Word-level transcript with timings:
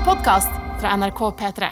en 0.00 0.06
podkast 0.06 0.50
fra 0.80 0.96
NRK 0.96 1.20
P3. 1.36 1.68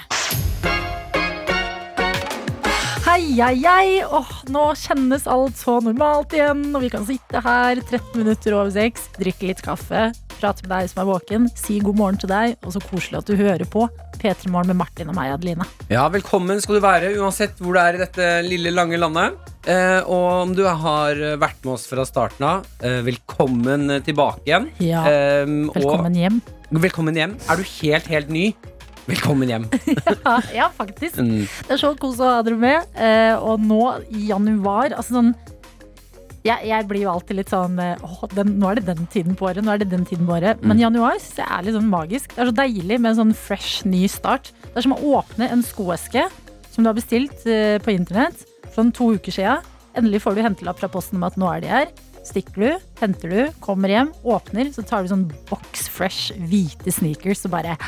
Hei, 3.07 3.23
hei, 3.41 3.55
hei. 3.63 4.03
Åh, 4.05 4.33
nå 4.53 4.65
kjennes 4.77 5.25
alt 5.31 5.57
så 5.57 5.79
normalt 5.85 6.35
igjen, 6.37 6.67
og 6.75 6.85
vi 6.85 6.91
kan 6.93 7.07
sitte 7.09 7.41
her 7.45 7.81
13 7.81 8.19
minutter 8.21 8.57
over 8.59 8.73
seks, 8.75 9.09
drikke 9.17 9.49
litt 9.49 9.63
kaffe, 9.65 10.11
prate 10.37 10.67
med 10.67 10.75
deg 10.75 10.93
som 10.93 11.03
er 11.05 11.09
våken, 11.09 11.49
si 11.57 11.79
god 11.81 12.01
morgen 12.01 12.21
til 12.21 12.33
deg, 12.33 12.59
og 12.65 12.77
så 12.77 12.85
koselig 12.85 13.23
at 13.23 13.31
du 13.31 13.39
hører 13.39 13.65
på 13.71 13.87
P3 14.19 14.51
Morgen 14.53 14.73
med 14.73 14.79
Martin 14.81 15.09
og 15.13 15.17
meg, 15.19 15.33
Adeline. 15.37 15.67
Ja, 15.93 16.07
velkommen 16.13 16.61
skal 16.63 16.79
du 16.79 16.83
være, 16.85 17.13
uansett 17.23 17.59
hvor 17.63 17.77
du 17.77 17.81
er 17.83 17.99
i 17.99 18.03
dette 18.03 18.29
lille, 18.47 18.73
lange 18.75 18.99
landet. 19.01 19.39
Eh, 19.69 20.01
og 20.09 20.27
om 20.47 20.55
du 20.57 20.65
har 20.67 21.19
vært 21.41 21.61
med 21.67 21.75
oss 21.77 21.87
fra 21.91 22.05
starten 22.09 22.47
av, 22.49 22.67
eh, 22.83 23.01
velkommen 23.07 23.99
tilbake 24.07 24.45
igjen. 24.49 24.69
Ja, 24.83 25.05
Eh, 25.09 25.45
velkommen 25.75 26.15
hjem. 26.19 26.41
Velkommen 26.71 27.17
hjem. 27.17 27.37
Er 27.49 27.57
du 27.57 27.63
helt, 27.79 28.07
helt 28.13 28.29
ny? 28.29 28.47
Velkommen 29.09 29.49
hjem. 29.49 29.69
Ja, 30.29 30.41
ja, 30.53 30.67
faktisk. 30.77 31.17
Mm. 31.17 31.47
Det 31.65 31.77
er 31.79 31.81
så 31.81 31.95
kos 31.97 32.19
å 32.21 32.27
ha 32.29 32.43
dere 32.45 32.59
med. 32.61 32.85
Eh, 32.95 33.35
og 33.41 33.61
nå 33.65 33.81
i 34.13 34.27
januar 34.29 34.93
Altså 34.99 35.17
sånn 35.17 35.31
jeg, 36.49 36.69
jeg 36.71 36.87
blir 36.91 37.05
jo 37.05 37.13
alltid 37.13 37.39
litt 37.39 37.53
sånn 37.53 37.79
eh, 37.83 38.05
åh, 38.05 38.25
den, 38.35 38.55
Nå 38.61 38.71
er 38.71 38.81
det 38.81 38.87
den 38.89 39.07
tiden 39.13 39.37
på 39.39 39.49
året. 39.51 39.63
Nå 39.65 39.73
er 39.75 39.83
det 39.83 39.91
den 39.93 40.05
tiden 40.09 40.27
på 40.29 40.37
året 40.39 40.63
Men 40.63 40.77
Mm. 40.79 40.85
januar 40.87 41.17
synes 41.21 41.41
jeg 41.43 41.49
er 41.59 41.65
litt 41.67 41.77
sånn 41.79 41.91
magisk. 41.93 42.35
Det 42.35 42.43
er 42.45 42.51
så 42.51 42.57
deilig 42.61 42.99
med 43.01 43.11
en 43.13 43.19
sånn 43.23 43.35
fresh, 43.37 43.85
ny 43.89 44.05
start. 44.11 44.53
Det 44.67 44.77
er 44.81 44.87
som 44.89 44.97
å 44.97 45.01
åpne 45.21 45.51
en 45.53 45.63
skoeske 45.67 46.27
som 46.73 46.85
du 46.85 46.91
har 46.91 46.99
bestilt 46.99 47.47
eh, 47.47 47.79
på 47.83 47.95
internett 47.95 48.45
for 48.69 48.83
sånn 48.83 48.93
to 48.95 49.13
uker 49.17 49.35
siden. 49.35 49.65
Endelig 49.99 50.23
får 50.23 50.37
du 50.37 50.43
hentelapp 50.45 50.79
fra 50.79 50.91
posten 50.93 51.19
om 51.19 51.27
at 51.27 51.39
nå 51.41 51.49
er 51.51 51.65
de 51.65 51.73
her. 51.73 51.89
Stikker 52.29 52.61
du, 52.61 52.71
henter 53.01 53.33
du, 53.33 53.41
kommer 53.65 53.89
hjem, 53.89 54.11
åpner, 54.23 54.69
så 54.75 54.85
tar 54.87 55.03
du 55.03 55.09
sånn 55.11 55.27
box 55.49 55.89
fresh 55.89 56.35
hvite 56.37 56.93
sneakers 56.93 57.45
og 57.49 57.55
bare 57.57 57.79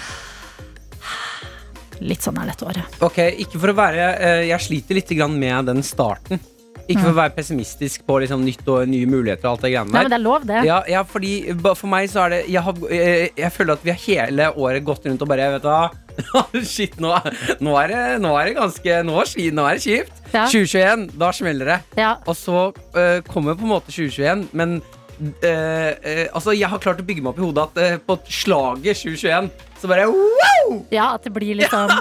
Litt 2.00 2.24
sånn 2.24 2.38
er 2.40 2.48
dette 2.48 2.64
året. 2.64 2.94
Ok, 3.04 3.18
ikke 3.44 3.58
for 3.60 3.72
å 3.74 3.76
være 3.76 4.04
eh, 4.16 4.44
Jeg 4.48 4.64
sliter 4.64 4.96
litt 4.96 5.10
med 5.36 5.66
den 5.68 5.82
starten. 5.84 6.40
Ikke 6.90 7.04
for 7.04 7.12
å 7.12 7.18
være 7.20 7.34
pessimistisk 7.36 8.04
på 8.08 8.18
liksom, 8.24 8.44
nytt 8.46 8.68
og 8.70 8.90
nye 8.90 9.08
muligheter 9.10 9.46
og 9.46 9.56
alt 9.56 9.66
det 9.66 9.72
greiene 9.72 9.94
Nei, 9.94 10.04
men 10.04 10.12
det 10.12 10.18
er 10.18 10.24
lov, 10.24 10.46
det. 10.48 10.60
Ja, 10.66 10.80
ja, 10.90 11.02
fordi 11.06 11.32
for 11.70 11.90
meg 11.92 12.10
så 12.12 12.24
er 12.26 12.34
det 12.34 12.40
jeg, 12.50 12.62
har, 12.66 12.84
jeg, 12.90 13.32
jeg 13.38 13.52
føler 13.54 13.76
at 13.76 13.84
vi 13.86 13.94
har 13.94 14.00
hele 14.04 14.48
året 14.58 14.86
gått 14.86 15.06
rundt 15.08 15.24
og 15.24 15.30
bare 15.30 15.50
Vet 15.54 15.64
du 15.64 15.70
hva? 15.70 15.82
Shit, 16.74 16.98
nå, 17.00 17.14
nå, 17.64 17.74
er 17.80 17.92
det, 17.92 18.04
nå 18.24 18.32
er 18.36 18.50
det 18.50 18.56
ganske 18.58 19.02
Nå, 19.06 19.18
nå 19.56 19.66
er 19.66 19.78
det 19.78 19.84
kjipt. 19.84 20.16
Ja. 20.30 20.46
2021, 20.46 21.06
da 21.18 21.30
smeller 21.34 21.70
det. 21.72 21.78
Ja. 21.98 22.14
Og 22.28 22.36
så 22.38 22.70
uh, 22.70 23.18
kommer 23.26 23.56
på 23.58 23.66
en 23.66 23.76
måte 23.76 23.94
2021, 23.94 24.50
men 24.56 24.80
Uh, 25.20 25.92
uh, 26.00 26.26
altså, 26.32 26.54
jeg 26.56 26.64
har 26.72 26.80
klart 26.80 27.02
å 27.02 27.04
bygge 27.04 27.20
meg 27.20 27.34
opp 27.34 27.40
i 27.42 27.44
hodet 27.44 27.64
at 27.66 27.80
uh, 27.80 27.96
på 28.08 28.14
slaget 28.32 29.02
2021 29.02 29.50
så 29.76 29.88
bare 29.90 30.06
wow! 30.08 30.78
Ja, 30.88 31.10
at 31.18 31.26
det 31.26 31.32
blir 31.34 31.56
litt 31.60 31.68
sånn 31.68 31.92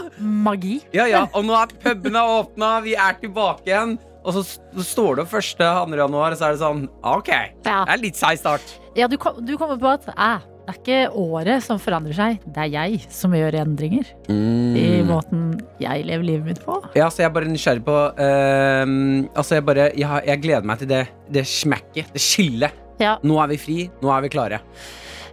magi. 0.46 0.78
Ja, 0.96 1.04
ja, 1.10 1.26
og 1.36 1.44
nå 1.48 1.58
er 1.60 1.74
pubene 1.84 2.24
åpna, 2.38 2.78
vi 2.86 2.96
er 2.96 3.20
tilbake 3.20 3.68
igjen. 3.68 3.98
Og 4.30 4.36
så 4.38 4.84
står 4.94 5.18
det 5.20 5.26
opp 5.26 5.34
1. 5.40 5.50
2. 5.58 5.98
januar, 6.04 6.36
og 6.36 6.38
så 6.40 6.50
er 6.50 6.56
det 6.56 6.62
sånn 6.62 6.86
OK. 7.02 7.34
Det 7.66 7.74
er 7.82 8.02
litt 8.02 8.20
seig 8.20 8.38
start. 8.42 8.78
ja 8.98 9.08
du, 9.10 9.18
kom, 9.22 9.40
du 9.46 9.56
kommer 9.58 9.80
på 9.82 9.90
at 9.96 10.06
eh, 10.14 10.46
det 10.70 10.76
er 10.76 10.80
ikke 10.84 10.98
året 11.18 11.64
som 11.66 11.80
forandrer 11.82 12.14
seg, 12.14 12.44
det 12.46 12.62
er 12.68 12.70
jeg 12.76 13.00
som 13.10 13.34
gjør 13.34 13.56
endringer 13.64 14.06
i 14.30 14.36
Mm. 14.36 15.08
måten 15.10 15.40
jeg 15.82 16.04
lever 16.06 16.28
livet 16.28 16.46
mitt 16.52 16.60
på. 16.62 16.76
Ja, 16.94 17.08
så 17.10 17.24
jeg 17.24 17.32
er 17.32 17.34
bare 17.34 17.50
nysgjerrig 17.50 17.82
på 17.88 17.96
uh, 17.98 18.86
Altså, 19.34 19.56
jeg 19.58 19.66
bare 19.66 19.88
jeg, 19.98 20.22
jeg 20.30 20.42
gleder 20.44 20.68
meg 20.70 20.78
til 20.84 20.92
det, 20.92 21.02
det 21.34 21.48
smekket, 21.50 22.14
det 22.14 22.22
skillet. 22.22 22.78
Ja. 23.02 23.16
Nå 23.26 23.40
er 23.42 23.50
vi 23.56 23.58
fri, 23.58 23.78
nå 24.04 24.12
er 24.14 24.22
vi 24.28 24.30
klare. 24.36 24.62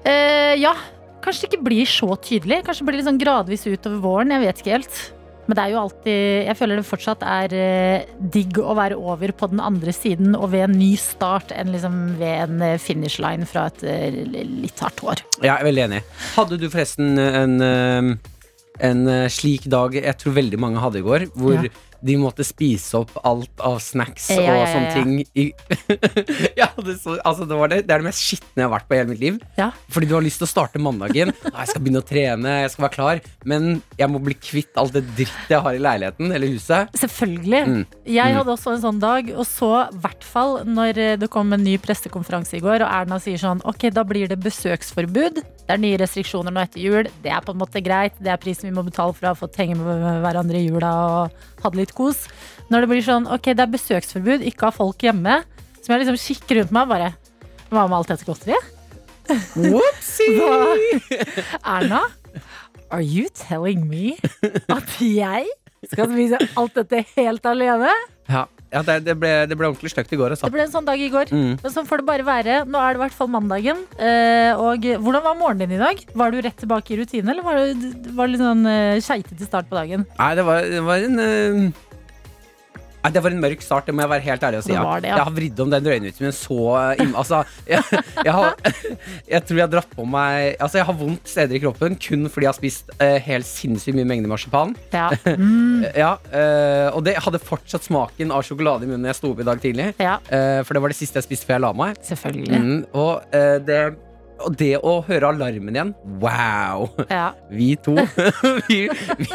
Uh, 0.06 0.54
ja, 0.56 0.72
kanskje 1.20 1.44
det 1.44 1.52
ikke 1.52 1.66
blir 1.68 1.84
så 1.90 2.08
tydelig. 2.16 2.62
Kanskje 2.64 2.84
det 2.84 2.88
blir 2.88 3.00
litt 3.02 3.08
sånn 3.10 3.20
gradvis 3.20 3.66
utover 3.68 4.00
våren. 4.04 4.32
Jeg 4.38 4.44
vet 4.46 4.62
ikke 4.64 4.76
helt. 4.78 5.00
Men 5.46 5.56
det 5.56 5.62
er 5.62 5.72
jo 5.72 5.80
alltid 5.80 6.46
Jeg 6.48 6.58
føler 6.58 6.80
det 6.80 6.86
fortsatt 6.88 7.24
er 7.26 7.54
eh, 7.56 8.06
digg 8.34 8.58
å 8.58 8.74
være 8.78 8.98
over 8.98 9.32
på 9.38 9.48
den 9.52 9.62
andre 9.62 9.94
siden 9.94 10.34
og 10.38 10.50
ved 10.54 10.66
en 10.66 10.78
ny 10.78 10.92
start 11.00 11.54
enn 11.54 11.72
liksom 11.74 11.98
ved 12.20 12.46
en 12.46 12.64
eh, 12.66 12.78
finish 12.82 13.20
line 13.22 13.46
fra 13.48 13.68
et 13.70 13.84
eh, 13.86 14.22
litt 14.26 14.82
hardt 14.82 15.02
år. 15.06 15.22
Jeg 15.42 15.52
er 15.54 15.66
veldig 15.66 15.84
enig. 15.86 16.02
Hadde 16.34 16.58
du 16.60 16.66
forresten 16.72 17.18
en, 17.22 17.56
en 18.90 19.02
slik 19.32 19.68
dag 19.72 19.94
jeg 19.98 20.18
tror 20.20 20.36
veldig 20.36 20.60
mange 20.62 20.82
hadde 20.82 21.02
i 21.02 21.06
går, 21.06 21.28
hvor 21.38 21.60
Ja. 21.60 21.74
De 22.06 22.16
måtte 22.20 22.44
spise 22.46 23.00
opp 23.02 23.12
alt 23.26 23.62
av 23.66 23.78
snacks 23.82 24.28
Ja, 24.30 24.54
og 24.54 24.66
sånne 24.70 24.88
ja. 24.88 24.94
ting 24.94 25.52
ja, 26.60 26.68
det, 26.86 26.96
så, 27.02 27.16
altså, 27.26 27.44
det, 27.48 27.56
var 27.58 27.70
det, 27.72 27.80
det 27.88 27.94
er 27.96 28.02
det 28.02 28.08
mest 28.08 28.22
skitne 28.22 28.62
jeg 28.62 28.66
har 28.68 28.72
vært 28.76 28.88
på 28.88 28.96
i 28.96 29.00
hele 29.00 29.10
mitt 29.12 29.22
liv. 29.22 29.38
Ja. 29.58 29.70
Fordi 29.92 30.08
du 30.10 30.14
har 30.16 30.24
lyst 30.24 30.40
til 30.42 30.46
å 30.48 30.50
starte 30.50 30.80
mandagen. 30.82 31.32
«Ah, 31.52 31.62
Jeg 31.64 31.72
skal 31.74 31.84
begynne 31.84 32.02
å 32.02 32.06
trene, 32.06 32.54
jeg 32.64 32.72
skal 32.74 32.86
være 32.86 32.94
klar. 32.96 33.20
Men 33.48 33.68
jeg 33.98 34.10
må 34.12 34.20
bli 34.22 34.36
kvitt 34.38 34.78
alt 34.80 34.94
det 34.96 35.04
drittet 35.16 35.52
jeg 35.56 35.62
har 35.66 35.76
i 35.78 35.82
leiligheten 35.82 36.32
eller 36.36 36.52
huset. 36.54 36.92
Selvfølgelig. 36.98 37.62
Mm. 37.66 37.82
Jeg 38.06 38.32
Mm. 38.36 38.38
hadde 38.40 38.52
også 38.56 38.72
en 38.74 38.82
sånn 38.82 38.98
dag, 39.00 39.28
og 39.38 39.46
så 39.48 39.68
i 39.86 39.98
hvert 40.02 40.24
fall 40.26 40.56
når 40.66 40.98
eh, 41.02 41.16
det 41.20 41.28
kom 41.32 41.52
en 41.54 41.62
ny 41.64 41.76
pressekonferanse 41.82 42.56
i 42.58 42.62
går, 42.64 42.82
og 42.84 42.90
Erna 42.90 43.18
sier 43.22 43.38
sånn 43.40 43.60
Ok, 43.66 43.86
da 43.94 44.02
blir 44.06 44.28
det 44.28 44.38
besøksforbud. 44.42 45.40
Det 45.66 45.74
er 45.74 45.80
nye 45.82 45.98
restriksjoner 45.98 46.52
nå 46.54 46.62
etter 46.66 46.82
jul. 46.82 47.08
Det 47.24 47.30
er 47.32 47.42
på 47.42 47.54
en 47.54 47.60
måte 47.62 47.82
greit. 47.82 48.14
Det 48.22 48.30
er 48.30 48.40
prisen 48.42 48.68
vi 48.68 48.74
må 48.76 48.84
betale 48.86 49.14
for 49.16 49.26
å 49.26 49.32
ha 49.32 49.38
fått 49.38 49.56
henge 49.58 49.74
med 49.78 50.20
hverandre 50.22 50.60
i 50.60 50.66
jula 50.68 50.90
og 51.06 51.64
hatt 51.64 51.74
litt 51.78 51.94
kos. 51.96 52.26
Når 52.70 52.84
det 52.84 52.90
blir 52.92 53.04
sånn 53.06 53.28
ok, 53.30 53.52
det 53.54 53.64
er 53.64 53.74
besøksforbud, 53.74 54.46
ikke 54.46 54.68
ha 54.68 54.74
folk 54.74 55.04
hjemme, 55.06 55.42
Som 55.82 55.94
jeg 55.94 56.02
liksom 56.02 56.16
kikker 56.18 56.58
rundt 56.60 56.72
meg 56.74 56.88
og 56.88 56.94
bare 56.96 57.12
Hva 57.70 57.84
med 57.86 57.98
alt 58.00 58.10
dette 58.10 58.26
godteriet? 58.26 58.72
Whoopsie! 59.54 61.14
Erna, 61.62 62.02
are 62.90 63.02
you 63.02 63.28
telling 63.34 63.86
me 63.90 64.16
at 64.70 64.98
jeg 65.02 65.48
skal 65.90 66.10
spise 66.12 66.38
alt 66.58 66.76
dette 66.78 67.02
helt 67.16 67.48
alene? 67.48 67.90
Ja, 68.30 68.44
ja 68.72 68.82
det, 68.86 69.00
det, 69.06 69.16
ble, 69.18 69.32
det 69.50 69.58
ble 69.58 69.68
ordentlig 69.70 69.92
stygt 69.92 70.14
i 70.14 70.18
går. 70.18 70.34
Altså. 70.34 70.48
Det 70.48 70.54
ble 70.56 70.64
en 70.66 70.72
sånn 70.72 70.86
dag 70.86 71.02
i 71.02 71.10
går. 71.12 71.30
Mm. 71.34 71.56
Men 71.62 71.74
sånn 71.74 71.88
får 71.88 72.02
det 72.02 72.08
bare 72.08 72.26
være. 72.26 72.60
Nå 72.70 72.82
er 72.82 72.94
det 72.94 73.00
i 73.00 73.02
hvert 73.04 73.18
fall 73.18 73.30
mandagen. 73.34 73.82
Eh, 73.98 74.52
og 74.54 74.86
hvordan 74.86 75.26
var 75.26 75.38
morgenen 75.38 75.66
din 75.66 75.78
i 75.78 75.82
dag? 75.82 76.02
Var 76.22 76.34
du 76.34 76.40
rett 76.46 76.58
tilbake 76.62 76.94
i 76.94 77.00
rutine, 77.02 77.34
eller 77.34 77.46
var 77.46 77.60
det, 77.60 77.92
var 78.12 78.26
det 78.26 78.34
litt 78.34 78.44
sånn 78.44 78.66
uh, 78.66 79.02
keitete 79.02 79.48
start 79.48 79.70
på 79.70 79.78
dagen? 79.78 80.06
Nei, 80.18 80.32
det 80.38 80.46
var, 80.46 80.70
det 80.70 80.82
var 80.86 81.06
en 81.06 81.22
øhm, 81.26 81.68
Nei, 83.06 83.12
Det 83.14 83.22
var 83.22 83.34
en 83.36 83.42
mørk 83.42 83.62
start, 83.62 83.86
det 83.86 83.94
må 83.94 84.02
jeg 84.02 84.10
være 84.10 84.24
helt 84.26 84.44
ærlig 84.48 84.58
og 84.58 84.64
si. 84.66 84.72
Det 84.74 84.82
det, 85.04 85.10
ja. 85.12 85.16
Jeg 85.20 85.26
har 85.28 85.34
vridd 85.36 85.60
om 85.62 85.70
den 85.70 85.84
drøyneutviklingen 85.86 86.34
så 86.34 86.58
øh, 86.74 87.12
Altså, 87.16 87.42
jeg, 87.70 87.82
jeg, 88.24 88.32
har, 88.34 88.56
jeg 89.34 89.44
tror 89.46 89.60
jeg 89.60 89.64
har 89.66 89.72
dratt 89.76 89.92
på 89.94 90.06
meg 90.10 90.56
Altså, 90.58 90.80
jeg 90.80 90.88
har 90.88 90.96
vondt 90.98 91.30
steder 91.30 91.56
i 91.58 91.60
kroppen 91.62 91.94
kun 92.02 92.26
fordi 92.32 92.48
jeg 92.48 92.50
har 92.50 92.58
spist 92.58 92.90
uh, 92.98 93.16
helt 93.28 93.46
sinnssykt 93.46 93.96
mye 93.96 94.08
mengder 94.08 94.32
marsipan. 94.32 94.74
Ja. 94.94 95.08
Mm, 95.36 95.84
Ja, 95.94 96.14
uh, 96.32 96.96
Og 96.96 97.04
det 97.06 97.16
hadde 97.22 97.38
fortsatt 97.42 97.84
smaken 97.86 98.32
av 98.34 98.42
sjokolade 98.46 98.86
i 98.86 98.90
munnen 98.90 99.06
jeg 99.10 99.18
sto 99.18 99.30
opp 99.34 99.40
i 99.44 99.46
dag 99.46 99.62
tidlig. 99.62 99.92
ja 100.02 100.16
Uh, 100.26 100.64
for 100.66 100.74
det 100.74 100.80
var 100.82 100.90
det 100.92 100.96
siste 100.98 101.20
jeg 101.20 101.26
spiste 101.28 101.46
før 101.46 101.56
jeg 101.56 101.62
la 101.64 101.70
meg. 101.76 101.98
selvfølgelig. 102.02 102.58
Mm, 102.60 102.80
og, 102.98 103.22
det, 103.66 103.78
og 104.44 104.56
det 104.60 104.74
å 104.84 104.98
høre 105.06 105.30
alarmen 105.32 105.76
igjen 105.76 105.92
Wow! 106.20 106.88
Ja. 107.08 107.30
Vi 107.48 107.70
to 107.80 107.94
vi, 108.68 108.82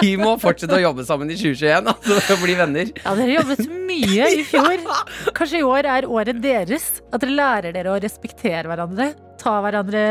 vi 0.02 0.12
må 0.22 0.36
fortsette 0.42 0.78
å 0.78 0.82
jobbe 0.84 1.06
sammen 1.08 1.32
i 1.34 1.38
2021 1.40 1.90
altså, 1.94 2.20
og 2.36 2.44
bli 2.44 2.56
venner. 2.60 2.92
ja, 3.02 3.16
dere 3.18 3.36
jobbet 3.40 3.64
mye 3.90 4.30
i 4.38 4.44
fjor. 4.48 4.86
Kanskje 5.38 5.60
i 5.62 5.66
år 5.68 5.90
er 5.98 6.08
året 6.10 6.40
deres. 6.44 6.88
At 7.12 7.24
dere 7.26 7.36
lærer 7.40 7.76
dere 7.76 7.96
å 7.96 8.00
respektere 8.04 8.70
hverandre. 8.70 9.10
Ta 9.42 9.58
hverandre 9.66 10.02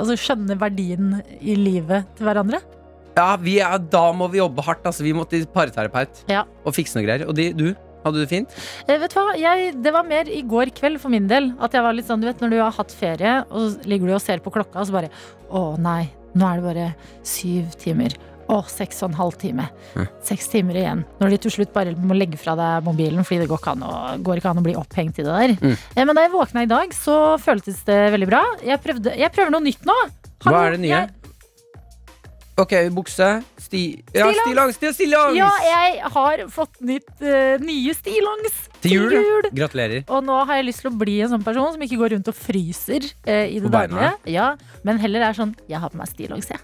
Altså 0.00 0.16
skjønne 0.18 0.56
verdien 0.60 1.18
i 1.40 1.56
livet 1.58 2.08
til 2.16 2.28
hverandre. 2.30 2.62
Ja, 3.18 3.34
vi 3.42 3.58
er, 3.60 3.76
Da 3.92 4.06
må 4.16 4.30
vi 4.32 4.38
jobbe 4.40 4.64
hardt. 4.64 4.84
Altså, 4.86 5.04
vi 5.04 5.12
må 5.16 5.26
til 5.28 5.44
parterapeut 5.50 6.24
Ja. 6.30 6.44
og 6.64 6.74
fikse 6.76 6.96
noe 6.96 7.04
greier. 7.04 7.26
Og 7.28 7.36
de, 7.36 7.50
du? 7.52 7.68
Hadde 8.04 8.16
du 8.16 8.22
det 8.24 8.30
fint? 8.30 8.54
Eh, 8.88 8.96
vet 9.02 9.12
du 9.12 9.18
hva? 9.20 9.34
Jeg, 9.36 9.74
det 9.84 9.92
var 9.92 10.06
mer 10.08 10.28
i 10.32 10.40
går 10.42 10.72
kveld 10.76 11.00
for 11.02 11.12
min 11.12 11.26
del. 11.30 11.50
At 11.60 11.74
jeg 11.76 11.82
var 11.84 11.92
litt 11.96 12.06
sånn, 12.08 12.22
du 12.22 12.26
vet 12.30 12.40
Når 12.40 12.50
du 12.54 12.58
har 12.62 12.72
hatt 12.78 12.94
ferie, 12.96 13.34
og 13.50 13.66
så 13.74 13.86
ligger 13.90 14.08
du 14.10 14.14
og 14.16 14.22
ser 14.24 14.40
på 14.44 14.52
klokka, 14.54 14.80
og 14.80 14.88
så 14.88 14.96
bare 14.96 15.10
Å 15.50 15.64
nei, 15.78 16.08
nå 16.34 16.46
er 16.48 16.60
det 16.60 16.66
bare 16.70 16.88
syv 17.26 17.74
timer. 17.80 18.14
Å, 18.50 18.64
seks 18.66 19.04
og 19.04 19.12
en 19.12 19.18
halv 19.20 19.36
time. 19.38 19.68
Ja. 19.94 20.04
Seks 20.26 20.48
timer 20.50 20.74
igjen. 20.80 21.04
Når 21.20 21.30
du 21.30 21.36
til 21.44 21.52
slutt 21.54 21.70
bare 21.76 21.92
må 21.94 22.16
legge 22.18 22.38
fra 22.40 22.56
deg 22.58 22.82
mobilen 22.88 23.22
fordi 23.22 23.44
det 23.44 23.50
går 23.52 23.60
ikke 23.62 23.74
an 23.76 23.84
å, 23.86 23.92
går 24.26 24.40
ikke 24.40 24.50
an 24.50 24.58
å 24.58 24.64
bli 24.66 24.74
opphengt 24.80 25.20
i 25.22 25.26
det 25.26 25.36
der. 25.36 25.54
Mm. 25.60 25.76
Eh, 25.94 26.02
Men 26.08 26.16
da 26.18 26.24
jeg 26.24 26.32
våkna 26.34 26.64
i 26.66 26.70
dag, 26.72 26.90
så 26.96 27.36
føltes 27.38 27.78
det 27.86 28.00
veldig 28.16 28.26
bra. 28.32 28.40
Jeg, 28.66 28.80
prøvde, 28.82 29.14
jeg 29.20 29.30
prøver 29.36 29.54
noe 29.54 29.62
nytt 29.68 29.86
nå. 29.86 29.98
Hva 30.42 30.64
er 30.66 30.74
det 30.74 30.80
nye? 30.82 30.90
jeg- 30.96 31.16
Ok, 32.60 32.74
bukse. 32.92 33.28
Sti, 33.60 33.82
ja, 34.12 34.26
Stillongs. 34.28 34.76
Stillongs! 34.76 34.96
stillongs. 34.96 35.36
Ja, 35.38 35.50
jeg 35.64 36.10
har 36.14 36.42
fått 36.52 36.80
nytt, 36.84 37.08
uh, 37.22 37.56
nye 37.62 37.94
stillongs 37.96 38.58
Til 38.84 38.96
jul. 38.96 39.48
Gratulerer. 39.56 40.04
Og 40.12 40.24
nå 40.26 40.36
har 40.48 40.60
jeg 40.60 40.68
lyst 40.68 40.84
til 40.84 40.90
å 40.90 40.98
bli 41.00 41.18
en 41.24 41.32
sånn 41.32 41.46
person 41.46 41.72
som 41.74 41.84
ikke 41.86 42.00
går 42.00 42.14
rundt 42.16 42.30
og 42.32 42.36
fryser 42.36 43.06
uh, 43.28 43.46
i 43.46 43.60
det 43.62 43.72
daglige. 43.72 44.12
Ja, 44.32 44.52
men 44.86 45.00
heller 45.00 45.30
er 45.30 45.36
sånn 45.36 45.54
Jeg 45.70 45.80
har 45.82 45.92
på 45.92 46.00
meg 46.00 46.10
stillongs, 46.12 46.50
jeg. 46.52 46.60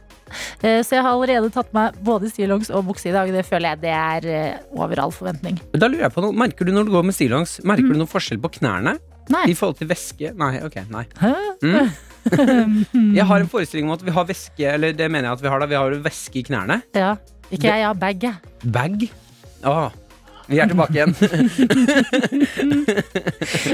Eh, 0.58 0.80
så 0.82 0.96
jeg 0.96 1.04
har 1.06 1.12
allerede 1.12 1.52
tatt 1.54 1.68
meg 1.76 1.94
både 2.04 2.26
stillongs 2.32 2.72
og 2.74 2.88
bukse 2.88 3.06
i 3.08 3.14
dag. 3.14 3.30
Det 3.32 3.44
føler 3.46 3.76
jeg 3.76 3.84
det 3.84 3.92
er 3.94 4.26
over 4.74 5.04
all 5.04 5.14
forventning. 5.14 5.60
Men 5.72 5.84
da 5.84 5.90
lurer 5.92 6.08
jeg 6.08 6.16
på 6.16 6.24
noe. 6.24 6.34
Merker 6.36 6.66
du 6.66 6.74
når 6.74 6.88
du 6.88 6.96
går 6.96 7.06
med 7.06 7.16
stillongs, 7.16 7.60
merker 7.62 7.94
du 7.94 8.00
noen 8.00 8.10
forskjell 8.10 8.42
på 8.42 8.56
knærne? 8.58 8.96
Nei. 9.32 9.46
I 9.50 9.54
forhold 9.58 9.78
til 9.80 9.88
væske? 9.90 10.32
Nei, 10.38 10.52
ok, 10.66 10.80
nei. 10.92 11.06
Hæ? 11.18 11.32
Mm. 11.62 11.94
Jeg 13.18 13.26
har 13.26 13.42
en 13.42 13.50
forestilling 13.54 13.90
om 13.90 13.96
at 13.96 14.04
vi 14.06 14.14
har 14.14 14.26
væske 14.28 14.66
Eller 14.72 14.92
det 14.96 15.10
mener 15.10 15.28
jeg 15.30 15.38
at 15.38 15.42
vi 15.44 15.48
har 15.52 15.62
da 15.62 15.66
Vi 15.70 15.78
har 15.78 15.92
jo 15.94 16.00
væske 16.04 16.40
i 16.40 16.42
knærne. 16.46 16.80
Ja. 16.94 17.14
Ikke 17.50 17.68
jeg, 17.68 17.78
jeg 17.78 17.86
har 17.86 17.94
bag, 17.94 18.22
jeg. 18.22 18.34
Bag. 18.72 19.06
Åh, 19.66 19.90
vi 20.48 20.58
er 20.62 20.68
tilbake 20.70 20.94
igjen. 20.94 21.14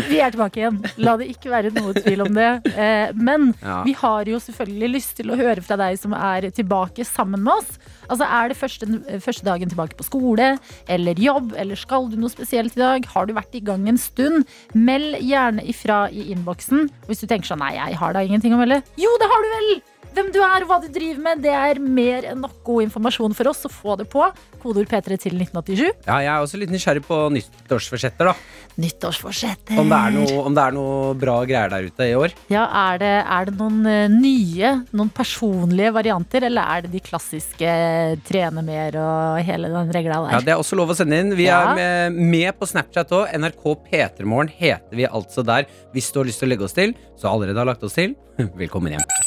Vi 0.08 0.18
er 0.22 0.30
tilbake 0.32 0.60
igjen. 0.60 0.78
La 1.04 1.14
det 1.20 1.26
ikke 1.32 1.50
være 1.52 1.70
noe 1.74 1.92
tvil 1.96 2.22
om 2.24 2.32
det. 2.36 2.48
Eh, 2.72 3.10
Men 3.14 3.52
Ja. 3.62 3.82
vi 3.84 3.92
har 3.98 4.24
jo 4.28 4.38
selvfølgelig 4.40 4.88
lyst 4.94 5.16
til 5.18 5.30
å 5.32 5.36
høre 5.36 5.62
fra 5.62 5.76
deg 5.76 5.98
som 6.00 6.12
er 6.16 6.40
tilbake 6.50 7.04
sammen 7.04 7.42
med 7.44 7.52
oss. 7.54 7.78
Altså 8.08 8.24
Er 8.28 8.48
det 8.48 8.56
første, 8.56 8.86
første 9.20 9.44
dagen 9.44 9.68
tilbake 9.68 9.96
på 9.96 10.04
skole 10.04 10.58
eller 10.88 11.14
jobb, 11.14 11.52
eller 11.56 11.76
skal 11.76 12.08
du 12.10 12.16
noe 12.16 12.30
spesielt 12.32 12.76
i 12.76 12.80
dag? 12.80 13.04
Har 13.14 13.26
du 13.26 13.32
vært 13.34 13.54
i 13.54 13.60
gang 13.60 13.86
en 13.88 13.98
stund? 13.98 14.44
Meld 14.74 15.16
gjerne 15.20 15.62
ifra 15.68 16.08
i 16.10 16.32
innboksen. 16.32 16.88
Hvis 17.08 17.20
du 17.20 17.26
tenker 17.26 17.46
sånn 17.52 17.58
nei, 17.62 17.74
jeg 17.76 17.96
har 18.00 18.12
da 18.16 18.20
ingenting 18.24 18.54
å 18.54 18.58
melde. 18.60 18.82
Jo, 18.96 19.10
det 19.20 19.28
har 19.28 19.42
du 19.42 19.48
vel! 19.56 19.82
Hvem 20.12 20.28
du 20.34 20.40
er 20.44 20.64
og 20.64 20.68
hva 20.68 20.76
du 20.82 20.88
driver 20.92 21.20
med, 21.24 21.40
det 21.44 21.52
er 21.56 21.78
mer 21.80 22.26
enn 22.32 22.42
nok 22.44 22.58
god 22.66 22.82
informasjon 22.86 23.32
for 23.36 23.48
oss. 23.48 23.62
Så 23.64 23.70
få 23.72 23.94
det 24.00 24.08
på. 24.12 24.24
Kodeord 24.62 24.86
P3 24.90 25.16
til 25.18 25.34
1987. 25.40 26.04
Ja, 26.06 26.18
jeg 26.22 26.30
er 26.30 26.42
også 26.44 26.58
litt 26.60 26.70
nysgjerrig 26.70 27.02
på 27.06 27.16
nyttårsforsetter, 27.34 28.28
da. 28.30 28.34
Nyttårsforsetter. 28.82 29.78
Om 29.80 29.88
det, 29.90 30.00
noe, 30.14 30.36
om 30.46 30.54
det 30.56 30.62
er 30.68 30.76
noe 30.76 31.14
bra 31.18 31.34
greier 31.48 31.72
der 31.72 31.88
ute 31.88 32.06
i 32.06 32.14
år. 32.18 32.34
Ja, 32.52 32.66
er 32.92 33.00
det, 33.02 33.10
er 33.24 33.48
det 33.48 33.56
noen 33.58 33.80
eh, 33.90 34.04
nye, 34.12 34.70
noen 34.94 35.10
personlige 35.16 35.90
varianter, 35.96 36.46
eller 36.48 36.76
er 36.76 36.86
det 36.86 36.92
de 36.94 37.02
klassiske 37.08 37.66
eh, 37.72 38.14
trene 38.28 38.62
mer 38.66 39.00
og 39.02 39.42
hele 39.48 39.72
den 39.72 39.92
regla 39.96 40.20
Ja. 40.28 40.40
Det 40.44 40.54
er 40.54 40.60
også 40.62 40.78
lov 40.78 40.92
å 40.94 40.98
sende 40.98 41.18
inn. 41.18 41.34
Vi 41.38 41.48
Ja. 41.48 41.62
er 41.72 41.74
med, 42.12 42.20
med 42.36 42.58
på 42.60 42.68
Snapchat 42.70 43.10
òg. 43.16 43.32
NRK 43.42 43.66
P3morgen 43.88 44.52
heter 44.60 44.94
vi 44.94 45.08
altså 45.08 45.42
der. 45.46 45.66
Hvis 45.96 46.12
du 46.12 46.20
har 46.22 46.28
lyst 46.30 46.38
til 46.44 46.50
å 46.50 46.54
legge 46.54 46.68
oss 46.68 46.76
til, 46.78 46.94
så 47.18 47.32
allerede 47.32 47.58
har 47.58 47.66
lagt 47.72 47.82
oss 47.82 47.98
til, 47.98 48.14
velkommen 48.62 48.94
hjem. 48.94 49.21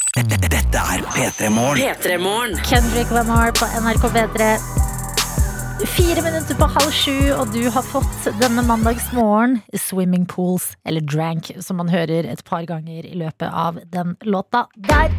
Dette 1.05 1.45
er 1.45 1.49
P3 1.49 1.49
Morgen. 1.53 1.77
P3morgen. 1.77 2.57
Kendrick 2.65 3.11
Lamar 3.11 3.51
på 3.51 3.65
NRK 3.81 4.05
P3. 4.15 4.45
Fire 5.85 6.21
minutter 6.23 6.55
på 6.57 6.67
halv 6.71 6.91
sju, 6.95 7.17
og 7.35 7.51
du 7.53 7.67
har 7.69 7.83
fått 7.85 8.29
denne 8.39 8.63
mandagsmorgen 8.65 9.59
swimming 9.77 10.23
pools, 10.25 10.71
eller 10.87 11.03
drank, 11.05 11.51
som 11.61 11.77
man 11.77 11.91
hører 11.91 12.25
et 12.31 12.41
par 12.47 12.65
ganger 12.65 13.05
i 13.05 13.13
løpet 13.19 13.51
av 13.51 13.77
den 13.93 14.15
låta 14.25 14.65
der. 14.87 15.13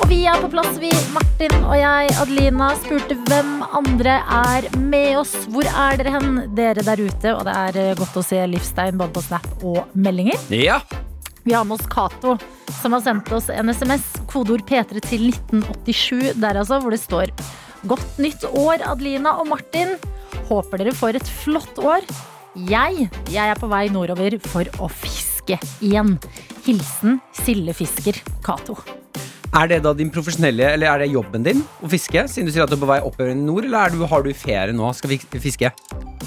Og 0.00 0.08
vi 0.10 0.24
er 0.26 0.40
på 0.40 0.50
plass, 0.50 0.72
vi. 0.82 0.90
Martin 1.14 1.54
og 1.60 1.76
jeg, 1.78 2.10
Adelina, 2.24 2.72
spurte 2.80 3.18
hvem 3.28 3.60
andre 3.68 4.16
er 4.40 4.66
med 4.80 5.20
oss. 5.20 5.36
Hvor 5.52 5.68
er 5.68 6.00
dere 6.00 6.16
hen, 6.16 6.40
dere 6.58 6.86
der 6.86 7.04
ute? 7.04 7.36
Og 7.36 7.44
det 7.46 7.54
er 7.60 7.80
eh, 7.84 7.94
godt 8.00 8.18
å 8.18 8.24
se 8.24 8.40
livstegn 8.50 8.98
både 8.98 9.14
på 9.14 9.24
Snap 9.28 9.62
og 9.62 9.94
meldinger. 9.94 10.42
Ja! 10.50 10.80
Vi 11.42 11.54
har 11.56 11.64
med 11.64 11.78
oss 11.78 11.86
Cato, 11.88 12.36
som 12.82 12.92
har 12.92 13.00
sendt 13.00 13.30
oss 13.32 13.48
en 13.48 13.72
SMS. 13.72 14.04
Kodeord 14.28 14.66
P3 14.68 15.00
til 15.00 15.30
1987, 15.30 16.34
der 16.36 16.60
altså, 16.60 16.80
hvor 16.82 16.92
det 16.92 17.00
står 17.00 17.32
Godt 17.88 18.18
nytt 18.20 18.44
år, 18.44 18.82
Adelina 18.84 19.38
og 19.40 19.48
Martin. 19.48 19.94
Håper 20.50 20.82
dere 20.82 20.92
får 20.92 21.16
et 21.16 21.30
flott 21.40 21.78
år. 21.80 22.04
Jeg, 22.68 23.06
jeg 23.32 23.40
er 23.40 23.56
på 23.56 23.70
vei 23.70 23.86
nordover 23.88 24.36
for 24.44 24.68
å 24.84 24.90
fiske 24.92 25.56
igjen. 25.80 26.18
Hilsen 26.66 27.22
sildefisker 27.40 28.20
Cato. 28.44 28.76
Er 29.56 29.72
det 29.72 29.80
da 29.86 29.94
din 29.96 30.12
profesjonelle, 30.12 30.68
eller 30.74 30.92
er 30.92 31.02
det 31.02 31.08
jobben 31.14 31.46
din 31.46 31.64
å 31.80 31.88
fiske? 31.90 32.26
Siden 32.28 32.50
du 32.50 32.52
sier 32.52 32.66
at 32.66 32.70
du 32.70 32.76
er 32.76 32.84
på 32.84 32.90
vei 32.92 33.00
oppover 33.00 33.32
i 33.32 33.38
nord, 33.38 33.64
eller 33.64 33.88
er 33.88 33.96
du, 33.96 34.04
har 34.12 34.28
du 34.28 34.30
ferie 34.36 34.76
nå? 34.76 34.92
Skal 34.94 35.14
vi 35.14 35.18
fiske? 35.40 35.72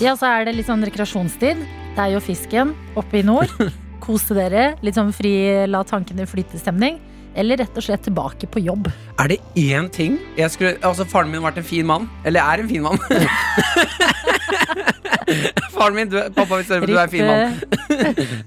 Ja, 0.02 0.18
så 0.18 0.32
er 0.32 0.50
det 0.50 0.58
litt 0.58 0.72
sånn 0.72 0.84
rekreasjonstid. 0.90 1.64
Det 1.94 2.02
er 2.02 2.16
jo 2.18 2.26
fisken 2.26 2.74
oppe 2.98 3.22
i 3.22 3.26
nord. 3.30 3.54
Kose 4.04 4.36
dere. 4.36 4.74
Litt 4.84 4.98
sånn 5.00 5.14
fri, 5.16 5.34
la 5.70 5.84
tankene 5.88 6.28
flyte-stemning. 6.28 7.00
Eller 7.40 7.58
rett 7.64 7.78
og 7.80 7.86
slett 7.86 8.04
tilbake 8.06 8.46
på 8.52 8.62
jobb. 8.62 8.92
Er 9.18 9.32
det 9.32 9.40
én 9.58 9.88
ting 9.90 10.20
jeg 10.38 10.52
skulle, 10.54 10.76
Altså, 10.86 11.06
faren 11.10 11.32
min 11.32 11.42
har 11.42 11.50
vært 11.50 11.64
en 11.64 11.70
fin 11.72 11.88
mann. 11.88 12.10
Eller 12.28 12.44
er 12.44 12.62
en 12.62 12.70
fin 12.70 12.84
mann. 12.86 13.00
faren 15.76 15.98
min, 15.98 16.10
du, 16.12 16.18
pappa, 16.36 16.60
hører 16.60 16.84
på, 16.84 16.90
du 16.90 16.96
er 16.96 17.04
en 17.04 17.12
fin 17.12 17.28
mann. 17.28 17.60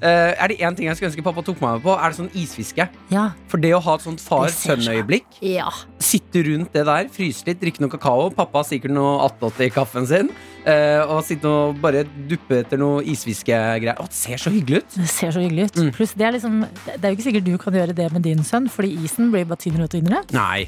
uh, 0.02 0.32
er 0.42 0.52
det 0.52 0.58
én 0.60 0.76
ting 0.76 0.88
jeg 0.88 0.98
skulle 0.98 1.10
ønske 1.12 1.24
pappa 1.26 1.44
tok 1.46 1.62
meg 1.62 1.78
med 1.78 1.86
på, 1.86 1.94
er 1.94 2.12
det 2.12 2.18
sånn 2.20 2.32
isfiske. 2.36 2.88
Ja. 3.12 3.28
For 3.52 3.62
det 3.62 3.72
å 3.76 3.80
ha 3.84 3.96
et 3.98 4.06
sånt 4.06 4.22
far-sønn-øyeblikk 4.24 5.40
ja. 5.44 5.70
Sitte 6.02 6.42
rundt 6.46 6.74
det 6.76 6.84
der, 6.88 7.08
fryse 7.12 7.46
litt, 7.48 7.60
drikke 7.62 7.84
noe 7.84 7.92
kakao. 7.92 8.28
Pappa 8.36 8.62
har 8.62 8.68
sikkert 8.68 8.94
noe 8.96 9.16
88 9.28 9.66
i 9.66 9.72
kaffen 9.74 10.08
sin. 10.10 10.30
uh, 10.66 11.02
og 11.14 11.24
sitte 11.26 11.50
og 11.50 11.80
bare 11.82 12.04
duppe 12.30 12.60
etter 12.62 12.80
noe 12.80 13.02
isfiskegreier. 13.06 13.96
Å, 14.02 14.08
det 14.10 14.18
ser 14.18 14.42
så 14.42 14.52
hyggelig 14.54 14.82
ut! 14.82 14.96
Det 14.98 15.10
ser 15.12 15.34
så 15.34 15.42
hyggelig 15.42 15.68
ut. 15.70 15.82
Mm. 15.82 15.92
Pluss 15.96 16.14
det 16.16 16.28
er 16.28 16.36
liksom 16.36 16.62
Det 16.86 16.98
er 17.00 17.12
jo 17.12 17.18
ikke 17.18 17.28
sikkert 17.28 17.46
du 17.46 17.56
kan 17.62 17.76
gjøre 17.80 17.96
det 17.96 18.08
med 18.14 18.26
din 18.26 18.42
sønn, 18.46 18.70
fordi 18.72 18.94
isen 19.06 19.30
blir 19.34 19.46
bare 19.48 19.62
tynnere 19.62 19.88
og 19.88 19.94
tynnere. 19.94 20.24
Nei. 20.36 20.66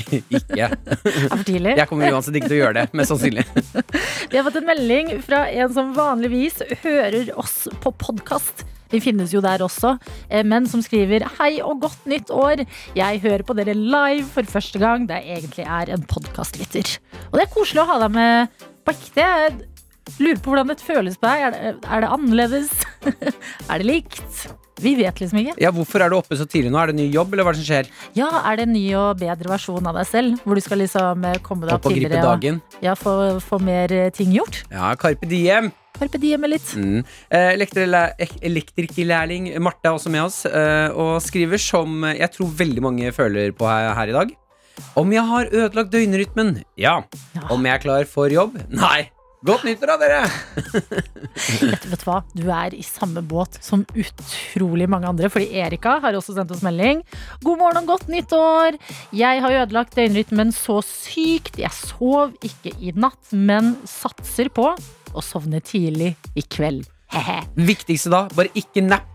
ikke. 0.38 0.70
For 1.30 1.44
tidlig. 1.46 1.74
Jeg 1.80 1.88
kommer 1.90 2.14
uansett 2.14 2.38
ikke 2.38 2.50
til 2.50 2.58
å 2.58 2.62
gjøre 2.64 2.78
det, 2.80 2.86
mest 2.96 3.12
sannsynlig. 3.12 3.44
Vi 4.30 4.38
har 4.38 4.46
fått 4.46 4.60
en 4.60 4.68
melding 4.68 5.12
fra 5.26 5.44
en 5.50 5.76
som 5.76 5.92
vanligvis 5.96 6.62
hører 6.84 7.32
oss 7.38 7.64
på 7.82 7.92
podkast. 8.00 8.66
Vi 8.92 9.00
finnes 9.02 9.32
jo 9.34 9.42
der 9.42 9.64
også, 9.64 9.96
eh, 10.30 10.44
men 10.46 10.68
som 10.70 10.82
skriver 10.84 11.26
Hei 11.40 11.56
og 11.58 11.80
godt 11.82 12.04
nytt 12.06 12.30
år. 12.30 12.62
Jeg 12.94 13.22
hører 13.24 13.42
på 13.46 13.56
dere 13.58 13.74
live 13.74 14.26
for 14.30 14.46
første 14.46 14.78
gang, 14.82 15.08
det 15.10 15.22
egentlig 15.24 15.66
er 15.66 15.90
en 15.94 16.06
podkastlytter. 16.06 16.98
Og 17.32 17.40
det 17.40 17.46
er 17.46 17.54
koselig 17.54 17.82
å 17.82 17.88
ha 17.90 17.98
deg 18.04 18.14
med 18.14 18.60
på 18.86 18.94
ekte. 18.94 19.26
Lurer 20.22 20.38
på 20.38 20.52
hvordan 20.52 20.70
dette 20.70 20.86
føles 20.86 21.18
på 21.18 21.26
deg. 21.26 21.48
Er 21.48 21.56
det, 21.56 21.74
er 21.82 22.04
det 22.04 22.12
annerledes? 22.14 22.70
er 23.70 23.82
det 23.82 23.90
likt? 23.90 24.46
Vi 24.82 24.92
vet 24.98 25.20
liksom 25.22 25.38
ikke. 25.40 25.54
Ja, 25.62 25.70
Hvorfor 25.72 26.02
er 26.04 26.12
du 26.12 26.18
oppe 26.18 26.36
så 26.36 26.44
tidlig 26.48 26.68
nå? 26.72 26.76
Er 26.82 26.90
det 26.92 26.98
ny 26.98 27.06
jobb, 27.14 27.32
eller 27.32 27.46
hva 27.46 27.52
er 27.54 27.56
det 27.56 27.62
som 27.62 27.68
skjer? 27.70 27.88
Ja, 28.18 28.28
Er 28.44 28.58
det 28.60 28.66
en 28.68 28.74
ny 28.76 28.84
og 28.98 29.16
bedre 29.22 29.48
versjon 29.54 29.86
av 29.88 29.96
deg 29.96 30.06
selv? 30.10 30.36
Hvor 30.44 30.54
du 30.58 30.60
skal 30.64 30.82
liksom 30.82 31.24
eh, 31.24 31.38
komme 31.46 31.64
deg 31.64 31.74
Opp 31.78 31.86
opp 31.86 31.90
og 31.90 31.96
gripe 31.96 32.10
tidligere 32.10 32.28
og 32.28 32.44
dagen? 32.44 32.60
ja, 32.84 32.94
få, 32.94 33.14
få 33.40 33.58
mer 33.64 33.92
eh, 33.92 34.10
ting 34.12 34.34
gjort? 34.36 34.62
Ja, 34.70 34.92
Carpe 35.00 35.28
Diem. 35.30 35.72
Carpe 35.96 36.18
diem 36.20 36.44
er 36.44 36.50
litt. 36.52 36.74
Mm. 36.76 36.98
Eh, 37.32 37.54
Elektrikerlærling 38.44 39.48
Marte 39.64 39.88
er 39.88 39.96
også 39.96 40.12
med 40.12 40.26
oss, 40.26 40.42
og 40.44 41.14
skriver 41.24 41.56
som 41.56 42.04
jeg 42.10 42.28
tror 42.34 42.50
veldig 42.58 42.84
mange 42.84 43.12
føler 43.16 43.54
på 43.56 43.64
her 43.70 44.12
i 44.12 44.16
dag. 44.16 44.34
Om 45.00 45.12
jeg 45.16 45.24
har 45.24 45.48
ødelagt 45.48 45.92
døgnrytmen? 45.94 46.58
Ja. 46.76 46.98
Ja. 47.32 47.46
Om 47.48 47.64
jeg 47.64 47.78
er 47.78 47.80
klar 47.80 48.04
for 48.10 48.28
jobb? 48.28 48.58
Nei. 48.68 49.06
Godt 49.46 49.62
nyttår, 49.62 49.92
da, 49.92 49.96
dere! 50.00 50.22
Vet, 51.70 51.84
vet 51.86 52.00
du 52.00 52.06
hva? 52.08 52.16
Du 52.34 52.48
er 52.50 52.74
i 52.74 52.82
samme 52.82 53.20
båt 53.22 53.58
som 53.62 53.84
utrolig 53.94 54.88
mange 54.90 55.06
andre. 55.06 55.30
Fordi 55.30 55.60
Erika 55.60 56.00
har 56.02 56.16
også 56.18 56.34
sendt 56.34 56.50
oss 56.56 56.64
melding. 56.66 57.04
God 57.44 57.60
morgen 57.60 57.84
og 57.84 57.92
godt 57.92 58.10
nyttår! 58.10 58.78
Jeg 59.14 59.44
har 59.44 59.58
ødelagt 59.60 59.94
døgnrytmen 59.94 60.50
så 60.56 60.80
sykt. 60.82 61.60
Jeg 61.62 61.70
sov 61.76 62.34
ikke 62.46 62.74
i 62.82 62.94
natt, 62.98 63.22
men 63.30 63.76
satser 63.86 64.50
på 64.50 64.72
å 65.14 65.24
sovne 65.24 65.62
tidlig 65.62 66.16
i 66.34 66.42
kveld. 66.42 66.82
Viktigste 67.54 68.10
da, 68.12 68.26
bare 68.34 68.50
ikke 68.58 68.82
napp. 68.82 69.12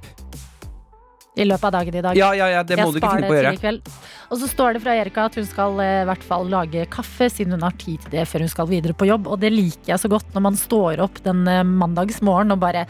I 1.40 1.46
løpet 1.48 1.64
av 1.64 1.72
dagen 1.72 1.96
i 1.96 2.02
dag. 2.04 2.18
Ja, 2.20 2.34
ja, 2.36 2.48
ja, 2.52 2.62
det 2.68 2.76
må 2.76 2.90
jeg 2.90 2.94
du 2.94 2.98
ikke 3.00 3.12
finne 3.16 3.28
på 3.30 3.34
å 3.34 3.38
gjøre. 3.38 3.54
i 3.56 3.60
kveld. 3.62 3.86
Og 4.32 4.40
så 4.42 4.48
står 4.52 4.74
det 4.76 4.82
fra 4.84 4.96
Erika 5.00 5.26
at 5.30 5.36
hun 5.40 5.46
skal 5.48 5.80
eh, 5.80 6.02
i 6.02 6.08
hvert 6.10 6.24
fall 6.28 6.50
lage 6.52 6.84
kaffe, 6.92 7.30
siden 7.32 7.56
hun 7.56 7.64
har 7.64 7.72
tid 7.80 8.02
til 8.04 8.12
det 8.18 8.26
før 8.28 8.44
hun 8.44 8.52
skal 8.52 8.68
videre 8.68 8.94
på 8.94 9.08
jobb. 9.08 9.30
Og 9.32 9.40
det 9.40 9.52
liker 9.54 9.94
jeg 9.94 10.02
så 10.04 10.12
godt 10.12 10.34
når 10.36 10.44
man 10.50 10.60
står 10.60 11.00
opp 11.08 11.22
den 11.24 11.46
eh, 11.48 11.64
mandagsmorgen 11.64 12.52
og 12.52 12.60
bare 12.60 12.84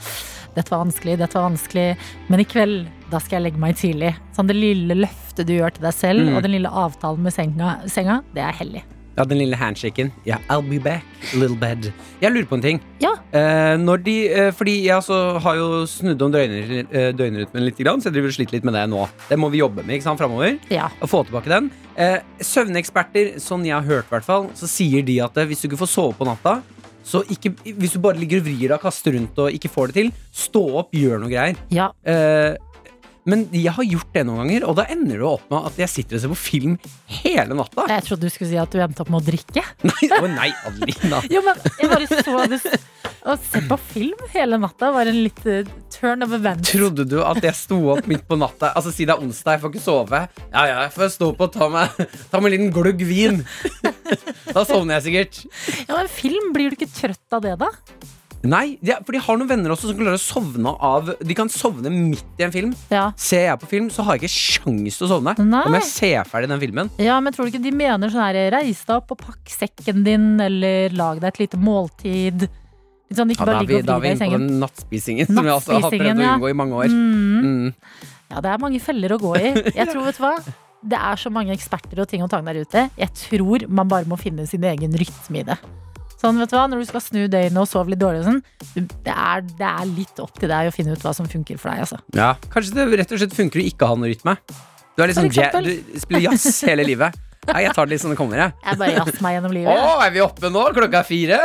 Dette 0.51 0.67
var 0.73 0.81
vanskelig, 0.83 1.13
dette 1.21 1.37
var 1.37 1.45
vanskelig. 1.47 1.85
Men 2.27 2.41
i 2.43 2.45
kveld, 2.49 2.89
da 3.13 3.21
skal 3.23 3.37
jeg 3.37 3.45
legge 3.45 3.61
meg 3.61 3.77
tidlig. 3.79 4.09
Sånn 4.35 4.49
det 4.49 4.57
lille 4.57 4.97
løftet 4.99 5.47
du 5.47 5.53
gjør 5.55 5.71
til 5.77 5.85
deg 5.85 5.93
selv, 5.95 6.25
Mm. 6.27 6.35
og 6.35 6.41
den 6.43 6.51
lille 6.57 6.67
avtalen 6.81 7.21
med 7.23 7.31
senga, 7.31 7.77
senga 7.87 8.17
det 8.35 8.43
er 8.43 8.57
hellig. 8.59 8.81
Ja, 9.17 9.25
den 9.27 9.41
lille 9.41 9.57
handshaken. 9.59 10.11
Ja, 10.25 10.37
I'll 10.49 10.63
be 10.63 10.79
back, 10.79 11.03
little 11.35 11.57
bed. 11.59 11.89
Jeg 12.21 12.31
lurer 12.31 12.47
på 12.47 12.55
en 12.55 12.63
ting. 12.63 12.79
Ja. 13.03 13.11
Eh, 13.35 13.75
når 13.77 14.03
de, 14.05 14.15
eh, 14.31 14.51
fordi 14.55 14.77
jeg 14.85 14.95
altså 14.95 15.37
har 15.43 15.55
jo 15.59 15.83
snudd 15.85 16.21
om 16.23 16.31
døgner, 16.31 16.71
eh, 16.87 17.11
døgnrytmen 17.11 17.65
litt, 17.65 17.77
grann, 17.77 17.99
så 17.99 18.07
jeg 18.07 18.13
driver 18.15 18.31
og 18.31 18.37
sliter 18.37 18.55
litt 18.55 18.63
med 18.67 18.73
det 18.77 18.85
nå. 18.89 19.03
Det 19.27 19.37
må 19.37 19.49
vi 19.51 19.59
jobbe 19.59 19.83
med 19.83 19.97
ikke 19.97 20.07
sant, 20.07 20.19
framover. 20.21 20.57
Ja. 20.71 20.87
Å 21.01 21.09
få 21.11 21.25
tilbake 21.27 21.51
den. 21.51 21.69
Eh, 21.97 22.19
søvneksperter, 22.39 23.35
sånn 23.43 23.65
jeg 23.67 23.75
har 23.75 23.83
hørt, 23.83 24.07
i 24.07 24.15
hvert 24.15 24.27
fall, 24.27 24.49
så 24.55 24.69
sier 24.71 25.03
de 25.03 25.19
at 25.25 25.35
eh, 25.37 25.45
hvis 25.49 25.61
du 25.61 25.67
ikke 25.69 25.81
får 25.83 25.91
sove 25.91 26.15
på 26.15 26.25
natta, 26.29 26.61
så 27.03 27.23
ikke, 27.33 27.51
hvis 27.75 27.95
du 27.97 27.99
bare 27.99 28.19
ligger 28.21 28.39
og 28.39 28.45
vrir 28.45 28.67
deg 28.69 28.75
og 28.77 28.83
kaster 28.85 29.15
rundt 29.17 29.39
og 29.41 29.51
ikke 29.51 29.71
får 29.73 29.91
det 29.91 29.95
til, 29.99 30.11
stå 30.31 30.61
opp, 30.83 30.91
gjør 30.95 31.19
noe 31.23 31.31
greier. 31.33 31.57
ja. 31.73 31.91
Eh, 32.05 32.55
men 33.29 33.43
jeg 33.53 33.73
har 33.75 33.85
gjort 33.85 34.15
det 34.15 34.23
noen 34.25 34.41
ganger, 34.41 34.63
og 34.65 34.77
da 34.79 34.85
ender 34.89 35.19
det 35.21 35.27
opp 35.27 35.43
med 35.51 35.67
at 35.69 35.77
jeg 35.83 35.91
sitter 35.93 36.17
og 36.17 36.23
ser 36.23 36.31
på 36.31 36.39
film 36.41 36.77
hele 37.21 37.57
natta. 37.57 37.85
Jeg 37.91 38.05
trodde 38.07 38.25
du 38.25 38.33
skulle 38.33 38.49
si 38.49 38.57
at 38.57 38.73
du 38.73 38.81
endte 38.81 39.03
opp 39.03 39.11
med 39.13 39.21
å 39.21 39.25
drikke. 39.27 39.63
Nei, 39.91 40.09
å 40.17 40.29
nei, 40.31 40.49
Adelina. 40.67 41.21
Jo, 41.29 41.43
men 41.45 41.59
jeg 41.77 41.91
bare 41.91 42.07
så 42.09 42.45
det 42.49 42.59
Å 43.29 43.35
se 43.37 43.61
på 43.69 43.77
film 43.91 44.23
hele 44.33 44.57
natta 44.61 44.89
var 44.95 45.09
en 45.09 45.19
litt 45.27 45.43
eh, 45.49 45.67
turn 45.93 46.25
of 46.25 46.33
events. 46.33 46.71
Trodde 46.71 47.05
du 47.05 47.19
at 47.21 47.41
jeg 47.45 47.57
sto 47.57 47.77
opp 47.93 48.07
midt 48.09 48.25
på 48.29 48.37
natta? 48.41 48.71
Altså 48.77 48.93
Si 48.95 49.05
det 49.05 49.13
er 49.13 49.21
onsdag, 49.21 49.57
jeg 49.57 49.63
får 49.65 49.73
ikke 49.75 49.83
sove. 49.83 50.23
Ja, 50.47 50.63
ja, 50.65 50.79
jeg 50.87 50.95
får 50.95 51.13
stå 51.17 51.29
opp 51.35 51.45
og 51.45 51.53
ta 51.53 51.69
meg, 51.73 52.01
ta 52.31 52.41
meg 52.41 52.49
en 52.49 52.55
liten 52.57 52.73
glugg 52.73 53.05
vin. 53.05 53.43
Da 54.49 54.65
sovner 54.65 54.97
jeg 54.97 55.05
sikkert. 55.07 55.43
Ja, 55.85 55.99
men 55.99 56.09
film, 56.11 56.49
blir 56.55 56.73
du 56.73 56.79
ikke 56.79 56.89
trøtt 56.89 57.37
av 57.37 57.45
det, 57.45 57.53
da? 57.61 57.69
Nei, 58.41 58.77
de, 58.81 58.95
for 59.05 59.13
de 59.13 59.21
har 59.21 59.37
noen 59.37 59.49
venner 59.49 59.73
også 59.73 59.91
som 59.91 59.97
klarer 59.99 60.17
å 60.17 60.21
sovne 60.21 60.71
av 60.81 61.11
De 61.21 61.35
kan 61.37 61.49
sovne 61.51 61.91
midt 61.93 62.41
i 62.41 62.45
en 62.47 62.53
film. 62.53 62.71
Ja. 62.89 63.11
Ser 63.19 63.45
jeg 63.51 63.59
på 63.61 63.69
film, 63.69 63.91
så 63.93 64.05
har 64.07 64.17
jeg 64.17 64.23
ikke 64.23 64.33
sjans 64.33 64.97
til 64.97 65.07
å 65.07 65.11
sovne. 65.11 65.35
Nei. 65.37 65.61
Da 65.67 65.69
må 65.69 65.77
jeg 65.77 65.89
se 65.91 66.11
ferdig 66.31 66.49
den 66.49 66.63
filmen. 66.63 66.89
ja, 67.01 67.19
men 67.21 67.35
tror 67.35 67.45
du 67.45 67.53
ikke 67.53 67.63
de 67.63 67.73
mener 67.75 68.13
sånn 68.13 68.25
her 68.25 68.49
Reis 68.55 68.81
deg 68.87 68.95
opp 68.97 69.13
og 69.13 69.21
pakk 69.21 69.53
sekken 69.53 70.01
din, 70.07 70.33
eller 70.41 70.95
lag 70.97 71.21
deg 71.21 71.29
et 71.35 71.43
lite 71.43 71.61
måltid. 71.61 72.47
Sånn, 73.11 73.33
ikke 73.33 73.43
Ja, 73.43 73.45
da 73.45 73.51
bare 73.51 73.61
er 73.61 73.67
vi, 73.67 73.75
ligge 73.75 73.85
da 73.87 73.99
og 73.99 73.99
er 73.99 74.07
vi 74.07 74.15
vri 74.15 74.17
deg 74.17 74.25
i 74.25 74.31
inne 74.31 74.39
på 74.39 74.41
den 74.47 74.59
nattspisingen, 74.63 75.29
som 75.29 75.45
vi 75.45 75.53
også 75.53 75.77
har 75.77 75.87
prøvd 75.91 76.09
ja. 76.09 76.15
å 76.15 76.33
unngå 76.39 76.49
i 76.49 76.57
mange 76.63 76.81
år. 76.81 76.95
Mm. 76.95 77.45
Mm. 77.45 78.11
Ja, 78.31 78.41
det 78.41 78.51
er 78.53 78.61
mange 78.63 78.81
feller 78.81 79.15
å 79.17 79.19
gå 79.21 79.35
i. 79.37 79.49
Jeg 79.75 79.87
tror, 79.91 80.05
vet 80.07 80.17
du 80.17 80.23
hva? 80.23 80.33
Det 80.81 80.97
er 80.97 81.19
så 81.21 81.29
mange 81.33 81.53
eksperter 81.53 81.99
og 82.01 82.09
ting 82.09 82.23
og 82.25 82.31
tang 82.31 82.47
der 82.47 82.63
ute. 82.63 82.87
Jeg 82.97 83.13
tror 83.27 83.67
man 83.69 83.91
bare 83.91 84.07
må 84.09 84.17
finne 84.17 84.47
sin 84.49 84.63
egen 84.65 84.95
rytme 84.97 85.43
i 85.43 85.45
det. 85.51 85.59
Sånn, 86.21 86.37
vet 86.37 86.51
du 86.51 86.57
hva? 86.57 86.67
Når 86.69 86.83
du 86.83 86.89
skal 86.91 87.01
snu 87.01 87.23
døgnet 87.25 87.57
og 87.57 87.69
sove 87.69 87.93
litt 87.93 88.01
dårlig, 88.01 88.21
og 88.21 88.27
sånn, 88.29 88.41
det, 88.77 89.13
er, 89.15 89.41
det 89.57 89.69
er 89.71 89.87
litt 89.89 90.21
opp 90.21 90.35
til 90.37 90.51
deg 90.51 90.69
å 90.69 90.75
finne 90.75 90.93
ut 90.93 91.01
hva 91.05 91.15
som 91.17 91.29
funker 91.29 91.57
for 91.57 91.73
deg. 91.73 91.81
Altså. 91.87 91.97
Ja, 92.17 92.35
Kanskje 92.53 92.77
det 92.77 93.01
rett 93.01 93.15
og 93.15 93.23
slett 93.23 93.33
funker 93.37 93.63
å 93.63 93.65
ikke 93.65 93.89
ha 93.89 93.97
noe 93.97 94.11
rytme. 94.11 94.37
Du, 94.93 95.01
er 95.01 95.09
liksom 95.09 95.31
du 95.31 95.99
spiller 96.03 96.27
jazz 96.29 96.61
hele 96.69 96.85
livet. 96.85 97.17
Nei, 97.49 97.63
jeg 97.65 97.73
tar 97.73 97.87
det 97.87 97.95
litt 97.95 98.01
som 98.03 98.11
det 98.13 98.17
kommer, 98.19 98.37
jeg. 98.37 98.53
Jeg 98.61 98.77
bare 98.77 98.93
jazzer 98.99 99.23
meg 99.25 99.33
gjennom 99.33 99.49
Å, 99.49 99.55
livet. 99.55 99.87
er 100.05 100.11
vi 100.13 100.21
oppe 100.21 100.51
nå? 100.53 100.65
Klokka 100.75 100.99
er 100.99 101.07
fire? 101.07 101.39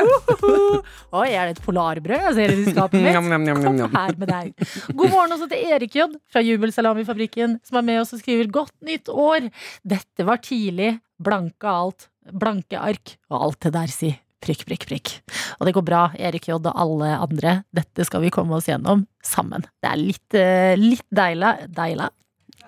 Oi, 1.16 1.30
er 1.30 1.48
det 1.48 1.54
et 1.54 1.62
polarbrød 1.64 2.26
jeg 2.26 2.34
ser 2.36 2.52
i 2.52 2.66
skapet 2.74 3.00
mitt? 3.00 3.16
Kom 3.16 3.30
her 3.94 4.12
med 4.20 4.28
deg. 4.28 4.66
God 4.92 5.14
morgen 5.14 5.32
også 5.38 5.48
til 5.54 5.72
Erik 5.72 5.96
J 5.96 6.10
fra 6.28 6.44
Jubelsalamifabrikken, 6.44 7.56
som 7.64 7.80
er 7.80 7.88
med 7.88 8.02
oss 8.02 8.12
og 8.12 8.20
skriver 8.20 8.52
'Godt 8.52 8.76
nytt 8.84 9.08
år'. 9.08 9.48
Dette 9.88 10.28
var 10.28 10.44
tidlig. 10.44 10.98
Blanke 11.16 11.72
alt. 11.72 12.10
Blanke 12.28 12.76
ark. 12.76 13.16
Og 13.32 13.48
alt 13.48 13.64
det 13.64 13.72
der, 13.80 13.96
si. 13.96 14.12
Prikk, 14.44 14.66
prikk, 14.68 14.84
prikk. 14.86 15.10
Og 15.58 15.66
det 15.66 15.72
går 15.74 15.84
bra, 15.86 16.02
Erik 16.20 16.46
J 16.48 16.58
og 16.58 16.66
alle 16.74 17.14
andre. 17.16 17.62
Dette 17.74 18.04
skal 18.06 18.20
vi 18.22 18.30
komme 18.34 18.54
oss 18.58 18.68
gjennom 18.68 19.06
sammen. 19.24 19.64
Det 19.82 19.88
er 19.90 19.96
litt, 20.00 20.34
eh, 20.36 20.74
litt 20.76 21.06
deila. 21.10 21.56
Deila? 21.72 22.10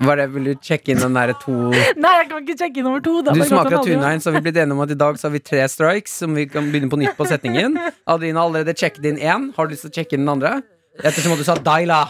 Var 0.00 0.16
det, 0.16 0.28
Vil 0.30 0.44
du 0.44 0.54
sjekke 0.62 0.92
inn 0.94 1.00
den 1.02 1.14
derre 1.16 1.34
to 1.42 1.50
Nei, 1.98 2.12
jeg 2.20 2.28
kan 2.30 2.44
ikke 2.44 2.54
sjekke 2.60 2.82
nummer 2.87 3.00
to. 3.02 3.16
Da 3.26 3.32
Du 3.34 3.40
smaker 3.42 3.80
av 3.80 3.88
inn, 3.90 4.20
så 4.22 4.30
har 4.30 4.37
vi 4.38 4.44
blitt 4.46 4.60
enige 4.62 4.76
om 4.76 4.82
at 4.84 4.92
i 4.94 4.98
dag 4.98 5.18
så 5.18 5.26
har 5.28 5.34
vi 5.34 5.40
tre 5.42 5.64
strikes, 5.68 6.14
som 6.22 6.34
vi 6.38 6.46
kan 6.50 6.68
begynne 6.70 6.90
på 6.92 6.98
nytt 7.00 7.16
på 7.18 7.26
setningen. 7.28 7.75
Adeline 8.08 8.38
har 8.38 8.46
allerede 8.48 8.76
sjekket 8.78 9.04
inn 9.10 9.18
én. 9.18 9.50
Har 9.56 9.66
du 9.66 9.75
lyst 9.75 9.84
til 9.88 9.92
å 9.92 9.96
sjekke 9.98 10.14
inn 10.18 10.25
den 10.25 10.32
andre? 10.37 10.54
Ettersom 11.02 11.34
at 11.34 11.42
du 11.42 11.46
sa 11.46 11.58
Daila. 11.58 12.04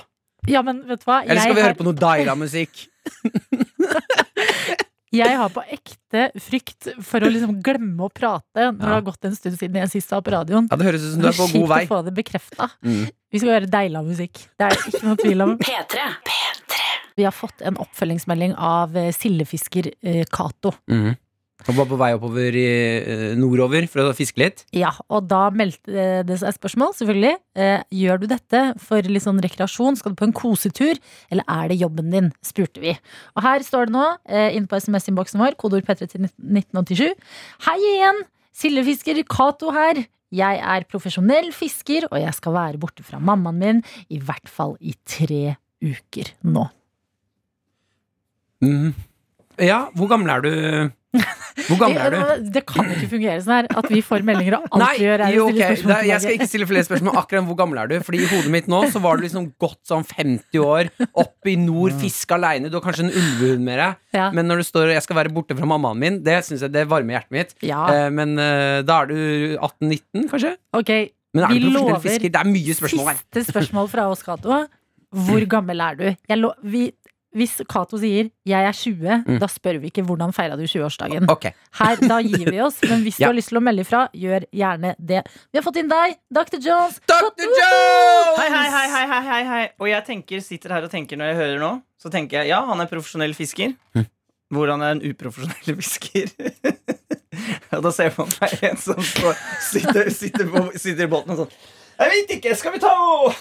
Ja, 0.49 0.61
men 0.65 0.85
vet 0.89 1.01
du 1.03 1.09
hva? 1.11 1.23
Eller 1.25 1.41
skal 1.43 1.57
vi 1.57 1.61
har- 1.65 1.73
høre 1.73 1.81
på 1.81 1.89
noe 1.89 1.97
Daila-musikk? 1.99 2.87
Jeg 5.15 5.37
har 5.41 5.49
på 5.55 5.63
ekte 5.73 6.25
frykt 6.45 6.89
for 7.07 7.25
å 7.25 7.31
liksom 7.33 7.61
glemme 7.65 8.05
å 8.05 8.11
prate 8.13 8.67
når 8.75 8.83
det 8.83 8.93
har 8.93 9.05
gått 9.07 9.25
en 9.29 9.37
stund 9.37 9.57
siden 9.61 9.79
jeg 9.81 9.91
sist 9.95 10.11
var 10.13 10.21
på 10.27 10.35
radioen. 10.35 10.67
Ja, 10.71 10.77
Det 10.77 10.89
høres 10.89 11.07
ut 11.07 11.13
som 11.15 11.23
du 11.23 11.29
er 11.31 11.37
på 11.39 11.47
god 11.55 11.69
vei. 11.73 11.81
å 11.87 11.89
få 11.95 12.01
det 12.05 12.15
bekrefta. 12.19 12.69
Mm. 12.85 13.07
Vi 13.33 13.39
skal 13.43 13.55
høre 13.57 13.71
Deila-musikk. 13.73 14.43
Det 14.59 14.69
er 14.69 14.77
ikke 14.77 15.05
noe 15.07 15.17
tvil 15.23 15.45
om. 15.47 15.55
P3. 15.65 16.09
Vi 17.19 17.25
har 17.27 17.35
fått 17.35 17.65
en 17.67 17.81
oppfølgingsmelding 17.83 18.53
av 18.55 18.95
eh, 18.97 19.09
sildefisker 19.17 19.91
eh, 20.03 20.25
Cato. 20.31 20.75
Mhm. 20.91 21.17
Og 21.67 21.75
var 21.75 21.89
på 21.91 21.97
vei 21.99 22.13
oppover 22.15 22.55
i, 22.55 22.67
eh, 23.03 23.35
nordover 23.37 23.89
for 23.91 24.07
å 24.07 24.15
fiske 24.15 24.39
litt. 24.39 24.63
Ja, 24.73 24.93
og 25.11 25.27
da 25.27 25.49
meldte 25.51 25.91
eh, 25.91 26.23
det 26.23 26.39
seg 26.39 26.53
et 26.53 26.59
spørsmål, 26.61 26.95
selvfølgelig. 26.95 27.35
Eh, 27.59 27.83
gjør 27.99 28.21
du 28.23 28.27
dette 28.31 28.61
for 28.79 29.03
litt 29.03 29.25
sånn 29.25 29.43
rekreasjon? 29.43 29.99
Skal 29.99 30.15
du 30.15 30.21
på 30.21 30.29
en 30.29 30.37
kosetur, 30.37 31.01
eller 31.33 31.45
er 31.51 31.69
det 31.69 31.81
jobben 31.81 32.13
din? 32.15 32.31
spurte 32.47 32.81
vi. 32.81 32.95
Og 33.37 33.43
her 33.43 33.65
står 33.67 33.89
det 33.89 33.97
nå, 33.97 34.07
inne 34.55 34.71
på 34.71 34.79
SMS-innboksen 34.79 35.43
vår, 35.43 35.57
kodeord 35.59 35.85
P3 35.89 36.07
til 36.07 36.29
1987. 36.29 37.19
Hei 37.67 37.79
igjen! 37.83 38.23
Sildefisker 38.59 39.21
Cato 39.29 39.71
her. 39.75 40.07
Jeg 40.35 40.61
er 40.61 40.87
profesjonell 40.91 41.53
fisker, 41.57 42.07
og 42.11 42.19
jeg 42.21 42.35
skal 42.37 42.55
være 42.57 42.81
borte 42.81 43.05
fra 43.07 43.21
mammaen 43.23 43.59
min 43.59 43.83
i 44.13 44.19
hvert 44.21 44.49
fall 44.51 44.77
i 44.81 44.95
tre 45.09 45.57
uker 45.83 46.33
nå. 46.45 46.67
Mm. 48.65 48.93
Ja, 49.63 49.87
hvor 49.95 50.11
gammel 50.11 50.31
er 50.31 50.45
du? 50.45 50.51
Hvor 51.69 51.79
gammel 51.81 51.99
er 51.99 52.15
du? 52.15 52.45
Det, 52.55 52.63
kan 52.69 52.87
ikke 52.95 53.09
fungere 53.11 53.41
sånn 53.43 53.55
her 53.57 53.67
at 53.81 53.89
vi 53.91 53.99
får 54.07 54.23
meldinger, 54.27 54.55
og 54.61 54.69
alt 54.77 54.83
Nei, 54.85 54.91
vi 54.99 55.05
gjør, 55.07 55.23
er 55.27 55.35
jo, 55.35 55.43
å 55.43 55.49
ok, 55.49 55.57
stille 55.59 55.69
spørsmål 55.69 55.95
det- 55.99 56.09
Jeg 56.13 56.21
skal 56.25 56.37
ikke 56.39 56.49
stille 56.53 56.69
flere 56.71 56.87
spørsmål 56.87 57.19
akkurat 57.23 57.41
om 57.43 57.49
hvor 57.51 57.59
gammel 57.59 57.81
er 57.83 57.91
du 57.91 57.97
Fordi 58.07 58.21
i 58.23 58.29
hodet 58.31 58.53
mitt 58.55 58.69
nå 58.71 58.81
så 58.93 59.03
var 59.03 59.17
du 59.19 59.25
liksom 59.27 59.49
godt 59.61 59.81
sånn 59.91 60.07
50 60.07 60.63
år 60.63 60.91
Opp 61.25 61.51
i 61.51 61.57
nord, 61.57 61.93
fisk 62.01 62.31
alene 62.39 62.71
Du 62.71 62.79
har 62.79 62.87
kanskje 62.87 63.09
en 63.09 63.13
ulvehund 63.13 63.67
med 63.67 63.79
deg 63.83 63.97
Ja. 64.21 64.31
Men 64.31 64.47
når 64.49 64.63
du 64.63 64.69
står 64.71 64.95
Jeg 64.95 65.03
skal 65.03 65.17
være 65.21 65.35
borte 65.35 65.59
fra 65.59 65.67
mammaen 65.67 65.99
min 65.99 66.23
Det 66.23 66.39
synes 66.47 66.61
jeg 66.65 66.73
det 66.73 66.87
varmer 66.89 67.19
hjertet 67.19 67.35
mitt 67.41 67.55
Ja. 67.67 67.83
eh, 67.91 68.09
Men 68.11 68.39
eh, 68.39 68.81
da 68.87 69.03
er 69.03 69.07
du 69.13 69.19
18-19 69.59 70.29
kanskje? 70.31 70.55
Ok, 70.79 70.95
Men 71.35 71.45
er 71.45 71.49
Vi 71.55 71.59
du 71.67 71.71
lover 71.75 71.99
fisker? 72.01 72.31
Det 72.31 72.39
er 72.41 72.49
mye 72.55 72.75
spørsmål 72.79 73.11
her 73.13 73.23
Siste 73.35 73.53
spørsmål 73.53 73.89
fra 73.91 74.09
oss, 74.11 74.23
Cato. 74.23 74.67
Hvor 75.09 75.41
gammel 75.49 75.81
er 75.81 75.95
du? 75.97 76.05
Jeg 76.29 76.37
lo 76.37 76.51
vi, 76.69 76.91
hvis 77.37 77.61
Cato 77.69 77.99
sier 77.99 78.31
'jeg 78.47 78.65
er 78.65 78.73
20', 78.73 79.25
Mm. 79.27 79.39
da 79.39 79.47
spør 79.47 79.81
vi 79.81 79.91
ikke 79.91 80.03
'hvordan 80.03 80.33
feira 80.33 80.57
du 80.57 80.63
20-årsdagen'. 80.65 81.29
Okay. 81.31 81.53
Her, 81.79 81.97
Da 81.97 82.19
gir 82.23 82.51
vi 82.51 82.61
oss, 82.61 82.81
men 82.83 83.03
hvis 83.03 83.17
du 83.19 83.25
har 83.29 83.33
lyst 83.35 83.49
til 83.49 83.59
å 83.59 83.63
melde 83.63 83.81
ifra, 83.85 84.09
gjør 84.15 84.45
gjerne 84.53 84.95
det. 84.99 85.23
Vi 85.53 85.59
har 85.59 85.63
fått 85.63 85.77
inn 85.77 85.89
deg, 85.89 86.17
Dr. 86.33 86.59
Jones. 86.59 87.01
Dr. 87.07 87.45
Jones! 87.45 88.39
Hei, 88.39 88.49
hei, 88.49 88.69
hei, 88.71 89.07
hei, 89.07 89.23
hei, 89.23 89.45
hei. 89.45 89.69
Og 89.81 89.89
jeg 89.89 90.05
tenker, 90.07 90.41
sitter 90.41 90.71
her 90.73 90.83
og 90.83 90.91
tenker 90.91 91.17
når 91.17 91.25
jeg 91.27 91.37
hører 91.37 91.59
nå, 91.61 91.83
så 92.03 92.11
tenker 92.11 92.39
jeg 92.41 92.49
ja, 92.49 92.65
han 92.65 92.81
er 92.81 92.87
profesjonell 92.87 93.35
fisker. 93.35 93.75
Mm. 93.95 94.07
Hvordan 94.53 94.81
er 94.83 94.91
en 94.93 95.03
uprofesjonell 95.03 95.77
fisker? 95.83 96.31
og 97.73 97.83
da 97.83 97.91
ser 97.91 98.05
jeg 98.05 98.13
for 98.13 98.25
meg 98.41 98.63
en 98.71 98.77
som 98.81 98.97
står, 99.03 99.35
sitter, 99.61 100.09
sitter, 100.11 100.47
på, 100.49 100.71
sitter 100.79 101.05
i 101.05 101.11
båten 101.13 101.31
og 101.31 101.37
sånn 101.37 101.53
Jeg 101.99 102.11
vet 102.15 102.31
ikke, 102.39 102.57
skal 102.57 102.73
vi 102.73 102.79
ta 102.79 102.89
og 102.89 103.35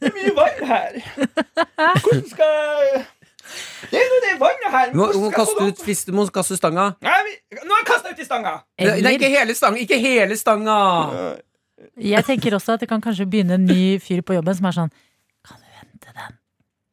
Det 0.00 0.08
er 0.08 0.14
mye 0.16 0.32
vei 0.34 0.66
her. 0.66 0.92
Hvordan 1.76 2.28
skal 2.30 3.06
Det 3.90 4.00
er 4.00 4.08
jo 4.14 4.18
det 4.24 4.32
vannet 4.40 4.72
her. 4.74 4.90
Du 4.92 4.98
må, 5.00 5.10
du 5.12 5.20
må 5.24 5.30
kaste 5.34 5.66
ut 5.66 5.84
du 6.06 6.12
må 6.16 6.26
kaste 6.34 6.56
ut 6.56 6.60
stanga? 6.62 6.90
Nei, 7.04 7.20
vi, 7.26 7.36
Nå 7.60 7.70
har 7.74 7.82
jeg 7.82 7.88
kasta 7.92 8.12
uti 8.14 8.26
stanga! 8.26 8.56
er 8.78 8.96
Eller, 8.96 9.16
ikke 9.18 9.30
hele 9.32 9.54
stanga, 9.58 9.80
ikke 9.82 9.98
hele 10.02 10.36
stanga 10.38 10.80
jeg 12.00 12.24
tenker 12.28 12.54
også 12.56 12.76
at 12.76 12.82
det 12.82 12.88
kan 12.90 13.00
kanskje 13.00 13.26
begynne 13.26 13.56
en 13.56 13.64
ny 13.64 13.98
fyr 14.04 14.20
på 14.26 14.36
jobben 14.36 14.56
som 14.56 14.68
er 14.68 14.76
sånn 14.76 14.90
Kan 15.46 15.60
du 15.60 15.78
hente 15.80 16.12
den? 16.12 16.34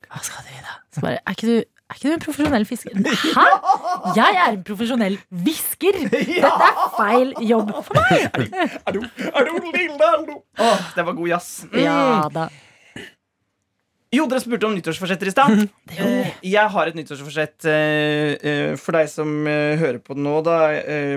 Hva 0.07 0.21
skal 0.23 0.45
du 0.47 0.53
i 0.53 0.61
da? 0.63 0.77
Så 0.95 1.03
bare, 1.03 1.19
er 1.19 1.35
ikke 1.35 1.47
du, 1.49 1.57
er 1.59 1.97
ikke 1.99 2.07
du 2.07 2.13
en 2.15 2.23
profesjonell 2.23 2.67
fisker? 2.69 3.01
Hæ? 3.39 3.47
Jeg 4.15 4.37
er 4.43 4.53
en 4.53 4.63
profesjonell 4.67 5.17
hvisker! 5.43 5.99
Dette 6.13 6.53
er 6.69 6.79
feil 6.95 7.33
jobb 7.49 7.73
for 7.83 7.99
meg! 7.99 8.39
Åh, 10.57 10.87
det 10.95 11.05
var 11.09 11.19
god 11.19 11.27
jazz. 11.33 11.51
Mm. 11.67 11.83
Ja 11.83 11.99
da. 12.33 12.47
Jo, 14.15 14.23
dere 14.31 14.39
spurte 14.39 14.63
om 14.69 14.75
nyttårsforsetter 14.77 15.27
i 15.27 15.31
stad. 15.33 15.65
Eh, 15.97 16.29
jeg 16.47 16.71
har 16.71 16.87
et 16.87 16.95
nyttårsforsett 16.95 17.65
eh, 17.67 18.37
eh, 18.39 18.75
for 18.79 18.95
deg 18.95 19.09
som 19.11 19.33
hører 19.47 19.99
på 19.99 20.15
nå. 20.15 20.37
Da. 20.45 20.59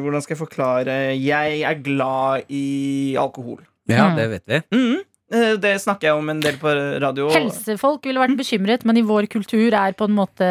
Hvordan 0.02 0.24
skal 0.24 0.34
jeg 0.34 0.40
forklare? 0.42 0.96
Jeg 1.20 1.60
er 1.68 1.78
glad 1.86 2.50
i 2.50 3.14
alkohol. 3.20 3.60
Ja, 3.90 4.08
Mm. 4.10 4.16
det 4.16 4.26
vet 4.30 4.44
vi 4.46 4.60
Mm. 4.76 4.98
Det 5.62 5.76
snakker 5.78 6.08
jeg 6.08 6.18
om 6.18 6.28
en 6.28 6.40
del 6.42 6.56
på 6.58 6.66
radio. 7.00 7.28
Helsefolk 7.30 8.02
ville 8.04 8.18
vært 8.18 8.34
bekymret, 8.36 8.84
men 8.84 8.96
i 8.98 9.02
vår 9.06 9.28
kultur 9.30 9.70
er 9.72 9.92
på 9.94 10.08
en 10.08 10.16
måte 10.16 10.42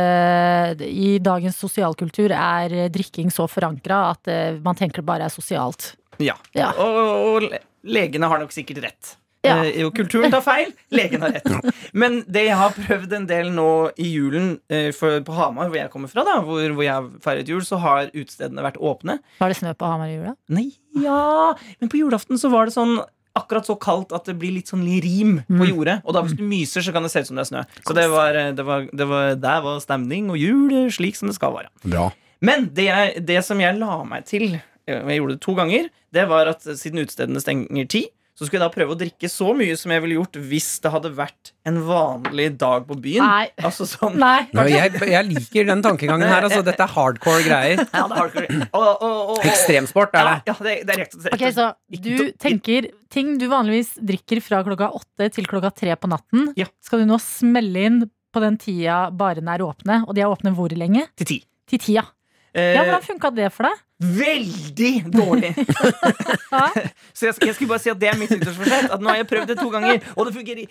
I 0.79 1.17
dagens 1.19 1.57
sosialkultur 1.59 2.31
er 2.31 2.87
drikking 2.87 3.27
så 3.29 3.43
forankra 3.51 4.11
at 4.15 4.61
man 4.63 4.75
tenker 4.79 5.01
det 5.03 5.05
bare 5.05 5.25
er 5.27 5.33
sosialt. 5.35 5.95
Ja. 6.19 6.35
Ja. 6.55 6.71
Og, 6.79 7.43
og 7.43 7.59
legene 7.83 8.27
har 8.31 8.39
nok 8.39 8.51
sikkert 8.55 8.79
rett. 8.85 9.17
Ja. 9.45 9.61
Eh, 9.63 9.77
jo, 9.79 9.91
kulturen 9.95 10.33
tar 10.33 10.43
feil, 10.43 10.73
legen 10.91 11.23
har 11.23 11.31
rett. 11.37 11.69
Men 11.95 12.19
det 12.27 12.47
jeg 12.49 12.57
har 12.59 12.73
prøvd 12.75 13.13
en 13.15 13.27
del 13.29 13.51
nå 13.55 13.69
i 13.95 14.09
julen 14.11 14.49
eh, 14.67 14.89
for, 14.95 15.21
på 15.23 15.37
Hamar, 15.37 15.69
hvor 15.71 15.79
jeg 15.79 15.91
kommer 15.93 16.11
fra, 16.11 16.25
da, 16.27 16.39
hvor, 16.43 16.65
hvor 16.75 16.83
jeg 16.83 16.95
har 16.97 17.07
feiret 17.23 17.51
jul, 17.51 17.63
så 17.65 17.79
har 17.79 18.11
utestedene 18.11 18.65
vært 18.65 18.81
åpne. 18.83 19.19
Var 19.39 19.53
det 19.53 19.59
snø 19.61 19.71
på 19.79 19.87
Hamar 19.87 20.11
i 20.11 20.17
jula? 20.17 20.35
Nei, 20.51 20.67
ja 20.99 21.53
Men 21.79 21.91
på 21.91 22.01
julaften 22.01 22.39
så 22.41 22.51
var 22.51 22.67
det 22.67 22.75
sånn 22.75 22.97
akkurat 23.39 23.67
så 23.69 23.75
kaldt 23.79 24.11
at 24.15 24.25
det 24.27 24.35
blir 24.41 24.51
litt 24.57 24.67
sånn 24.71 24.83
rim 24.83 25.37
på 25.47 25.67
jordet. 25.69 25.99
Og 26.03 26.15
da 26.15 26.23
hvis 26.25 26.35
du 26.35 26.43
myser, 26.43 26.83
så 26.83 26.91
kan 26.91 27.05
det 27.05 27.11
se 27.13 27.21
ut 27.23 27.29
som 27.29 27.39
det 27.39 27.45
er 27.45 27.51
snø. 27.51 27.61
Så 27.87 27.95
det 27.95 28.07
var, 28.11 28.35
eh, 28.35 28.51
det 28.57 28.65
var, 28.67 28.89
det 28.91 29.07
var, 29.07 29.35
der 29.39 29.61
var 29.63 29.79
stemning 29.83 30.31
og 30.33 30.41
jul 30.41 30.89
slik 30.91 31.15
som 31.15 31.31
det 31.31 31.37
skal 31.39 31.55
være. 31.55 31.71
Bra 31.85 32.09
Men 32.43 32.69
det, 32.75 32.89
jeg, 32.89 33.23
det 33.27 33.39
som 33.47 33.59
jeg 33.63 33.79
la 33.79 34.01
meg 34.07 34.27
til, 34.27 34.57
eh, 34.59 34.99
og 34.99 35.11
jeg 35.13 35.21
gjorde 35.21 35.37
det 35.37 35.43
to 35.45 35.55
ganger, 35.55 35.89
det 36.15 36.25
var 36.27 36.51
at 36.51 36.65
siden 36.65 37.05
utestedene 37.05 37.39
stenger 37.43 37.87
ti, 37.91 38.07
så 38.39 38.47
skulle 38.47 38.61
jeg 38.61 38.63
da 38.63 38.71
prøve 38.71 38.93
å 38.95 38.97
drikke 38.99 39.27
så 39.27 39.49
mye 39.57 39.75
som 39.75 39.91
jeg 39.91 39.99
ville 40.05 40.15
gjort 40.15 40.37
hvis 40.47 40.67
det 40.79 40.91
hadde 40.93 41.09
vært 41.17 41.49
en 41.67 41.79
vanlig 41.83 42.45
dag 42.61 42.85
på 42.87 42.95
byen. 43.03 43.25
Nei. 43.25 43.49
Altså 43.67 43.83
sånn 43.89 44.15
Nei. 44.21 44.45
Nå, 44.55 44.63
jeg, 44.71 44.93
jeg 45.11 45.27
liker 45.27 45.67
den 45.67 45.81
tankegangen 45.83 46.23
her 46.31 46.47
altså, 46.47 46.61
Dette 46.63 46.85
er 46.85 46.93
hardcore 46.93 47.41
greier 47.43 47.75
ja, 47.83 47.83
det 47.91 47.99
er 47.99 48.15
hardcore. 48.15 48.59
og, 48.71 48.85
og, 48.85 49.03
og, 49.09 49.33
og, 49.35 49.41
Ekstremsport 49.49 50.15
er 50.15 50.29
Ja, 50.29 50.37
det 50.39 50.53
ja 50.53 50.55
det, 50.69 50.75
det 50.87 50.95
er 50.95 51.01
rett 51.03 51.17
og 51.17 51.25
slett. 51.25 51.35
Ok, 51.35 51.43
så 51.57 51.67
du 52.07 52.23
tenker 52.39 52.87
ting 53.11 53.35
du 53.41 53.45
vanligvis 53.51 53.91
drikker 53.99 54.39
fra 54.45 54.61
klokka 54.63 54.91
åtte 54.95 55.27
til 55.35 55.49
klokka 55.49 55.73
tre 55.75 55.99
på 55.99 56.09
natten, 56.11 56.53
Ja. 56.59 56.69
skal 56.85 57.03
du 57.03 57.09
nå 57.11 57.19
smelle 57.23 57.83
inn 57.89 57.99
på 58.31 58.41
den 58.43 58.55
tida 58.61 59.09
barene 59.11 59.57
er 59.57 59.65
åpne, 59.65 60.03
og 60.07 60.15
de 60.15 60.23
er 60.23 60.31
åpne 60.31 60.53
hvor 60.55 60.71
lenge? 60.77 61.07
Til 61.17 61.29
ti. 61.33 61.37
Til 61.69 61.81
tida. 61.81 62.05
Eh, 62.53 62.75
Ja, 62.77 62.83
hvordan 62.85 63.03
funka 63.05 63.31
det 63.35 63.51
for 63.53 63.65
deg? 63.67 63.81
Veldig 63.99 64.91
dårlig. 65.11 65.49
Så 67.17 67.25
jeg, 67.27 67.33
jeg 67.45 67.55
skulle 67.55 67.69
bare 67.73 67.81
si 67.83 67.91
at 67.91 67.99
det 67.99 68.09
er 68.11 68.17
mitt 68.19 68.31
nyttårsforsett. 68.31 68.87
At 68.95 69.01
nå 69.03 69.09
har 69.11 69.19
jeg 69.19 69.27
prøvd 69.31 69.51
det 69.51 69.57
to 69.59 69.69
ganger, 69.73 69.99
og 70.15 70.29
det 70.29 70.33
fungerer 70.37 70.63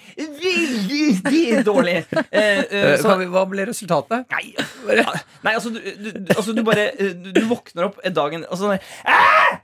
veldig 0.44 1.64
dårlig. 1.68 1.96
Eh, 2.08 2.40
eh, 2.40 2.64
Eh, 2.78 2.94
så, 3.02 3.14
vi, 3.20 3.26
hva 3.32 3.42
ble 3.50 3.66
resultatet? 3.68 4.24
nei, 4.32 4.54
ja, 4.96 5.04
nei, 5.44 5.52
altså 5.54 5.70
du, 5.74 5.78
du, 5.82 6.10
du- 6.12 6.34
altså 6.36 6.54
du 6.56 6.62
bare 6.66 6.88
eh, 6.94 7.12
Du, 7.16 7.30
du 7.36 7.40
våkner 7.50 7.88
opp 7.88 7.98
dagen 8.14 8.44
Og 8.48 8.58
sånn 8.60 8.74
der, 8.76 8.82
«Æ! 9.04 9.58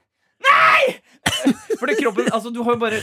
Nei! 0.44 0.96
Fordi 1.80 1.96
kroppen 2.00 2.28
Altså, 2.34 2.52
du 2.54 2.60
har 2.66 2.76
jo 2.76 2.80
bare 2.82 3.00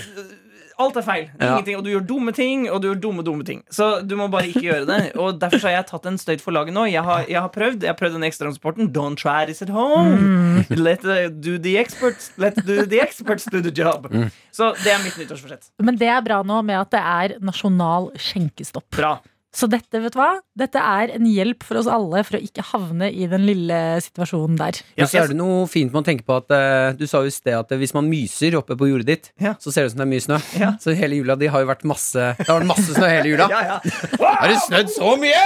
Alt 0.81 0.97
er 0.99 1.05
feil. 1.05 1.27
Ingenting, 1.37 1.77
og 1.79 1.85
du 1.85 1.91
gjør 1.93 2.05
dumme 2.09 2.33
ting, 2.35 2.65
og 2.71 2.81
du 2.81 2.89
gjør 2.89 2.99
dumme, 3.05 3.25
dumme 3.27 3.45
ting. 3.47 3.61
Så 3.73 3.89
du 4.07 4.15
må 4.19 4.27
bare 4.33 4.49
ikke 4.49 4.63
gjøre 4.65 4.87
det. 4.89 4.99
Og 5.21 5.39
Derfor 5.41 5.67
har 5.67 5.77
jeg 5.77 5.87
tatt 5.91 6.07
en 6.09 6.19
støyt 6.21 6.43
for 6.43 6.55
laget 6.55 6.75
nå. 6.75 6.87
Jeg 6.91 7.03
har, 7.07 7.25
jeg 7.29 7.39
har 7.41 7.51
prøvd 7.53 7.85
Jeg 7.85 7.93
har 7.93 7.99
prøvd 7.99 8.17
den 8.17 8.27
ekstratransporten. 8.27 8.91
Don't 8.95 9.19
try 9.21 9.45
this 9.45 9.61
at 9.61 9.69
home. 9.69 10.65
Let 10.69 11.05
uh, 11.05 11.29
do 11.29 11.57
the 11.57 11.77
experts 11.81 12.31
Let 12.41 12.57
do 12.65 12.85
the 12.85 13.01
experts 13.01 13.45
do 13.51 13.61
the 13.61 13.73
job. 13.73 14.07
Så 14.51 14.73
det 14.83 14.91
er 14.93 15.03
mitt 15.03 15.17
nyttårsforsett. 15.19 15.71
Men 15.79 15.97
det 15.99 16.09
er 16.11 16.21
bra 16.25 16.41
nå 16.43 16.61
med 16.65 16.79
at 16.81 16.91
det 16.93 17.01
er 17.01 17.37
nasjonal 17.43 18.11
skjenkestopp. 18.19 18.89
Bra. 18.97 19.15
Så 19.51 19.67
dette, 19.67 19.99
vet 19.99 20.13
du 20.15 20.19
hva? 20.21 20.37
Dette 20.55 20.79
er 20.79 21.11
en 21.17 21.25
hjelp 21.27 21.65
for 21.67 21.75
oss 21.81 21.87
alle 21.91 22.21
for 22.23 22.37
å 22.37 22.39
ikke 22.41 22.63
havne 22.69 23.09
i 23.11 23.25
den 23.27 23.43
lille 23.43 23.79
situasjonen 23.99 24.55
der. 24.61 24.77
Ja, 24.95 25.07
så 25.11 25.19
er 25.25 25.27
det 25.33 25.35
noe 25.35 25.65
fint 25.67 25.91
med 25.91 26.05
å 26.05 26.07
tenke 26.07 26.23
på 26.23 26.37
at 26.39 26.53
eh, 26.55 26.93
Du 26.95 27.03
sa 27.09 27.19
jo 27.25 27.27
i 27.27 27.33
sted 27.35 27.57
at 27.57 27.73
eh, 27.75 27.81
hvis 27.81 27.91
man 27.97 28.07
myser 28.07 28.55
oppe 28.61 28.77
på 28.79 28.87
jordet 28.87 29.09
ditt, 29.09 29.31
Ja. 29.43 29.57
så 29.59 29.73
ser 29.75 29.83
det 29.83 29.91
ut 29.91 29.95
som 29.97 30.03
det 30.03 30.07
er 30.07 30.11
mye 30.13 30.23
snø. 30.23 30.37
Ja. 30.61 30.69
Så 30.79 30.95
hele 30.95 31.19
jula 31.19 31.35
di 31.35 31.49
har 31.51 31.65
jo 31.65 31.67
vært 31.67 31.83
masse 31.83 32.29
Det 32.39 32.47
har 32.47 32.61
vært 32.61 32.71
masse 32.71 32.95
snø 32.95 33.09
hele 33.11 33.33
jula. 33.33 33.49
Ja, 33.55 33.61
ja. 33.73 33.77
Har 34.23 34.47
det 34.53 34.61
snødd 34.69 34.93
så 34.95 35.15
mye?! 35.19 35.43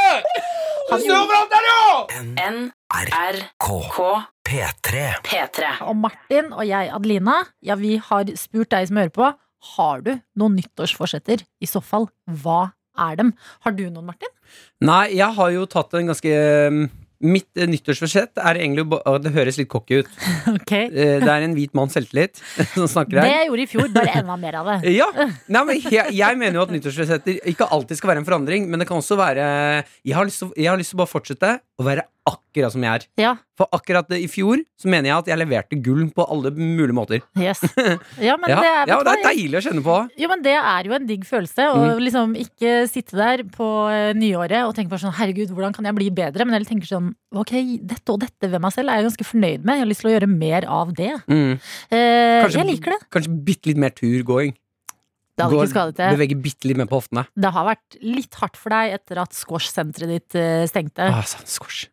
Det 0.85 0.99
snør 1.01 1.23
overalt 1.25 1.49
der, 1.49 1.65
jo! 1.65 1.85
NRK 2.45 3.69
P3. 4.45 5.01
P3. 5.25 5.71
Og 5.89 5.95
Martin 5.97 6.51
og 6.53 6.61
jeg, 6.69 6.91
Adelina, 6.93 7.39
ja, 7.65 7.73
vi 7.79 7.95
har 7.97 8.29
spurt 8.37 8.69
deg 8.69 8.85
som 8.91 8.99
hører 9.01 9.13
på. 9.15 9.31
Har 9.75 10.03
du 10.05 10.11
noen 10.37 10.59
nyttårsforsetter? 10.59 11.41
I 11.57 11.69
så 11.69 11.81
fall, 11.81 12.05
hva 12.29 12.67
er 12.97 13.15
dem? 13.19 13.33
Har 13.65 13.71
du 13.77 13.83
noen, 13.89 14.05
Martin? 14.11 14.31
Nei, 14.85 15.07
jeg 15.17 15.33
har 15.39 15.49
jo 15.55 15.65
tatt 15.71 15.93
en 15.97 16.11
ganske 16.13 16.31
eh, 16.31 16.85
Mitt 17.25 17.47
eh, 17.57 17.65
nyttårsforsett 17.71 18.37
er 18.43 18.57
egentlig 18.59 18.83
Det 19.23 19.31
høres 19.33 19.55
litt 19.57 19.69
cocky 19.71 20.01
ut. 20.03 20.09
Ok 20.51 20.73
Eh, 20.75 21.15
Det 21.23 21.31
er 21.31 21.45
en 21.47 21.55
hvit 21.55 21.73
manns 21.73 21.95
selvtillit 21.95 22.41
som 22.75 22.85
snakker 22.91 23.21
her. 23.21 23.25
Det 23.25 23.35
jeg 23.37 23.47
gjorde 23.49 23.63
i 23.63 23.69
fjor, 23.71 23.87
bare 23.95 24.17
enda 24.19 24.35
mer 24.37 24.59
av 24.61 24.69
det. 24.73 24.77
Ja, 24.99 25.07
Nei, 25.47 25.63
men 25.71 25.79
jeg, 25.81 26.11
jeg 26.13 26.37
mener 26.41 26.59
jo 26.59 26.65
at 26.67 26.73
nyttårsforsetter 26.75 27.39
ikke 27.53 27.69
alltid 27.71 27.97
skal 28.01 28.11
være 28.13 28.21
en 28.23 28.27
forandring, 28.27 28.67
men 28.69 28.83
det 28.83 28.87
kan 28.91 28.99
også 28.99 29.17
være 29.17 29.47
lyst 30.27 30.43
jeg 30.59 30.69
har 30.69 30.77
lyst 30.77 30.91
til 30.93 30.99
å 30.99 31.03
bare 31.05 31.13
fortsette 31.15 31.53
å 31.75 31.83
være 31.83 32.03
akkurat 32.25 32.71
som 32.73 32.81
jeg 32.81 32.89
er. 32.97 33.03
Ja, 33.21 33.31
For 33.59 33.67
akkurat 33.75 34.09
i 34.15 34.25
fjor 34.31 34.61
så 34.79 34.87
mener 34.89 35.09
jeg 35.11 35.17
at 35.19 35.27
jeg 35.29 35.37
leverte 35.41 35.77
gull 35.83 36.07
på 36.15 36.23
alle 36.31 36.49
mulige 36.55 36.95
måter. 36.95 37.19
yes. 37.37 37.59
Ja, 38.27 38.37
men 38.39 38.49
Ja, 38.49 38.61
det 38.63 38.69
er, 38.71 38.87
ja, 38.89 38.97
det 39.05 39.11
er 39.13 39.23
deilig 39.27 39.59
å 39.59 39.63
kjenne 39.67 39.83
på. 39.85 39.97
Jo, 40.17 40.29
men 40.31 40.41
det 40.45 40.55
er 40.57 40.87
jo 40.89 40.95
en 40.97 41.05
digg 41.05 41.27
følelse 41.27 41.67
å 41.73 41.83
Mm. 41.83 42.01
liksom 42.07 42.33
ikke 42.39 42.71
sitte 42.89 43.19
der 43.19 43.43
på 43.53 43.67
eh, 43.91 44.13
nyåret 44.17 44.63
og 44.65 44.73
tenke 44.73 44.89
bare 44.95 45.03
sånn 45.03 45.13
herregud, 45.19 45.51
hvordan 45.53 45.75
kan 45.75 45.85
jeg 45.85 45.95
bli 45.99 46.09
bedre? 46.15 46.45
Men 46.47 46.55
heller 46.57 46.65
tenke 46.71 46.87
sånn 46.89 47.11
ok, 47.35 47.53
dette 47.85 48.09
og 48.15 48.21
dette 48.23 48.49
ved 48.49 48.61
meg 48.63 48.73
selv 48.73 48.89
er 48.89 49.01
jeg 49.03 49.09
ganske 49.11 49.27
fornøyd 49.29 49.61
med. 49.67 49.75
Jeg 49.75 49.83
har 49.85 49.91
lyst 49.91 50.01
til 50.05 50.09
å 50.09 50.15
gjøre 50.15 50.31
mer 50.31 50.65
av 50.81 50.93
det. 50.95 51.11
Mm. 51.29 51.53
Eh, 51.91 52.41
Kanskje- 52.41 52.63
jeg 52.63 52.71
liker 52.71 52.95
det. 52.95 53.01
Kanskje 53.11 53.35
bitte 53.51 53.67
litt 53.73 53.77
mer 53.85 53.91
turgåing. 53.93 54.55
Det 55.35 55.43
hadde 55.43 55.55
Går, 55.57 55.65
ikke 55.67 55.73
skadet 55.75 55.97
det. 55.99 56.11
Beveger 56.15 56.43
bitte 56.45 56.69
litt 56.69 56.79
mer 56.79 56.87
på 56.87 56.99
hoftene. 57.01 57.25
Det 57.35 57.49
har 57.51 57.65
vært 57.67 57.97
litt 58.01 58.37
hardt 58.39 58.59
for 58.59 58.71
deg 58.71 58.93
etter 58.95 59.19
at 59.25 59.35
squash-senteret 59.35 60.13
ditt 60.13 60.37
eh, 60.39 60.63
stengte. 60.71 61.09
Ah, 61.11 61.25
sånn, 61.27 61.43
squash. 61.49 61.89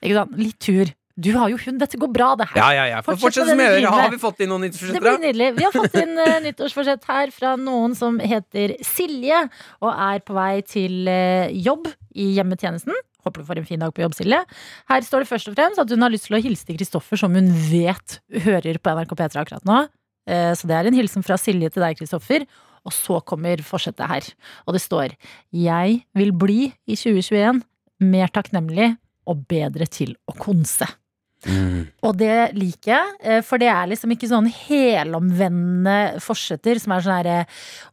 Ikke 0.00 0.22
sant? 0.22 0.38
Litt 0.40 0.56
tur. 0.64 0.94
Du 1.16 1.30
har 1.32 1.48
jo 1.48 1.56
hund, 1.56 1.78
dette 1.80 1.96
går 1.96 2.10
bra, 2.12 2.34
det 2.36 2.44
her. 2.50 2.58
Ja, 2.60 2.68
ja, 2.76 2.84
ja. 2.90 2.96
Fortsett 3.04 3.22
Fortsett 3.24 3.48
som 3.48 3.60
dere. 3.60 3.88
Har 3.88 4.10
vi 4.12 4.18
fått 4.20 4.42
inn 4.44 4.50
noen 4.52 4.66
Det 4.68 5.00
blir 5.00 5.16
nydelig. 5.22 5.46
Vi 5.56 5.64
har 5.64 5.72
fått 5.72 5.96
inn 5.96 6.12
uh, 6.20 6.34
nyttårsforsett 6.44 7.08
her 7.08 7.32
fra 7.32 7.54
noen 7.56 7.96
som 7.96 8.18
heter 8.20 8.74
Silje, 8.84 9.38
og 9.80 9.92
er 9.94 10.20
på 10.28 10.36
vei 10.36 10.60
til 10.68 11.08
uh, 11.08 11.48
jobb 11.52 11.88
i 12.12 12.28
hjemmetjenesten. 12.36 12.92
Håper 13.24 13.42
du 13.42 13.48
får 13.48 13.62
en 13.62 13.68
fin 13.68 13.80
dag 13.80 13.96
på 13.96 14.04
jobb, 14.04 14.12
Silje. 14.18 14.42
Her 14.92 15.08
står 15.08 15.24
det 15.24 15.30
først 15.32 15.48
og 15.48 15.56
fremst 15.56 15.80
at 15.80 15.96
hun 15.96 16.04
har 16.04 16.12
lyst 16.12 16.28
til 16.28 16.36
å 16.36 16.42
hilse 16.44 16.68
til 16.68 16.76
Kristoffer, 16.82 17.20
som 17.24 17.32
hun 17.36 17.48
vet 17.70 18.20
hører 18.44 18.76
på 18.76 18.96
NRK 19.00 19.16
P3 19.16 19.40
akkurat 19.46 19.64
nå. 19.68 19.86
Uh, 20.28 20.52
Så 20.52 20.68
det 20.68 20.76
er 20.76 20.90
en 20.92 21.00
hilsen 21.00 21.24
fra 21.24 21.40
Silje 21.40 21.72
til 21.72 21.80
deg, 21.86 21.96
Kristoffer. 21.96 22.44
Og 22.86 22.94
så 22.94 23.20
kommer 23.26 23.62
forsettet 23.66 24.06
her. 24.10 24.28
Og 24.66 24.76
det 24.76 24.84
står 24.84 25.16
Jeg 25.50 26.04
vil 26.14 26.32
bli 26.32 26.60
i 26.86 26.94
2021 26.94 27.64
mer 28.06 28.30
takknemlig 28.32 28.94
og 29.26 29.42
bedre 29.50 29.88
til 29.90 30.14
å 30.28 30.36
konse. 30.38 30.86
Mm. 31.46 31.84
Og 32.06 32.14
det 32.18 32.56
liker 32.56 32.90
jeg, 32.90 33.10
eh, 33.20 33.42
for 33.44 33.60
det 33.60 33.68
er 33.70 33.90
liksom 33.90 34.10
ikke 34.14 34.28
sånn 34.30 34.48
helomvendende 34.50 36.16
forsetter 36.24 36.80
som 36.80 36.94
er 36.94 37.04
sånn 37.04 37.14
herre 37.14 37.36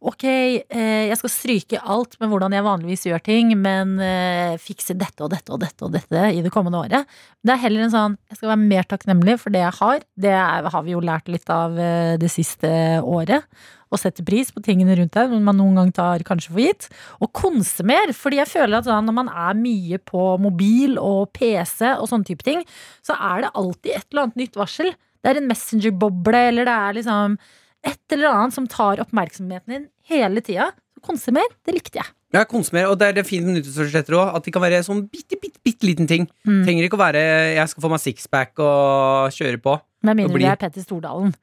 Ok, 0.02 0.24
eh, 0.24 1.10
jeg 1.10 1.20
skal 1.20 1.34
stryke 1.34 1.82
alt 1.84 2.16
med 2.22 2.32
hvordan 2.32 2.56
jeg 2.56 2.66
vanligvis 2.66 3.06
gjør 3.10 3.26
ting, 3.26 3.52
men 3.60 3.98
eh, 4.02 4.56
fikse 4.62 4.96
dette 4.98 5.26
og 5.26 5.34
dette 5.36 5.54
og 5.54 5.62
dette 5.62 5.86
og 5.86 5.94
dette 5.94 6.24
i 6.32 6.42
det 6.46 6.54
kommende 6.56 6.82
året. 6.82 7.14
Det 7.44 7.54
er 7.54 7.64
heller 7.66 7.86
en 7.86 7.94
sånn 7.94 8.18
jeg 8.32 8.40
skal 8.40 8.54
være 8.56 8.64
mer 8.64 8.90
takknemlig 8.90 9.38
for 9.44 9.54
det 9.54 9.66
jeg 9.66 9.78
har. 9.82 10.08
Det 10.16 10.34
har 10.34 10.82
vi 10.88 10.96
jo 10.96 11.04
lært 11.04 11.30
litt 11.30 11.54
av 11.54 11.78
eh, 11.78 12.16
det 12.22 12.32
siste 12.34 12.74
året. 13.04 13.46
Å 13.94 14.00
sette 14.02 14.26
pris 14.26 14.50
på 14.50 14.64
tingene 14.66 14.96
rundt 14.98 15.14
deg, 15.14 15.30
som 15.30 15.46
man 15.46 15.60
noen 15.60 15.78
gang 15.78 15.92
tar 15.94 16.24
kanskje 16.26 16.54
for 16.54 16.64
gitt. 16.64 16.88
Og 17.22 17.30
konse 17.38 17.86
mer, 17.86 18.14
fordi 18.18 18.42
jeg 18.42 18.50
føler 18.50 18.80
at 18.80 18.90
når 18.90 19.18
man 19.22 19.30
er 19.30 19.60
mye 19.60 20.00
på 20.02 20.34
mobil 20.42 20.98
og 21.02 21.30
PC 21.38 21.94
og 21.94 22.08
sånne 22.10 22.28
type 22.32 22.46
ting, 22.48 22.64
så 23.06 23.18
er 23.20 23.46
det 23.46 23.54
alltid 23.54 23.94
et 23.94 24.08
eller 24.10 24.26
annet 24.26 24.42
nytt 24.42 24.58
varsel. 24.58 24.90
Det 25.24 25.32
er 25.32 25.40
en 25.40 25.52
messenger-boble, 25.52 26.42
eller 26.50 26.68
det 26.68 26.80
er 26.88 26.98
liksom 27.00 27.38
et 27.84 28.16
eller 28.16 28.32
annet 28.32 28.56
som 28.56 28.68
tar 28.72 29.02
oppmerksomheten 29.04 29.76
din 29.76 29.88
hele 30.10 30.44
tida. 30.44 30.72
Så 30.96 31.06
konse 31.06 31.34
mer, 31.36 31.48
det 31.68 31.78
likte 31.78 32.02
jeg. 32.02 32.12
Ja, 32.34 32.48
konsumer, 32.50 32.88
og 32.90 32.98
det 32.98 33.12
er 33.12 33.18
det 33.20 33.28
fine 33.28 33.46
med 33.46 33.60
nyttårsforsetter 33.60 34.16
òg, 34.18 34.32
at 34.40 34.46
de 34.46 34.52
kan 34.56 34.64
være 34.64 34.82
sånn 34.86 35.04
bitte, 35.06 35.38
bitte, 35.38 35.60
bitte 35.62 35.86
liten 35.86 36.10
ting. 36.10 36.26
Mm. 36.48 36.64
Trenger 36.66 36.88
ikke 36.88 36.98
å 36.98 37.04
være 37.04 37.22
'jeg 37.54 37.70
skal 37.70 37.84
få 37.84 37.92
meg 37.94 38.02
sixpack 38.02 38.58
og 38.58 39.30
kjøre 39.30 39.62
på'. 39.62 39.82
Med 40.02 40.12
Og 40.12 40.18
mindre 40.18 40.40
det 40.40 40.50
er 40.50 40.56
Petter 40.56 40.82
Stordalen. 40.82 41.36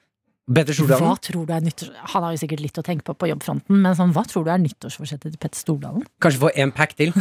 Petter 0.51 0.75
Hva 0.75 0.87
Stordalen. 0.87 1.21
tror 1.27 1.47
du 1.47 1.53
er 1.55 1.61
nyttårs... 1.63 1.91
Han 2.15 2.25
har 2.27 2.35
jo 2.35 2.41
sikkert 2.43 2.63
litt 2.65 2.81
å 2.81 2.85
tenke 2.87 3.07
på 3.07 3.15
på 3.15 3.29
jobbfronten, 3.31 3.83
men 3.85 3.95
sånn, 3.99 4.15
hva 4.17 4.25
tror 4.27 4.47
du 4.49 4.51
er 4.55 4.63
nyttårsforsettet 4.63 5.35
til 5.35 5.39
Petter 5.39 5.61
Stordalen? 5.61 6.07
Kanskje 6.23 6.43
få 6.47 6.51
en 6.55 6.73
pack 6.75 6.97
til. 6.99 7.15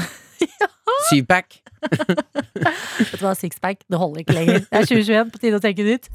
Syvpack. 1.10 1.60
Vet 1.90 3.14
du 3.14 3.24
hva, 3.24 3.36
sixpack, 3.38 3.86
det 3.90 4.00
holder 4.02 4.24
ikke 4.24 4.36
lenger. 4.36 4.66
Det 4.66 4.82
er 4.82 4.90
2021, 4.90 5.32
på 5.34 5.44
tide 5.46 5.60
å 5.60 5.64
tenke 5.64 5.86
nytt. 5.88 6.10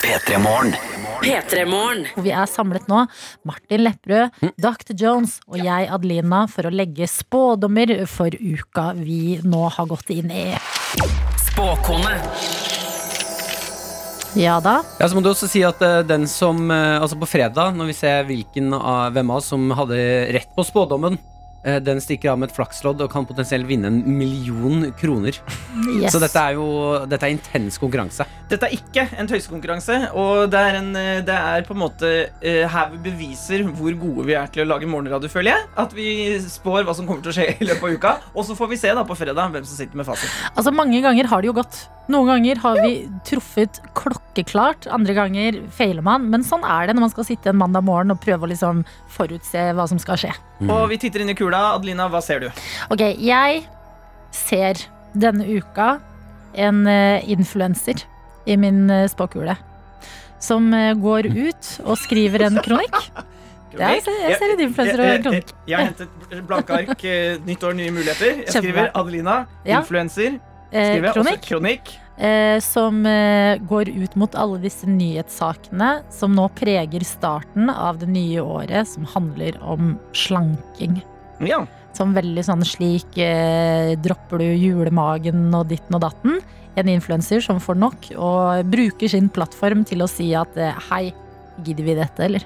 P3 0.00 0.38
Morgen. 0.42 0.74
P3morgen. 1.20 2.06
Og 2.16 2.24
vi 2.24 2.32
er 2.32 2.48
samlet 2.48 2.86
nå, 2.88 3.02
Martin 3.44 3.82
Lepperød, 3.84 4.38
Dr. 4.56 4.94
Jones 4.96 5.36
og 5.44 5.58
jeg, 5.60 5.90
Adelina, 5.92 6.46
for 6.48 6.70
å 6.70 6.72
legge 6.72 7.08
spådommer 7.10 7.92
for 8.08 8.32
uka 8.32 8.90
vi 8.96 9.36
nå 9.44 9.66
har 9.76 9.90
gått 9.90 10.14
inn 10.16 10.32
i. 10.32 10.46
Spåkone. 11.50 12.16
Ja 14.38 14.60
da. 14.62 14.80
Ja, 15.00 15.08
så 15.08 15.16
må 15.16 15.24
du 15.24 15.32
også 15.32 15.48
si 15.50 15.64
at 15.66 15.80
eh, 15.82 16.02
den 16.06 16.28
som 16.30 16.70
eh, 16.70 17.00
Altså 17.00 17.18
på 17.18 17.28
fredag, 17.28 17.74
når 17.74 17.90
vi 17.90 17.98
ser 17.98 18.28
hvilken 18.28 18.70
av 18.76 19.16
hvem 19.16 19.32
av 19.32 19.40
oss 19.40 19.50
som 19.50 19.64
hadde 19.74 19.98
rett 20.36 20.52
på 20.54 20.62
spådommen, 20.66 21.16
eh, 21.64 21.80
den 21.82 21.98
stikker 22.02 22.30
av 22.30 22.38
med 22.38 22.50
et 22.50 22.54
flakslodd 22.54 23.02
og 23.02 23.10
kan 23.10 23.26
potensielt 23.26 23.66
vinne 23.66 23.90
en 23.90 23.98
million 24.06 24.92
kroner. 25.00 25.40
Yes. 25.90 26.12
Så 26.14 26.20
dette 26.22 26.38
er 26.38 26.54
jo 26.54 26.66
Dette 27.10 27.26
er 27.26 27.32
intens 27.34 27.76
konkurranse. 27.80 28.24
Dette 28.48 28.68
er 28.68 28.76
ikke 28.76 29.02
en 29.18 29.28
tøysekonkurranse, 29.28 29.96
og 30.16 30.46
det 30.52 30.60
er, 30.68 30.78
en, 30.78 30.88
det 31.26 31.34
er 31.34 31.66
på 31.66 31.74
en 31.74 31.80
måte 31.82 32.10
her 32.40 32.90
vi 32.94 33.00
beviser 33.10 33.64
hvor 33.66 33.94
gode 34.00 34.26
vi 34.28 34.36
er 34.38 34.50
til 34.52 34.64
å 34.64 34.68
lage 34.70 34.88
morgenradio, 34.90 35.30
føler 35.32 35.52
jeg. 35.56 35.68
At 35.82 35.94
vi 35.96 36.08
spår 36.46 36.86
hva 36.86 36.94
som 36.96 37.08
kommer 37.08 37.24
til 37.26 37.34
å 37.34 37.36
skje 37.36 37.48
i 37.58 37.68
løpet 37.68 37.84
av 37.86 37.96
uka. 37.98 38.14
Og 38.34 38.46
så 38.48 38.56
får 38.58 38.72
vi 38.72 38.80
se 38.80 38.94
da 38.96 39.04
på 39.06 39.18
fredag 39.18 39.52
hvem 39.54 39.66
som 39.66 39.76
sitter 39.76 40.00
med 40.00 40.08
fasiten. 40.08 40.52
Altså 40.54 40.74
Mange 40.74 41.02
ganger 41.04 41.30
har 41.30 41.42
det 41.42 41.50
jo 41.50 41.58
gått. 41.60 41.82
Noen 42.10 42.26
ganger 42.26 42.58
har 42.64 42.80
vi 42.82 42.92
truffet 43.28 43.78
klokkeklart, 43.94 44.88
andre 44.90 45.14
ganger 45.14 45.60
feiler 45.76 46.02
man. 46.02 46.24
Men 46.32 46.42
sånn 46.46 46.64
er 46.66 46.88
det 46.90 46.96
når 46.96 47.04
man 47.06 47.12
skal 47.12 47.26
sitte 47.28 47.52
en 47.52 47.58
mandag 47.60 47.84
morgen 47.86 48.10
og 48.14 48.18
prøve 48.24 48.48
å 48.48 48.50
liksom 48.50 48.82
forutse 49.14 49.68
hva 49.78 49.86
som 49.90 50.00
skal 50.02 50.18
skje. 50.18 50.32
Og 50.66 50.88
vi 50.90 50.98
titter 51.04 51.22
inn 51.22 51.30
i 51.30 51.36
kula. 51.38 51.60
Adelina, 51.76 52.08
hva 52.10 52.22
ser 52.24 52.42
du? 52.42 52.48
Ok, 52.90 53.04
jeg 53.22 53.62
ser 54.34 54.82
denne 55.14 55.46
uka 55.46 55.98
en 56.58 56.82
uh, 56.88 57.20
influenser 57.30 58.02
i 58.50 58.56
min 58.58 58.88
uh, 58.90 59.04
spåkule. 59.10 59.54
Som 60.40 60.70
eh, 60.72 60.94
går 60.96 61.26
ut 61.36 61.66
og 61.84 61.98
skriver 62.00 62.46
en 62.48 62.56
kronikk. 62.64 62.96
Ja, 63.70 63.92
jeg 63.94 64.00
ser, 64.02 64.16
jeg 64.26 64.34
ser 64.40 64.50
en 64.50 64.60
influenser 64.64 64.98
og 64.98 65.06
en 65.06 65.22
kronikk. 65.22 65.50
jeg, 65.52 65.68
jeg 65.70 65.76
har 65.78 65.84
hentet 65.92 66.40
blanke 66.48 66.74
ark. 66.74 67.04
eh, 67.06 67.36
Nytt 67.46 67.62
år, 67.68 67.76
nye 67.78 67.92
muligheter. 67.94 68.40
Jeg 68.40 68.50
skriver 68.56 68.88
Adelina, 68.98 69.36
Ja. 69.62 69.78
influenser. 69.78 70.40
Eh, 70.72 71.12
kronikk. 71.12 71.42
kronikk. 71.42 71.98
eh, 72.16 72.60
som 72.60 73.06
eh, 73.06 73.58
går 73.58 73.88
ut 73.88 74.14
mot 74.14 74.34
alle 74.34 74.58
disse 74.62 74.86
nyhetssakene 74.86 76.02
som 76.10 76.34
nå 76.36 76.46
preger 76.54 77.02
starten 77.04 77.70
av 77.70 77.98
det 77.98 78.06
nye 78.06 78.40
året, 78.40 78.86
som 78.88 79.04
handler 79.04 79.58
om 79.62 79.98
slanking. 80.12 81.00
Ja. 81.40 81.64
som 81.96 82.12
veldig 82.14 82.42
sånn 82.46 82.62
slik 82.64 83.16
eh, 83.18 83.96
dropper 83.98 84.38
du 84.38 84.44
julemagen 84.54 85.48
og 85.56 85.66
ditten 85.72 85.96
og 85.96 86.04
datten. 86.04 86.38
En 86.78 86.88
influenser 86.88 87.40
som 87.42 87.58
får 87.60 87.74
nok 87.80 88.10
og 88.14 88.68
bruker 88.70 89.10
sin 89.10 89.28
plattform 89.28 89.82
til 89.88 90.04
å 90.04 90.08
si 90.08 90.30
at 90.38 90.54
eh, 90.56 90.76
hei, 90.90 91.10
gidder 91.66 91.84
vi 91.88 91.96
dette, 91.98 92.24
eller? 92.28 92.44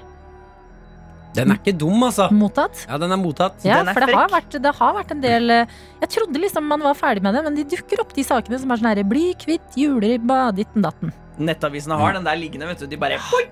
Den 1.35 1.51
er 1.53 1.59
ikke 1.59 1.75
dum, 1.77 2.05
altså. 2.07 2.29
Mottatt? 2.33 2.85
Ja, 2.87 2.99
den 3.01 3.11
er 3.15 3.19
mottatt. 3.21 3.59
Ja, 3.65 3.81
Den 3.81 3.91
er 3.91 3.97
for 3.97 4.05
det 4.05 4.15
har, 4.15 4.31
vært, 4.31 4.57
det 4.63 4.73
har 4.79 4.95
vært 4.99 5.11
en 5.15 5.21
del 5.23 5.53
eh, 5.53 5.75
Jeg 6.03 6.13
trodde 6.15 6.41
liksom 6.41 6.65
man 6.71 6.85
var 6.85 6.97
ferdig 6.99 7.25
med 7.25 7.35
det, 7.37 7.43
men 7.45 7.59
de 7.59 7.67
dukker 7.75 8.01
opp, 8.03 8.15
de 8.15 8.25
sakene 8.25 8.59
som 8.61 8.71
er 8.71 8.81
sånn 8.81 8.91
herre 8.93 9.05
Bli 9.07 9.27
kvitt 9.41 9.77
juleribba, 9.79 10.47
ditten 10.55 10.85
datten. 10.85 11.13
Nettavisene 11.35 11.99
har 11.99 12.15
den 12.15 12.27
der 12.27 12.39
liggende, 12.39 12.71
vet 12.71 12.83
du. 12.83 12.89
De 12.89 12.99
bare 12.99 13.19
Oi! 13.35 13.45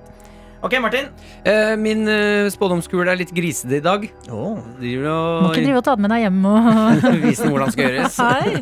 Ok, 0.63 0.77
Martin. 0.79 1.09
Eh, 1.43 1.73
min 1.75 2.07
uh, 2.07 2.47
spådomskule 2.47 3.11
er 3.11 3.17
litt 3.19 3.33
grisete 3.35 3.81
i 3.81 3.83
dag. 3.83 4.05
Driver 4.23 5.41
Må 5.43 5.49
ikke 5.51 5.65
drive 5.65 5.81
og 5.81 5.83
ta 5.83 5.95
den 5.97 6.05
med 6.05 6.13
deg 6.13 6.21
hjem 6.23 6.37
og 6.47 6.69
vise 7.25 7.43
den 7.43 7.51
hvordan 7.51 7.73
skal 7.75 7.89
gjøres. 7.89 8.19
Hei! 8.23 8.53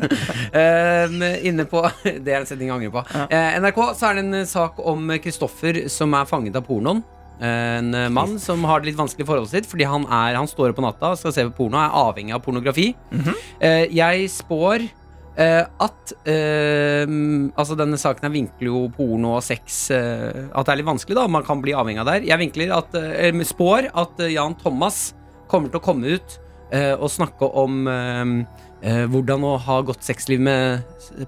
Eh, 0.50 1.46
inne 1.46 1.68
på 1.70 1.84
Det 2.26 2.34
er 2.34 2.40
en 2.40 2.48
setning 2.50 2.72
jeg 2.72 2.80
angrer 2.80 2.94
på. 2.96 3.04
Ja. 3.14 3.28
Eh, 3.30 3.60
NRK 3.62 3.78
så 3.94 4.10
er 4.10 4.18
det 4.18 4.24
en 4.26 4.40
eh, 4.40 4.48
sak 4.50 4.82
om 4.82 5.14
Kristoffer 5.22 5.84
som 5.94 6.18
er 6.18 6.26
fanget 6.26 6.58
av 6.58 6.66
pornoen. 6.66 7.04
En 7.42 7.94
eh, 7.94 8.08
mann 8.12 8.38
som 8.38 8.62
har 8.68 8.80
det 8.80 8.90
litt 8.90 8.98
vanskelig 8.98 9.24
i 9.24 9.28
forholdet 9.28 9.50
sitt 9.54 9.70
fordi 9.70 9.86
han, 9.88 10.04
er, 10.06 10.36
han 10.38 10.50
står 10.50 10.70
opp 10.70 10.78
på 10.78 10.84
natta 10.84 11.12
og 11.12 11.20
skal 11.20 11.34
se 11.34 11.46
på 11.48 11.56
porno, 11.62 11.80
er 11.80 11.96
avhengig 12.02 12.34
av 12.36 12.42
pornografi. 12.44 12.92
Mm 13.10 13.22
-hmm. 13.22 13.88
jeg 13.90 14.30
spår 14.30 14.88
eh, 15.36 15.64
at 15.80 16.14
Altså, 17.56 17.74
denne 17.74 17.96
saken 17.96 18.22
her 18.22 18.30
vinkler 18.30 18.68
jo 18.68 18.88
porno 18.96 19.36
og 19.36 19.42
sex 19.42 19.90
At 19.90 20.66
det 20.66 20.72
er 20.72 20.76
litt 20.76 20.86
vanskelig, 20.86 21.16
da. 21.16 21.26
Man 21.26 21.42
kan 21.42 21.62
bli 21.62 21.72
avhengig 21.72 22.00
av 22.00 22.06
det 22.06 22.12
her. 22.12 22.22
Jeg 22.22 22.38
vinkler 22.38 22.76
at 22.76 23.46
spår 23.46 23.90
at 23.94 24.18
Jan 24.18 24.54
Thomas 24.54 25.14
kommer 25.48 25.68
til 25.68 25.80
å 25.80 25.84
komme 25.84 26.06
ut 26.06 26.38
og 27.00 27.10
snakke 27.10 27.44
om 27.44 28.46
hvordan 28.82 29.44
å 29.44 29.56
ha 29.56 29.80
godt 29.80 30.02
sexliv 30.04 30.40
med 30.40 30.82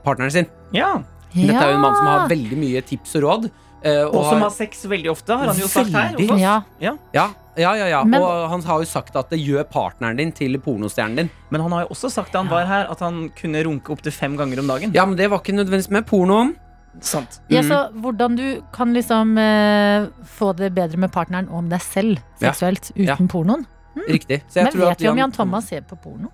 partneren 0.05 0.31
sin. 0.31 0.47
Ja. 0.73 1.03
Dette 1.35 1.65
er 1.65 1.71
jo 1.71 1.77
en 1.77 1.81
mann 1.81 1.97
som 1.97 2.07
har 2.07 2.29
veldig 2.29 2.59
mye 2.59 2.81
tips 2.83 3.17
og 3.17 3.23
råd. 3.23 3.51
Eh, 3.85 4.03
og 4.07 4.15
Og 4.17 4.25
som 4.31 4.41
har- 4.43 4.51
sex 4.51 4.85
veldig 4.87 5.11
ofte, 5.11 5.37
har 5.37 5.47
han 5.53 5.57
jo 5.57 5.67
sagt 5.69 5.91
her. 5.93 6.13
Hos 6.19 6.31
oss. 6.31 6.41
Ja. 6.41 6.63
ja, 6.81 6.97
ja, 7.13 7.75
ja, 7.77 7.87
ja. 7.87 8.05
Men- 8.05 8.23
og 8.23 8.49
han 8.51 8.63
har 8.63 8.79
jo 8.81 8.85
sagt 8.85 9.15
at 9.17 9.31
det 9.31 9.39
gjør 9.41 9.65
partneren 9.71 10.17
din 10.17 10.33
til 10.33 10.59
pornostjernen 10.59 11.17
din. 11.17 11.31
Men 11.51 11.61
han 11.61 11.71
har 11.73 11.83
jo 11.83 11.89
også 11.91 12.11
sagt 12.11 12.33
da 12.33 12.39
han 12.43 12.49
var 12.49 12.65
her, 12.67 12.87
at 12.91 12.99
han 13.01 13.31
kunne 13.31 13.63
runke 13.65 13.91
opptil 13.93 14.13
fem 14.13 14.37
ganger 14.37 14.59
om 14.61 14.67
dagen. 14.67 14.93
Ja, 14.95 15.05
men 15.07 15.17
det 15.17 15.29
var 15.31 15.39
ikke 15.39 15.55
nødvendigvis 15.55 15.91
med 15.91 16.07
pornoen. 16.07 16.57
Sant. 17.01 17.41
Ja, 17.51 17.61
Mm. 17.61 17.69
så 17.69 17.93
hvordan 18.01 18.37
du 18.37 18.63
kan 18.73 18.93
liksom 18.95 19.37
eh, 19.37 20.07
få 20.25 20.55
det 20.57 20.73
bedre 20.75 20.97
med 20.97 21.11
partneren 21.13 21.49
og 21.51 21.65
med 21.65 21.71
deg 21.71 21.81
selv 21.83 22.19
Ja. 22.41 22.53
seksuelt 22.53 22.93
uten 22.95 23.05
Ja. 23.07 23.17
pornoen. 23.17 23.67
Riktig. 24.09 24.43
Så 24.49 24.55
jeg 24.57 24.65
Men 24.65 24.73
tror 24.73 24.89
vet 24.91 24.99
vi 25.01 25.09
om 25.09 25.17
Jan 25.19 25.33
Thomas 25.33 25.65
ser 25.69 25.81
på 25.83 25.97
porno? 26.01 26.29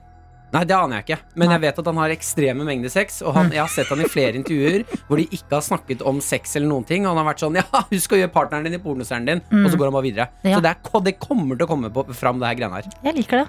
Nei, 0.51 0.65
det 0.67 0.75
aner 0.75 0.99
jeg 0.99 1.07
ikke. 1.07 1.19
Men 1.37 1.47
Nei. 1.47 1.55
jeg 1.55 1.63
vet 1.65 1.77
at 1.83 1.89
han 1.91 2.01
har 2.03 2.15
ekstreme 2.15 2.67
mengder 2.67 2.93
sex. 2.93 3.21
Og 3.23 3.35
han, 3.37 3.53
jeg 3.55 3.63
har 3.63 3.71
sett 3.71 3.91
han 3.93 4.03
i 4.03 4.09
flere 4.11 4.35
intervjuer 4.41 4.81
hvor 5.07 5.17
de 5.21 5.27
ikke 5.29 5.57
har 5.57 5.65
snakket 5.67 6.01
om 6.07 6.19
sex 6.25 6.57
eller 6.59 6.69
noen 6.73 6.87
ting. 6.89 7.03
Og 7.07 7.11
han 7.13 7.21
har 7.23 7.29
vært 7.33 7.45
sånn 7.45 7.61
Ja, 7.61 7.67
husk 7.95 8.17
å 8.17 8.21
gjøre 8.21 8.35
partneren 8.35 8.67
din 8.67 8.79
i 8.81 8.83
pornostjernen 8.83 9.31
din. 9.31 9.41
Mm. 9.53 9.63
Og 9.63 9.69
så 9.71 9.77
går 9.79 9.87
han 9.91 9.99
bare 9.99 10.09
videre. 10.09 10.27
Ja. 10.43 10.57
Så 10.57 10.61
det, 10.67 10.71
er, 10.75 10.79
det 11.07 11.15
kommer 11.23 11.55
til 11.55 11.65
å 11.69 11.71
komme 11.71 11.89
på, 11.95 12.01
fram, 12.17 12.37
det 12.43 12.51
her 12.51 12.59
greiene 12.59 12.77
her. 12.81 12.87
Jeg 13.07 13.15
liker 13.21 13.37
det. 13.45 13.49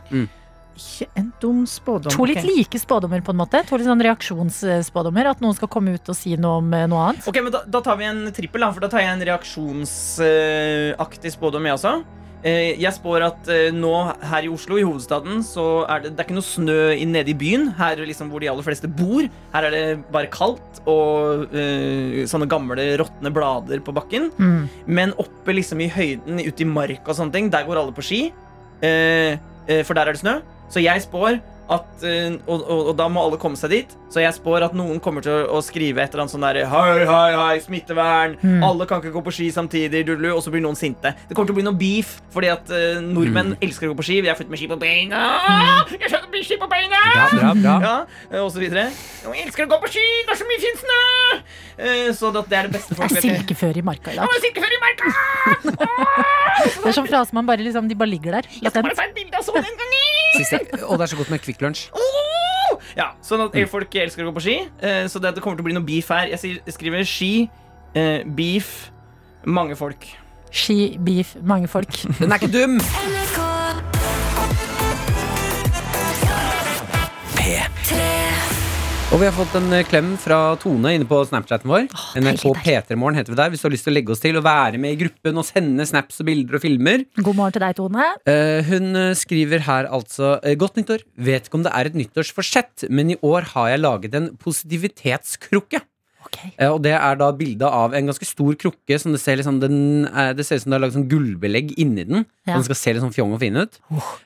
Ikke 0.71 1.05
en 1.19 1.27
dum 1.41 1.65
spådom. 1.67 2.13
To 2.13 2.25
litt 2.29 2.39
okay. 2.39 2.55
like 2.55 2.77
spådommer, 2.79 3.19
på 3.25 3.33
en 3.33 3.41
måte. 3.41 3.57
To 3.67 3.79
litt 3.79 3.89
sånn 3.89 4.05
reaksjonsspådommer. 4.05 5.25
At 5.33 5.39
noen 5.43 5.57
skal 5.57 5.69
komme 5.73 5.89
ut 5.97 6.05
og 6.13 6.17
si 6.17 6.31
noe 6.39 6.61
om 6.61 6.67
eh, 6.77 6.87
noe 6.91 7.01
annet. 7.09 7.27
Ok, 7.27 7.37
men 7.43 7.53
da, 7.53 7.59
da 7.65 7.79
tar 7.83 7.95
vi 7.99 8.05
en 8.07 8.21
trippel, 8.35 8.63
da, 8.63 8.71
for 8.71 8.81
da 8.85 8.89
tar 8.93 9.01
jeg 9.03 9.11
en 9.17 9.27
reaksjonsaktig 9.31 11.31
spådom, 11.35 11.67
jeg 11.67 11.81
også. 11.81 11.93
Eh, 12.41 12.73
Jeg 12.81 12.93
spår 12.95 13.21
at 13.27 13.49
eh, 13.53 13.69
nå 13.75 13.91
her 14.25 14.47
i 14.47 14.49
Oslo, 14.49 14.79
i 14.79 14.85
hovedstaden, 14.85 15.43
så 15.45 15.83
er 15.85 16.05
det, 16.05 16.13
det 16.15 16.23
er 16.23 16.27
ikke 16.27 16.37
noe 16.39 16.47
snø 16.47 16.79
nede 17.11 17.33
i 17.33 17.37
byen. 17.37 17.67
Her 17.77 18.01
liksom 18.01 18.31
hvor 18.33 18.41
de 18.41 18.49
aller 18.49 18.65
fleste 18.65 18.89
bor. 18.89 19.27
Her 19.53 19.67
er 19.67 19.75
det 19.75 19.83
bare 20.13 20.31
kaldt 20.33 20.81
og 20.89 21.51
uh, 21.53 22.21
sånne 22.25 22.47
gamle, 22.49 22.87
råtne 22.97 23.29
blader 23.33 23.83
på 23.85 23.93
bakken. 23.93 24.31
Mm. 24.41 24.63
Men 24.89 25.13
oppe 25.21 25.53
liksom 25.53 25.83
i 25.85 25.91
høyden, 25.93 26.41
ute 26.41 26.65
i 26.65 26.69
mark 26.69 27.05
og 27.05 27.17
sånne 27.19 27.35
ting, 27.35 27.51
der 27.53 27.67
går 27.67 27.83
alle 27.83 27.93
på 27.93 28.05
ski. 28.05 28.21
Uh, 28.81 29.37
uh, 29.69 29.81
for 29.85 29.93
der 29.93 30.09
er 30.09 30.17
det 30.17 30.23
snø. 30.23 30.39
Så 30.71 30.81
jeg 30.81 31.03
spår 31.05 31.37
at 31.71 32.03
eh, 32.03 32.33
og, 32.45 32.63
og, 32.65 32.79
og 32.91 32.95
da 32.99 33.07
må 33.11 33.23
alle 33.23 33.39
komme 33.39 33.59
seg 33.59 33.71
dit. 33.71 33.93
Så 34.11 34.19
jeg 34.19 34.35
spår 34.35 34.65
at 34.67 34.73
noen 34.75 34.99
kommer 35.03 35.23
til 35.23 35.31
å, 35.31 35.57
å 35.57 35.61
skrive 35.63 36.03
et 36.03 36.11
eller 36.11 36.25
annet 36.25 36.33
sånn 36.33 36.43
derre 36.43 36.65
Hei, 36.67 37.05
hei, 37.07 37.29
hei, 37.39 37.61
smittevern. 37.63 38.35
Mm. 38.41 38.65
Alle 38.67 38.87
kan 38.89 38.99
ikke 38.99 39.13
gå 39.15 39.23
på 39.23 39.33
ski 39.37 39.47
samtidig. 39.55 40.03
Dudlu, 40.09 40.33
Og 40.35 40.43
så 40.43 40.51
blir 40.51 40.63
noen 40.65 40.75
sinte. 40.79 41.13
Det 41.29 41.37
kommer 41.37 41.51
til 41.51 41.55
å 41.55 41.59
bli 41.61 41.67
noe 41.69 41.79
beef, 41.79 42.17
fordi 42.33 42.51
at 42.51 42.73
uh, 42.73 42.99
nordmenn 43.05 43.55
elsker 43.63 43.87
å 43.87 43.93
gå 43.93 44.01
på 44.01 44.07
ski. 44.09 44.19
Vi 44.25 44.31
er 44.31 44.39
født 44.39 44.51
med 44.51 44.59
ski 44.59 44.67
på 44.71 44.79
beina. 44.81 45.21
Jeg 45.95 46.11
skjønner 46.11 46.27
det 46.27 46.33
blir 46.33 46.47
ski 46.47 46.59
på 46.59 46.67
beina! 46.71 46.99
Bra, 47.11 47.27
bra, 47.31 47.53
bra. 47.55 47.75
Ja, 47.85 47.95
eh, 48.31 48.41
og 48.43 48.51
så 48.53 48.61
videre. 48.63 48.89
Jeg 49.23 49.47
elsker 49.47 49.67
å 49.67 49.71
gå 49.71 49.79
på 49.85 49.91
ski! 49.95 50.05
Det 50.27 50.35
er 50.35 50.41
så 50.41 50.49
mye 50.49 50.63
fin 50.65 50.79
snø! 50.83 51.01
Uh, 51.81 52.09
Så 52.17 52.33
det 52.35 52.43
er 52.51 52.67
det 52.67 52.75
beste 52.75 52.93
Det 52.93 52.99
folk 52.99 53.15
er 53.15 53.25
silkeføre 53.25 53.79
i 53.81 53.85
marka 53.85 54.11
i 54.11 54.19
dag. 54.19 54.27
Å, 54.27 54.43
silkeføre 54.43 54.75
i 54.75 54.83
marka! 54.83 55.13
Det 56.61 56.91
er 56.91 56.93
sånn 56.93 57.07
frase 57.07 57.33
man 57.33 57.47
bare 57.47 57.63
liksom, 57.63 57.87
de 57.89 57.95
bare 57.97 58.11
ligger 58.11 58.35
der. 58.37 58.49
Jeg 58.59 58.73
skal 58.73 58.83
bare 58.85 58.97
ta 58.97 59.07
et 59.07 59.15
bilde 59.15 59.39
av 59.39 59.45
sånn 59.47 59.63
en 59.63 59.79
gang. 59.79 59.91
Siste, 60.31 60.61
og 60.87 60.95
det 60.99 61.05
er 61.05 61.11
så 61.11 61.17
godt 61.19 61.31
med 61.33 61.41
Kvikk 61.43 61.60
Lunsj. 61.61 61.89
Ja, 62.97 63.11
sånn 63.23 63.43
at 63.45 63.55
folk 63.69 63.93
elsker 63.95 64.25
å 64.25 64.31
gå 64.31 64.35
på 64.39 64.43
ski. 64.43 64.55
eh, 64.81 65.05
Så 65.07 65.19
det, 65.21 65.35
det 65.35 65.43
kommer 65.43 65.57
til 65.59 65.63
å 65.63 65.69
bli 65.69 65.75
noe 65.77 65.85
beef 65.87 66.09
her. 66.11 66.27
Jeg 66.33 66.61
skriver 66.73 67.05
ski, 67.07 67.49
eh, 67.95 68.23
beef, 68.25 68.89
mange 69.45 69.77
folk. 69.79 70.07
Ski, 70.51 70.97
beef, 70.99 71.35
mange 71.41 71.69
folk. 71.71 71.91
Den 72.19 72.31
er 72.31 72.41
ikke 72.41 72.51
dum! 72.51 72.79
Og 79.11 79.19
vi 79.19 79.25
har 79.27 79.33
fått 79.35 79.55
en 79.59 79.73
eh, 79.75 79.83
klem 79.83 80.13
fra 80.15 80.37
Tone 80.55 80.93
inne 80.95 81.03
på 81.07 81.17
Snapchaten 81.27 81.67
vår. 81.67 81.89
NRK 82.15 82.45
deilig, 82.45 82.61
P3morgen 82.63 83.17
heter 83.19 83.33
vi 83.33 83.39
der. 83.41 83.49
Hvis 83.51 83.59
du 83.59 83.65
har 83.67 83.73
lyst 83.73 83.83
til 83.83 83.91
å 83.91 83.95
legge 83.97 84.13
oss 84.13 84.21
til 84.23 84.37
og 84.39 84.45
være 84.45 84.79
med 84.79 84.95
i 84.95 84.99
gruppen 85.01 85.41
og 85.41 85.43
sende 85.43 85.83
snaps 85.89 86.21
og 86.23 86.29
bilder 86.29 86.55
og 86.55 86.63
filmer. 86.63 87.03
God 87.17 87.35
morgen 87.35 87.57
til 87.57 87.65
deg, 87.65 87.75
Tone. 87.75 88.05
Eh, 88.31 88.69
hun 88.69 88.95
eh, 88.95 89.11
skriver 89.19 89.65
her 89.67 89.89
altså 89.91 90.37
Godt 90.55 90.79
nyttår. 90.79 91.03
Vet 91.27 91.49
ikke 91.49 91.59
om 91.59 91.65
det 91.67 91.73
er 91.75 91.89
et 91.89 91.97
nyttårsforsett, 91.99 92.85
men 92.87 93.11
i 93.11 93.17
år 93.19 93.51
har 93.51 93.73
jeg 93.73 93.81
laget 93.83 94.15
en 94.15 94.29
positivitetskrukke. 94.39 95.83
Okay. 96.31 96.53
Og 96.69 96.79
det 96.85 96.93
er 96.95 97.17
da 97.19 97.27
bilde 97.35 97.67
av 97.67 97.91
en 97.97 98.07
ganske 98.07 98.27
stor 98.29 98.55
krukke 98.61 98.95
som 99.01 99.11
det 99.11 99.19
ser, 99.19 99.41
liksom, 99.41 99.57
den, 99.59 100.05
det 100.37 100.45
ser 100.47 100.61
ut 100.61 100.63
som 100.63 100.71
det 100.71 100.77
er 100.77 100.83
laget 100.85 100.95
sånn 100.95 101.09
gullbelegg 101.11 101.73
inni 101.81 102.05
den. 102.07 102.23
Ja. 102.45 102.53
Den 102.53 102.63
skal 102.69 102.79
se 102.79 102.93
litt 102.93 103.03
sånn 103.03 103.15
fjong 103.15 103.35
og 103.35 103.41
fin 103.43 103.59
ut. 103.59 103.75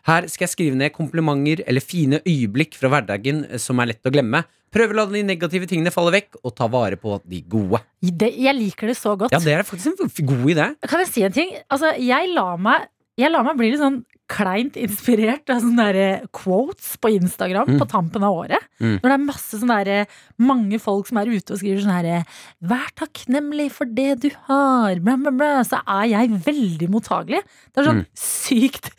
Her 0.06 0.28
skal 0.30 0.46
jeg 0.46 0.54
skrive 0.54 0.78
ned 0.78 0.94
komplimenter 0.94 1.64
eller 1.66 1.82
fine 1.82 2.22
øyeblikk 2.22 2.78
fra 2.78 2.92
hverdagen 2.94 3.48
som 3.64 3.82
er 3.82 3.96
lett 3.96 4.06
å 4.06 4.14
glemme. 4.14 4.44
Prøve 4.72 4.92
å 4.92 4.96
la 4.96 5.06
de 5.06 5.22
negative 5.24 5.68
tingene 5.68 5.92
falle 5.94 6.12
vekk, 6.12 6.36
og 6.44 6.56
ta 6.56 6.68
vare 6.68 6.98
på 6.98 7.22
de 7.26 7.42
gode. 7.48 7.80
Det, 8.02 8.32
jeg 8.38 8.56
liker 8.58 8.88
det 8.88 8.98
så 8.98 9.16
godt. 9.18 9.32
Ja, 9.32 9.40
det 9.40 9.54
er 9.54 9.64
faktisk 9.64 10.02
en 10.02 10.26
god 10.28 10.50
idé. 10.52 10.66
Kan 10.88 11.00
jeg 11.00 11.08
si 11.14 11.24
en 11.24 11.32
ting? 11.32 11.54
Altså, 11.72 11.94
jeg 12.02 12.34
la 12.34 12.56
meg, 12.58 12.90
jeg 13.18 13.32
lar 13.32 13.44
meg 13.48 13.56
bli 13.58 13.72
litt 13.72 13.80
sånn 13.80 14.02
kleint 14.28 14.74
inspirert 14.82 15.48
av 15.54 15.60
sånne 15.62 15.84
der 15.94 16.24
quotes 16.34 16.96
på 16.98 17.12
Instagram 17.14 17.68
Mm. 17.70 17.78
på 17.80 17.86
tampen 17.88 18.24
av 18.26 18.34
året. 18.34 18.60
Mm. 18.82 18.96
Når 19.00 19.06
det 19.06 19.12
er 19.14 19.24
masse 19.28 19.60
sånne 19.62 19.86
der, 19.86 20.08
mange 20.42 20.80
folk 20.82 21.06
som 21.08 21.18
er 21.22 21.30
ute 21.30 21.54
og 21.54 21.60
skriver 21.62 21.84
sånn 21.86 21.94
herre 21.94 22.26
Vær 22.66 22.90
takknemlig 22.98 23.70
for 23.72 23.86
det 23.86 24.20
du 24.26 24.30
har, 24.50 24.96
bla, 25.00 25.16
bla, 25.16 25.30
bla. 25.32 25.62
Så 25.64 25.78
er 25.86 26.10
jeg 26.10 26.30
veldig 26.44 26.90
mottagelig. 26.90 27.44
Det 27.72 27.78
er 27.84 27.86
sånn 27.92 28.02
Mm. 28.02 28.06
sykt 28.18 28.90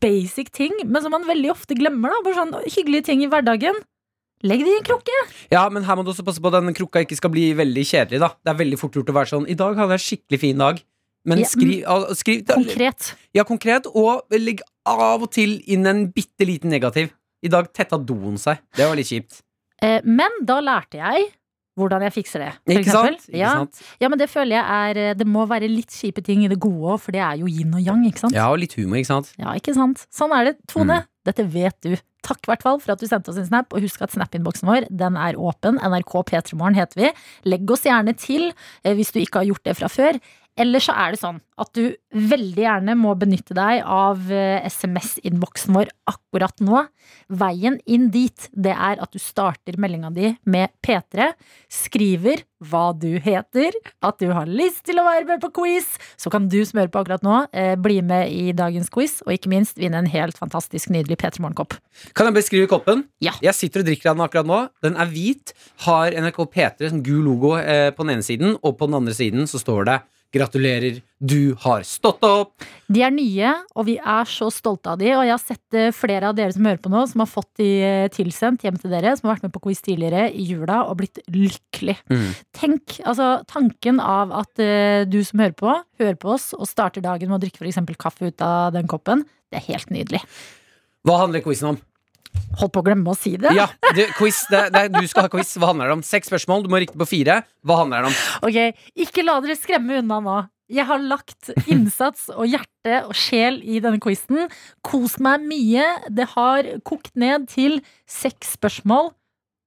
basic 0.00 0.52
ting, 0.52 0.72
men 0.86 1.02
som 1.02 1.10
man 1.10 1.24
veldig 1.26 1.50
ofte 1.50 1.74
glemmer. 1.74 2.08
da 2.14 2.22
Bare 2.22 2.34
sånn 2.38 2.54
hyggelige 2.64 3.04
ting 3.04 3.22
i 3.24 3.26
hverdagen. 3.28 3.74
Legg 4.42 4.64
det 4.66 4.72
i 4.72 4.78
en 4.80 4.86
krukke. 4.86 5.18
Ja, 5.52 5.68
men 5.70 5.84
her 5.86 5.94
må 5.96 6.04
du 6.04 6.10
også 6.12 6.24
passe 6.26 6.40
på 6.42 6.50
at 6.52 6.56
den 6.64 6.74
krukka 6.74 7.02
ikke 7.04 7.16
skal 7.18 7.30
bli 7.30 7.52
veldig 7.54 7.84
kjedelig. 7.86 8.18
da 8.20 8.28
Det 8.42 8.50
er 8.54 8.58
veldig 8.64 8.78
fort 8.80 8.92
gjort 8.98 9.12
å 9.12 9.16
være 9.20 9.30
sånn 9.30 9.48
I 9.48 9.54
dag 9.54 9.76
hadde 9.78 9.94
jeg 9.96 10.00
en 10.00 10.06
skikkelig 10.08 10.40
fin 10.40 10.58
dag. 10.58 10.82
Men 11.24 11.38
Ja, 11.38 11.46
skriv, 11.46 11.84
al- 11.86 12.08
skriv 12.18 12.40
Konkret. 12.50 13.12
Ja, 13.32 13.44
konkret, 13.44 13.86
og 13.94 14.24
legg 14.34 14.60
av 14.84 15.22
og 15.22 15.30
til 15.30 15.60
inn 15.70 15.86
en 15.86 16.08
bitte 16.10 16.44
liten 16.48 16.70
negativ. 16.74 17.12
I 17.44 17.48
dag 17.48 17.68
tetta 17.72 17.98
doen 17.98 18.36
seg. 18.38 18.58
Det 18.74 18.86
var 18.88 18.96
litt 18.98 19.06
kjipt. 19.06 19.42
Eh, 19.82 20.00
men 20.04 20.30
da 20.44 20.60
lærte 20.60 20.98
jeg 20.98 21.28
hvordan 21.78 22.02
jeg 22.02 22.12
fikser 22.12 22.38
det. 22.42 22.50
for 22.52 22.72
Ikke 22.74 22.82
eksempel. 22.84 23.14
sant? 23.16 23.28
Ikke 23.30 23.38
ja. 23.38 23.52
sant? 23.56 23.78
ja, 24.02 24.08
men 24.12 24.18
det 24.18 24.28
føler 24.28 24.58
jeg 24.58 24.64
er 24.66 24.98
eh, 25.10 25.14
Det 25.14 25.26
må 25.26 25.46
være 25.48 25.70
litt 25.70 25.88
kjipe 25.94 26.22
ting 26.22 26.42
i 26.44 26.48
det 26.48 26.58
gode 26.60 26.82
òg, 26.96 27.00
for 27.00 27.12
det 27.12 27.22
er 27.22 27.38
jo 27.40 27.46
yin 27.46 27.72
og 27.74 27.80
yang, 27.80 28.02
ikke 28.04 28.18
sant? 28.26 28.34
Ja, 28.34 28.50
og 28.52 28.58
litt 28.58 28.74
humor, 28.76 28.98
ikke 28.98 29.06
sant? 29.14 29.32
Ja, 29.38 29.54
ikke 29.56 29.74
sant? 29.74 30.04
Sånn 30.12 30.34
er 30.36 30.50
det. 30.50 30.56
Tone, 30.68 31.00
Mm. 31.02 31.06
dette 31.24 31.46
vet 31.48 31.78
du. 31.80 31.96
Takk 32.22 32.46
i 32.46 32.52
hvert 32.52 32.62
fall 32.62 32.78
for 32.82 32.94
at 32.94 33.00
du 33.02 33.08
sendte 33.10 33.32
oss 33.32 33.40
en 33.40 33.48
snap. 33.48 33.72
Og 33.74 33.82
husk 33.82 34.02
at 34.04 34.14
snap-innboksen 34.14 34.68
vår 34.68 34.86
den 34.90 35.18
er 35.18 35.38
åpen. 35.38 35.80
NRK 35.82 36.14
P3morgen 36.30 36.78
heter 36.78 37.00
vi. 37.00 37.10
Legg 37.50 37.70
oss 37.74 37.86
gjerne 37.88 38.14
til, 38.18 38.52
eh, 38.84 38.94
hvis 38.94 39.10
du 39.12 39.18
ikke 39.22 39.42
har 39.42 39.50
gjort 39.50 39.64
det 39.66 39.76
fra 39.80 39.90
før. 39.90 40.20
Eller 40.60 40.82
så 40.84 40.92
er 40.92 41.14
det 41.14 41.20
sånn 41.22 41.38
at 41.62 41.70
du 41.76 41.94
veldig 42.12 42.64
gjerne 42.64 42.94
må 42.98 43.14
benytte 43.16 43.54
deg 43.56 43.80
av 43.88 44.26
eh, 44.32 44.60
SMS-innboksen 44.68 45.72
vår 45.76 45.92
akkurat 46.10 46.60
nå. 46.64 46.82
Veien 47.32 47.78
inn 47.88 48.10
dit, 48.12 48.48
det 48.52 48.74
er 48.74 49.00
at 49.00 49.14
du 49.14 49.20
starter 49.22 49.78
meldinga 49.80 50.10
di 50.12 50.34
med 50.44 50.72
P3, 50.84 51.30
skriver 51.72 52.44
hva 52.68 52.90
du 52.92 53.16
heter, 53.22 53.74
at 54.04 54.20
du 54.20 54.28
har 54.34 54.50
lyst 54.50 54.84
til 54.88 55.00
å 55.00 55.06
være 55.06 55.26
med 55.30 55.42
på 55.42 55.52
quiz. 55.62 55.88
Så 56.20 56.30
kan 56.32 56.50
du 56.52 56.60
som 56.68 56.82
hører 56.82 56.92
på 56.92 57.00
akkurat 57.00 57.24
nå, 57.24 57.40
eh, 57.56 57.74
bli 57.80 58.00
med 58.04 58.28
i 58.32 58.52
dagens 58.56 58.92
quiz, 58.92 59.20
og 59.24 59.32
ikke 59.32 59.52
minst 59.52 59.80
vinne 59.80 60.04
en 60.04 60.12
helt 60.12 60.36
fantastisk 60.38 60.92
nydelig 60.92 61.20
P3 61.22 61.40
Morgenkopp. 61.40 61.78
Kan 62.12 62.28
jeg 62.28 62.42
beskrive 62.42 62.70
koppen? 62.70 63.06
Ja. 63.24 63.32
Jeg 63.40 63.56
sitter 63.56 63.80
og 63.80 63.88
drikker 63.88 64.12
av 64.12 64.18
den 64.18 64.26
akkurat 64.28 64.52
nå. 64.52 64.62
Den 64.84 65.00
er 65.00 65.08
hvit, 65.08 65.56
har 65.88 66.12
NRK 66.12 66.44
P3 66.52 66.92
som 66.92 67.04
gul 67.04 67.24
logo 67.24 67.56
eh, 67.56 67.88
på 67.94 68.04
den 68.04 68.18
ene 68.18 68.26
siden, 68.26 68.58
og 68.60 68.76
på 68.76 68.90
den 68.90 69.00
andre 69.00 69.16
siden 69.16 69.48
så 69.48 69.60
står 69.62 69.88
det 69.88 70.02
'Gratulerer, 70.32 71.02
du 71.20 71.52
har 71.60 71.82
stått 71.84 72.22
opp'. 72.24 72.64
De 72.88 73.02
er 73.04 73.12
nye, 73.12 73.50
og 73.76 73.84
vi 73.84 73.98
er 74.00 74.28
så 74.28 74.48
stolte 74.48 74.94
av 74.94 75.00
de. 75.02 75.10
Og 75.12 75.26
jeg 75.26 75.34
har 75.34 75.42
sett 75.42 75.76
eh, 75.76 75.92
flere 75.92 76.30
av 76.30 76.38
dere 76.38 76.54
som 76.54 76.64
hører 76.64 76.80
på 76.80 76.92
nå, 76.92 77.02
som 77.10 77.20
har 77.20 77.28
fått 77.28 77.50
de 77.60 77.68
eh, 77.84 78.06
tilsendt 78.12 78.64
hjem 78.64 78.78
til 78.80 78.94
dere, 78.94 79.12
som 79.18 79.28
har 79.28 79.36
vært 79.36 79.46
med 79.50 79.52
på 79.52 79.62
quiz 79.66 79.84
tidligere 79.84 80.30
i 80.32 80.46
jula 80.48 80.86
og 80.88 81.02
blitt 81.02 81.20
lykkelig. 81.28 81.98
Mm. 82.08 82.26
Tenk, 82.56 82.96
altså 83.04 83.28
tanken 83.50 84.00
av 84.00 84.32
at 84.40 84.64
uh, 84.64 85.04
du 85.04 85.20
som 85.26 85.44
hører 85.44 85.56
på, 85.58 85.76
hører 86.00 86.18
på 86.20 86.32
oss 86.32 86.50
og 86.56 86.64
starter 86.70 87.04
dagen 87.04 87.28
med 87.28 87.36
å 87.36 87.42
drikke 87.44 87.60
f.eks. 87.60 87.82
kaffe 88.00 88.32
ut 88.32 88.44
av 88.44 88.72
den 88.72 88.88
koppen, 88.88 89.26
det 89.52 89.60
er 89.60 89.68
helt 89.68 89.92
nydelig. 89.92 90.24
Hva 91.04 91.20
handler 91.26 91.44
quizen 91.44 91.74
om? 91.74 91.80
Holdt 92.60 92.72
på 92.74 92.82
å 92.82 92.86
glemme 92.86 93.12
å 93.12 93.16
si 93.16 93.34
det. 93.40 93.52
Ja, 93.56 93.66
det, 93.96 94.10
quiz, 94.18 94.42
det, 94.52 94.66
det, 94.74 94.86
Du 94.94 95.06
skal 95.08 95.26
ha 95.26 95.32
quiz. 95.32 95.54
Hva 95.56 95.72
handler 95.72 95.90
det 95.90 95.98
om? 95.98 96.04
Seks 96.06 96.28
spørsmål, 96.30 96.66
du 96.66 96.72
må 96.72 96.80
rikte 96.82 96.98
på 97.00 97.08
fire. 97.08 97.42
Hva 97.66 97.82
handler 97.82 98.04
det 98.04 98.12
om? 98.12 98.18
Ok, 98.48 98.84
ikke 99.06 99.24
la 99.24 99.38
dere 99.44 99.56
skremme 99.58 100.02
unna 100.02 100.20
nå. 100.24 100.36
Jeg 100.72 100.88
har 100.88 101.02
lagt 101.04 101.50
innsats 101.68 102.28
og 102.32 102.46
hjerte 102.48 103.02
og 103.04 103.16
sjel 103.18 103.58
i 103.60 103.80
denne 103.84 104.00
quizen. 104.00 104.46
Kos 104.84 105.18
meg 105.22 105.44
mye. 105.44 105.84
Det 106.08 106.30
har 106.32 106.68
kokt 106.88 107.12
ned 107.18 107.48
til 107.52 107.80
seks 108.08 108.54
spørsmål 108.56 109.12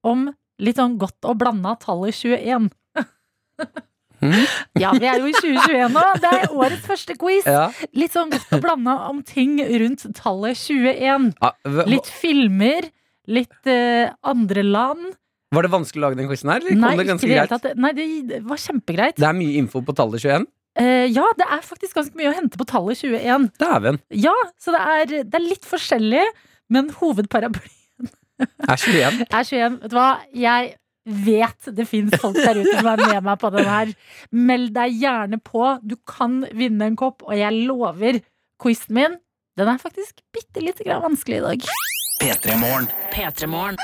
om 0.06 0.30
litt 0.62 0.80
sånn 0.80 0.98
godt 1.02 1.28
og 1.28 1.42
blanda 1.42 1.76
tallet 1.82 2.16
21. 2.16 2.72
Mhm. 4.22 4.46
Ja, 4.82 4.92
vi 4.96 5.08
er 5.10 5.20
jo 5.22 5.30
i 5.30 5.36
2021 5.36 5.94
nå. 5.96 6.06
Det 6.24 6.32
er 6.32 6.56
årets 6.56 6.88
første 6.88 7.16
quiz. 7.20 7.48
Ja. 7.50 7.68
Litt 7.98 8.16
sånn 8.16 8.32
godt 8.34 8.56
å 8.56 8.62
blande 8.64 8.96
om 9.10 9.22
ting 9.26 9.58
rundt 9.60 10.06
tallet 10.18 10.60
21. 10.60 11.32
Ah, 11.44 11.56
Litt 11.90 12.10
filmer, 12.10 12.90
litt 13.28 13.72
uh, 13.72 14.14
andre 14.28 14.66
land. 14.66 15.14
Var 15.56 15.68
det 15.68 15.72
vanskelig 15.72 16.02
å 16.02 16.06
lage 16.08 16.20
den 16.20 16.30
quizen 16.30 16.52
her? 16.52 16.66
Nei, 16.76 16.96
det 17.00 17.18
det. 17.64 17.74
Nei, 17.80 17.94
det 17.96 18.08
det 18.32 18.42
var 18.48 18.60
kjempegreit. 18.62 19.18
Det 19.20 19.28
er 19.28 19.38
mye 19.38 19.60
info 19.62 19.82
på 19.86 19.96
tallet 19.96 20.24
21. 20.24 20.48
Uh, 20.76 21.06
ja, 21.08 21.24
det 21.40 21.46
er 21.48 21.62
faktisk 21.64 21.96
ganske 21.96 22.18
mye 22.20 22.34
å 22.34 22.36
hente 22.36 22.60
på 22.60 22.68
tallet 22.68 23.00
21. 23.00 23.50
Dæven. 23.62 24.02
Ja, 24.12 24.36
så 24.60 24.76
det 24.76 24.82
er, 24.84 25.14
det 25.24 25.40
er 25.40 25.46
litt 25.46 25.68
forskjellig, 25.68 26.26
men 26.74 26.90
hovedparaplyen 26.98 28.10
Er 28.44 28.76
21. 28.76 29.22
er 29.30 29.48
21. 29.48 29.78
Vet 29.86 29.94
du 29.94 29.96
hva? 29.96 30.10
Jeg 30.36 30.74
vet 31.06 31.70
det 31.78 31.86
fins 31.88 32.16
folk 32.22 32.38
der 32.40 32.58
ute 32.62 32.74
som 32.80 32.90
er 32.90 33.04
med 33.04 33.28
meg 33.28 33.42
på 33.42 33.52
den 33.54 33.70
her. 33.70 33.92
Meld 34.34 34.74
deg 34.76 34.98
gjerne 35.02 35.40
på. 35.44 35.76
Du 35.86 35.96
kan 36.10 36.42
vinne 36.56 36.90
en 36.90 36.98
kopp, 37.00 37.24
og 37.26 37.38
jeg 37.38 37.66
lover 37.70 38.22
quizen 38.62 38.98
min. 38.98 39.20
Den 39.56 39.72
er 39.72 39.80
faktisk 39.80 40.20
bitte 40.36 40.64
lite 40.64 40.84
grann 40.84 41.06
vanskelig 41.06 41.40
i 41.40 41.46
dag. 41.46 41.70
P3 42.24 42.58
Morgen. 42.60 42.90
P3 43.14 43.48
Morgen. 43.48 43.80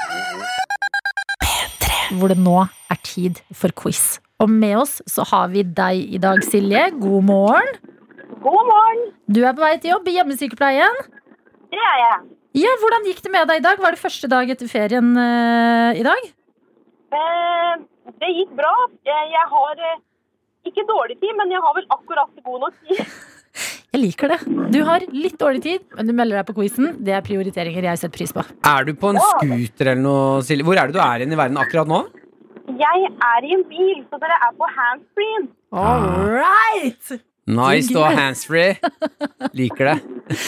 Hvor 2.17 2.31
det 2.31 2.41
nå 2.41 2.57
er 2.91 2.99
tid 3.07 3.39
for 3.55 3.71
quiz. 3.77 4.19
Og 4.41 4.49
med 4.49 4.81
oss 4.81 4.99
så 5.07 5.23
har 5.29 5.51
vi 5.53 5.63
deg 5.63 6.15
i 6.17 6.19
dag, 6.19 6.41
Silje. 6.43 6.89
God 6.97 7.23
morgen. 7.29 7.71
God 8.41 8.67
morgen. 8.67 9.01
Du 9.29 9.43
er 9.45 9.53
på 9.55 9.63
vei 9.63 9.75
til 9.79 9.93
jobb 9.93 10.09
i 10.09 10.17
hjemmesykepleien. 10.17 11.01
Det 11.71 11.79
er 11.79 11.97
jeg. 12.01 12.21
Ja, 12.65 12.71
Hvordan 12.81 13.05
gikk 13.07 13.21
det 13.23 13.31
med 13.31 13.47
deg 13.47 13.61
i 13.61 13.63
dag? 13.63 13.79
Var 13.79 13.95
det 13.95 14.01
første 14.01 14.27
dag 14.31 14.49
etter 14.51 14.67
ferien 14.67 15.13
uh, 15.15 15.95
i 15.95 16.03
dag? 16.03 16.31
Eh, 17.11 17.73
det 18.21 18.29
gikk 18.37 18.53
bra. 18.57 18.71
Eh, 19.05 19.25
Jeg 19.33 19.45
har 19.51 19.83
eh, 19.91 19.99
ikke 20.69 20.85
dårlig 20.87 21.19
tid, 21.19 21.35
men 21.39 21.51
jeg 21.51 21.61
har 21.63 21.75
vel 21.77 21.87
akkurat 21.97 22.43
god 22.45 22.65
nok 22.67 22.79
tid. 22.87 23.03
Jeg 23.91 23.99
liker 24.05 24.31
det. 24.31 24.37
Du 24.71 24.77
har 24.87 25.03
litt 25.11 25.33
dårlig 25.35 25.59
tid, 25.65 25.81
men 25.97 26.07
du 26.07 26.13
melder 26.15 26.37
deg 26.39 26.45
på 26.47 26.53
quizen. 26.55 26.93
Det 27.03 27.11
er 27.11 27.25
prioriteringer 27.25 27.83
jeg 27.89 27.99
setter 27.99 28.13
pris 28.15 28.31
på. 28.31 28.45
Er 28.63 28.85
du 28.87 28.93
på 28.95 29.09
en 29.11 29.19
scooter 29.19 29.89
eller 29.91 29.99
noe, 30.05 30.37
Silje? 30.47 30.63
Hvor 30.63 30.79
er 30.79 30.87
det 30.87 30.95
du 30.95 31.01
er 31.03 31.25
i 31.25 31.27
verden 31.35 31.59
akkurat 31.59 31.91
nå? 31.91 31.99
Jeg 32.79 33.09
er 33.11 33.47
i 33.49 33.51
en 33.57 33.65
bil, 33.67 33.99
så 34.07 34.21
dere 34.23 34.37
er 34.47 34.55
på 34.55 34.69
handsfree. 34.77 35.41
All 35.75 36.07
right! 36.37 37.11
Nice, 37.51 37.91
og 37.99 38.07
handsfree. 38.15 38.77
Liker 39.57 39.89
det. 39.89 39.95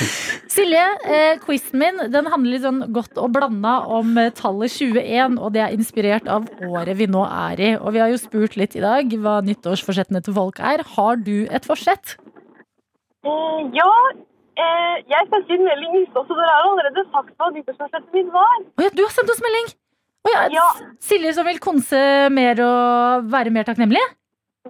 Silje, 0.53 0.83
eh, 1.03 1.33
quizen 1.43 1.81
min 1.81 1.99
den 2.13 2.29
handler 2.31 2.53
litt 2.55 2.63
sånn 2.63 2.81
godt 2.95 3.19
og 3.19 3.33
blanda 3.35 3.73
om 3.91 4.13
eh, 4.21 4.31
tallet 4.37 4.71
21, 4.71 5.35
og 5.43 5.51
det 5.55 5.63
er 5.65 5.75
inspirert 5.75 6.29
av 6.31 6.47
året 6.63 6.95
vi 6.99 7.09
nå 7.11 7.25
er 7.27 7.59
i. 7.59 7.71
Og 7.75 7.95
vi 7.95 8.03
har 8.03 8.13
jo 8.13 8.21
spurt 8.21 8.55
litt 8.59 8.77
i 8.79 8.83
dag 8.83 9.15
hva 9.23 9.39
nyttårsforsettene 9.43 10.23
til 10.23 10.37
folk 10.37 10.61
er. 10.63 10.85
Har 10.95 11.19
du 11.19 11.35
et 11.49 11.67
forsett? 11.67 12.15
Mm, 13.27 13.71
ja, 13.75 13.91
eh, 14.59 14.95
jeg 15.11 15.29
sendte 15.31 15.57
inn 15.57 15.67
melding 15.67 15.99
i 16.01 16.07
stad, 16.09 16.23
så 16.27 16.39
dere 16.39 16.55
har 16.55 16.71
allerede 16.71 17.05
sagt 17.11 17.35
hva 17.35 17.51
nyttårsforsettet 17.55 18.15
mitt 18.15 18.31
var. 18.33 18.57
Oh, 18.77 18.83
ja, 18.87 18.91
du 18.95 19.03
har 19.03 19.15
sendt 19.15 19.31
oss 19.35 19.43
melding! 19.43 19.73
Oh, 20.23 20.31
ja, 20.31 20.47
Ja. 20.55 20.67
Silje 21.03 21.33
som 21.35 21.47
vil 21.47 21.59
konse 21.59 21.99
mer 22.31 22.59
og 22.63 23.31
være 23.31 23.51
mer 23.51 23.67
takknemlig? 23.67 24.03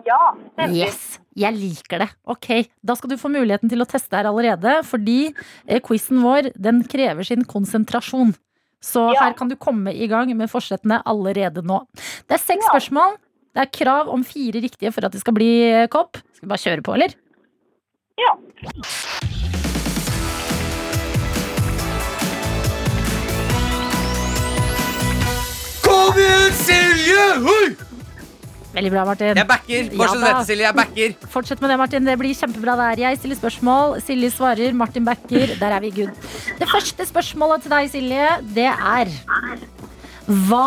Ja, 0.02 0.34
stemmer. 0.56 0.74
Yes, 0.74 1.20
jeg 1.38 1.54
liker 1.54 2.02
det. 2.02 2.08
Ok, 2.26 2.48
Da 2.84 2.96
skal 2.98 3.12
du 3.14 3.18
få 3.22 3.30
muligheten 3.30 3.70
til 3.70 3.84
å 3.84 3.86
teste 3.88 4.18
her 4.18 4.26
allerede, 4.26 4.80
fordi 4.90 5.20
eh, 5.68 5.80
quizen 5.86 6.24
vår 6.26 6.50
den 6.58 6.82
krever 6.90 7.24
sin 7.28 7.46
konsentrasjon. 7.46 8.34
Så 8.84 9.14
Ja. 9.14 9.22
her 9.30 9.34
kan 9.38 9.48
du 9.50 9.56
komme 9.56 9.94
i 9.94 10.08
gang 10.08 10.36
med 10.36 10.50
forsettene 10.50 11.02
allerede 11.06 11.62
nå. 11.64 11.86
Det 12.28 12.36
er 12.40 12.42
seks 12.42 12.66
Ja. 12.66 12.74
spørsmål. 12.74 13.18
Det 13.54 13.62
er 13.62 13.72
krav 13.86 14.10
om 14.10 14.24
fire 14.24 14.60
riktige 14.60 14.92
for 14.92 15.06
at 15.06 15.12
det 15.12 15.22
skal 15.22 15.34
bli 15.36 15.52
eh, 15.72 15.88
kopp. 15.88 16.18
Skal 16.34 16.48
vi 16.48 16.52
bare 16.56 16.66
kjøre 16.66 16.82
på, 16.84 16.94
eller? 16.96 17.14
Ja. 18.18 18.34
Kom 25.84 26.18
igjen, 26.20 26.54
Silje! 26.66 27.26
Oi! 27.56 27.93
Veldig 28.74 28.90
bra, 28.92 29.04
Martin. 29.06 29.36
Jeg 29.38 29.48
backer. 29.48 29.90
Fortsett 29.94 30.18
Ja 30.18 30.24
med 30.24 30.36
det, 30.40 30.46
Silje. 30.48 30.66
Jeg 30.66 30.76
backer. 30.80 31.14
Fortsett 31.30 31.62
med 31.62 31.70
det, 31.70 31.78
Martin. 31.78 32.06
Det 32.10 32.16
blir 32.18 32.34
kjempebra 32.34 32.74
der. 32.80 33.02
Jeg 33.04 33.20
stiller 33.20 33.38
spørsmål, 33.38 34.00
Silje 34.02 34.32
svarer, 34.34 34.74
Martin 34.74 35.06
backer. 35.06 35.54
Der 35.60 35.76
er 35.78 35.80
vi 35.84 35.92
good. 35.94 36.10
Det 36.60 36.68
første 36.72 37.06
spørsmålet 37.06 37.62
til 37.68 37.72
deg, 37.76 37.92
Silje, 37.94 38.28
det 38.56 38.70
er 38.74 39.14
Hva 40.26 40.66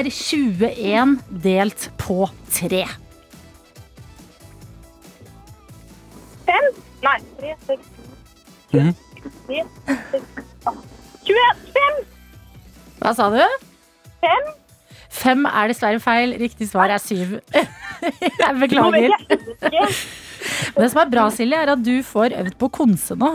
er 0.00 0.08
21 0.10 1.16
delt 1.30 1.88
på 2.02 2.26
3? 2.50 2.84
5? 6.46 6.68
Nei, 7.06 7.18
tre, 7.38 7.54
seks, 7.66 7.86
Mhm. 8.74 8.94
tre, 9.46 9.62
seks, 10.10 10.26
åtte. 10.66 10.78
25! 11.26 12.04
Hva 13.00 13.14
sa 13.14 13.30
du? 13.30 13.40
Fem? 14.20 14.44
Fem 15.16 15.46
er 15.48 15.72
dessverre 15.72 16.00
feil. 16.02 16.34
Riktig 16.40 16.68
svar 16.70 16.92
er 16.92 17.00
syv. 17.02 17.38
Jeg 18.42 18.52
beklager. 18.60 19.14
Men 19.16 20.84
det 20.84 20.90
som 20.92 21.00
er 21.02 21.10
bra, 21.12 21.26
Silje, 21.34 21.58
er 21.64 21.72
at 21.74 21.82
du 21.82 21.94
får 22.06 22.36
øvd 22.42 22.54
på 22.60 22.68
konse 22.82 23.16
nå. 23.18 23.32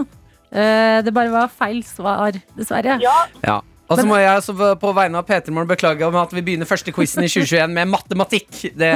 Eh, 0.52 1.02
Det 1.06 1.14
bare 1.16 1.32
var 1.34 1.52
feil 1.52 1.82
svar, 1.88 2.38
dessverre. 2.58 3.00
Ja, 3.04 3.18
Ja. 3.48 3.60
Og 3.92 3.98
så 4.00 4.06
må 4.08 4.16
jeg 4.16 4.30
altså 4.32 4.54
på 4.80 4.92
vegne 4.96 5.20
av 5.20 5.26
Peter 5.28 5.52
Morgen 5.52 5.68
beklage 5.68 6.06
om 6.08 6.16
at 6.16 6.32
vi 6.32 6.40
begynner 6.48 6.64
første 6.70 6.94
quizen 6.96 7.26
i 7.26 7.28
2021 7.28 7.74
med 7.76 7.90
matematikk. 7.92 8.62
Det 8.80 8.92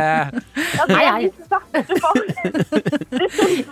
verste 0.87 1.97
fall. 1.99 2.21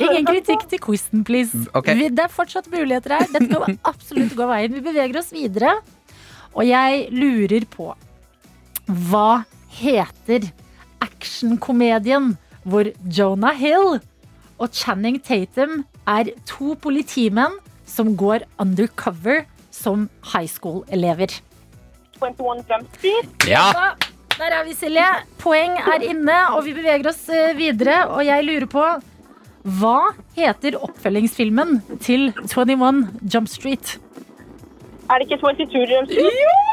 Ingen 0.03 0.27
kritikk 0.27 0.65
til 0.73 0.81
quizen, 0.83 1.23
please. 1.23 1.55
Okay. 1.79 2.09
Det 2.11 2.25
er 2.25 2.33
fortsatt 2.33 2.67
muligheter 2.73 3.15
her. 3.15 3.29
Dette 3.37 3.55
kan 3.55 3.79
absolutt 3.87 4.35
gå 4.35 4.49
veien. 4.51 4.75
Vi 4.75 4.83
beveger 4.83 5.21
oss 5.21 5.31
videre. 5.31 5.77
Og 6.53 6.67
jeg 6.67 7.07
lurer 7.15 7.63
på 7.71 7.93
Hva 8.87 9.43
heter 9.73 10.49
actionkomedien 11.03 12.33
hvor 12.63 12.87
Jonah 13.03 13.55
Hill 13.55 13.99
og 14.61 14.75
Channing 14.75 15.19
Tatum 15.23 15.83
er 16.07 16.31
to 16.47 16.75
politimenn 16.79 17.57
som 17.87 18.13
går 18.19 18.45
undercover 18.61 19.43
som 19.73 20.07
high 20.33 20.47
school-elever? 20.47 21.39
21 22.21 22.63
Jump 22.69 22.97
Street. 22.97 23.47
Ja! 23.47 23.93
Der 24.33 24.49
er 24.49 24.63
vi, 24.65 24.73
Silje. 24.73 25.05
Poeng 25.37 25.75
er 25.77 26.03
inne, 26.07 26.37
og 26.55 26.63
vi 26.65 26.73
beveger 26.73 27.11
oss 27.11 27.27
eh, 27.29 27.53
videre. 27.57 27.99
Og 28.15 28.23
jeg 28.25 28.45
lurer 28.47 28.69
på 28.71 28.85
Hva 29.79 29.97
heter 30.35 30.79
oppfølgingsfilmen 30.81 31.77
til 32.03 32.31
21 32.47 33.03
Jump 33.29 33.51
Street? 33.51 33.97
Er 35.13 35.21
det 35.21 35.27
ikke 35.29 35.37
22 35.45 35.81
Jump 35.91 36.09
Street? 36.09 36.63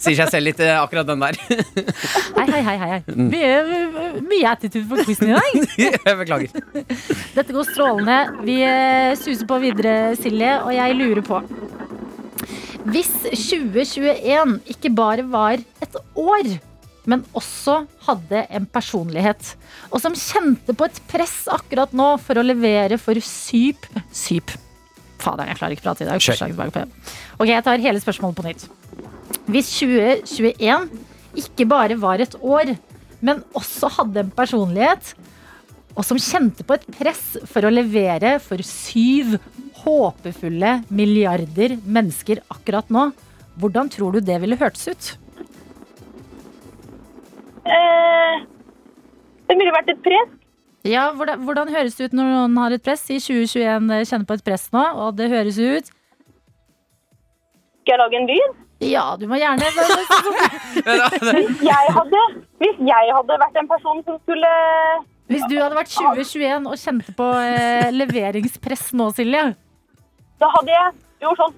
Sier 0.00 0.16
seg 0.16 0.30
selv 0.32 0.46
litt, 0.48 0.60
eh, 0.64 0.72
akkurat 0.80 1.04
den 1.10 1.20
der. 1.20 1.36
Hei, 2.38 2.46
hei, 2.48 2.62
hei. 2.64 2.76
hei, 2.80 2.88
hei. 2.94 3.00
Mye, 3.20 4.20
mye 4.24 4.46
attitude 4.48 4.86
på 4.88 5.04
quizen 5.04 5.28
i 5.28 5.36
dag. 5.36 5.58
Jeg 6.08 6.16
beklager. 6.22 6.48
Dette 7.34 7.52
går 7.52 7.68
strålende. 7.68 8.16
Vi 8.48 8.56
eh, 8.64 9.12
suser 9.20 9.44
på 9.50 9.60
videre, 9.60 10.14
Silje, 10.16 10.54
og 10.64 10.72
jeg 10.72 10.96
lurer 10.96 11.20
på 11.26 11.42
Hvis 12.88 13.12
2021 13.28 14.56
ikke 14.72 14.94
bare 14.96 15.26
var 15.28 15.60
et 15.84 16.00
år, 16.16 16.48
men 17.10 17.26
også 17.36 17.82
hadde 18.08 18.46
en 18.48 18.66
personlighet, 18.72 19.54
og 19.92 20.00
som 20.00 20.16
kjente 20.16 20.72
på 20.76 20.88
et 20.88 21.04
press 21.12 21.44
akkurat 21.52 21.92
nå 21.96 22.14
for 22.24 22.40
å 22.40 22.46
levere 22.46 22.96
for 23.00 23.20
syp 23.24 23.84
Syp. 24.16 24.56
Fader, 25.24 25.50
jeg 25.50 25.58
klarer 25.60 25.76
ikke 25.76 25.84
å 25.84 25.88
prate 25.90 26.04
i 26.04 26.08
dag. 26.08 26.24
Kjør. 26.24 26.90
Ok, 27.38 27.48
jeg 27.50 27.64
tar 27.66 27.84
hele 27.84 28.02
spørsmålet 28.02 28.38
på 28.38 28.46
nytt. 28.48 28.66
Hvis 29.50 29.70
2021 29.78 30.88
ikke 31.40 31.66
bare 31.70 31.96
var 32.00 32.22
et 32.22 32.36
år, 32.40 32.74
men 33.24 33.42
også 33.56 33.90
hadde 33.98 34.24
en 34.24 34.32
personlighet, 34.34 35.14
og 35.96 36.06
som 36.06 36.20
kjente 36.22 36.64
på 36.66 36.76
et 36.76 36.86
press 36.94 37.24
for 37.50 37.66
å 37.66 37.72
levere 37.72 38.36
for 38.42 38.62
syv 38.64 39.36
håpefulle 39.82 40.76
milliarder 40.92 41.76
mennesker 41.82 42.42
akkurat 42.52 42.90
nå, 42.92 43.10
hvordan 43.60 43.90
tror 43.92 44.16
du 44.16 44.24
det 44.24 44.38
ville 44.42 44.58
hørtes 44.60 44.86
ut? 44.88 45.10
Eh, 47.66 48.36
det 49.50 49.58
ville 49.58 49.74
vært 49.74 49.92
et 49.92 50.04
press. 50.04 50.39
Ja, 50.86 51.10
hvordan, 51.12 51.42
hvordan 51.44 51.68
høres 51.68 51.98
det 51.98 52.08
ut 52.08 52.14
når 52.16 52.30
noen 52.30 52.56
har 52.56 52.72
et 52.72 52.84
press? 52.84 53.02
I 53.12 53.18
2021 53.20 53.90
eh, 53.92 54.06
kjenner 54.08 54.24
på 54.28 54.36
et 54.38 54.44
press 54.46 54.70
nå, 54.72 54.80
og 54.80 55.18
det 55.18 55.28
høres 55.28 55.58
ut 55.60 55.90
Skal 57.82 57.92
jeg 57.92 58.00
lage 58.00 58.16
en 58.16 58.28
lyd? 58.30 58.58
Ja, 58.80 59.04
du 59.20 59.26
må 59.28 59.36
gjerne 59.36 59.60
Hvis 60.80 61.60
jeg 61.66 61.92
hadde, 61.98 62.22
hvis 62.62 62.80
jeg 62.88 63.12
hadde 63.12 63.38
vært 63.44 63.60
en 63.60 63.68
person 63.68 64.00
som 64.08 64.16
skulle 64.22 64.54
Hvis 65.28 65.44
du 65.52 65.58
hadde 65.60 65.76
vært 65.76 65.92
2021 65.92 66.70
og 66.72 66.80
kjente 66.80 67.16
på 67.18 67.28
eh, 67.44 67.92
leveringspress 67.92 68.94
nå, 68.96 69.12
Silje. 69.12 69.50
Da 70.40 70.48
hadde 70.56 70.72
jeg 70.72 70.96
gjort 71.26 71.44
sånn 71.44 71.54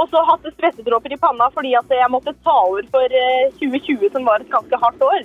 Og 0.00 0.04
så 0.08 0.24
hatt 0.32 0.48
svettedråper 0.56 1.12
i 1.12 1.20
panna 1.20 1.52
fordi 1.52 1.76
at 1.76 1.92
jeg 1.92 2.12
måtte 2.12 2.32
ta 2.40 2.56
over 2.64 2.88
for 2.88 3.20
eh, 3.20 3.52
2020, 3.60 4.08
som 4.16 4.24
var 4.24 4.40
et 4.40 4.52
ganske 4.52 4.80
hardt 4.80 5.10
år. 5.12 5.24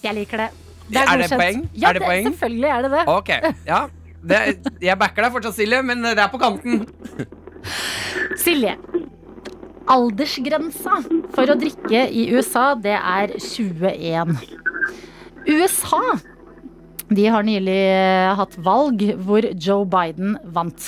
Jeg 0.00 0.16
liker 0.16 0.46
det. 0.46 0.63
Er 0.92 1.22
det 1.22 1.30
poeng? 1.32 1.62
Ja, 1.72 1.88
Er 1.88 1.98
det 1.98 2.02
poeng? 2.04 2.28
Selvfølgelig 2.32 2.70
er 2.70 2.82
det 2.84 2.90
det. 2.92 3.04
Ok, 3.08 3.30
ja. 3.66 3.80
Det, 4.24 4.40
jeg 4.80 4.98
backer 5.00 5.26
deg 5.26 5.34
fortsatt, 5.34 5.56
Silje, 5.56 5.80
men 5.84 6.04
det 6.04 6.16
er 6.16 6.30
på 6.32 6.40
kanten. 6.40 6.84
Silje. 8.40 8.76
Aldersgrensa 9.92 11.00
for 11.34 11.52
å 11.52 11.56
drikke 11.60 12.06
i 12.08 12.28
USA, 12.32 12.70
det 12.80 12.96
er 12.96 13.34
21. 13.36 14.38
USA 15.44 16.00
de 17.12 17.26
har 17.28 17.44
nylig 17.44 17.76
eh, 17.92 18.32
hatt 18.38 18.56
valg 18.64 19.02
hvor 19.26 19.44
Joe 19.60 19.84
Biden 19.88 20.38
vant. 20.56 20.86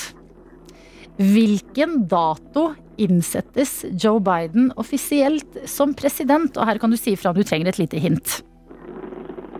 Hvilken 1.17 2.03
dato 2.09 2.71
innsettes 3.01 3.83
Joe 4.01 4.21
Biden 4.21 4.71
offisielt 4.81 5.59
som 5.69 5.93
president? 5.97 6.57
Og 6.57 6.65
her 6.69 6.81
kan 6.81 6.93
du 6.93 6.97
si 6.97 7.13
ifra 7.13 7.31
om 7.33 7.37
du 7.37 7.45
trenger 7.45 7.69
et 7.69 7.81
lite 7.81 8.01
hint. 8.01 8.39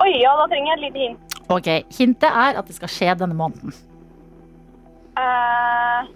Oi, 0.03 0.13
ja, 0.21 0.33
da 0.37 0.45
trenger 0.51 0.73
jeg 0.73 0.77
et 0.77 0.85
lite 0.85 1.03
hint. 1.03 1.37
Ok, 1.47 1.67
Hintet 1.97 2.29
er 2.29 2.59
at 2.59 2.67
det 2.67 2.75
skal 2.75 2.91
skje 2.91 3.13
denne 3.21 3.37
måneden. 3.37 3.73
Uh, 5.17 6.09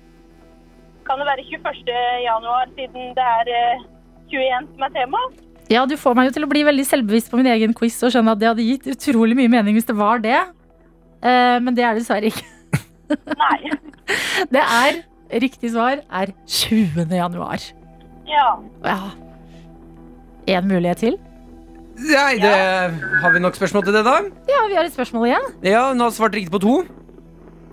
kan 1.07 1.21
det 1.21 1.27
være 1.29 1.45
21. 1.47 1.93
januar, 2.25 2.67
siden 2.77 3.13
det 3.17 3.25
er 3.25 3.53
uh, 3.79 3.85
21 4.29 4.67
som 4.75 4.85
er 4.85 4.93
tema? 4.97 5.21
Ja, 5.71 5.85
du 5.87 5.95
får 5.97 6.17
meg 6.17 6.27
jo 6.27 6.35
til 6.35 6.45
å 6.45 6.51
bli 6.51 6.65
veldig 6.67 6.83
selvbevisst 6.85 7.31
på 7.31 7.39
min 7.39 7.49
egen 7.53 7.73
quiz 7.77 7.95
og 8.03 8.11
skjønne 8.13 8.35
at 8.35 8.41
det 8.41 8.49
hadde 8.51 8.67
gitt 8.67 8.89
utrolig 8.91 9.37
mye 9.39 9.51
mening 9.51 9.77
hvis 9.77 9.87
det 9.87 9.95
var 9.97 10.21
det. 10.23 10.41
Uh, 11.23 11.57
men 11.63 11.73
det 11.77 11.87
er 11.87 11.95
det 11.95 12.03
dessverre 12.03 12.29
ikke. 12.29 12.45
Nei. 13.45 13.77
Det 14.51 14.61
er 14.61 15.01
Riktig 15.31 15.69
svar 15.71 16.01
er 16.11 16.33
20. 16.43 17.07
januar. 17.15 17.63
Ja. 18.27 18.47
Ja. 18.83 18.97
En 20.47 20.67
mulighet 20.67 20.97
til? 20.97 21.15
Nei, 22.01 22.33
det, 22.41 22.55
Har 23.21 23.33
vi 23.35 23.39
nok 23.43 23.55
spørsmål 23.59 23.83
til 23.85 23.93
det, 23.99 24.05
da? 24.07 24.17
Ja, 24.49 24.63
vi 24.71 24.77
har 24.79 24.87
et 24.87 24.95
spørsmål 24.95 25.27
igjen. 25.29 25.51
Ja, 25.67 25.83
hun 25.91 26.01
har 26.01 26.11
svart 26.15 26.33
riktig 26.37 26.51
på 26.53 26.61
to. 26.63 26.79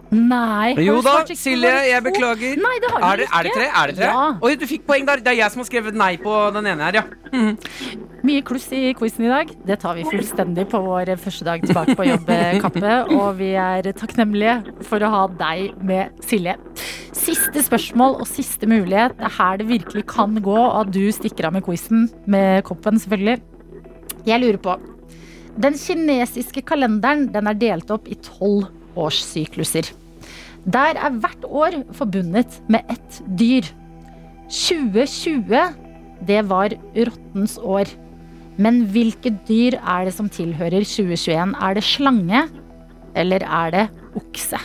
Nei. 0.08 0.72
har 0.72 0.80
Jo 0.80 0.94
du 0.98 1.04
da, 1.04 1.18
svart 1.18 1.28
riktig 1.28 1.36
på 1.36 1.42
Silje, 1.42 1.72
jeg 1.90 2.00
to? 2.00 2.04
beklager. 2.08 2.60
Nei, 2.64 2.76
det 2.80 2.90
har 2.94 3.02
Er 3.12 3.16
det, 3.20 3.26
ikke. 3.26 3.38
er 3.38 3.42
det 3.48 3.52
tre? 3.56 3.66
Er 3.82 3.86
det 3.90 3.96
tre? 3.98 4.04
Ja. 4.08 4.26
Oi, 4.42 4.52
du 4.56 4.66
fikk 4.70 4.86
poeng 4.88 5.08
der. 5.08 5.20
Det 5.24 5.32
er 5.34 5.38
jeg 5.42 5.52
som 5.52 5.60
har 5.62 5.68
skrevet 5.68 5.98
nei 6.00 6.10
på 6.20 6.36
den 6.56 6.68
ene 6.72 6.86
her, 6.88 7.00
ja. 7.00 7.04
Mye 8.24 8.42
kluss 8.42 8.66
i 8.72 8.94
quizen 8.98 9.26
i 9.28 9.32
dag. 9.32 9.52
Det 9.68 9.78
tar 9.80 9.98
vi 9.98 10.04
fullstendig 10.08 10.64
på 10.72 10.80
vår 10.84 11.12
første 11.20 11.44
dag 11.48 11.64
tilbake 11.64 11.96
på 11.96 12.06
jobb, 12.08 12.28
eh, 12.34 12.56
Kappe. 12.64 12.94
Og 13.18 13.36
vi 13.40 13.52
er 13.60 13.88
takknemlige 13.92 14.56
for 14.88 15.04
å 15.04 15.12
ha 15.12 15.26
deg 15.40 15.76
med, 15.84 16.16
Silje. 16.24 16.56
Siste 17.18 17.60
spørsmål 17.64 18.20
og 18.22 18.26
siste 18.30 18.68
mulighet. 18.70 19.16
Det 19.18 19.26
er 19.28 19.36
her 19.36 19.60
det 19.60 19.68
virkelig 19.68 20.06
kan 20.08 20.36
gå, 20.40 20.56
og 20.56 20.86
at 20.86 20.92
du 20.94 21.02
stikker 21.12 21.48
av 21.48 21.56
med 21.56 21.64
quizen. 21.66 22.08
Med 22.30 22.64
koppen, 22.68 22.96
selvfølgelig. 23.00 23.40
Jeg 24.26 24.42
lurer 24.42 24.58
på 24.62 24.74
Den 25.58 25.74
kinesiske 25.78 26.62
kalenderen 26.66 27.28
den 27.34 27.46
er 27.50 27.56
delt 27.58 27.90
opp 27.90 28.08
i 28.10 28.14
tolv 28.22 28.68
årssykluser. 28.98 29.90
Der 30.68 30.98
er 30.98 31.16
hvert 31.22 31.44
år 31.46 31.76
forbundet 31.96 32.60
med 32.68 32.80
ett 32.90 33.22
dyr. 33.38 33.66
2020, 34.48 35.74
det 36.28 36.40
var 36.50 36.74
rottens 36.96 37.58
år. 37.62 37.90
Men 38.58 38.82
hvilke 38.90 39.30
dyr 39.48 39.78
er 39.78 40.08
det 40.08 40.14
som 40.16 40.28
tilhører 40.30 40.82
2021? 40.82 41.54
Er 41.62 41.74
det 41.78 41.84
slange, 41.86 42.42
eller 43.14 43.44
er 43.44 43.70
det 43.74 43.86
okse? 44.18 44.58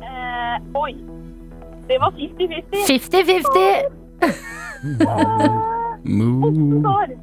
Eh, 0.00 0.56
oi. 0.80 0.94
Det 1.88 2.00
var 2.00 2.10
50-50. 2.16 2.88
50-50! 4.24 5.70
År. 6.04 7.14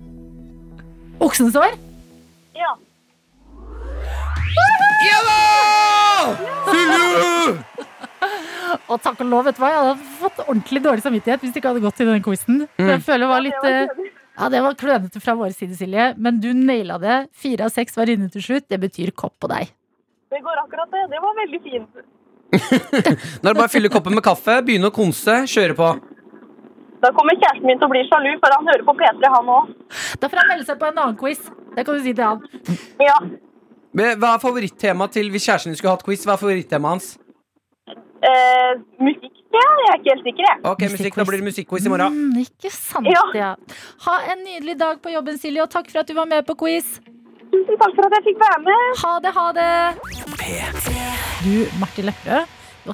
Oksensår. 1.22 1.76
Ja. 2.58 2.72
Ja 5.06 5.20
da! 5.28 5.42
Silje! 6.72 7.58
Og 8.92 8.98
takk 9.04 9.22
og 9.22 9.28
lov, 9.30 9.46
vet 9.48 9.58
du 9.58 9.62
hva? 9.62 9.70
Jeg 9.72 9.84
hadde 9.84 10.08
fått 10.20 10.42
ordentlig 10.48 10.82
dårlig 10.84 11.04
samvittighet 11.06 11.44
hvis 11.44 11.54
det 11.54 11.62
ikke 11.62 11.72
hadde 11.74 11.84
gått 11.84 12.02
i 12.02 12.08
denne 12.08 12.24
quizen. 12.26 12.64
For 12.80 12.92
Jeg 12.96 13.04
føler 13.06 13.24
det 13.26 13.30
var 13.32 13.46
litt 13.46 13.68
eh, 13.70 14.08
Ja, 14.40 14.50
det 14.52 14.62
var 14.66 14.78
klønete 14.80 15.22
fra 15.22 15.36
vår 15.38 15.54
side, 15.56 15.78
Silje. 15.78 16.08
Men 16.18 16.40
du 16.42 16.50
naila 16.58 16.98
det. 17.02 17.20
Fire 17.38 17.68
av 17.70 17.76
seks 17.76 17.98
var 18.00 18.10
inne 18.10 18.32
til 18.34 18.44
slutt. 18.46 18.66
Det 18.72 18.80
betyr 18.82 19.14
kopp 19.14 19.38
på 19.44 19.52
deg. 19.52 19.70
Det 20.32 20.42
går 20.42 20.64
akkurat 20.66 20.90
det. 20.96 21.06
Det 21.12 21.22
var 21.22 21.38
veldig 21.38 21.62
fint. 21.68 22.02
Nå 22.52 23.46
er 23.46 23.54
det 23.54 23.60
bare 23.62 23.70
å 23.70 23.72
fylle 23.72 23.92
koppen 23.94 24.16
med 24.18 24.26
kaffe, 24.26 24.58
begynne 24.66 24.90
å 24.90 24.96
konse, 24.96 25.44
kjøre 25.48 25.78
på. 25.78 25.92
Da 27.02 27.10
kommer 27.18 27.34
kjæresten 27.42 27.66
min 27.66 27.80
til 27.82 27.88
å 27.88 27.92
bli 27.92 28.04
sjalu, 28.08 28.32
for 28.44 28.54
han 28.54 28.68
hører 28.70 28.84
på 28.86 28.94
P3, 29.00 29.32
han 29.36 29.48
òg. 29.56 29.72
Da 30.22 30.30
får 30.30 30.42
han 30.44 30.52
melde 30.54 30.68
seg 30.68 30.78
på 30.82 30.90
en 30.92 31.00
annen 31.02 31.18
quiz. 31.18 31.42
Det 31.76 31.86
kan 31.88 31.98
du 31.98 32.04
si 32.06 32.14
til 32.14 32.24
han. 32.28 32.44
Ja. 33.02 33.18
Hva 33.98 34.36
er 34.36 34.44
favorittemaet 34.44 35.12
til 35.18 35.32
hvis 35.34 35.48
kjæresten 35.50 35.74
din 35.74 35.80
skulle 35.80 35.96
hatt 35.98 36.06
quiz? 36.06 36.24
Hva 36.28 36.38
er 36.38 36.42
favorittemaet 36.44 36.94
hans? 36.96 37.10
Eh, 38.22 38.74
musikk? 39.02 39.40
Ja, 39.52 39.64
jeg 39.82 39.90
er 39.92 39.98
ikke 40.00 40.12
helt 40.14 40.28
sikker, 40.30 40.46
jeg. 40.48 40.60
Ok, 40.70 40.84
musikk, 40.94 41.16
Da 41.18 41.24
blir 41.28 41.42
det 41.42 41.48
musikkquiz 41.50 41.86
i 41.86 41.90
morgen. 41.92 42.14
Mm, 42.14 42.38
ikke 42.46 42.70
sant, 42.72 43.10
Ja. 43.10 43.24
ja. 43.36 43.50
Ha 44.06 44.14
en 44.32 44.46
nydelig 44.46 44.78
dag 44.80 45.02
på 45.02 45.12
jobben, 45.12 45.38
Silje, 45.42 45.64
og 45.66 45.70
takk 45.74 45.90
for 45.92 46.00
at 46.06 46.08
du 46.08 46.14
var 46.14 46.30
med 46.30 46.46
på 46.48 46.56
quiz. 46.62 47.00
Tusen 47.52 47.78
takk 47.82 47.98
for 47.98 48.06
at 48.08 48.14
jeg 48.20 48.24
fikk 48.30 48.40
være 48.46 48.62
med. 48.70 48.84
Ha 49.02 49.14
det, 49.26 49.34
ha 49.36 49.48
det. 49.58 49.72
Du, 51.44 51.80
Martin 51.82 52.06
Lepperød, 52.06 52.46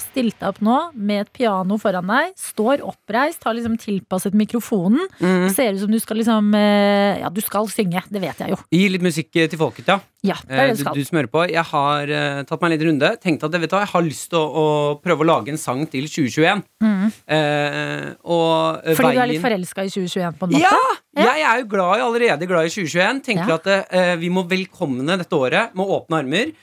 stilt 0.03 0.35
deg 0.39 0.49
opp 0.49 0.59
nå 0.65 0.77
med 0.93 1.23
et 1.23 1.31
piano 1.39 1.77
foran 1.81 2.09
deg. 2.11 2.33
Står 2.39 2.83
oppreist, 2.85 3.45
har 3.47 3.55
liksom 3.57 3.77
tilpasset 3.81 4.35
mikrofonen. 4.37 5.07
Mm. 5.21 5.47
Ser 5.55 5.77
ut 5.77 5.83
som 5.85 5.93
du 5.93 5.99
skal 6.03 6.19
liksom 6.21 6.51
eh, 6.57 7.21
Ja, 7.21 7.31
du 7.31 7.41
skal 7.45 7.69
synge. 7.71 8.03
Det 8.11 8.21
vet 8.23 8.43
jeg 8.43 8.53
jo. 8.53 8.59
Gi 8.73 8.83
litt 8.91 9.05
musikk 9.05 9.31
eh, 9.39 9.49
til 9.51 9.61
folket, 9.61 9.87
ja. 9.87 9.99
Ja, 10.25 10.33
det 10.47 10.49
er 10.49 10.63
Eh, 10.63 10.67
det 10.71 10.77
du 10.77 10.81
skal. 10.83 10.95
du 10.97 11.05
smører 11.05 11.27
på. 11.29 11.43
Jeg 11.51 11.63
har 11.63 12.09
uh, 12.09 12.43
tatt 12.43 12.61
meg 12.61 12.71
en 12.71 12.73
liten 12.73 12.87
runde. 12.89 13.09
Tenkte 13.21 13.45
at 13.45 13.53
vet 13.61 13.69
du 13.69 13.75
jeg 13.77 13.87
har 13.91 14.01
lyst 14.01 14.29
til 14.31 14.39
å, 14.39 14.45
å 14.49 14.65
prøve 14.99 15.21
å 15.21 15.27
lage 15.29 15.49
en 15.53 15.59
sang 15.61 15.83
til 15.87 16.07
2021. 16.09 16.63
Mm. 16.81 17.11
Uh, 17.29 18.07
og 18.25 18.81
Fordi 18.81 18.95
Fordi 18.97 19.13
du 19.13 19.21
er 19.21 19.29
litt 19.29 19.43
forelska 19.45 19.85
i 19.85 19.91
2021 19.93 20.39
på 20.39 20.47
en 20.49 20.55
måte? 20.55 20.63
Ja! 20.65 20.79
Jeg 21.17 21.41
er 21.49 21.61
jo 21.61 21.67
glad 21.69 21.97
i, 21.97 22.01
allerede 22.05 22.47
glad 22.49 22.65
i 22.65 22.73
2021. 22.73 23.21
Tenker 23.29 23.53
Ja. 23.53 23.59
at 23.61 23.93
uh, 23.93 24.15
vi 24.21 24.29
må 24.33 24.43
velkomne 24.49 25.17
dette 25.21 25.37
året 25.37 25.73
med 25.77 25.85
åpne 25.85 26.23
armer. 26.23 26.55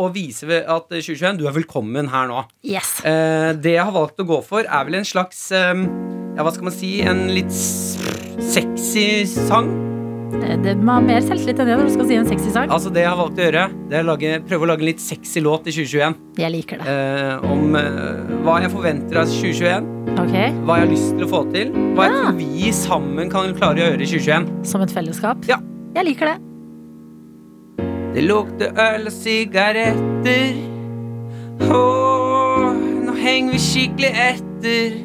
og 0.00 0.14
vise 0.14 0.46
at 0.64 0.92
eh, 0.96 1.02
2021, 1.04 1.36
du 1.38 1.46
er 1.46 1.52
velkommen 1.52 2.08
her 2.08 2.26
nå. 2.30 2.44
Yes. 2.64 3.02
Det 3.04 3.74
jeg 3.74 3.84
har 3.84 3.92
valgt 3.92 4.16
å 4.20 4.24
gå 4.24 4.38
for, 4.42 4.64
er 4.64 4.84
vel 4.88 4.94
en 4.96 5.04
slags 5.04 5.50
um, 5.52 5.84
Ja, 6.38 6.40
hva 6.46 6.54
skal 6.54 6.70
man 6.70 6.72
si? 6.72 6.94
En 7.04 7.26
litt 7.36 7.52
sexy 7.52 9.26
sang. 9.28 9.97
Det, 10.28 10.74
må 10.84 10.92
ha 10.98 11.00
mer 11.00 11.22
selvtillit 11.24 11.60
enn 11.62 11.68
det 11.70 11.76
når 11.78 11.86
du 11.88 11.92
skal 11.94 12.08
si 12.08 12.16
en 12.18 12.26
sexy 12.28 12.50
sang. 12.52 12.70
Altså 12.74 12.90
Det 12.92 13.00
jeg 13.04 13.08
har 13.08 13.16
valgt 13.18 13.38
å 13.38 13.44
gjøre, 13.46 13.62
Det 13.88 13.96
er 13.96 14.02
å 14.04 14.08
lage, 14.10 14.32
prøve 14.48 14.66
å 14.66 14.68
lage 14.72 14.84
en 14.84 14.88
litt 14.90 15.00
sexy 15.00 15.40
låt 15.44 15.68
i 15.70 15.72
2021. 15.72 16.16
Jeg 16.42 16.52
liker 16.52 16.82
det. 16.82 16.86
Eh, 16.92 17.46
om 17.48 17.76
eh, 17.78 18.34
hva 18.44 18.58
jeg 18.62 18.70
forventer 18.74 19.20
av 19.22 19.30
2021. 19.32 19.88
Ok, 20.18 20.34
Hva 20.34 20.76
jeg 20.78 20.84
har 20.84 20.90
lyst 20.92 21.10
til 21.16 21.24
å 21.24 21.30
få 21.30 21.40
til. 21.54 21.72
Hva 21.96 22.02
jeg 22.08 22.12
Ja. 22.12 22.20
tror 22.26 22.36
vi 22.42 22.72
sammen 22.72 23.30
kan 23.32 23.54
klare 23.54 23.78
å 23.78 23.84
gjøre 23.86 24.02
i 24.02 24.06
2021. 24.10 24.48
Som 24.66 24.80
et 24.84 24.90
fellesskap. 24.92 25.38
Ja. 25.48 25.58
Jeg 25.94 26.04
liker 26.10 26.26
det. 26.32 26.38
Det 28.14 28.24
lukter 28.26 28.72
øl 28.76 29.06
og 29.06 29.12
sigaretter. 29.12 30.56
Åh, 31.68 32.72
nå 33.06 33.14
henger 33.16 33.52
vi 33.52 33.58
skikkelig 33.58 34.12
etter. 34.28 34.98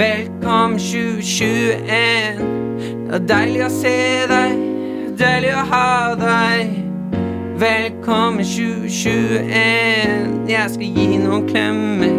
Velkommen 0.00 0.78
2021. 0.80 2.69
Det 2.80 3.12
er 3.12 3.24
deilig 3.28 3.60
å 3.66 3.68
se 3.72 3.90
deg, 4.30 4.60
deilig 5.20 5.50
å 5.52 5.64
ha 5.68 6.14
deg. 6.16 6.70
Velkommen 7.60 8.46
2021. 8.46 10.48
Jeg 10.48 10.70
skal 10.72 10.88
gi 10.96 11.18
noen 11.20 11.44
klemmer 11.50 12.14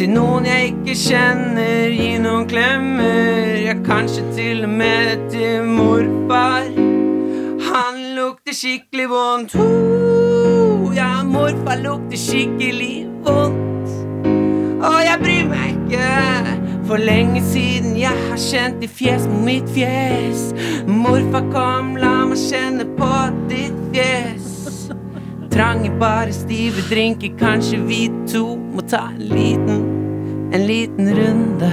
til 0.00 0.10
noen 0.10 0.48
jeg 0.48 0.72
ikke 0.72 0.96
kjenner. 0.98 1.94
Gi 1.94 2.18
noen 2.24 2.48
klemmer, 2.50 3.60
ja, 3.62 3.76
kanskje 3.86 4.22
til 4.34 4.64
og 4.66 4.72
med 4.80 5.22
til 5.30 5.62
morfar. 5.70 6.66
Han 7.68 7.94
lukter 8.16 8.54
skikkelig 8.58 9.06
vondt. 9.12 9.54
Ja, 10.98 11.12
morfar 11.22 11.78
lukter 11.84 12.18
skikkelig 12.18 13.06
vondt. 13.22 13.86
Og 14.82 14.98
jeg 15.06 15.16
bryr 15.22 15.46
meg 15.54 15.70
ikke. 15.76 16.61
For 16.86 16.98
lenge 16.98 17.42
siden 17.46 17.94
jeg 17.96 18.12
har 18.28 18.40
kjent 18.40 18.80
ditt 18.82 18.90
fjes 18.96 19.28
mot 19.30 19.44
mitt 19.46 19.68
fjes. 19.74 20.50
Morfar, 20.88 21.46
kom, 21.54 21.94
la 22.00 22.24
meg 22.28 22.40
kjenne 22.42 22.88
på 22.98 23.12
ditt 23.50 23.78
fjes. 23.94 24.50
Trange, 25.52 25.90
bare 26.00 26.32
stive 26.32 26.82
drinker, 26.88 27.34
kanskje 27.38 27.80
vi 27.86 28.06
to 28.30 28.56
må 28.56 28.82
ta 28.88 29.10
en 29.12 29.26
liten, 29.30 29.82
en 30.52 30.66
liten 30.66 31.12
runde. 31.18 31.72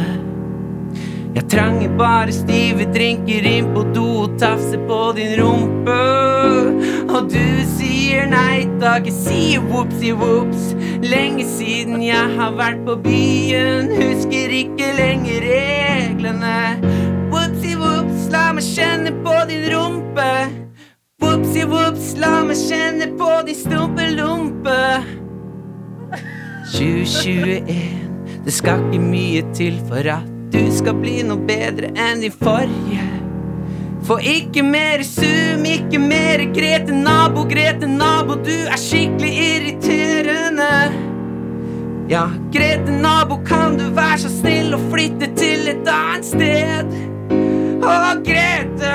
Jeg 1.36 1.46
trenger 1.54 1.92
bare 1.98 2.34
stive 2.34 2.88
drinker 2.94 3.46
inn 3.46 3.70
på 3.76 3.86
do 3.96 4.06
og 4.26 4.38
tafse 4.42 4.78
på 4.90 5.00
din 5.18 5.36
rumpe. 5.40 5.98
Og 7.10 7.30
du 7.32 7.46
sier 7.78 8.28
nei 8.30 8.66
takk, 8.82 9.08
jeg 9.08 9.16
sier 9.16 9.64
whoopsie 9.70 10.16
whoops. 10.18 10.74
Lenge 11.06 11.46
siden 11.48 12.04
jeg 12.04 12.36
har 12.36 12.58
vært 12.60 12.82
på 12.88 12.98
byen, 13.06 13.94
husker 14.02 14.52
ikke 14.60 14.69
lenger 15.00 15.42
reglene. 15.42 16.60
Whoopsie 17.32 17.76
whoops, 17.80 18.28
la 18.34 18.52
meg 18.56 18.66
kjenne 18.66 19.14
på 19.24 19.36
din 19.50 19.68
rumpe. 19.74 20.32
Whoopsie 21.22 21.68
whoops, 21.70 22.16
la 22.20 22.42
meg 22.48 22.60
kjenne 22.68 23.12
på 23.20 23.30
din 23.48 23.60
stumpelumpe. 23.60 24.82
2021, 26.74 28.44
det 28.46 28.54
skal 28.54 28.84
ikke 28.90 29.02
mye 29.04 29.46
til 29.58 29.80
for 29.90 30.06
at 30.18 30.28
du 30.54 30.62
skal 30.74 30.98
bli 30.98 31.20
noe 31.26 31.42
bedre 31.48 31.92
enn 31.96 32.24
din 32.24 32.36
forrige. 32.36 33.06
For 34.08 34.24
ikke 34.26 34.64
mer 34.66 35.04
Zoom, 35.06 35.66
ikke 35.68 36.00
mer 36.02 36.46
Grete 36.56 36.96
nabo, 36.96 37.44
Grete 37.50 37.90
nabo, 37.90 38.40
du 38.42 38.56
er 38.56 38.80
skikkelig 38.80 39.34
irriterende. 39.50 41.09
Ja, 42.10 42.30
Grete 42.52 42.92
nabo, 42.92 43.38
kan 43.46 43.76
du 43.78 43.84
være 43.94 44.18
så 44.24 44.30
snill 44.34 44.74
å 44.74 44.80
flytte 44.90 45.28
til 45.38 45.68
et 45.70 45.90
annet 45.94 46.26
sted? 46.26 46.96
Å, 47.86 47.98
Grete, 48.26 48.94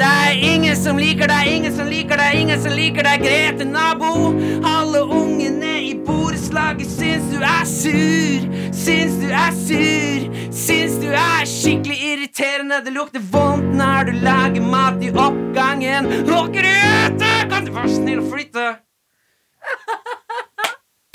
det 0.00 0.08
er 0.08 0.40
ingen 0.42 0.74
som 0.74 0.98
liker 0.98 1.30
deg, 1.30 1.52
ingen 1.60 1.76
som 1.76 1.86
liker 1.86 2.18
deg, 2.18 2.40
ingen 2.40 2.58
som 2.64 2.74
liker 2.74 3.06
deg, 3.06 3.22
Grete 3.22 3.68
nabo. 3.68 4.32
Alle 4.66 5.04
ungene 5.06 5.76
i 5.86 5.92
borettslaget 5.94 6.90
syns 6.90 7.30
du 7.30 7.38
er 7.38 7.68
sur, 7.70 8.50
syns 8.82 9.14
du 9.22 9.30
er 9.30 9.54
sur, 9.60 10.26
syns 10.50 10.98
du 11.04 11.12
er 11.14 11.46
skikkelig 11.46 12.00
irriterende. 12.08 12.82
Det 12.82 12.96
lukter 12.98 13.22
vondt 13.30 13.76
når 13.78 14.10
du 14.10 14.18
lager 14.26 14.72
mat 14.74 14.98
i 15.06 15.14
oppgangen. 15.14 16.10
Å, 16.26 16.42
Grete, 16.58 17.36
kan 17.46 17.70
du 17.70 17.76
være 17.78 17.92
så 17.94 18.00
snill 18.02 18.26
å 18.26 18.32
flytte? 18.34 18.72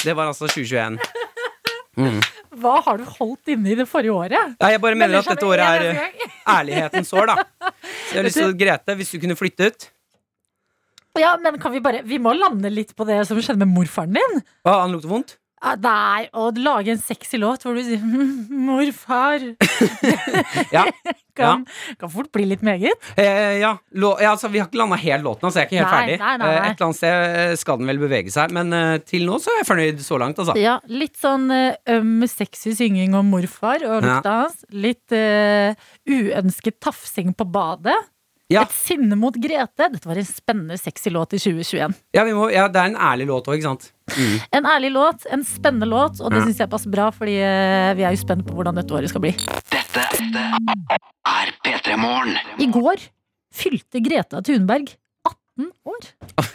Det 0.04 0.16
var 0.16 0.30
altså 0.32 0.47
2021. 0.47 1.00
Hva 2.60 2.76
har 2.86 3.00
du 3.00 3.06
holdt 3.20 3.52
inne 3.54 3.74
i 3.74 3.78
det 3.78 3.86
forrige 3.89 4.16
året? 4.16 4.56
Nei, 4.62 4.72
jeg 4.74 4.82
bare 4.84 4.97
mener 5.00 5.20
at 5.20 5.28
dette 5.34 5.47
året 5.47 5.64
er 5.66 5.88
eh, 5.89 6.28
ærlighetens 6.50 7.12
år, 7.18 7.32
da. 7.34 7.72
Så 7.82 8.16
jeg 8.16 8.20
har 8.22 8.28
lyst 8.28 8.39
til 8.39 8.52
å 8.52 8.58
Grete, 8.64 8.95
hvis 9.00 9.12
du 9.14 9.20
kunne 9.24 9.38
flytte 9.39 9.70
ut 9.70 9.89
Ja, 11.20 11.34
men 11.41 11.60
kan 11.62 11.74
vi 11.74 11.82
bare 11.84 12.02
Vi 12.08 12.20
må 12.22 12.34
lande 12.38 12.72
litt 12.72 12.95
på 12.95 13.08
det 13.10 13.20
som 13.28 13.39
skjedde 13.41 13.66
med 13.66 13.74
morfaren 13.76 14.16
din. 14.16 14.41
Hva, 14.64 14.80
han 14.86 14.95
lukter 14.95 15.12
vondt? 15.12 15.36
Ah, 15.62 15.76
Nei, 15.76 16.30
å 16.39 16.49
lage 16.55 16.93
en 16.93 17.01
sexy 17.03 17.36
låt 17.41 17.66
hvor 17.66 17.76
du 17.76 17.82
sier 17.84 17.99
«Mm, 17.99 18.47
'morfar' 18.68 19.49
Ja. 20.76 20.86
kan, 21.39 21.66
kan 21.99 22.12
fort 22.12 22.30
bli 22.36 22.43
litt 22.49 22.64
meget. 22.68 22.95
Eh, 23.20 23.60
ja, 23.62 23.74
lå, 23.95 24.10
ja 24.20 24.34
altså, 24.34 24.49
vi 24.51 24.60
har 24.60 24.68
ikke 24.68 24.80
landa 24.82 24.97
helt 24.99 25.24
låten, 25.24 25.47
så 25.51 25.62
jeg 25.62 25.68
er 25.68 25.70
ikke 25.70 25.80
helt 25.80 25.91
Nei, 25.91 25.99
ferdig. 25.99 26.18
nei, 26.20 26.34
nei, 26.41 26.49
Eh, 26.49 26.57
et 26.60 26.74
eller 26.74 26.88
annet 26.89 26.99
sted 26.99 27.60
skal 27.62 27.80
den 27.80 27.91
vel 27.91 28.01
bevege 28.01 28.34
seg, 28.34 28.51
men 28.55 28.76
eh, 28.76 28.97
til 29.07 29.24
nå 29.28 29.39
så 29.39 29.53
er 29.53 29.62
jeg 29.62 29.70
fornøyd 29.70 30.03
så 30.03 30.20
langt, 30.20 30.39
altså. 30.43 30.55
Ja, 30.60 30.78
Litt 30.91 31.16
sånn 31.20 31.47
eh, 31.55 31.76
øm, 31.95 32.24
sexy 32.28 32.74
synging 32.76 33.16
om 33.20 33.32
morfar 33.32 33.84
og 33.88 34.03
lukta 34.03 34.36
hans. 34.43 34.64
Litt 34.76 35.16
eh, 35.16 35.76
uønsket 36.10 36.80
tafsing 36.84 37.32
på 37.39 37.47
badet. 37.51 37.95
Ja. 38.50 38.64
Et 38.66 38.72
sinne 38.74 39.14
mot 39.20 39.36
Grete. 39.38 39.89
Dette 39.93 40.10
var 40.10 40.18
en 40.18 40.26
spennende 40.26 40.78
sexy 40.82 41.12
låt 41.14 41.36
i 41.38 41.39
2021. 41.39 41.93
Ja, 42.18 42.24
vi 42.26 42.32
må, 42.34 42.47
ja, 42.50 42.64
det 42.68 42.82
er 42.82 42.89
en 42.89 42.97
ærlig 42.97 43.28
låt 43.30 43.45
òg, 43.45 43.60
ikke 43.60 43.68
sant? 43.68 43.91
En 44.58 44.66
ærlig 44.66 44.89
låt, 44.95 45.28
en 45.30 45.43
spennende 45.45 45.86
låt, 45.86 46.18
og 46.18 46.32
det 46.34 46.39
Ja. 46.41 46.45
syns 46.47 46.58
jeg 46.64 46.70
passer 46.72 46.89
bra, 46.89 47.12
fordi 47.14 47.36
eh, 47.45 47.93
vi 47.93 48.08
er 48.10 48.16
jo 48.16 48.22
spent 48.24 48.41
på 48.47 48.56
hvordan 48.58 48.74
dette 48.80 48.89
året 48.97 49.12
skal 49.12 49.22
bli. 49.22 49.36
Dette 49.70 50.08
er 51.30 51.54
P3 51.62 51.97
Morgen. 52.02 52.34
I 52.58 52.66
går 52.74 53.06
fylte 53.54 54.02
Greta 54.02 54.41
Thunberg 54.41 54.95
18 55.30 55.70
år. 55.86 56.10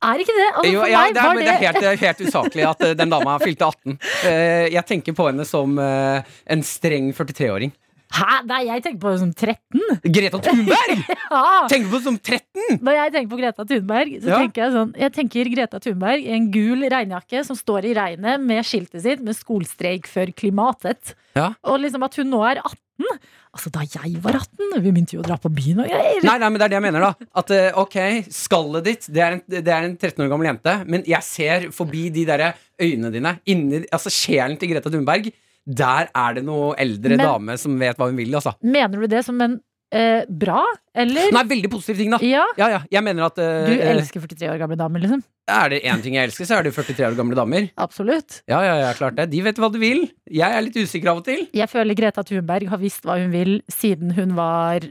Er 0.00 0.16
ikke 0.22 0.32
det? 0.32 0.44
Altså, 0.56 0.70
Jo, 0.72 0.84
ja, 0.88 1.00
meg 1.04 1.12
det, 1.12 1.20
er, 1.20 1.26
var 1.26 1.34
men 1.36 1.44
det 1.44 1.50
er 1.52 1.58
helt, 1.60 1.76
det 1.84 1.88
er 1.90 1.98
helt 2.00 2.20
usaklig 2.24 2.62
at 2.64 2.84
eh, 2.86 2.94
den 2.96 3.10
dama 3.12 3.34
fylte 3.42 3.66
18. 3.68 3.98
Eh, 4.24 4.68
jeg 4.72 4.84
tenker 4.88 5.12
på 5.12 5.26
henne 5.28 5.44
som 5.44 5.74
en 5.80 6.62
streng 6.64 7.10
43-åring. 7.12 7.72
Hæ? 8.10 8.40
Nei, 8.48 8.64
jeg 8.66 8.82
tenker 8.82 8.98
på 9.04 9.10
det 9.12 9.20
som 9.22 9.30
13. 9.32 10.00
Greta 10.16 10.40
Thunberg! 10.42 11.02
Ja. 11.30 11.42
Tenker 11.70 11.92
på 11.92 11.98
det 12.00 12.06
som 12.08 12.16
13! 12.18 12.80
Når 12.82 12.96
jeg 12.96 13.12
tenker 13.14 13.30
på 13.30 13.38
Greta 13.38 13.64
Thunberg, 13.70 14.16
så 14.18 14.32
Ja. 14.32 14.38
tenker 14.42 14.64
jeg 14.64 14.72
sånn 14.74 14.90
Jeg 14.98 15.12
tenker 15.14 15.50
Greta 15.54 15.78
Thunberg 15.84 16.24
i 16.26 16.32
en 16.34 16.48
gul 16.50 16.82
regnjakke 16.90 17.44
som 17.46 17.54
står 17.58 17.86
i 17.86 17.94
regnet 17.94 18.42
med 18.42 18.66
skiltet 18.66 19.04
sitt 19.04 19.22
med 19.22 19.36
'skolstreik 19.38 20.06
for 20.10 20.26
klimatet'. 20.34 21.14
Ja. 21.38 21.52
Og 21.62 21.78
liksom 21.80 22.02
at 22.02 22.16
hun 22.18 22.30
nå 22.34 22.42
er 22.50 22.58
18. 22.64 23.06
Altså, 23.54 23.70
da 23.72 23.80
jeg 23.80 24.18
var 24.22 24.36
18, 24.36 24.82
vi 24.82 24.90
begynte 24.92 25.14
jo 25.16 25.22
å 25.22 25.26
dra 25.26 25.36
på 25.40 25.48
byen 25.50 25.80
og 25.80 25.88
greier. 25.88 26.20
Nei, 26.22 26.36
nei, 26.38 26.48
men 26.50 26.58
det 26.60 26.66
er 26.66 26.68
det 26.68 26.78
jeg 26.78 26.84
mener, 26.84 27.00
da. 27.00 27.14
At 27.34 27.50
eh, 27.50 27.72
ok, 27.74 27.96
skallet 28.30 28.84
ditt, 28.84 29.06
det 29.10 29.22
er, 29.24 29.32
en, 29.38 29.42
det 29.48 29.66
er 29.66 29.86
en 29.88 29.96
13 29.96 30.20
år 30.26 30.28
gammel 30.28 30.46
jente, 30.50 30.74
men 30.86 31.02
jeg 31.08 31.22
ser 31.26 31.70
forbi 31.74 32.10
de 32.14 32.26
derre 32.28 32.52
øynene 32.78 33.10
dine. 33.10 33.32
Inni, 33.46 33.86
altså 33.90 34.10
sjelen 34.12 34.58
til 34.60 34.68
Greta 34.74 34.90
Thunberg. 34.92 35.30
Der 35.66 36.08
er 36.14 36.34
det 36.38 36.44
noe 36.46 36.74
eldre 36.80 37.16
Men- 37.16 37.26
dame 37.26 37.58
som 37.58 37.76
vet 37.78 37.96
hva 37.98 38.06
hun 38.10 38.16
vil, 38.16 38.32
altså. 38.34 38.54
Mener 38.62 39.00
du 39.00 39.06
det 39.06 39.24
som 39.24 39.40
en 39.40 39.58
eh, 39.92 40.24
bra, 40.28 40.62
eller? 40.94 41.32
Nei, 41.34 41.42
veldig 41.50 41.70
positiv 41.70 41.96
ting, 41.98 42.10
da. 42.14 42.18
Ja. 42.22 42.44
Ja, 42.58 42.68
ja, 42.70 42.80
jeg 42.90 43.02
mener 43.04 43.26
at 43.26 43.38
eh, 43.38 43.66
Du 43.66 43.74
elsker 43.82 44.20
43 44.22 44.48
år 44.54 44.58
gamle 44.62 44.76
damer, 44.78 45.00
liksom? 45.02 45.22
Er 45.50 45.68
det 45.72 45.82
én 45.82 46.00
ting 46.02 46.14
jeg 46.14 46.28
elsker, 46.30 46.46
så 46.46 46.58
er 46.60 46.62
det 46.68 46.74
43 46.76 47.08
år 47.10 47.16
gamle 47.18 47.34
damer. 47.34 47.68
Absolutt. 47.76 48.42
Ja, 48.48 48.60
ja, 48.62 48.76
ja, 48.84 48.92
klart 48.94 49.16
det. 49.18 49.28
De 49.32 49.42
vet 49.42 49.58
hva 49.58 49.70
de 49.74 49.80
vil. 49.82 50.04
Jeg 50.30 50.46
er 50.46 50.62
litt 50.62 50.76
usikker 50.78 51.10
av 51.10 51.18
og 51.22 51.24
til. 51.26 51.48
Jeg 51.58 51.68
føler 51.68 51.98
Greta 51.98 52.22
Thunberg 52.22 52.68
har 52.70 52.78
visst 52.78 53.02
hva 53.04 53.18
hun 53.18 53.32
vil 53.34 53.56
siden 53.70 54.14
hun 54.14 54.36
var 54.38 54.86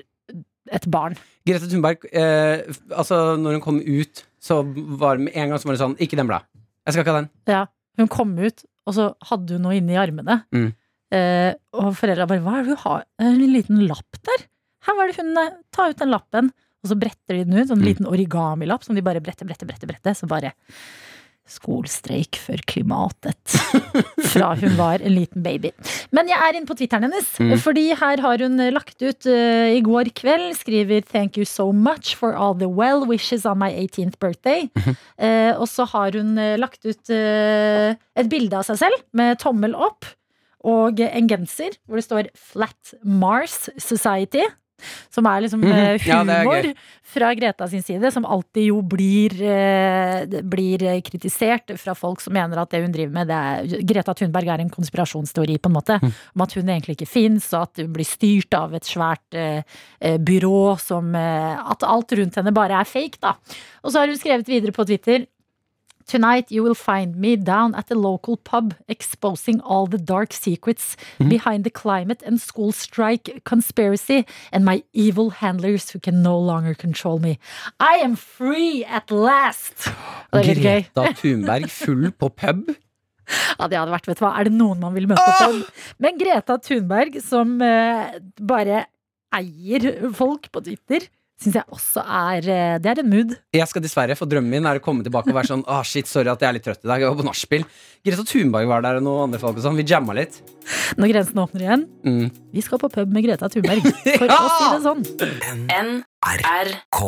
et 0.70 0.86
barn. 0.92 1.16
Greta 1.48 1.66
Thunberg, 1.72 2.04
eh, 2.12 2.68
altså 2.92 3.38
når 3.40 3.56
hun 3.58 3.62
kom 3.64 3.80
ut, 3.82 4.26
så 4.44 4.60
var 5.00 5.18
med 5.18 5.32
en 5.34 5.50
gang 5.54 5.60
så 5.60 5.68
var 5.72 5.76
det 5.76 5.82
sånn 5.82 5.96
Ikke 6.00 6.20
den 6.20 6.28
bla. 6.30 6.44
Jeg 6.86 6.94
skal 6.94 7.04
ikke 7.06 7.16
ha 7.16 7.22
den. 7.24 7.30
Ja, 7.48 7.64
hun 8.00 8.08
kom 8.12 8.36
ut, 8.40 8.66
og 8.88 8.96
så 8.96 9.10
hadde 9.30 9.58
hun 9.58 9.66
noe 9.68 9.78
inni 9.80 9.98
armene. 10.00 10.44
Mm. 10.56 10.70
Eh, 11.12 11.54
og 11.74 11.96
foreldra 11.98 12.28
bare 12.30 12.42
'hva 12.42 12.60
er 12.60 12.64
det 12.64 12.76
du 12.76 12.82
har?' 12.84 13.06
En 13.20 13.40
liten 13.54 13.88
lapp 13.88 14.20
der? 14.24 14.46
Her 14.86 14.96
var 14.96 15.08
det 15.08 15.18
hun 15.18 15.38
eh, 15.38 15.58
Ta 15.72 15.90
ut 15.90 15.98
den 15.98 16.12
lappen. 16.12 16.52
Og 16.84 16.90
så 16.92 16.96
bretter 16.96 17.36
de 17.36 17.44
den 17.44 17.58
ut, 17.60 17.68
sånn 17.68 17.82
Mm. 17.82 17.88
liten 17.90 18.06
origamilapp 18.08 18.84
som 18.84 18.96
de 18.96 19.02
bare 19.02 19.20
bretter, 19.20 19.46
bretter, 19.46 19.68
bretter. 19.68 19.88
bretter 19.88 20.16
Så 20.16 20.28
bare 20.28 20.54
Skolstreik 21.50 22.38
for 22.40 22.62
klimatet. 22.70 23.56
Fra 24.32 24.52
hun 24.60 24.76
var 24.78 25.02
en 25.02 25.16
liten 25.16 25.42
baby. 25.46 25.72
Men 26.16 26.30
jeg 26.30 26.38
er 26.38 26.58
inne 26.60 26.70
på 26.70 26.78
Twitteren 26.78 27.08
hennes, 27.08 27.32
Mm. 27.40 27.56
fordi 27.64 27.88
her 27.96 28.22
har 28.22 28.38
hun 28.44 28.58
lagt 28.74 29.02
ut 29.02 29.26
uh, 29.30 29.70
i 29.74 29.82
går 29.86 30.12
kveld, 30.16 30.54
skriver 30.60 31.02
'Thank 31.02 31.38
you 31.38 31.46
so 31.46 31.72
much 31.72 32.16
for 32.16 32.36
all 32.38 32.54
the 32.54 32.68
well 32.70 33.06
wishes 33.08 33.46
on 33.46 33.58
my 33.60 33.72
18th 33.72 34.18
birthday'. 34.22 34.70
Eh, 35.18 35.54
og 35.58 35.68
så 35.68 35.86
har 35.90 36.12
hun 36.18 36.38
uh, 36.38 36.56
lagt 36.60 36.86
ut 36.86 37.10
eh, 37.10 37.96
et 38.16 38.30
bilde 38.30 38.56
av 38.58 38.64
seg 38.68 38.78
selv 38.78 39.04
med 39.14 39.40
tommel 39.40 39.74
opp 39.76 40.06
og 40.64 41.00
en 41.00 41.28
genser 41.30 41.72
hvor 41.88 41.96
det 41.96 42.04
står 42.06 42.28
'Flat 42.36 42.94
Mars 43.04 43.70
Society'. 43.80 44.44
Som 45.12 45.26
er 45.26 45.42
liksom 45.46 45.62
Mhm. 45.64 45.72
eh, 45.72 46.08
Ja, 46.08 46.22
er 46.24 46.44
humor 46.44 46.74
fra 47.10 47.34
Greta 47.36 47.68
sin 47.68 47.82
side, 47.82 48.12
som 48.14 48.24
alltid 48.26 48.68
jo 48.68 48.82
blir, 48.82 49.34
eh, 49.42 50.26
blir 50.42 50.84
eh, 50.84 51.02
kritisert 51.02 51.74
fra 51.80 51.94
folk 51.96 52.22
som 52.22 52.34
mener 52.34 52.58
at 52.62 52.70
det 52.70 52.82
hun 52.84 52.92
driver 52.92 53.12
med, 53.14 53.28
det 53.28 53.36
er 53.36 53.84
Greta 53.84 54.14
Thunberg 54.14 54.48
er 54.48 54.60
en 54.62 54.70
konspirasjonsteori, 54.70 55.58
på 55.60 55.70
en 55.70 55.74
måte. 55.74 56.00
Mm. 56.02 56.14
Om 56.36 56.42
at 56.42 56.54
hun 56.54 56.66
egentlig 56.68 56.98
ikke 56.98 57.08
fins, 57.10 57.54
og 57.54 57.62
at 57.64 57.78
hun 57.78 57.94
blir 57.94 58.06
styrt 58.06 58.54
av 58.54 58.74
et 58.74 58.84
svært 58.84 59.66
byrå 60.00 60.80
som 60.80 61.16
At 61.16 61.84
alt 61.84 62.12
rundt 62.12 62.36
henne 62.36 62.54
bare 62.54 62.80
er 62.80 62.86
fake, 62.86 63.20
da. 63.22 63.36
Og 63.84 63.92
så 63.92 64.00
har 64.00 64.08
hun 64.08 64.18
skrevet 64.18 64.46
videre 64.48 64.72
på 64.72 64.86
Twitter. 64.86 65.26
Tonight 66.10 66.50
you 66.50 66.64
will 66.64 66.74
find 66.74 67.16
me 67.16 67.36
down 67.36 67.76
at 67.76 67.86
the 67.86 67.94
local 67.94 68.36
pub 68.36 68.74
exposing 68.88 69.62
all 69.62 69.86
the 69.86 70.00
dark 70.00 70.34
secrets 70.34 70.98
behind 71.20 71.64
the 71.64 71.70
climate 71.70 72.24
and 72.26 72.42
school 72.42 72.72
strike 72.72 73.44
conspiracy 73.46 74.26
and 74.52 74.66
my 74.66 74.82
evil 74.92 75.30
handlers 75.30 75.92
who 75.92 76.00
can 76.00 76.24
no 76.24 76.36
longer 76.40 76.74
control 76.74 77.20
me. 77.20 77.38
I 77.80 78.02
am 78.02 78.16
free 78.16 78.84
at 78.86 79.12
last! 79.12 79.88
Greta 80.34 81.14
Thunberg 81.14 81.70
full 81.70 82.12
på 82.12 82.30
pub. 82.30 82.74
Ja, 83.60 83.68
det 83.70 83.78
hadde 83.78 83.94
vært, 83.94 84.08
vet 84.10 84.18
du 84.18 84.24
hva, 84.26 84.32
er 84.40 84.48
det 84.48 84.56
noen 84.58 84.80
man 84.82 84.96
vil 84.96 85.06
møte 85.06 85.22
på 85.22 85.52
pub? 85.52 85.82
Men 86.02 86.18
Greta 86.18 86.56
Thunberg, 86.66 87.20
som 87.22 87.60
uh, 87.62 88.16
bare 88.42 88.88
eier 89.38 90.10
folk 90.18 90.50
på 90.50 90.64
Twitter, 90.66 91.06
syns 91.40 91.56
jeg 91.56 91.64
også 91.72 92.04
er 92.04 92.50
eh, 92.52 92.78
Det 92.84 92.92
er 92.92 93.02
en 93.04 93.10
mood. 93.12 93.34
Jeg 93.56 93.68
skal 93.72 93.84
dessverre, 93.86 94.16
for 94.20 94.30
drømmen 94.30 94.52
min 94.52 94.68
er 94.70 94.80
å 94.80 94.84
komme 94.84 95.06
tilbake 95.06 95.32
og 95.32 95.38
være 95.40 95.52
sånn 95.54 95.64
ah 95.72 95.84
shit, 95.88 96.08
sorry 96.10 96.32
at 96.32 96.42
jeg 96.44 96.50
er 96.52 96.58
litt 96.60 96.68
trøtt 96.68 96.84
i 96.84 96.90
dag. 96.92 97.00
Jeg 97.04 97.12
var 97.14 97.20
på 97.22 97.28
nachspiel. 97.30 97.64
Greta 98.06 98.24
Thunberg 98.28 98.68
var 98.72 98.84
der, 98.86 99.00
og 99.00 99.06
noen 99.08 99.26
andre 99.30 99.40
folk 99.42 99.58
og 99.60 99.64
sånn. 99.66 99.80
Vi 99.80 99.88
jamma 99.88 100.16
litt. 100.18 100.40
Når 101.00 101.12
grensen 101.14 101.42
åpner 101.42 101.64
igjen. 101.66 101.88
Mm. 102.06 102.28
Vi 102.56 102.62
skal 102.64 102.80
på 102.82 102.90
pub 102.94 103.12
med 103.16 103.26
Greta 103.26 103.50
Thunberg, 103.52 103.84
for 104.20 104.28
Ja! 104.30 104.38
å 104.40 104.54
si 104.56 104.70
det 104.76 104.82
sånn. 104.86 106.04
NRK 106.20 107.00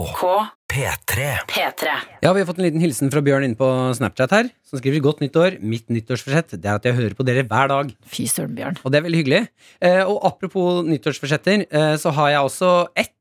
P3. 0.72 1.24
P3. 1.52 1.94
Ja, 2.24 2.32
Vi 2.32 2.40
har 2.40 2.48
fått 2.48 2.60
en 2.62 2.66
liten 2.66 2.80
hilsen 2.84 3.12
fra 3.12 3.20
Bjørn 3.24 3.44
inne 3.44 3.58
på 3.60 3.68
Snapchat 3.98 4.32
her, 4.32 4.50
som 4.68 4.80
skriver 4.80 5.04
godt 5.04 5.20
nyttår. 5.24 5.58
Mitt 5.60 5.90
nyttårsforsett 5.92 6.56
det 6.56 6.70
er 6.72 6.78
at 6.80 6.88
jeg 6.88 6.96
hører 6.96 7.18
på 7.18 7.26
dere 7.28 7.44
hver 7.44 7.68
dag. 7.74 7.92
Fy 8.08 8.24
søren, 8.32 8.56
Bjørn. 8.56 8.80
Og 8.86 8.94
det 8.94 9.02
er 9.02 9.06
veldig 9.10 9.20
hyggelig. 9.20 9.42
Eh, 9.84 10.00
og 10.08 10.22
apropos 10.32 10.80
nyttårsforsetter, 10.88 11.66
eh, 11.68 11.96
så 12.00 12.14
har 12.16 12.32
jeg 12.38 12.48
også 12.48 12.72
ett 13.04 13.12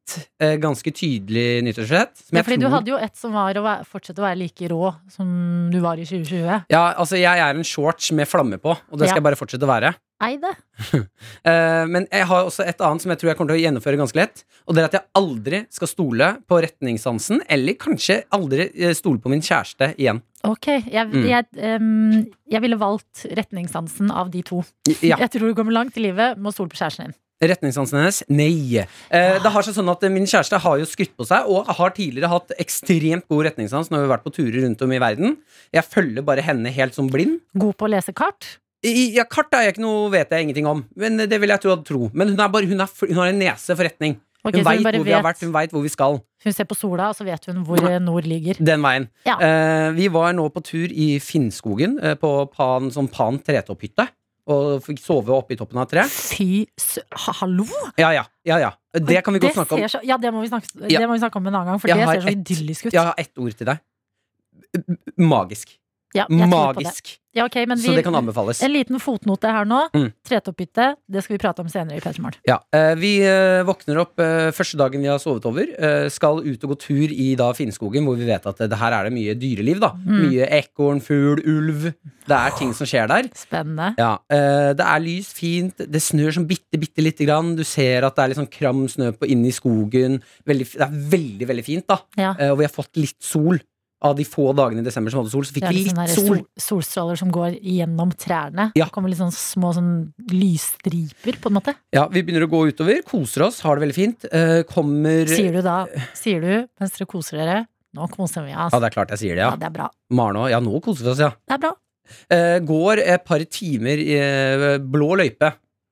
ganske 0.62 0.92
tydelig 0.94 1.62
nyttårsforsett. 1.66 2.22
Ja, 2.30 2.38
jeg 2.40 2.46
fordi 2.48 2.60
du 2.64 2.68
hadde 2.72 2.92
jo 2.94 2.98
et 3.00 3.16
som 3.18 3.32
var 3.36 3.54
å 3.60 3.64
være, 3.64 3.84
fortsette 3.88 4.22
å 4.22 4.26
være 4.26 4.40
like 4.42 4.68
rå 4.72 4.92
som 5.12 5.32
du 5.72 5.78
var 5.84 6.00
i 6.00 6.04
2020. 6.08 6.66
Ja, 6.72 6.84
altså 6.98 7.18
jeg 7.20 7.38
er 7.42 7.54
en 7.58 7.66
shorts 7.66 8.12
med 8.16 8.28
flamme 8.30 8.58
på, 8.62 8.72
og 8.76 8.98
det 8.98 9.08
skal 9.08 9.16
Ja. 9.16 9.20
jeg 9.20 9.28
bare 9.30 9.40
fortsette 9.40 9.66
å 9.68 9.72
være. 9.74 9.94
Ei 10.22 10.34
det. 10.36 10.52
Eh, 11.44 11.86
men 11.88 12.04
jeg 12.12 12.26
har 12.28 12.44
også 12.44 12.64
et 12.68 12.80
annet 12.84 13.00
som 13.00 13.10
jeg 13.12 13.18
tror 13.20 13.30
jeg 13.30 13.36
kommer 13.38 13.54
til 13.54 13.60
å 13.60 13.64
gjennomføre 13.64 13.96
ganske 13.96 14.18
lett. 14.18 14.42
Og 14.68 14.74
det 14.76 14.82
er 14.82 14.88
at 14.90 14.96
jeg 14.98 15.06
aldri 15.16 15.60
skal 15.72 15.88
stole 15.88 16.26
på 16.48 16.58
retningssansen, 16.60 17.40
eller 17.48 17.78
kanskje 17.80 18.18
aldri 18.36 18.66
eh, 18.76 18.92
stole 18.96 19.18
på 19.24 19.32
min 19.32 19.40
kjæreste 19.40 19.94
igjen. 19.96 20.20
Ok, 20.44 20.68
jeg, 20.92 21.06
Mm. 21.08 21.24
jeg, 21.28 21.46
um, 21.80 22.26
jeg 22.52 22.60
ville 22.64 22.76
valgt 22.80 23.24
retningssansen 23.36 24.12
av 24.12 24.30
de 24.32 24.42
to. 24.42 24.60
Ja, 25.00 25.16
Jeg 25.24 25.30
tror 25.32 25.48
du 25.48 25.54
kommer 25.56 25.72
langt 25.72 25.96
i 25.96 26.04
livet 26.04 26.36
med 26.36 26.52
å 26.52 26.54
stole 26.54 26.68
på 26.72 26.76
kjæresten 26.80 27.08
din. 27.08 27.16
Retningssansen 27.40 27.96
hennes? 28.00 28.22
Nei. 28.28 28.82
Eh, 28.82 29.36
det 29.40 29.52
har 29.54 29.64
seg 29.64 29.76
sånn 29.76 29.88
at 29.92 30.02
eh, 30.04 30.12
Min 30.12 30.28
kjæreste 30.28 30.60
har 30.60 30.80
jo 30.80 30.88
skrytt 30.88 31.14
på 31.16 31.24
seg, 31.28 31.48
og 31.48 31.70
har 31.78 31.94
tidligere 31.96 32.28
hatt 32.32 32.52
ekstremt 32.60 33.24
god 33.32 33.46
retningssans 33.48 33.88
når 33.88 34.02
vi 34.02 34.08
har 34.08 34.14
vært 34.16 34.26
på 34.26 34.34
turer 34.36 34.60
rundt 34.66 34.82
om 34.84 34.92
i 34.92 35.00
verden. 35.00 35.38
Jeg 35.72 35.88
følger 35.88 36.26
bare 36.26 36.44
henne 36.44 36.72
helt 36.74 36.96
som 36.98 37.08
blind. 37.12 37.40
God 37.56 37.78
på 37.80 37.88
å 37.88 37.94
lese 37.94 38.12
kart. 38.16 38.58
I, 38.80 39.10
ja, 39.12 39.26
Kart 39.28 39.52
er 39.52 39.66
jeg 39.66 39.74
ikke 39.74 39.84
noe, 39.84 40.08
vet 40.12 40.30
jeg 40.32 40.46
ingenting 40.46 40.68
om, 40.68 40.78
men 40.96 41.20
det 41.28 41.36
vil 41.40 41.52
jeg 41.52 41.60
tro. 41.60 41.74
tro. 41.84 42.06
Men 42.16 42.32
hun, 42.32 42.40
bare, 42.40 42.68
hun, 42.68 42.80
er, 42.80 42.92
hun 43.10 43.18
har 43.20 43.32
en 43.32 43.40
nese 43.42 43.76
for 43.76 43.84
retning. 43.84 44.16
Okay, 44.40 44.62
Hun 44.62 44.64
veit 44.70 44.80
hvor 44.80 44.96
hvor 44.96 45.04
vi 45.04 45.12
har 45.12 45.24
vært, 45.24 45.42
hun 45.44 45.52
veit 45.52 45.72
hvor 45.74 45.82
vi 45.84 45.90
skal. 45.92 46.16
Hun 46.44 46.54
ser 46.56 46.64
på 46.64 46.76
sola, 46.78 47.10
og 47.12 47.16
så 47.18 47.26
vet 47.26 47.44
hun 47.50 47.60
hvor 47.68 47.82
eh, 47.84 47.98
nord 48.00 48.24
ligger. 48.24 48.56
Den 48.56 48.80
veien. 48.80 49.10
Ja. 49.28 49.36
Eh, 49.36 49.90
vi 49.98 50.08
var 50.12 50.32
nå 50.32 50.46
på 50.54 50.62
tur 50.64 50.88
i 50.88 51.10
Finnskogen, 51.20 51.98
eh, 52.00 52.16
på 52.16 52.30
Pan, 52.54 52.88
sånn 52.94 53.10
Pan 53.12 53.36
tretopphytte. 53.44 54.08
Og 54.50 54.80
fikk 54.82 54.98
sove 55.02 55.30
oppe 55.36 55.54
i 55.54 55.58
toppen 55.60 55.78
av 55.78 55.86
et 55.86 55.92
tre. 55.94 56.04
Fy 56.10 56.64
sø... 56.80 57.02
ha- 57.24 57.34
Hallo? 57.42 57.66
Ja, 58.00 58.08
ja. 58.16 58.24
ja, 58.48 58.56
ja. 58.58 58.70
Det 58.98 59.20
kan 59.24 59.36
vi 59.36 59.42
godt 59.44 59.54
snakke 59.54 59.76
om. 59.78 59.84
Så, 59.92 60.00
ja, 60.08 60.16
det 60.18 60.32
må, 60.34 60.40
vi 60.42 60.50
snakke, 60.50 60.66
det 60.88 61.04
må 61.06 61.14
vi 61.14 61.22
snakke 61.22 61.38
om 61.38 61.46
en 61.46 61.54
annen 61.54 61.70
gang, 61.72 61.82
for 61.82 61.92
Jeg 61.92 62.00
det 62.00 62.08
ser 62.08 62.24
så 62.24 62.32
et, 62.32 62.40
idyllisk 62.40 62.88
ut. 62.88 62.96
Jeg 62.96 63.06
har 63.10 63.14
ett 63.22 63.38
ord 63.38 63.54
til 63.60 63.70
deg. 63.70 63.84
Magisk. 65.20 65.76
Ja. 66.14 66.26
Magisk. 66.28 67.16
Ja, 67.30 67.44
okay, 67.46 67.62
men 67.66 67.78
Så 67.78 67.92
det 67.94 68.02
kan 68.02 68.14
anbefales. 68.18 68.58
En 68.66 68.72
liten 68.74 68.98
fotnote 68.98 69.46
her 69.54 69.66
nå. 69.68 69.84
Mm. 69.94 70.08
Tretopphytte, 70.26 70.88
det 71.06 71.22
skal 71.22 71.36
vi 71.36 71.38
prate 71.44 71.62
om 71.62 71.68
senere 71.70 72.00
i 72.00 72.02
P3 72.02 72.32
Ja, 72.48 72.56
eh, 72.74 72.94
Vi 72.98 73.12
eh, 73.22 73.62
våkner 73.66 74.00
opp 74.02 74.18
eh, 74.18 74.48
første 74.50 74.78
dagen 74.80 74.98
vi 75.04 75.06
har 75.06 75.20
sovet 75.22 75.46
over. 75.46 75.68
skal 76.10 76.42
ut 76.42 76.64
og 76.66 76.72
gå 76.72 76.78
tur 76.82 77.12
i 77.14 77.34
da 77.38 77.52
Finnskogen, 77.54 78.02
hvor 78.04 78.18
vi 78.18 78.26
vet 78.26 78.46
at 78.50 78.58
det 78.58 78.78
her 78.80 78.96
er 78.96 79.06
det 79.06 79.14
mye 79.14 79.36
dyreliv. 79.38 79.78
da 79.80 79.92
Mm. 80.00 80.30
Mye 80.30 80.46
ekorn, 80.58 81.00
fugl, 81.00 81.42
ulv. 81.46 81.92
Det 82.26 82.36
er 82.36 82.50
ting 82.58 82.72
som 82.74 82.86
skjer 82.86 83.06
der. 83.06 83.28
Spennende. 83.34 83.94
Ja, 83.98 84.16
Det 84.30 84.80
er 84.86 85.00
lyst, 85.00 85.36
fint. 85.36 85.76
Det 85.78 86.02
snør 86.02 86.34
sånn 86.34 86.48
bitte, 86.48 86.78
bitte 86.78 87.02
lite 87.02 87.26
grann. 87.26 87.54
Du 87.54 87.62
ser 87.64 88.02
at 88.04 88.16
det 88.16 88.24
er 88.24 88.28
litt 88.28 88.38
sånn 88.38 88.50
kram 88.50 88.88
snø 88.88 89.12
på 89.12 89.28
inni 89.28 89.48
i 89.48 89.54
skogen. 89.54 90.22
Veldig, 90.46 90.66
det 90.72 90.86
er 90.86 90.94
veldig, 91.14 91.46
veldig 91.46 91.64
fint. 91.64 91.86
da 91.86 92.00
Ja. 92.16 92.34
Og 92.50 92.58
vi 92.58 92.64
har 92.64 92.74
fått 92.74 92.96
litt 92.96 93.20
sol. 93.22 93.60
Av 94.02 94.14
de 94.16 94.24
få 94.24 94.46
dagene 94.56 94.80
i 94.80 94.84
desember 94.86 95.12
som 95.12 95.20
hadde 95.20 95.30
sol, 95.34 95.44
så 95.44 95.52
fikk 95.52 95.66
vi 95.68 95.82
litt 95.82 95.90
sånn 95.92 96.08
sol. 96.08 96.28
sol, 96.28 96.44
solstråler 96.64 97.18
som 97.20 97.32
går 97.34 97.58
gjennom 97.60 98.14
trærne. 98.16 98.70
Ja. 98.78 98.86
Det 98.86 98.94
kommer 98.94 99.12
litt 99.12 99.20
sånn 99.20 99.34
små 99.36 99.74
sånn 99.76 99.90
lysstriper, 100.32 101.36
på 101.42 101.50
en 101.50 101.56
måte. 101.58 101.74
Ja, 101.92 102.06
Vi 102.08 102.22
begynner 102.24 102.46
å 102.46 102.50
gå 102.50 102.62
utover, 102.70 103.02
koser 103.04 103.44
oss, 103.48 103.60
har 103.60 103.76
det 103.76 103.84
veldig 103.86 103.96
fint. 103.98 104.24
Eh, 104.32 104.62
kommer 104.68 105.28
Sier 105.28 105.52
du 105.52 105.60
da, 105.66 105.84
sier 106.16 106.40
du 106.40 106.52
mens 106.80 106.96
dere 106.96 107.06
koser 107.10 107.42
dere 107.42 107.58
Nå 107.92 108.06
koser 108.12 108.44
vi 108.46 108.52
oss. 108.54 108.70
Ja, 108.70 108.78
det 108.78 108.86
er 108.86 108.94
klart 108.94 109.10
jeg 109.16 109.18
sier 109.18 109.34
det, 109.34 109.42
Ja, 109.42 109.50
ja. 109.50 109.56
det 109.58 109.66
er 109.66 109.72
bra. 109.74 109.88
Maren 110.14 110.36
òg. 110.38 110.50
Ja, 110.52 110.60
nå 110.62 110.78
koser 110.80 111.08
vi 111.08 111.10
oss, 111.10 111.18
ja. 111.18 111.32
Det 111.34 111.56
er 111.56 111.62
bra. 111.64 111.72
Eh, 112.30 112.58
går 112.62 113.02
et 113.02 113.24
par 113.26 113.42
timer 113.50 113.98
i 113.98 114.14
eh, 114.14 114.78
blå 114.78 115.16
løype. 115.18 115.50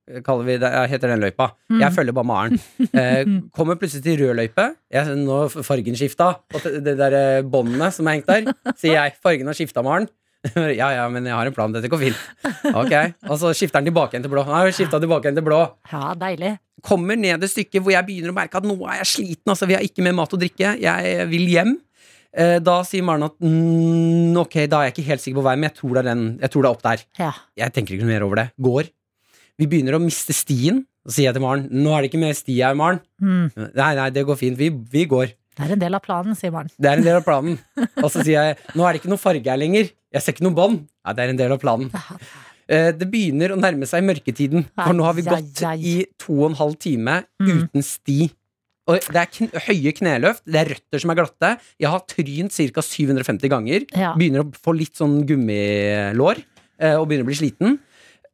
Eh, 0.08 0.20
Kaller 0.26 0.48
vi 0.48 0.58
det, 0.62 0.70
heter 0.92 1.12
den 1.12 1.22
løypa. 1.22 1.50
Mm. 1.70 1.80
Jeg 1.84 1.94
følger 1.96 2.16
bare 2.16 2.28
Maren. 2.32 2.60
Eh, 2.88 3.24
kommer 3.56 3.78
plutselig 3.80 4.04
til 4.06 4.22
rød 4.22 4.38
løype. 4.40 4.68
Jeg, 4.94 5.18
nå 5.22 5.40
fargen 5.52 5.98
skifta. 5.98 6.34
Og 6.54 6.68
det, 6.84 6.96
der 7.00 7.18
eh, 7.18 7.42
båndene 7.46 7.90
som 7.94 8.08
er 8.08 8.18
hengt 8.18 8.30
der, 8.30 8.54
sier 8.78 8.98
jeg. 8.98 9.18
Fargen 9.22 9.50
har 9.50 9.58
skifta, 9.58 9.84
Maren. 9.86 10.08
ja 10.78 10.92
ja, 10.94 11.08
men 11.10 11.26
jeg 11.26 11.34
har 11.34 11.48
en 11.50 11.54
plan. 11.56 11.72
Dette 11.74 11.90
går 11.90 12.02
fint. 12.08 12.20
Ok, 12.70 12.94
Og 13.28 13.36
så 13.40 13.50
skifter 13.56 13.80
den 13.82 13.90
tilbake 13.90 14.14
igjen 14.14 14.26
til 14.26 14.32
blå. 14.32 14.44
Nei, 14.46 14.70
tilbake 14.72 15.26
igjen 15.26 15.40
til 15.40 15.46
blå. 15.46 15.60
Ja, 15.92 16.14
deilig. 16.18 16.54
Kommer 16.86 17.18
ned 17.18 17.42
et 17.42 17.50
stykke 17.50 17.82
hvor 17.82 17.92
jeg 17.94 18.06
begynner 18.06 18.30
å 18.32 18.36
merke 18.36 18.60
at 18.60 18.66
nå 18.68 18.76
er 18.86 19.00
jeg 19.02 19.10
sliten. 19.16 19.50
Altså, 19.50 19.66
vi 19.66 19.74
har 19.76 19.84
ikke 19.84 20.04
mer 20.06 20.14
mat 20.20 20.34
og 20.34 20.42
drikke. 20.42 20.76
Jeg 20.82 21.28
vil 21.32 21.48
hjem. 21.50 21.74
Eh, 22.38 22.58
Da 22.64 22.76
sier 22.86 23.04
Maren 23.06 23.26
at 23.26 23.34
mm, 23.42 24.36
ok, 24.44 24.60
da 24.70 24.82
er 24.82 24.90
jeg 24.90 24.96
ikke 24.98 25.08
helt 25.10 25.24
sikker 25.24 25.40
på 25.40 25.46
veien, 25.48 25.62
men 25.62 25.70
jeg 25.70 25.78
tror 25.80 25.96
det 25.96 26.02
er, 26.04 26.08
den, 26.12 26.24
jeg 26.44 26.52
tror 26.54 26.64
det 26.64 26.70
er 26.70 26.76
opp 26.76 26.86
der. 26.86 27.04
Ja. 27.18 27.32
Jeg 27.64 27.74
tenker 27.74 27.96
ikke 27.96 28.06
noe 28.06 28.14
mer 28.14 28.26
over 28.28 28.42
det. 28.42 28.46
Går. 28.68 28.92
Vi 29.58 29.66
begynner 29.66 29.96
å 29.98 30.02
miste 30.02 30.34
stien. 30.36 30.84
Så 31.08 31.16
sier 31.18 31.28
jeg 31.30 31.38
til 31.38 31.42
Maren 31.44 31.66
nå 31.72 31.92
er 31.96 32.04
det 32.04 32.10
ikke 32.12 32.20
mer 32.22 32.34
sti 32.36 32.58
her, 32.60 32.74
Maren. 32.78 33.00
Mm. 33.22 33.46
Nei, 33.74 33.92
nei, 33.98 34.08
det 34.14 34.24
går 34.28 34.36
fint. 34.38 34.58
Vi, 34.60 34.68
vi 34.92 35.04
går. 35.08 35.32
Det 35.58 35.64
er 35.66 35.72
en 35.74 35.80
del 35.82 35.96
av 35.98 36.02
planen, 36.04 36.36
sier 36.38 36.52
Maren. 36.54 36.70
Det 36.78 36.90
er 36.90 37.00
en 37.00 37.06
del 37.06 37.16
av 37.18 37.24
planen. 37.26 37.56
Og 38.04 38.10
så 38.12 38.20
sier 38.22 38.36
jeg 38.36 38.58
nå 38.78 38.84
er 38.86 38.94
det 38.94 39.00
ikke 39.02 39.10
noe 39.14 39.22
farge 39.22 39.50
her 39.50 39.58
lenger. 39.60 39.88
Jeg 40.14 40.24
ser 40.24 40.36
ikke 40.36 40.46
noe 40.46 40.56
bånd. 40.56 40.84
Nei, 41.04 41.14
det 41.18 41.24
er 41.24 41.32
en 41.34 41.40
del 41.40 41.54
av 41.56 41.62
planen. 41.62 41.88
Eh, 42.68 42.90
Det 43.00 43.08
begynner 43.10 43.54
å 43.54 43.58
nærme 43.60 43.88
seg 43.88 44.04
mørketiden, 44.04 44.66
for 44.76 44.92
nå 44.96 45.06
har 45.08 45.16
vi 45.16 45.24
gått 45.26 45.62
i 45.80 45.94
to 46.20 46.34
og 46.42 46.50
en 46.50 46.58
halv 46.60 46.76
time 46.84 47.22
Mm. 47.40 47.64
uten 47.64 47.82
sti. 47.84 48.28
Og 48.88 49.00
det 49.12 49.20
er 49.20 49.28
kn 49.32 49.50
høye 49.66 49.92
kneløft, 49.96 50.42
det 50.48 50.60
er 50.62 50.70
røtter 50.74 51.00
som 51.02 51.10
er 51.12 51.16
glatte. 51.18 51.50
Jeg 51.80 51.90
har 51.92 52.04
trynt 52.08 52.52
ca. 52.72 52.80
750 52.84 53.48
ganger. 53.52 53.84
Ja. 53.96 54.14
Begynner 54.16 54.44
å 54.46 54.52
få 54.56 54.72
litt 54.76 54.96
sånn 54.96 55.26
gummilår 55.28 56.40
eh, 56.80 56.94
og 56.96 57.08
begynner 57.08 57.26
å 57.26 57.28
bli 57.28 57.36
sliten. 57.40 57.78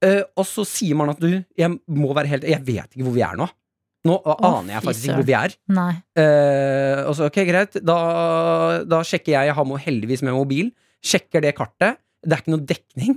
Eh, 0.05 0.23
Og 0.37 0.45
så 0.49 0.65
sier 0.69 0.97
man 0.99 1.11
at 1.15 1.21
du, 1.23 1.31
jeg 1.57 1.71
må 1.89 2.13
være 2.17 2.29
helt 2.35 2.45
Jeg 2.49 2.61
vet 2.67 2.93
ikke 2.93 3.07
hvor 3.07 3.15
vi 3.17 3.23
er 3.25 3.37
nå. 3.41 3.49
Nå 4.05 4.19
aner 4.37 4.75
jeg 4.75 4.83
faktisk 4.85 5.07
ikke 5.09 5.17
hvor 5.23 5.29
vi 5.31 5.37
er. 5.39 5.53
Nei. 5.73 5.93
Eh, 6.21 7.05
og 7.09 7.15
så, 7.17 7.31
ok, 7.31 7.39
greit. 7.49 7.79
Da, 7.81 7.99
da 8.85 8.99
sjekker 9.07 9.33
jeg. 9.33 9.49
Jeg 9.49 9.55
har 9.57 9.79
heldigvis 9.87 10.23
med 10.27 10.37
mobil. 10.37 10.73
Sjekker 11.05 11.41
det 11.45 11.55
kartet. 11.57 11.97
Det 12.25 12.37
er 12.37 12.43
ikke 12.45 12.53
noe 12.53 12.67
dekning. 12.69 13.15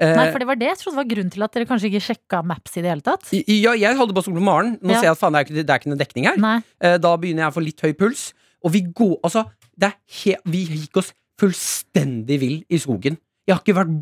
Eh, 0.00 0.14
Nei, 0.16 0.24
for 0.32 0.40
det 0.42 0.48
var 0.48 0.56
det 0.58 0.66
jeg 0.72 0.78
trodde 0.80 0.96
var 0.98 1.06
grunnen 1.10 1.30
til 1.30 1.44
at 1.46 1.52
dere 1.54 1.68
kanskje 1.68 1.90
ikke 1.92 2.00
sjekka 2.02 2.40
Maps 2.44 2.72
i 2.76 2.82
det 2.82 2.90
hele 2.90 3.04
tatt. 3.04 3.28
ja, 3.30 3.74
jeg 3.78 3.96
hadde 4.00 4.16
bare 4.16 4.24
stol 4.26 4.34
på 4.40 4.42
Maren. 4.48 4.72
Nå 4.82 4.90
Ja. 4.90 4.96
ser 4.98 5.06
jeg 5.10 5.12
at 5.14 5.20
faen, 5.20 5.36
det 5.36 5.38
er, 5.42 5.44
ikke, 5.46 5.54
det 5.60 5.70
er 5.70 5.78
ikke 5.82 5.92
noe 5.92 6.00
dekning 6.00 6.26
her. 6.30 6.62
Eh, 6.80 6.96
da 6.98 7.12
begynner 7.20 7.44
jeg 7.44 7.52
å 7.52 7.56
få 7.58 7.64
litt 7.64 7.84
høy 7.84 7.92
puls. 8.00 8.24
Og 8.64 8.72
vi 8.72 8.80
går 8.96 9.20
Altså, 9.22 9.44
det 9.76 9.92
er 9.92 10.40
vi 10.48 10.64
gikk 10.66 10.96
oss 11.04 11.12
fullstendig 11.38 12.40
vill 12.40 12.58
i 12.72 12.78
skogen. 12.80 13.18
Jeg 13.46 13.54
har 13.54 13.62
ikke 13.62 13.76
vært 13.76 13.92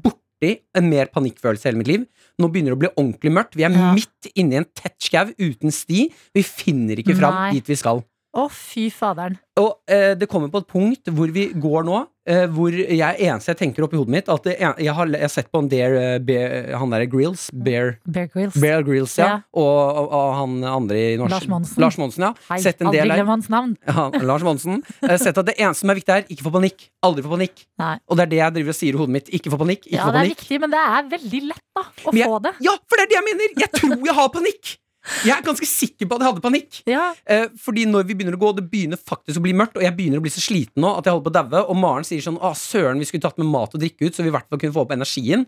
borti 0.43 0.61
en 0.77 0.89
mer 0.91 1.07
panikkfølelse 1.13 1.67
i 1.67 1.71
hele 1.71 1.79
mitt 1.81 1.89
liv. 1.91 2.07
Nå 2.41 2.49
begynner 2.51 2.73
det 2.75 2.79
å 2.79 2.83
bli 2.83 2.91
ordentlig 2.97 3.33
mørkt. 3.33 3.55
Vi 3.57 3.65
er 3.65 3.71
Ja. 3.71 3.93
midt 3.95 4.33
inne 4.35 4.53
i 4.53 4.57
en 4.59 4.65
tett 4.75 4.97
skau 4.99 5.27
uten 5.39 5.71
sti. 5.71 6.13
Vi 6.35 6.43
finner 6.43 6.97
ikke 6.97 7.17
fram 7.17 7.35
Nei. 7.35 7.53
dit 7.53 7.67
vi 7.67 7.75
skal. 7.77 8.05
Å, 8.35 8.49
fy 8.51 8.89
faderen. 8.91 9.39
Og 9.59 9.77
eh, 9.87 10.15
det 10.15 10.29
kommer 10.29 10.49
på 10.49 10.59
et 10.59 10.67
punkt 10.69 11.05
hvor 11.13 11.31
vi 11.31 11.53
går 11.53 11.85
nå 11.85 12.07
eh, 12.27 12.47
hvor 12.53 12.71
jeg 12.73 13.17
eneste 13.27 13.51
jeg 13.53 13.59
tenker 13.59 13.85
opp 13.87 13.93
i 13.95 13.99
hodet 14.01 14.13
mitt 14.15 14.29
at 14.33 14.47
en- 14.47 14.79
jeg, 14.79 14.95
har, 14.95 15.07
jeg 15.11 15.21
har 15.21 15.33
sett 15.33 15.51
på 15.53 15.59
en 15.63 15.69
Dare, 15.69 16.03
uh, 16.17 16.19
Bear, 16.23 16.73
han 16.79 16.91
derre 16.95 17.07
Grills, 17.11 17.49
Bear, 17.53 17.97
Bear 18.07 18.29
Grylls. 18.33 18.55
Bear 18.61 18.83
Grills, 18.87 19.17
ja. 19.19 19.27
Ja. 19.27 19.37
Og, 19.53 19.97
og, 20.03 20.13
og 20.13 20.35
han 20.39 20.57
andre 20.65 21.01
i 21.15 21.17
norsk 21.21 21.33
Lars 21.35 21.49
Monsen. 21.49 21.81
Lars 21.83 21.99
Monsen, 21.99 22.27
ja. 22.29 22.33
Hei, 22.51 22.61
Sett 22.63 22.81
en 22.83 22.91
aldri 22.93 23.07
glem 23.09 23.33
hans 23.35 23.49
navn. 23.53 23.77
Ja, 23.93 24.09
Lars 24.23 24.43
Monsen. 24.47 24.83
Uh, 25.03 25.17
Sett 25.19 25.39
at 25.39 25.47
det 25.51 25.57
eneste 25.59 25.83
som 25.83 25.91
er 25.95 25.99
viktig 26.01 26.15
her, 26.15 26.27
ikke 26.31 26.47
få 26.47 26.53
panikk. 26.55 26.87
Aldri 27.03 27.25
få 27.27 27.35
panikk. 27.37 27.65
Nei. 27.83 27.97
Og 28.09 28.17
det 28.21 28.27
er 28.29 28.33
det 28.35 28.41
jeg 28.43 28.57
driver 28.59 28.75
og 28.75 28.79
sier 28.79 28.95
i 28.95 29.01
hodet 29.03 29.17
mitt. 29.19 29.33
Ikke 29.35 29.51
få 29.53 29.59
panikk. 29.65 29.87
Ikke 29.89 29.97
Ja, 29.99 30.07
få 30.07 30.13
det 30.15 30.23
er 30.23 30.31
viktig, 30.35 30.61
men 30.63 30.71
det 30.77 30.83
er 30.87 31.11
veldig 31.17 31.43
lett 31.51 31.65
da 31.75 31.83
å 32.07 32.15
jeg- 32.15 32.29
få 32.31 32.39
det. 32.47 32.53
Ja, 32.69 32.77
for 32.87 32.97
det 33.01 33.05
er 33.09 33.11
det 33.13 33.19
jeg 33.21 33.27
mener! 33.31 33.59
Jeg 33.65 33.73
tror 33.81 33.99
jeg 34.07 34.15
har 34.21 34.29
panikk! 34.39 34.77
Jeg 35.27 35.35
er 35.35 35.43
ganske 35.43 35.67
sikker 35.67 36.07
på 36.07 36.15
at 36.15 36.23
jeg 36.23 36.31
hadde 36.31 36.43
panikk. 36.45 36.77
Ja, 36.87 37.09
Eh, 37.27 37.49
fordi 37.59 37.85
når 37.91 38.05
vi 38.07 38.15
begynner 38.19 38.37
å 38.37 38.41
gå, 38.41 38.51
det 38.57 38.65
begynner 38.71 38.99
faktisk 38.99 39.41
å 39.41 39.43
bli 39.45 39.53
mørkt, 39.57 39.77
og 39.79 39.83
jeg 39.83 39.95
begynner 39.99 40.21
å 40.21 40.25
bli 40.25 40.31
så 40.31 40.43
sliten 40.43 40.83
nå 40.85 40.93
at 40.99 41.07
jeg 41.07 41.15
holder 41.15 41.27
på 41.27 41.33
å 41.33 41.37
daue, 41.39 41.63
og 41.73 41.79
Maren 41.83 42.07
sier 42.07 42.23
sånn 42.23 42.39
Å, 42.39 42.53
søren, 42.59 43.01
vi 43.03 43.09
skulle 43.09 43.25
tatt 43.25 43.39
med 43.43 43.51
mat 43.51 43.75
og 43.75 43.83
drikke 43.83 44.07
ut, 44.07 44.15
så 44.15 44.23
vi 44.23 44.31
i 44.31 44.35
hvert 44.35 44.47
fall 44.51 44.61
kunne 44.63 44.75
få 44.77 44.85
opp 44.85 44.95
energien. 44.95 45.47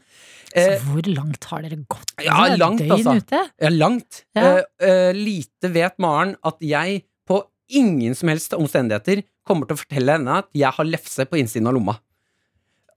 Eh, 0.55 0.75
så 0.79 0.89
hvor 0.89 1.07
langt 1.11 1.45
har 1.51 1.63
dere 1.67 1.79
gått? 1.91 2.15
Ja, 2.23 2.41
er 2.49 2.57
langt, 2.59 2.83
altså. 2.87 3.17
Ute. 3.19 3.43
ja, 3.63 3.71
langt. 3.75 4.23
Ja. 4.35 4.57
Eh, 4.57 4.89
eh, 4.89 5.11
lite 5.19 5.71
vet 5.75 5.99
Maren 6.03 6.35
at 6.43 6.59
jeg 6.63 7.05
på 7.27 7.43
ingen 7.71 8.15
som 8.19 8.31
helst 8.33 8.55
omstendigheter 8.59 9.23
kommer 9.47 9.69
til 9.69 9.77
å 9.79 9.83
fortelle 9.83 10.19
henne 10.19 10.41
at 10.43 10.51
jeg 10.57 10.71
har 10.77 10.89
lefse 10.89 11.27
på 11.31 11.39
innsiden 11.41 11.71
av 11.71 11.79
lomma. 11.79 11.99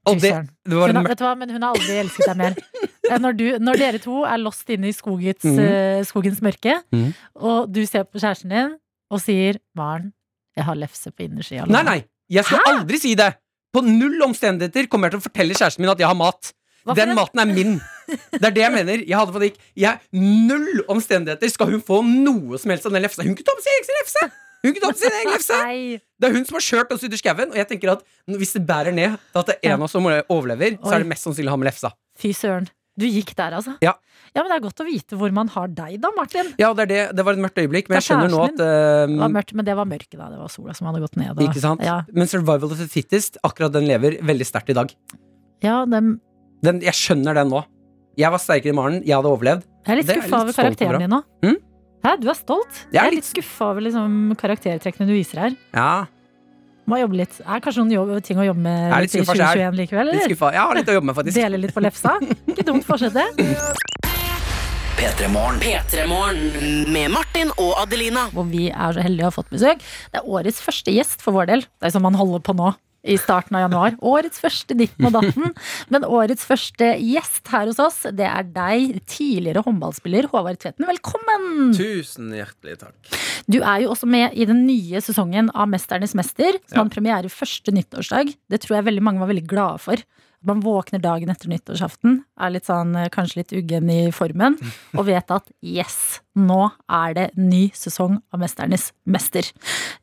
Og 0.08 0.20
det, 0.22 0.30
det 0.64 0.76
var 0.78 0.88
Hun 0.88 0.96
har, 0.96 1.04
mørkt. 1.04 1.10
vet 1.10 1.20
du 1.20 1.24
hva, 1.26 1.34
men 1.36 1.50
hun 1.52 1.64
har 1.66 1.74
aldri 1.76 1.98
elsket 2.00 2.30
deg 2.30 2.38
mer. 2.40 2.54
Når, 3.22 3.38
du, 3.38 3.46
når 3.62 3.80
dere 3.80 4.02
to 4.02 4.22
er 4.28 4.40
lost 4.42 4.68
inne 4.74 4.90
i 4.90 4.94
skogens, 4.96 5.44
mm. 5.44 5.58
eh, 5.64 6.04
skogens 6.08 6.42
mørke, 6.44 6.78
mm. 6.94 7.08
og 7.48 7.72
du 7.72 7.82
ser 7.88 8.06
på 8.08 8.20
kjæresten 8.20 8.52
din 8.54 8.76
og 9.08 9.22
sier 9.24 9.56
'Maren, 9.76 10.12
jeg 10.56 10.66
har 10.68 10.76
lefse 10.76 11.10
på 11.10 11.24
innersida'. 11.24 11.68
Nei, 11.70 11.84
nei, 11.86 12.00
jeg 12.28 12.44
skal 12.44 12.64
aldri 12.68 13.00
si 13.00 13.14
det! 13.18 13.32
På 13.72 13.82
null 13.84 14.20
omstendigheter 14.24 14.88
kommer 14.88 15.08
jeg 15.08 15.16
til 15.16 15.22
å 15.22 15.26
fortelle 15.28 15.56
kjæresten 15.56 15.84
min 15.84 15.92
at 15.92 16.00
jeg 16.00 16.08
har 16.08 16.16
mat. 16.16 16.52
Den 16.96 17.14
maten 17.16 17.42
er 17.42 17.48
min. 17.50 17.78
Det 18.08 18.46
er 18.48 18.54
det 18.56 18.62
jeg 18.62 18.72
mener. 18.72 19.02
Jeg 19.04 19.16
hadde 19.18 19.34
panikk. 19.34 19.56
Jeg, 19.76 20.00
null 20.16 20.84
omstendigheter 20.88 21.50
skal 21.52 21.72
hun 21.74 21.82
få 21.84 22.00
noe 22.06 22.60
som 22.60 22.72
helst 22.72 22.88
av 22.88 22.94
den 22.96 23.04
lefsa. 23.04 23.26
Hun 23.26 23.36
kunne 23.36 23.48
ta 23.48 23.56
på 23.58 23.64
sin 23.66 23.76
egen 23.76 23.98
lefse! 24.00 24.28
Hun 24.58 24.72
kunne 24.72 24.84
ta 24.86 24.92
med 24.94 25.00
sin 25.02 25.18
egen 25.20 25.34
lefse 25.36 25.58
Det 26.18 26.26
er 26.26 26.34
hun 26.34 26.46
som 26.48 26.56
har 26.58 26.64
kjørt 26.66 26.94
oss 26.96 27.04
ut 27.04 27.12
i 27.14 27.20
skauen, 27.20 27.52
og 27.52 27.60
jeg 27.60 27.68
tenker 27.70 27.92
at 27.92 28.00
hvis 28.40 28.56
det 28.56 28.64
bærer 28.66 28.94
ned 28.94 29.14
at 29.14 29.52
det 29.52 29.58
er 29.58 29.74
en 29.74 29.76
av 29.76 29.86
oss 29.86 29.94
som 29.94 30.08
overlever, 30.08 30.80
så 30.82 30.96
er 30.96 31.04
det 31.04 31.12
mest 31.12 31.28
sannsynlig 31.28 31.52
han 31.52 31.62
med 31.62 31.70
lefsa. 31.70 31.92
Fy 32.18 32.32
søren. 32.34 32.66
Du 32.98 33.06
gikk 33.06 33.30
der, 33.38 33.54
altså? 33.60 33.76
Ja. 33.84 33.92
ja, 34.34 34.42
men 34.42 34.48
det 34.50 34.56
er 34.58 34.62
godt 34.64 34.80
å 34.82 34.86
vite 34.88 35.16
hvor 35.20 35.30
man 35.36 35.48
har 35.54 35.68
deg, 35.70 36.00
da, 36.02 36.10
Martin. 36.16 36.48
Ja, 36.58 36.72
det, 36.74 36.88
er 36.88 36.90
det, 36.90 37.00
det 37.18 37.24
var 37.28 37.36
et 37.38 37.42
mørkt 37.44 37.60
øyeblikk, 37.62 37.88
men 37.88 37.98
jeg 38.00 38.02
er 38.02 38.06
skjønner 38.08 38.32
nå 38.32 38.40
at 38.48 38.56
Det 38.58 39.18
var 39.22 39.32
mørkt, 39.36 39.54
men 39.54 39.68
det 39.68 39.76
var 39.78 39.86
mørket, 39.86 40.16
da. 40.18 40.28
Det 40.34 40.38
var 40.42 40.50
sola 40.52 40.74
som 40.74 40.88
hadde 40.90 41.02
gått 41.04 41.16
ned. 41.20 41.38
Ikke 41.46 41.62
sant? 41.62 41.84
Ja, 41.86 42.00
Men 42.12 42.26
survival 42.30 42.72
of 42.74 42.78
the 42.82 42.88
fittest, 42.90 43.38
akkurat 43.46 43.72
den 43.78 43.86
lever 43.86 44.18
veldig 44.26 44.46
sterkt 44.50 44.74
i 44.74 44.78
dag. 44.80 44.90
ja 45.62 45.84
dem, 45.86 46.16
Den, 46.66 46.80
jeg 46.82 46.94
skjønner 46.98 47.38
den 47.38 47.52
nå. 47.54 47.62
Jeg 48.18 48.34
var 48.34 48.42
sterkere 48.42 48.74
i 48.74 48.74
morgen, 48.74 49.00
jeg 49.06 49.14
hadde 49.14 49.30
overlevd. 49.30 49.62
jeg 49.86 49.92
er 49.94 50.00
litt 50.02 50.08
skuffa 50.10 50.42
over 50.42 50.52
karakteren 50.58 50.98
din 51.04 51.12
nå. 51.14 51.22
Hm? 51.46 51.56
Hæ, 52.02 52.16
du 52.18 52.28
er 52.30 52.34
stolt? 52.38 52.82
Jeg 52.90 52.98
er 52.98 52.98
Jeg 52.98 53.06
er 53.06 53.14
litt 53.14 53.22
litt- 53.22 53.30
skuffa 53.30 53.70
over 53.70 53.80
liksom, 53.86 54.12
karaktertrekkene 54.38 55.06
du 55.06 55.14
viser 55.14 55.38
her. 55.46 55.54
Ja, 55.74 56.06
Må 56.88 56.96
jobbe 57.02 57.18
litt. 57.20 57.40
Er 57.44 57.60
kanskje 57.60 57.84
noen 57.84 57.92
jobb, 57.92 58.14
ting 58.24 58.38
å 58.40 58.46
jobbe 58.46 58.64
med 58.64 58.94
i 59.04 59.10
2021 59.12 59.76
likevel? 59.76 60.08
litt 60.08 60.22
Eller? 60.22 60.30
skuffa. 60.32 60.52
Jeg 60.56 60.64
har 60.64 60.78
litt 60.78 60.88
å 60.88 60.96
jobbe 60.96 61.10
med, 61.10 61.18
faktisk. 61.18 61.36
Dele 61.36 61.60
litt 61.60 61.74
på 61.76 61.84
lefsa? 61.84 62.14
Ikke 62.48 62.64
dumt 62.64 62.86
fortsette. 62.88 63.26
P3 64.98 65.28
P3morgen 65.62 66.88
med 66.90 67.12
Martin 67.14 67.52
og 67.60 67.76
Adelina. 67.84 68.24
Hvor 68.32 68.48
vi 68.48 68.64
er 68.72 68.96
så 68.96 69.04
heldige 69.04 69.28
å 69.28 69.30
ha 69.30 69.36
fått 69.36 69.52
besøk. 69.52 69.84
Det 70.10 70.22
er 70.22 70.26
årets 70.26 70.58
første 70.64 70.94
gjest 70.96 71.22
for 71.22 71.36
vår 71.36 71.52
del. 71.52 71.62
Det 71.78 71.90
er 71.90 71.94
som 71.94 72.02
man 72.02 72.16
holder 72.18 72.42
på 72.42 72.56
nå. 72.58 72.72
I 73.06 73.14
starten 73.16 73.54
av 73.56 73.62
januar. 73.68 73.94
Årets 74.02 74.40
første 74.42 74.74
ditten 74.76 75.06
og 75.06 75.12
datten. 75.14 75.52
Men 75.92 76.04
årets 76.04 76.42
første 76.44 76.88
gjest 76.98 77.46
her 77.52 77.68
hos 77.70 77.78
oss, 77.80 78.00
det 78.10 78.26
er 78.26 78.42
deg, 78.52 78.98
tidligere 79.08 79.62
håndballspiller 79.64 80.26
Håvard 80.32 80.58
Tvetten. 80.64 80.84
Velkommen! 80.88 81.70
Tusen 81.78 82.32
hjertelig 82.34 82.78
takk. 82.82 82.96
Du 83.48 83.60
er 83.62 83.84
jo 83.84 83.92
også 83.94 84.08
med 84.10 84.34
i 84.34 84.44
den 84.50 84.64
nye 84.66 85.00
sesongen 85.04 85.48
av 85.54 85.70
Mesternes 85.70 86.16
mester, 86.18 86.58
som 86.66 86.74
Ja. 86.74 86.82
hadde 86.82 86.94
premiere 86.96 87.30
første 87.32 87.72
nyttårsdag. 87.72 88.34
Det 88.50 88.60
tror 88.66 88.76
jeg 88.80 88.88
veldig 88.90 89.02
mange 89.06 89.22
var 89.22 89.30
veldig 89.30 89.46
glade 89.48 89.78
for. 89.80 90.02
At 90.38 90.46
man 90.46 90.60
våkner 90.62 91.00
dagen 91.02 91.32
etter 91.32 91.50
nyttårsaften, 91.50 92.20
er 92.38 92.50
litt 92.54 92.68
sånn, 92.68 92.92
eh, 92.94 93.08
kanskje 93.10 93.40
litt 93.40 93.52
uggen 93.58 93.88
i 93.90 94.12
formen, 94.14 94.54
og 94.94 95.06
vet 95.08 95.32
at 95.34 95.48
yes, 95.66 96.20
nå 96.38 96.70
er 96.88 97.14
det 97.16 97.24
ny 97.36 97.70
sesong 97.74 98.20
av 98.32 98.38
Mesternes 98.38 98.92
mester. 99.04 99.42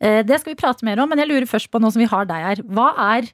Eh, 0.02 0.24
Det 0.28 0.42
skal 0.42 0.52
vi 0.54 0.60
prate 0.60 0.84
mer 0.84 1.00
om, 1.00 1.08
men 1.08 1.20
jeg 1.20 1.30
lurer 1.30 1.48
først 1.48 1.72
på, 1.72 1.80
nå 1.80 1.90
som 1.94 2.02
vi 2.04 2.10
har 2.12 2.26
deg 2.28 2.44
her, 2.44 2.64
hva 2.68 2.90
er, 3.16 3.30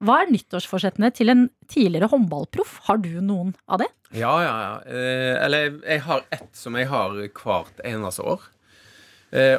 hva 0.00 0.22
er 0.22 0.32
nyttårsforsettene 0.32 1.12
til 1.12 1.28
en 1.28 1.50
tidligere 1.68 2.08
håndballproff? 2.08 2.80
Har 2.88 2.96
du 3.04 3.20
noen 3.20 3.54
av 3.68 3.80
det? 3.84 3.90
Ja, 4.16 4.32
ja, 4.40 4.56
ja. 4.64 4.74
Eh, 4.88 5.44
eller 5.44 5.76
jeg 5.84 6.00
har 6.08 6.24
ett 6.32 6.48
som 6.56 6.74
jeg 6.74 6.88
har 6.88 7.10
hvert 7.12 7.84
eneste 7.84 8.24
år. 8.24 8.40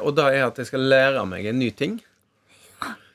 Og 0.02 0.16
da 0.16 0.32
er 0.32 0.48
at 0.48 0.58
jeg 0.58 0.66
skal 0.72 0.80
lære 0.90 1.22
meg 1.28 1.46
en 1.46 1.60
ny 1.60 1.70
ting. 1.70 2.00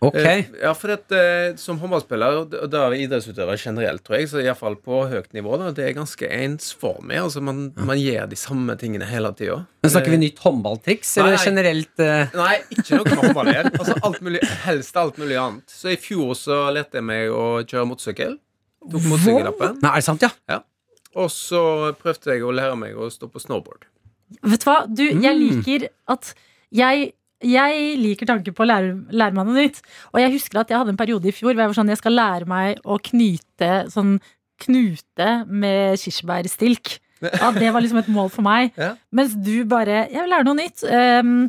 Ok. 0.03 0.17
Eh, 0.19 0.45
ja, 0.61 0.73
for 0.75 0.91
at, 0.97 1.13
eh, 1.15 1.53
som 1.61 1.79
håndballspiller, 1.79 2.37
og 2.43 2.55
da- 2.73 2.89
idrettsutøver 2.91 3.57
generelt, 3.61 4.03
tror 4.03 4.17
jeg, 4.19 4.29
så 4.33 4.41
iallfall 4.43 4.75
på 4.83 5.03
høyt 5.13 5.29
nivå, 5.37 5.55
da, 5.61 5.69
det 5.77 5.85
er 5.87 5.93
ganske 5.95 6.27
ensformig. 6.27 7.21
Altså, 7.23 7.41
man, 7.45 7.61
man 7.79 8.01
gjør 8.01 8.27
de 8.33 8.39
samme 8.41 8.75
tingene 8.81 9.07
hele 9.07 9.31
tida. 9.39 9.61
Men 9.85 9.93
Snakker 9.95 10.11
vi 10.17 10.19
nytt 10.25 10.43
håndballtriks, 10.43 11.13
eller 11.23 11.39
generelt 11.39 12.03
eh, 12.03 12.35
Nei, 12.35 12.57
ikke 12.75 12.99
noe 12.99 13.05
med 13.13 13.23
håndball. 13.23 13.53
Altså, 13.71 13.95
alt 14.03 14.21
mulig, 14.27 14.43
helst 14.67 14.97
alt 14.97 15.23
mulig 15.23 15.39
annet. 15.39 15.71
Så 15.71 15.93
i 15.95 15.97
fjor 16.03 16.35
så 16.39 16.59
lærte 16.75 16.99
jeg 16.99 17.07
meg 17.07 17.31
å 17.31 17.47
kjøre 17.63 17.87
motorsykkel. 17.93 18.37
Tok 18.83 19.07
motorsykkellappen. 19.07 19.79
Nei, 19.85 19.95
er 19.95 20.03
det 20.03 20.09
sant, 20.11 20.27
ja? 20.27 20.33
ja. 20.51 20.61
Og 21.15 21.31
så 21.31 21.63
prøvde 22.03 22.35
jeg 22.35 22.43
å 22.43 22.51
lære 22.57 22.75
meg 22.81 22.99
å 22.99 23.07
stå 23.13 23.29
på 23.31 23.39
snowboard. 23.43 23.87
Vet 24.43 24.63
du 24.65 24.71
hva, 24.71 24.79
du, 24.89 25.03
jeg 25.13 25.21
Mm. 25.37 25.43
liker 25.45 25.89
at 26.09 26.35
jeg 26.73 27.13
jeg 27.43 27.97
liker 28.01 28.29
tanken 28.29 28.55
på 28.57 28.65
å 28.65 28.69
lære, 28.69 28.95
lære 29.11 29.37
meg 29.37 29.49
noe 29.49 29.65
nytt. 29.67 29.83
Og 30.13 30.21
jeg 30.23 30.35
husker 30.37 30.63
at 30.63 30.73
jeg 30.73 30.81
hadde 30.81 30.95
en 30.95 31.01
periode 31.01 31.29
i 31.29 31.35
fjor 31.35 31.53
hvor 31.53 31.65
jeg 31.65 31.73
var 31.73 31.79
sånn 31.79 31.93
Jeg 31.93 32.01
skal 32.01 32.17
lære 32.17 32.49
meg 32.51 32.83
å 32.85 32.99
knyte 33.11 33.73
sånn 33.93 34.17
knute 34.63 35.31
med 35.51 35.99
kirsebærstilk. 35.99 36.97
Ja, 37.23 37.53
det 37.55 37.71
var 37.75 37.85
liksom 37.85 38.03
et 38.03 38.11
mål 38.13 38.33
for 38.35 38.47
meg. 38.47 38.73
Ja. 38.79 38.95
Mens 39.15 39.37
du 39.37 39.65
bare 39.69 40.07
Jeg 40.11 40.19
vil 40.19 40.33
lære 40.33 40.49
noe 40.49 40.59
nytt. 40.59 40.83
Um, 40.89 41.47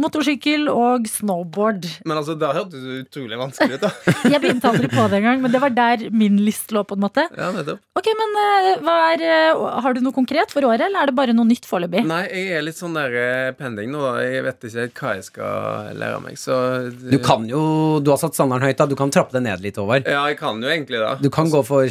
motorsykkel 0.00 0.66
og 0.70 1.06
snowboard. 1.10 1.86
Men 2.06 2.18
altså, 2.18 2.34
det 2.38 2.50
hørtes 2.56 2.86
utrolig 2.98 3.38
vanskelig 3.38 3.78
ut, 3.78 3.84
da. 3.84 3.90
Jeg 4.32 4.42
begynte 4.42 4.70
aldri 4.70 4.90
på 4.90 5.06
det 5.10 5.20
engang, 5.20 5.42
men 5.44 5.54
det 5.54 5.60
var 5.62 5.74
der 5.74 6.06
min 6.14 6.40
list 6.42 6.74
lå, 6.74 6.82
på 6.86 6.98
en 6.98 7.04
måte. 7.04 7.26
Ja, 7.30 7.50
nettopp. 7.54 7.82
Ok, 7.94 8.10
men 8.18 8.34
uh, 8.34 8.70
hva 8.84 8.96
er 9.12 9.22
uh, 9.54 9.62
Har 9.84 9.94
du 9.94 10.02
noe 10.02 10.16
konkret 10.16 10.50
for 10.52 10.66
året, 10.66 10.88
eller 10.88 11.04
er 11.04 11.12
det 11.12 11.16
bare 11.16 11.36
noe 11.36 11.48
nytt 11.48 11.68
foreløpig? 11.68 12.02
Nei, 12.08 12.24
jeg 12.26 12.58
er 12.58 12.66
litt 12.66 12.80
sånn 12.80 12.96
der 12.98 13.14
uh, 13.14 13.52
pending 13.58 13.92
nå, 13.94 14.02
da. 14.02 14.24
Jeg 14.26 14.46
vet 14.48 14.68
ikke 14.68 14.82
helt 14.82 15.04
hva 15.04 15.14
jeg 15.14 15.28
skal 15.28 16.00
lære 16.02 16.22
meg, 16.24 16.40
så 16.40 16.58
Du 16.90 17.18
kan 17.22 17.46
jo 17.48 17.62
Du 18.04 18.10
har 18.12 18.20
satt 18.20 18.36
standarden 18.36 18.66
høyt, 18.66 18.80
da. 18.80 18.88
Du 18.90 18.98
kan 18.98 19.14
trappe 19.14 19.36
det 19.36 19.44
ned 19.46 19.62
litt, 19.64 19.78
over 19.80 20.02
Ja, 20.02 20.24
jeg 20.30 20.40
kan 20.40 20.58
jo 20.62 20.70
egentlig 20.70 21.00
det. 21.02 21.14
Du 21.22 21.30
kan 21.32 21.50
gå 21.52 21.62
for 21.66 21.86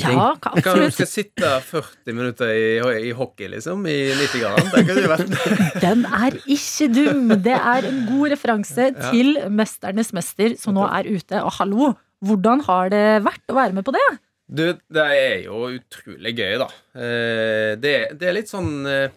kirsebærknyting. 0.00 0.56
Ja, 0.56 0.62
kan 0.64 0.80
du 0.82 0.94
skal 0.96 1.10
sitte 1.10 1.52
40 1.68 2.16
minutter 2.16 2.52
i, 2.54 2.64
i 3.10 3.12
hockey, 3.16 3.50
liksom, 3.52 3.84
i 3.90 3.98
90-gradene. 4.16 4.72
Det 4.72 4.84
kunne 4.88 5.04
jo 5.04 5.12
vært 5.12 5.36
Den 5.84 6.04
er 6.08 6.38
ikke 6.56 6.90
dum! 6.96 7.32
Det 7.44 7.56
er 7.58 7.88
en 7.90 8.02
god 8.08 8.34
referanse 8.34 8.90
til 9.10 9.36
Mesternes 9.52 10.12
mester, 10.16 10.56
som 10.60 10.76
nå 10.78 10.88
er 10.88 11.10
ute. 11.12 11.40
Og 11.42 11.56
hallo, 11.60 11.94
hvordan 12.22 12.62
har 12.68 12.92
det 12.92 13.06
vært 13.26 13.50
å 13.50 13.58
være 13.58 13.78
med 13.78 13.86
på 13.86 13.94
det? 13.96 14.06
Du, 14.52 14.66
det 14.92 15.08
er 15.16 15.36
jo 15.46 15.64
utrolig 15.78 16.34
gøy, 16.36 16.58
da. 16.60 16.68
Eh, 16.92 17.72
det, 17.80 17.96
det 18.20 18.28
er 18.28 18.36
litt 18.36 18.50
sånn 18.50 18.84
eh, 18.84 19.14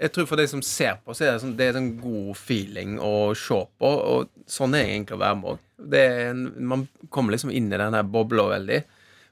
Jeg 0.00 0.12
tror 0.14 0.28
for 0.30 0.40
de 0.40 0.46
som 0.48 0.62
ser 0.64 0.96
på, 1.02 1.12
så 1.12 1.26
er 1.26 1.34
det, 1.34 1.42
sånn, 1.44 1.56
det 1.58 1.68
er 1.68 1.80
en 1.80 1.92
god 2.00 2.32
feeling 2.38 2.96
å 3.02 3.34
se 3.36 3.60
på. 3.76 3.90
Og 3.90 4.30
sånn 4.48 4.76
er 4.78 4.94
egentlig 4.94 5.18
å 5.18 5.22
være 5.24 5.40
med 5.40 5.54
òg. 5.54 5.62
Man 6.72 6.86
kommer 7.12 7.36
liksom 7.36 7.52
inn 7.52 7.68
i 7.68 7.80
den 7.80 7.98
bobla 8.12 8.48
veldig. 8.54 8.80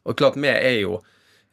Og 0.05 0.17
klart, 0.19 0.37
vi 0.41 0.51
er 0.51 0.81
jo 0.83 0.99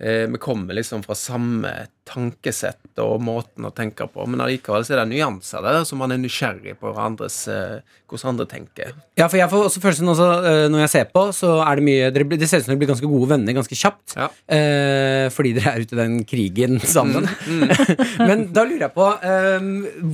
eh, 0.02 0.28
Vi 0.32 0.40
kommer 0.42 0.76
liksom 0.76 1.04
fra 1.06 1.16
samme 1.18 1.72
tankesett 2.12 3.00
og 3.00 3.22
måten 3.24 3.64
å 3.64 3.72
tenke 3.72 4.04
på, 4.12 4.26
men 4.28 4.42
allikevel 4.44 4.84
så 4.84 4.96
er 4.98 5.00
det 5.04 5.14
nyanser 5.14 5.64
der 5.64 5.86
som 5.88 6.02
man 6.02 6.12
er 6.12 6.20
nysgjerrig 6.20 6.74
på 6.82 6.92
andres, 7.00 7.38
eh, 7.48 7.78
hvordan 8.10 8.34
andre 8.34 8.48
tenker. 8.52 8.90
Ja, 9.16 9.30
for 9.30 9.40
jeg 9.40 9.48
får 9.54 9.68
også 9.70 9.84
følelsen 9.86 10.12
også, 10.12 10.28
eh, 10.50 10.66
når 10.74 10.84
jeg 10.84 10.92
ser 10.96 11.06
på, 11.14 11.24
så 11.38 11.54
er 11.64 11.80
det 11.80 11.86
mye 11.88 12.10
Det 12.12 12.50
ser 12.50 12.60
ut 12.60 12.66
som 12.66 12.74
dere 12.74 12.82
blir 12.82 12.92
ganske 12.92 13.12
gode 13.14 13.30
venner 13.32 13.56
ganske 13.56 13.78
kjapt. 13.78 14.18
Ja. 14.18 14.28
Eh, 14.58 15.30
fordi 15.32 15.54
dere 15.56 15.76
er 15.78 15.86
ute 15.86 15.96
i 15.96 16.02
den 16.02 16.20
krigen 16.28 16.82
sammen. 16.98 17.30
Men 18.28 18.50
da 18.52 18.66
lurer 18.68 18.90
jeg 18.90 18.96
på 18.98 19.08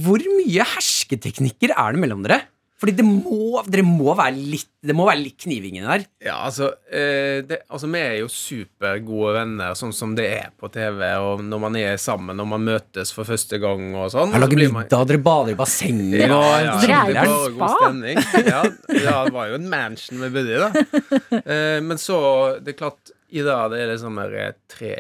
Hvor 0.04 0.30
mye 0.38 0.70
hersketeknikker 0.76 1.74
er 1.74 1.96
det 1.98 2.04
mellom 2.04 2.22
dere? 2.28 2.44
Fordi 2.78 2.94
det 2.94 3.04
må, 3.08 3.58
dere 3.66 3.82
må 3.82 4.14
være 4.14 4.36
litt 4.38 4.68
Det 4.86 4.94
må 4.94 5.08
være 5.08 5.24
litt 5.24 5.42
kniving 5.42 5.80
inni 5.80 5.88
der. 5.90 6.04
Ja, 6.28 6.36
altså, 6.46 6.68
eh, 6.94 7.40
det, 7.50 7.58
altså 7.74 7.88
Vi 7.90 8.00
er 8.04 8.14
jo 8.20 8.28
supergode 8.32 9.32
venner, 9.40 9.74
sånn 9.80 9.96
som 9.98 10.14
det 10.18 10.28
er 10.36 10.52
på 10.62 10.70
TV. 10.72 11.02
Og 11.26 11.42
når 11.44 11.64
man 11.64 11.80
er 11.82 11.98
sammen, 12.02 12.38
og 12.44 12.48
man 12.52 12.64
møtes 12.68 13.12
for 13.16 13.28
første 13.28 13.58
gang 13.64 13.90
og 13.98 14.12
sånn. 14.14 14.36
Jeg 14.36 14.44
lager 14.46 14.62
middag, 14.62 15.08
dere 15.10 15.24
bader 15.26 15.56
i 15.56 15.58
bassenget 15.58 16.22
Ja, 16.22 16.30
ja, 16.30 16.62
ja, 16.68 16.78
Dere 16.84 17.02
er 17.02 17.12
det 17.12 17.26
bare 17.26 17.42
god 17.42 17.58
spa. 17.58 17.72
stemning. 17.82 18.24
Ja, 18.46 18.62
ja, 19.08 19.18
det 19.26 19.36
var 19.40 19.50
jo 19.52 19.58
en 19.58 19.68
mansion 19.74 20.24
vi 20.28 20.32
bodde 20.38 20.56
i, 20.56 20.64
da. 20.64 20.72
Eh, 21.48 21.78
men 21.84 21.98
så 22.02 22.18
Det 22.62 22.74
er 22.76 22.80
klart, 22.86 23.12
i 23.34 23.42
dag 23.46 23.72
det 23.74 23.82
er 23.84 23.94
liksom 23.96 24.18
eh, 24.24 24.50
tre, 24.72 24.96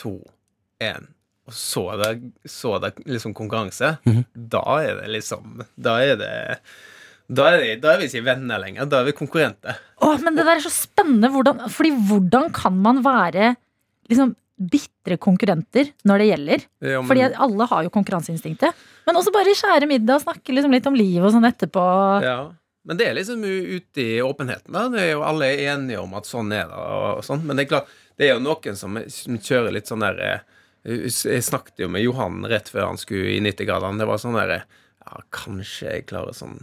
to, 0.00 0.18
én. 0.84 1.08
Og 1.48 1.52
så 1.56 1.88
er 1.92 2.00
det, 2.00 2.32
så 2.48 2.76
er 2.76 2.84
det 2.86 2.92
liksom 3.16 3.34
konkurranse. 3.36 3.96
Da 4.34 4.62
er 4.80 5.00
det 5.02 5.10
liksom 5.12 5.62
Da 5.76 5.98
er 6.04 6.16
det 6.20 6.34
da 7.36 7.48
er, 7.52 7.58
vi, 7.62 7.74
da 7.82 7.92
er 7.94 8.00
vi 8.02 8.08
ikke 8.10 8.24
venner 8.26 8.60
lenger. 8.62 8.86
Da 8.90 9.00
er 9.02 9.08
vi 9.10 9.14
konkurrenter. 9.18 9.76
Åh, 10.04 10.16
men 10.24 10.36
det 10.38 10.44
der 10.46 10.56
er 10.58 10.64
så 10.64 10.72
spennende. 10.72 11.30
Hvordan, 11.34 11.64
fordi 11.72 11.92
hvordan 12.08 12.50
kan 12.54 12.76
man 12.84 13.02
være 13.04 13.52
liksom 14.10 14.34
bitre 14.70 15.16
konkurrenter 15.18 15.88
når 16.06 16.20
det 16.22 16.26
gjelder? 16.30 16.64
Ja, 16.84 17.00
men- 17.00 17.08
Fordi 17.10 17.24
alle 17.46 17.66
har 17.70 17.82
jo 17.86 17.90
konkurranseinstinktet. 17.94 18.74
Men 19.06 19.16
også 19.18 19.32
bare 19.34 19.54
skjære 19.56 19.88
middag 19.90 20.20
og 20.20 20.22
snakke 20.26 20.54
liksom 20.54 20.70
litt 20.72 20.86
om 20.86 20.94
livet 20.98 21.26
og 21.26 21.32
sånn 21.34 21.48
etterpå. 21.48 21.86
Ja. 22.22 22.36
Men 22.84 22.98
det 23.00 23.06
er 23.08 23.14
liksom 23.16 23.40
ute 23.44 24.02
i 24.02 24.20
åpenheten. 24.20 24.70
da 24.72 24.88
Det 24.92 25.00
er 25.00 25.10
jo 25.14 25.22
Alle 25.24 25.46
er 25.46 25.74
enige 25.74 26.02
om 26.02 26.12
at 26.14 26.24
sånn 26.28 26.52
er 26.52 26.66
det. 26.68 26.74
Og 26.76 27.24
sånn. 27.24 27.42
Men 27.44 27.56
det 27.56 27.64
er 27.64 27.70
klart, 27.72 27.86
det 28.18 28.28
er 28.28 28.34
jo 28.34 28.44
noen 28.44 28.76
som, 28.76 28.98
som 29.08 29.38
kjører 29.38 29.72
litt 29.72 29.86
sånn 29.88 30.04
der 30.04 30.20
eh, 30.20 30.38
Jeg 30.84 31.42
snakket 31.42 31.78
jo 31.80 31.88
med 31.88 32.02
Johan 32.04 32.44
rett 32.44 32.68
før 32.68 32.90
han 32.90 33.00
skulle 33.00 33.32
i 33.32 33.40
90-gradene. 33.40 33.98
Det 33.98 34.06
var 34.06 34.18
sånn 34.20 34.36
der 34.36 34.54
Ja, 35.04 35.18
kanskje 35.32 35.90
jeg 35.96 36.06
klarer 36.06 36.32
sånn 36.36 36.60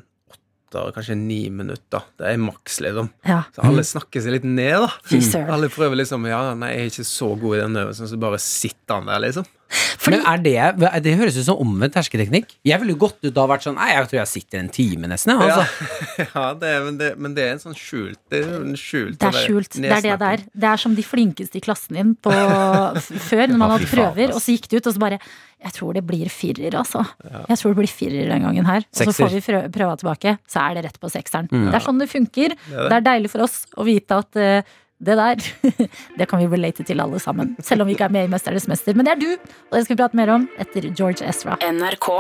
åtte, 0.80 0.94
kanskje 0.96 1.18
ni 1.20 1.50
minutter. 1.50 2.06
Det 2.18 2.28
er 2.30 2.38
maks, 2.42 2.80
liksom. 2.84 3.10
Ja. 3.28 3.44
Så 3.56 3.66
alle 3.68 3.84
snakker 3.88 4.24
seg 4.24 4.38
litt 4.38 4.48
ned, 4.48 4.86
da. 4.86 4.92
Mm. 5.12 5.50
Alle 5.52 5.70
prøver 5.72 6.00
liksom 6.00 6.28
Ja, 6.30 6.54
nei, 6.56 6.72
jeg 6.76 6.86
er 6.86 6.94
ikke 6.94 7.08
så 7.12 7.32
god 7.42 7.58
i 7.58 7.62
den 7.64 7.82
øvelsen, 7.84 8.08
så 8.12 8.22
bare 8.22 8.40
sitter 8.42 9.00
han 9.00 9.12
der, 9.12 9.24
liksom. 9.28 9.50
Fordi, 9.72 10.18
Men 10.18 10.28
er 10.28 10.42
det, 10.44 10.90
det 11.06 11.14
høres 11.20 11.38
ut 11.38 11.46
som 11.48 11.60
omvendt 11.62 11.96
hersketeknikk. 12.00 12.56
Jeg 12.68 12.82
ville 12.82 12.96
jo 12.96 13.00
gått 13.04 13.20
ut 13.24 13.32
da 13.32 13.46
og 13.46 13.52
vært 13.54 13.66
sånn 13.68 13.78
Nei, 13.78 13.92
jeg 13.94 14.10
tror 14.12 14.20
jeg 14.20 14.30
sitter 14.32 14.62
en 14.62 14.72
time, 14.74 15.12
nesten. 15.12 15.34
Altså. 15.36 15.66
Ja, 16.32 16.46
det 16.58 16.70
er, 16.70 16.84
men, 16.86 16.98
det, 17.00 17.12
men 17.22 17.36
det 17.38 17.46
er 17.46 17.54
en 17.56 17.62
sånn 17.62 17.76
skjult 17.78 18.20
Det 18.32 18.42
er 18.44 18.52
en 18.60 18.76
skjult 18.78 19.18
det 19.22 19.30
er 19.30 19.38
skjult. 19.38 19.78
Det 19.78 19.90
er 19.90 20.04
det 20.06 20.18
det 20.22 20.32
er. 20.36 20.44
Det 20.64 20.68
er 20.72 20.82
som 20.82 20.98
de 20.98 21.06
flinkeste 21.06 21.60
i 21.60 21.64
klassen 21.64 21.98
din 21.98 22.12
på, 22.20 22.34
før, 23.30 23.46
når 23.52 23.62
man 23.62 23.74
hadde 23.76 23.90
prøver, 23.92 24.36
og 24.36 24.44
så 24.44 24.56
gikk 24.56 24.70
det 24.72 24.82
ut, 24.82 24.92
og 24.92 24.98
så 24.98 25.04
bare 25.06 25.22
Jeg 25.62 25.76
tror 25.78 25.98
det 25.98 26.04
blir 26.10 26.30
firer, 26.34 26.76
altså. 26.78 27.04
Jeg 27.22 27.58
tror 27.62 27.74
det 27.74 27.80
blir 27.82 27.92
firer 27.92 28.32
den 28.34 28.46
gangen 28.48 28.66
her. 28.66 28.86
Og 28.88 29.02
så 29.06 29.14
får 29.14 29.36
vi 29.36 29.42
prøva 29.74 29.96
tilbake, 30.02 30.38
så 30.50 30.66
er 30.68 30.80
det 30.80 30.88
rett 30.88 31.02
på 31.02 31.12
sekseren. 31.14 31.50
Mm. 31.52 31.68
Det 31.70 31.78
er 31.78 31.86
sånn 31.86 32.02
det 32.02 32.10
funker. 32.12 32.56
det. 32.58 32.88
Det 32.90 32.98
er 32.98 33.06
deilig 33.12 33.34
for 33.34 33.46
oss 33.46 33.62
å 33.78 33.86
vite 33.86 34.18
at 34.24 34.42
eh, 34.42 34.72
det 35.02 35.18
der, 35.18 35.42
det 36.20 36.28
kan 36.30 36.42
vi 36.42 36.50
relate 36.52 36.86
til 36.88 37.02
alle 37.02 37.20
sammen. 37.20 37.56
Selv 37.60 37.82
om 37.82 37.90
vi 37.90 37.98
ikke 37.98 38.10
er 38.10 38.14
med 38.14 38.28
i 38.28 38.32
Mesternes 38.32 38.68
mester. 38.70 38.94
Men 38.94 39.08
det 39.08 39.16
er 39.16 39.24
du, 39.24 39.32
og 39.72 39.78
det 39.78 39.86
skal 39.86 39.98
vi 39.98 40.04
prate 40.04 40.20
mer 40.20 40.34
om 40.36 40.50
etter 40.62 40.92
George 40.94 41.26
Ezra. 41.28 41.58
NRK 41.72 42.12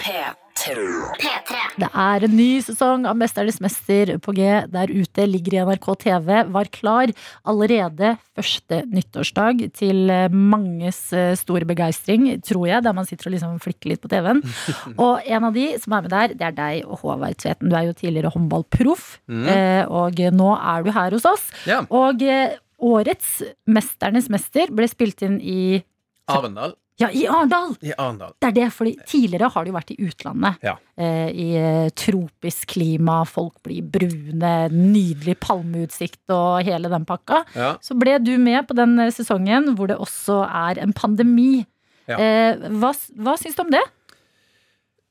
P3. 0.00 0.45
Det 0.66 1.88
er 1.88 2.24
en 2.26 2.34
ny 2.34 2.48
sesong 2.64 3.04
av 3.08 3.16
Mesternes 3.18 3.58
mester 3.62 4.14
på 4.22 4.34
G 4.36 4.46
der 4.72 4.90
ute. 4.90 5.26
Ligger 5.28 5.56
i 5.56 5.62
NRK 5.68 5.88
TV. 6.02 6.30
Var 6.56 6.70
klar 6.74 7.12
allerede 7.46 8.14
første 8.36 8.82
nyttårsdag 8.90 9.62
til 9.76 10.10
eh, 10.12 10.32
manges 10.32 11.00
eh, 11.16 11.34
store 11.38 11.68
begeistring, 11.68 12.28
tror 12.44 12.66
jeg, 12.70 12.84
der 12.84 12.96
man 12.96 13.08
sitter 13.08 13.30
og 13.30 13.36
liksom 13.36 13.58
flikker 13.62 13.92
litt 13.92 14.02
på 14.04 14.10
TV-en. 14.12 14.42
Og 15.06 15.24
en 15.24 15.48
av 15.48 15.56
de 15.56 15.68
som 15.82 15.96
er 15.96 16.06
med 16.06 16.14
der, 16.14 16.36
det 16.36 16.48
er 16.50 16.56
deg 16.56 16.86
og 16.86 17.02
Håvard 17.02 17.38
Tveten. 17.42 17.70
Du 17.70 17.76
er 17.78 17.88
jo 17.88 17.96
tidligere 17.96 18.32
håndballproff, 18.34 19.08
mm. 19.30 19.46
og 19.92 20.22
nå 20.36 20.48
er 20.56 20.86
du 20.86 20.90
her 20.94 21.14
hos 21.16 21.26
oss. 21.28 21.44
Ja. 21.68 21.82
Og 21.94 22.22
eh, 22.24 22.56
årets 22.82 23.38
Mesternes 23.70 24.30
mester 24.32 24.72
ble 24.74 24.88
spilt 24.90 25.22
inn 25.26 25.38
i 25.40 25.84
Arendal. 26.26 26.74
Ja, 26.96 27.10
i 27.12 27.26
Arendal! 27.28 27.74
I 27.84 27.92
Arendal. 27.92 28.32
Det 28.40 28.48
er 28.48 28.54
det, 28.56 28.66
fordi 28.72 28.94
tidligere 29.08 29.50
har 29.52 29.64
det 29.64 29.72
jo 29.72 29.76
vært 29.76 29.92
i 29.92 29.98
utlandet. 30.06 30.62
Ja. 30.64 30.76
Eh, 30.96 31.28
I 31.28 31.48
eh, 31.60 31.88
tropisk 31.92 32.70
klima, 32.72 33.18
folk 33.28 33.58
blir 33.66 33.84
brune, 33.84 34.52
nydelig 34.72 35.36
palmeutsikt 35.44 36.32
og 36.32 36.64
hele 36.64 36.88
den 36.92 37.04
pakka. 37.08 37.42
Ja. 37.56 37.74
Så 37.84 37.98
ble 38.00 38.16
du 38.24 38.32
med 38.40 38.64
på 38.68 38.76
den 38.78 38.96
eh, 39.02 39.12
sesongen 39.12 39.74
hvor 39.76 39.92
det 39.92 39.98
også 40.00 40.40
er 40.48 40.80
en 40.80 40.96
pandemi. 40.96 41.66
Ja. 42.08 42.16
Eh, 42.16 42.64
hva, 42.80 42.94
hva 43.20 43.36
syns 43.40 43.58
du 43.58 43.66
om 43.66 43.74
det? 43.74 43.84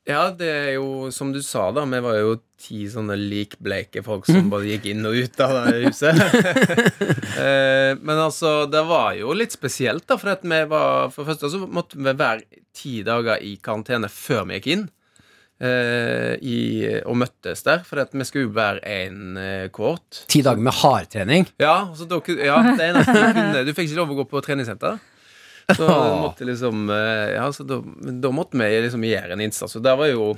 Ja, 0.06 0.28
det 0.30 0.46
er 0.46 0.68
jo 0.76 1.08
som 1.10 1.32
du 1.34 1.40
sa, 1.42 1.64
da. 1.74 1.82
Vi 1.90 1.98
var 2.04 2.14
jo 2.20 2.36
ti 2.62 2.84
sånne 2.88 3.16
likbleike 3.18 4.04
folk 4.06 4.28
som 4.30 4.46
bare 4.52 4.68
gikk 4.70 4.86
inn 4.92 5.02
og 5.08 5.16
ut 5.18 5.40
av 5.42 5.56
det 5.66 5.80
huset. 5.88 6.20
Eh, 7.36 7.92
Men 8.00 8.16
altså, 8.22 8.64
det 8.70 8.80
var 8.88 9.10
jo 9.18 9.34
litt 9.36 9.52
spesielt, 9.52 10.06
da. 10.08 10.16
For 10.16 10.30
at 10.32 10.44
vi 10.46 10.60
var 10.70 11.10
For 11.12 11.20
det 11.26 11.34
første 11.34 11.50
så 11.52 11.58
måtte 11.68 11.98
vi 12.00 12.14
være 12.16 12.62
ti 12.76 13.02
dager 13.04 13.42
i 13.44 13.56
karantene 13.62 14.08
før 14.12 14.46
vi 14.48 14.56
gikk 14.60 14.70
inn. 14.72 14.86
eh, 15.60 16.32
i, 16.44 16.56
og 17.04 17.16
møttes 17.20 17.62
der, 17.66 17.82
for 17.84 18.00
at 18.02 18.12
vi 18.16 18.24
skulle 18.28 18.46
jo 18.46 18.54
være 18.56 18.80
én 18.84 19.36
kort 19.72 19.72
kohort. 19.76 20.22
Ti 20.32 20.42
dager 20.46 20.64
med 20.64 20.76
hardtrening. 20.80 21.46
Ja, 21.60 21.76
så 21.96 22.08
da, 22.08 22.20
ja, 22.40 22.58
det 22.76 22.88
eneste 22.90 23.14
du 23.16 23.22
kunne 23.40 23.64
Du 23.68 23.72
fikk 23.76 23.90
ikke 23.90 24.00
lov 24.00 24.12
å 24.14 24.18
gå 24.22 24.26
på 24.32 24.42
treningssenter. 24.44 24.98
Så 25.74 25.86
måtte 26.22 26.46
liksom 26.46 26.84
eh, 26.94 27.32
Ja, 27.34 27.48
så 27.52 27.64
da, 27.66 27.80
da 28.22 28.30
måtte 28.30 28.54
vi 28.60 28.68
liksom 28.84 29.02
gjøre 29.02 29.34
en 29.34 29.42
innsats. 29.42 29.74
Og 29.78 29.82
der 29.82 29.96
var 29.98 30.06
jo 30.12 30.28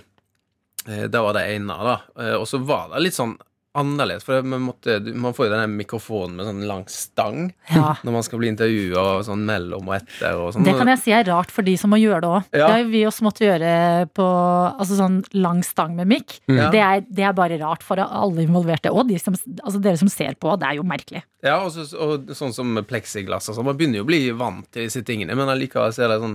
eh, 0.89 1.05
Der 1.11 1.21
var 1.27 1.37
det 1.37 1.45
ene, 1.57 1.77
da. 1.85 1.99
Eh, 2.17 2.35
Og 2.39 2.49
så 2.49 2.63
var 2.65 2.89
det 2.95 3.05
litt 3.09 3.19
sånn 3.19 3.37
annerledes, 3.79 4.25
for 4.27 4.43
måtte, 4.43 4.95
man 5.15 5.35
får 5.37 5.45
jo 5.47 5.51
denne 5.53 5.67
mikrofonen 5.71 6.33
med 6.41 6.47
sånn 6.49 6.63
lang 6.67 6.81
stang 6.91 7.53
Ja. 7.71 7.93
når 8.03 8.15
man 8.17 8.25
skal 8.27 8.41
bli 8.41 8.49
intervjua 8.51 9.21
sånn 9.23 9.45
mellom 9.47 9.87
og 9.87 9.95
etter 9.95 10.35
og 10.41 10.49
sånn. 10.57 10.65
Det 10.67 10.73
kan 10.75 10.89
jeg 10.91 10.99
si 11.05 11.13
er 11.15 11.29
rart 11.29 11.53
for 11.55 11.63
de 11.63 11.77
som 11.79 11.93
må 11.93 12.01
gjøre 12.01 12.25
det 12.25 12.31
òg. 12.33 12.49
Ja. 12.57 12.65
Det 12.65 12.73
har 12.73 12.89
vi 12.91 13.05
også 13.07 13.27
måttet 13.29 13.45
gjøre 13.47 13.71
på 14.19 14.27
altså 14.73 14.99
sånn 14.99 15.21
lang 15.37 15.61
stang 15.63 15.95
med 16.01 16.11
mikk. 16.11 16.41
Ja. 16.51 16.73
Det, 16.75 16.81
er, 16.89 17.05
det 17.07 17.29
er 17.29 17.37
bare 17.39 17.61
rart 17.61 17.85
for 17.87 18.01
alle 18.03 18.43
involverte. 18.49 18.91
Og 18.91 19.07
de 19.13 19.21
som, 19.23 19.37
altså 19.63 19.79
dere 19.85 20.01
som 20.01 20.11
ser 20.11 20.35
på. 20.41 20.57
Det 20.59 20.73
er 20.73 20.81
jo 20.81 20.89
merkelig. 20.89 21.23
Ja, 21.45 21.61
og, 21.63 21.71
så, 21.71 21.85
og 22.03 22.31
sånn 22.35 22.51
som 22.55 22.79
pleksiglass 22.89 23.47
og 23.51 23.55
sånn. 23.55 23.67
Man 23.69 23.77
begynner 23.79 24.01
jo 24.01 24.07
å 24.07 24.09
bli 24.09 24.21
vant 24.35 24.67
til 24.75 24.89
disse 24.89 25.05
tingene, 25.07 25.37
men 25.39 25.51
allikevel 25.53 25.93
så 25.95 26.03
er 26.05 26.11
det 26.11 26.17
sånn 26.19 26.35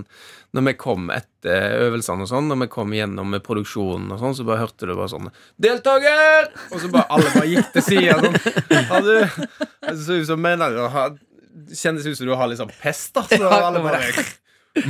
Når 0.56 0.64
vi 0.70 0.74
kom 0.80 1.10
etter 1.12 1.76
øvelsene 1.84 2.24
og 2.24 2.30
sånn, 2.30 2.48
når 2.48 2.62
vi 2.62 2.68
kom 2.72 2.94
gjennom 2.96 3.28
med 3.34 3.44
produksjonen 3.44 4.14
og 4.14 4.22
sånn, 4.22 4.36
så 4.38 4.46
bare 4.48 4.62
hørte 4.62 4.88
du 4.88 4.94
bare 4.94 5.12
sånn 5.12 5.28
'Deltaker!' 5.60 6.48
Og 6.70 6.80
så 6.80 6.92
bare 6.94 7.10
alle 7.12 7.34
bare 7.34 7.50
gikk 7.52 7.74
til 7.74 7.86
sida 7.90 8.16
sånn. 8.22 8.40
Du 9.04 9.20
Det 9.84 9.98
så 10.00 10.16
ut 10.22 10.30
som 10.30 10.40
mener 10.40 10.80
Kjennes 11.74 12.06
ut 12.06 12.16
som 12.16 12.26
du 12.26 12.34
har 12.34 12.48
litt 12.48 12.58
sånn 12.58 12.72
pest, 12.80 13.12
da. 13.14 13.26
Så 13.28 13.42
Ja, 13.44 13.60
alle 13.68 13.84
bare 13.84 14.00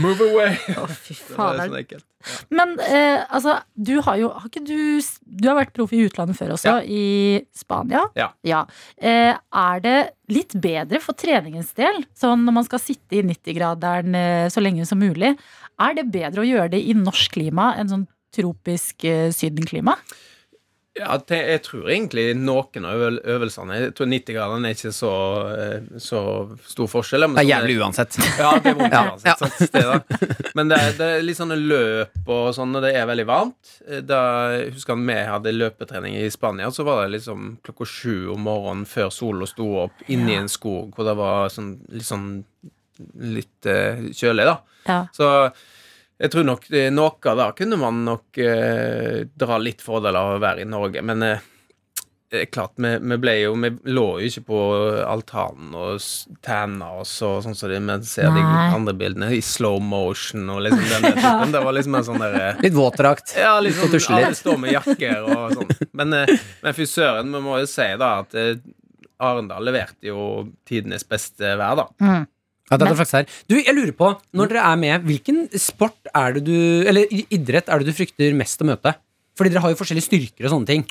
Move 0.00 0.24
away. 0.30 0.54
Å, 0.80 0.86
fy 0.88 1.14
sånn 1.18 1.74
ekkelt. 1.76 2.06
Men 2.48 2.70
eh, 2.80 3.20
altså, 3.28 3.58
du 3.76 3.98
har 4.06 4.16
jo 4.16 4.30
har 4.32 4.46
ikke 4.48 4.62
du, 4.64 4.78
du 5.28 5.48
har 5.50 5.58
vært 5.58 5.74
proff 5.76 5.92
i 5.92 6.00
utlandet 6.06 6.38
før 6.38 6.54
også, 6.54 6.78
Ja. 6.78 6.78
i 6.88 7.42
Spania. 7.52 8.06
Ja. 8.16 8.62
Eh, 8.96 9.34
er 9.36 9.82
det 9.84 9.96
litt 10.32 10.56
bedre 10.56 11.02
for 11.04 11.12
treningens 11.20 11.74
del, 11.76 12.00
sånn 12.16 12.46
når 12.46 12.56
man 12.62 12.68
skal 12.70 12.80
sitte 12.80 13.18
i 13.20 13.24
90-graderen 13.28 14.16
eh, 14.16 14.46
så 14.52 14.64
lenge 14.64 14.86
som 14.88 15.02
mulig, 15.04 15.34
er 15.84 15.98
det 15.98 16.06
bedre 16.14 16.40
å 16.40 16.48
gjøre 16.48 16.70
det 16.78 16.80
i 16.88 16.96
norsk 16.96 17.36
klima 17.36 17.74
enn 17.76 17.92
sånn 17.92 18.06
tropisk 18.34 19.04
eh, 19.04 19.28
sydenklima? 19.36 19.98
Ja, 20.94 21.16
jeg 21.26 21.62
tror 21.66 21.88
egentlig 21.90 22.28
noen 22.38 22.84
av 22.86 23.00
øvelsene 23.02 23.78
Jeg 23.80 23.94
tror 23.98 24.06
90-gradene 24.12 24.68
er 24.68 24.76
ikke 24.76 24.92
så, 24.94 25.10
eh, 25.50 25.88
så 25.98 26.20
stor 26.70 26.90
forskjell. 26.92 27.26
men 27.26 27.34
Det 27.40 27.42
er 27.42 27.48
jævlig 27.50 27.78
uansett. 27.82 28.18
Ja, 28.38 28.52
det 28.62 28.70
er 28.70 28.78
vondt 28.78 28.94
Ja, 28.94 29.02
uansett. 29.10 29.74
Ja. 29.74 29.96
Men 30.54 30.70
det 30.70 30.78
er, 30.78 30.94
det 30.94 31.08
er 31.16 31.26
litt 31.26 31.40
sånne 31.40 31.58
løp 31.58 32.30
og 32.30 32.52
sånn 32.54 32.70
når 32.76 32.86
det 32.86 32.92
er 33.00 33.10
veldig 33.10 33.26
varmt. 33.26 33.74
Da 34.06 34.20
jeg 34.54 34.70
husker 34.76 34.94
jeg 34.94 35.08
vi 35.10 35.18
hadde 35.32 35.56
løpetrening 35.56 36.14
i 36.20 36.30
Spania, 36.30 36.70
så 36.70 36.86
var 36.86 37.02
det 37.02 37.16
liksom 37.16 37.56
klokka 37.66 37.90
sju 37.90 38.30
om 38.36 38.46
morgenen 38.46 38.86
før 38.86 39.10
sola 39.10 39.50
sto 39.50 39.66
opp 39.88 40.06
inni 40.06 40.38
en 40.38 40.52
skog 40.52 40.94
hvor 40.94 41.10
det 41.10 41.18
var 41.18 41.50
sånn, 41.50 41.74
litt 41.90 42.06
sånn 42.06 42.28
litt 43.34 43.66
uh, 43.66 44.06
kjølig, 44.14 44.46
da. 44.46 44.58
Ja. 44.86 44.98
Så 45.16 45.28
jeg 46.24 46.32
tror 46.32 46.46
nok 46.48 46.68
noe 46.96 47.30
av 47.30 47.40
da 47.40 47.50
kunne 47.56 47.76
man 47.80 48.04
nok 48.06 48.38
eh, 48.40 49.24
dra 49.28 49.58
litt 49.60 49.84
fordel 49.84 50.16
av 50.16 50.34
å 50.34 50.38
være 50.42 50.64
i 50.64 50.68
Norge, 50.68 51.02
men 51.04 51.26
eh, 51.26 51.42
det 52.34 52.46
klart, 52.46 52.72
vi, 52.76 52.98
vi 52.98 53.16
ble 53.20 53.34
jo 53.38 53.52
Vi 53.62 53.70
lå 53.94 54.06
jo 54.18 54.28
ikke 54.28 54.42
på 54.48 54.60
altanen 55.06 55.74
og 55.78 56.02
tanna 56.44 56.90
oss 57.00 57.12
og 57.22 57.44
sånn 57.44 57.54
som 57.54 57.70
det 57.70 57.78
men 57.84 58.02
ser 58.06 58.32
de 58.34 58.42
andre 58.42 58.94
bildene 58.98 59.28
i 59.36 59.42
slow 59.44 59.78
motion 59.82 60.48
og 60.50 60.64
liksom 60.66 60.82
den 60.82 61.06
der 61.06 61.18
typen. 61.20 61.54
Det 61.54 61.62
var 61.66 61.76
liksom 61.76 61.98
en 61.98 62.06
sånn 62.08 62.24
der 62.24 62.38
eh, 62.40 62.62
Litt 62.64 62.74
våtdrakt. 62.74 63.36
ja, 63.38 63.54
liksom, 63.62 63.92
sånn, 63.94 64.18
alle 64.18 64.38
står 64.38 64.58
med 64.64 64.74
jakker 64.74 65.28
og 65.28 65.54
sånn. 65.58 65.74
Men, 65.94 66.16
eh, 66.24 66.34
men 66.64 66.76
fy 66.76 66.88
søren, 66.90 67.30
vi 67.34 67.44
må 67.44 67.60
jo 67.62 67.70
si 67.70 67.86
da 68.00 68.10
at 68.24 68.34
eh, 68.40 68.56
Arendal 69.22 69.62
leverte 69.68 70.10
jo 70.10 70.48
tidenes 70.66 71.06
beste 71.06 71.54
vær, 71.54 71.78
da. 71.78 71.86
Mm. 72.02 72.24
Ja, 72.74 72.80
det 72.82 72.90
er 72.90 72.98
flaks 73.00 73.14
her. 73.16 73.26
Du, 73.48 73.54
jeg 73.60 73.74
lurer 73.76 73.94
på, 73.96 74.10
når 74.34 74.50
dere 74.52 74.66
er 74.72 74.76
med, 74.82 75.06
hvilken 75.08 75.44
sport 75.58 76.10
er 76.14 76.36
det 76.36 76.44
du 76.48 76.54
Eller 76.90 77.06
idrett 77.30 77.70
er 77.70 77.78
det 77.82 77.88
du 77.92 77.96
frykter 77.96 78.34
mest 78.36 78.60
å 78.60 78.68
møte? 78.68 78.94
Fordi 79.38 79.50
dere 79.54 79.62
har 79.64 79.72
jo 79.72 79.78
forskjellige 79.80 80.06
styrker 80.10 80.46
og 80.46 80.52
sånne 80.58 80.68
ting. 80.70 80.84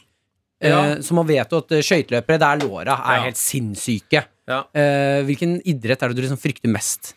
Eh, 0.64 0.98
så 1.04 1.16
man 1.16 1.28
vet 1.28 1.52
jo 1.52 1.60
at 1.60 1.72
eh, 1.76 1.84
skøyteløpere 1.84 2.40
der 2.40 2.62
låra 2.64 2.96
er 3.04 3.18
Ja. 3.20 3.24
helt 3.28 3.40
sinnssyke. 3.40 4.24
Ja. 4.48 4.62
Eh, 4.76 5.22
hvilken 5.28 5.60
idrett 5.68 6.02
er 6.04 6.12
det 6.12 6.18
du 6.20 6.24
liksom 6.26 6.40
frykter 6.40 6.72
mest? 6.72 7.14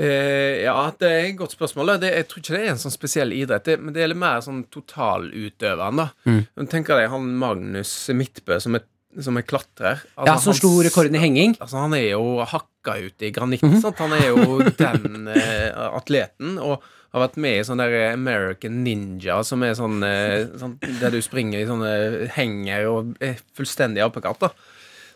Eh, 0.00 0.62
ja, 0.64 0.74
det 0.98 1.08
er 1.08 1.26
et 1.28 1.36
godt 1.36 1.52
spørsmål. 1.52 1.98
Det, 2.00 2.10
jeg 2.16 2.26
tror 2.28 2.40
ikke 2.42 2.54
det 2.56 2.62
er 2.66 2.70
en 2.72 2.80
sånn 2.80 2.94
spesiell 2.94 3.32
idrett, 3.36 3.64
det, 3.68 3.78
men 3.80 3.92
det 3.94 4.00
gjelder 4.02 4.18
mer 4.22 4.40
sånn 4.44 4.62
totalutøveren, 4.72 6.00
da. 6.00 6.06
Mm. 6.28 6.40
Tenk 6.72 6.88
deg 6.92 7.10
han 7.12 7.28
Magnus 7.38 7.92
Midtbø 8.16 8.58
som 8.64 8.76
er, 8.78 8.84
som 9.20 9.36
er 9.36 9.44
klatrer. 9.44 10.00
Altså, 10.16 10.26
Ja, 10.26 10.38
Som 10.40 10.56
slo 10.56 10.72
rekorden 10.82 11.16
i 11.18 11.22
henging? 11.22 11.56
Altså, 11.60 11.82
han 11.84 11.94
er 11.94 12.10
jo 12.12 12.44
hakka 12.48 12.96
ut 13.04 13.22
i 13.22 13.30
granitt. 13.34 13.62
Mhm. 13.62 13.80
sant? 13.82 13.98
Han 13.98 14.12
er 14.16 14.28
jo 14.30 14.58
den 14.78 15.28
eh, 15.28 15.70
atleten. 15.92 16.58
Og 16.58 16.82
har 17.12 17.26
vært 17.26 17.36
med 17.36 17.58
i 17.58 17.64
sånn 17.66 17.80
der 17.82 18.12
American 18.14 18.82
Ninja, 18.84 19.42
som 19.44 19.62
er 19.62 19.74
sånn, 19.76 20.00
eh, 20.06 20.46
sånn 20.56 20.78
der 21.00 21.12
du 21.12 21.20
springer 21.20 21.60
i 21.60 21.68
sånne 21.68 22.30
henger 22.32 22.88
og 22.88 23.16
er 23.20 23.36
fullstendig 23.56 24.00
apekatt. 24.04 24.40
da 24.40 24.52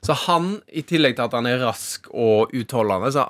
så 0.07 0.15
han, 0.27 0.61
i 0.71 0.85
tillegg 0.87 1.17
til 1.17 1.27
at 1.27 1.35
han 1.35 1.49
er 1.51 1.59
rask 1.65 2.07
og 2.15 2.53
utholdende, 2.55 3.11
så 3.11 3.25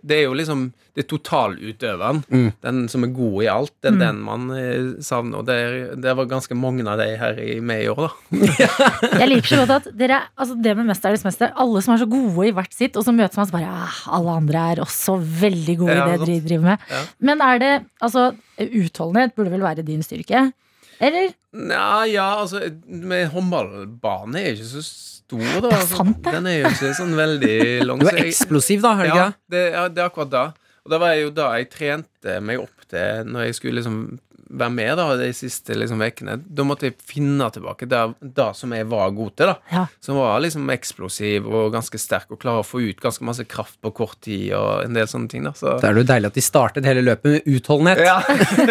det 0.00 0.16
er 0.16 0.24
jo 0.24 0.36
liksom 0.38 0.70
Det 0.94 1.02
er 1.02 1.08
totalutøveren. 1.10 2.20
Mm. 2.30 2.50
Den 2.62 2.76
som 2.86 3.02
er 3.02 3.10
god 3.10 3.38
i 3.42 3.48
alt. 3.50 3.72
Det 3.82 3.90
er 3.90 3.96
den 3.98 4.20
man 4.22 4.44
eh, 4.54 4.92
savner. 5.02 5.40
Og 5.40 5.48
det, 5.48 5.56
er, 5.58 5.96
det 5.98 6.12
var 6.14 6.28
ganske 6.30 6.54
mange 6.54 6.84
av 6.86 7.00
de 7.02 7.08
her 7.18 7.40
i, 7.42 7.56
med 7.58 7.82
i 7.82 7.88
år, 7.90 8.04
da. 8.04 8.38
Jeg 9.24 9.26
liker 9.26 9.48
så 9.50 9.58
godt 9.64 9.72
at 9.80 9.88
dere, 9.98 10.20
altså 10.38 10.54
det 10.62 10.76
med 10.78 10.86
mester 10.86 11.10
er 11.10 11.18
det 11.18 11.26
mester, 11.26 11.50
alle 11.64 11.82
som 11.82 11.96
er 11.96 12.04
så 12.04 12.06
gode 12.12 12.46
i 12.46 12.54
hvert 12.54 12.78
sitt, 12.78 12.94
og 12.94 13.02
så 13.02 13.14
møtes 13.16 13.40
man 13.40 13.50
så 13.50 13.56
bare 13.56 13.72
ah, 13.74 13.96
Alle 14.14 14.36
andre 14.38 14.62
er 14.70 14.82
også 14.84 15.16
veldig 15.18 15.76
gode 15.82 15.96
Ja, 15.98 16.06
i 16.06 16.14
det 16.14 16.28
de 16.30 16.38
driver 16.46 16.68
med. 16.70 16.86
Ja. 16.94 17.02
Men 17.26 17.42
er 17.42 17.64
det 17.64 17.72
Altså, 18.04 18.28
utholdenhet 18.62 19.34
burde 19.34 19.50
vel 19.50 19.66
være 19.66 19.82
din 19.82 20.06
styrke? 20.06 20.46
Eller? 21.02 21.34
Nja, 21.58 22.04
ja, 22.06 22.28
altså 22.44 22.62
Med 22.86 23.32
håndballbane 23.34 24.40
er 24.44 24.54
ikke 24.54 24.70
så 24.76 24.84
stor, 25.40 25.60
da. 25.60 25.68
Det 25.68 25.72
er 25.72 25.80
Altså, 25.80 25.96
sant, 25.96 26.20
det. 26.24 26.32
Den 26.36 26.46
er 26.46 26.58
jo 26.60 26.68
ikke 26.74 26.92
sånn 27.00 27.16
veldig 27.18 27.56
lang. 27.88 27.98
Du 28.04 28.06
er 28.12 28.20
eksplosiv, 28.26 28.84
da, 28.84 28.94
Helge. 29.00 29.16
Ja, 29.16 29.30
det? 29.50 29.64
ja, 29.74 29.88
det 29.88 30.02
er 30.04 30.10
akkurat 30.12 30.30
da. 30.30 30.44
Og 30.84 30.92
det 30.92 31.00
var 31.00 31.14
jo 31.16 31.30
da 31.32 31.50
jeg 31.58 31.70
trente 31.72 32.40
meg 32.44 32.60
opp 32.60 32.82
til 32.90 33.24
Når 33.32 33.46
jeg 33.46 33.54
skulle 33.56 33.78
liksom 33.80 34.18
være 34.54 34.70
med 34.70 34.90
da 35.00 35.06
de 35.18 35.30
siste 35.34 35.74
liksom 35.74 36.02
ukene. 36.04 36.36
Da 36.44 36.62
måtte 36.62 36.86
jeg 36.86 36.94
finne 37.02 37.46
tilbake 37.50 37.88
det, 37.90 38.02
det 38.36 38.46
som 38.54 38.70
jeg 38.76 38.86
var 38.86 39.10
god 39.16 39.32
til. 39.40 39.50
da 39.50 39.54
Ja. 39.72 39.86
Som 40.04 40.18
var 40.20 40.36
liksom 40.44 40.68
eksplosiv 40.70 41.48
og 41.48 41.72
ganske 41.74 41.98
sterk 41.98 42.30
og 42.30 42.38
klare 42.42 42.62
å 42.62 42.66
få 42.66 42.82
ut 42.84 43.00
ganske 43.02 43.24
masse 43.26 43.44
kraft 43.50 43.80
på 43.82 43.90
kort 43.96 44.20
tid 44.22 44.52
og 44.54 44.84
en 44.84 44.94
del 44.94 45.08
sånne 45.10 45.28
ting. 45.32 45.42
da 45.48 45.52
Så 45.58 45.80
Da 45.80 45.88
er 45.88 45.94
det 45.96 46.04
jo 46.04 46.10
deilig 46.12 46.26
at 46.30 46.34
de 46.38 46.44
startet 46.44 46.84
hele 46.86 47.02
løpet 47.02 47.24
med 47.24 47.48
utholdenhet. 47.56 48.04
ja. 48.04 48.20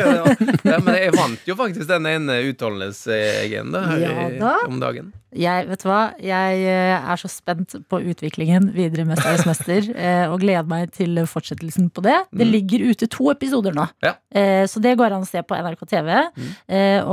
ja, 0.71 0.79
men 0.79 0.95
jeg 0.95 1.15
vant 1.17 1.49
jo 1.49 1.55
faktisk 1.59 1.87
den 1.89 2.05
ene 2.05 2.39
utholdenhetsegen 2.53 3.73
da, 3.73 3.83
Ja 3.99 4.29
da. 4.39 4.55
om 4.67 4.79
dagen. 4.79 5.11
Jeg, 5.35 5.67
vet 5.69 5.83
du 5.83 5.87
hva? 5.89 6.01
Jeg 6.21 6.63
eh, 6.69 6.93
er 6.97 7.21
så 7.21 7.29
spent 7.31 7.75
på 7.89 7.99
utviklingen 8.11 8.69
videre 8.75 9.05
med 9.05 9.17
Mesternes 9.17 9.45
mester, 9.49 9.89
eh, 10.05 10.25
og 10.31 10.39
gleder 10.43 10.67
meg 10.69 10.93
til 10.95 11.21
fortsettelsen 11.29 11.89
på 11.93 12.05
det. 12.05 12.19
Det 12.33 12.47
ligger 12.47 12.87
ute 12.91 13.09
to 13.11 13.29
episoder 13.33 13.75
nå, 13.77 13.87
Ja. 14.05 14.15
Eh, 14.33 14.65
så 14.69 14.81
det 14.83 14.95
går 14.99 15.15
an 15.15 15.25
å 15.25 15.29
se 15.29 15.41
på 15.45 15.57
NRK 15.57 15.85
TV. 15.89 16.11
Mm. 16.37 16.51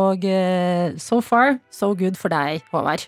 Og 0.01 0.27
so 1.01 1.21
far, 1.25 1.59
so 1.73 1.93
good 1.95 2.19
for 2.21 2.33
deg, 2.33 2.65
Håvard. 2.73 3.07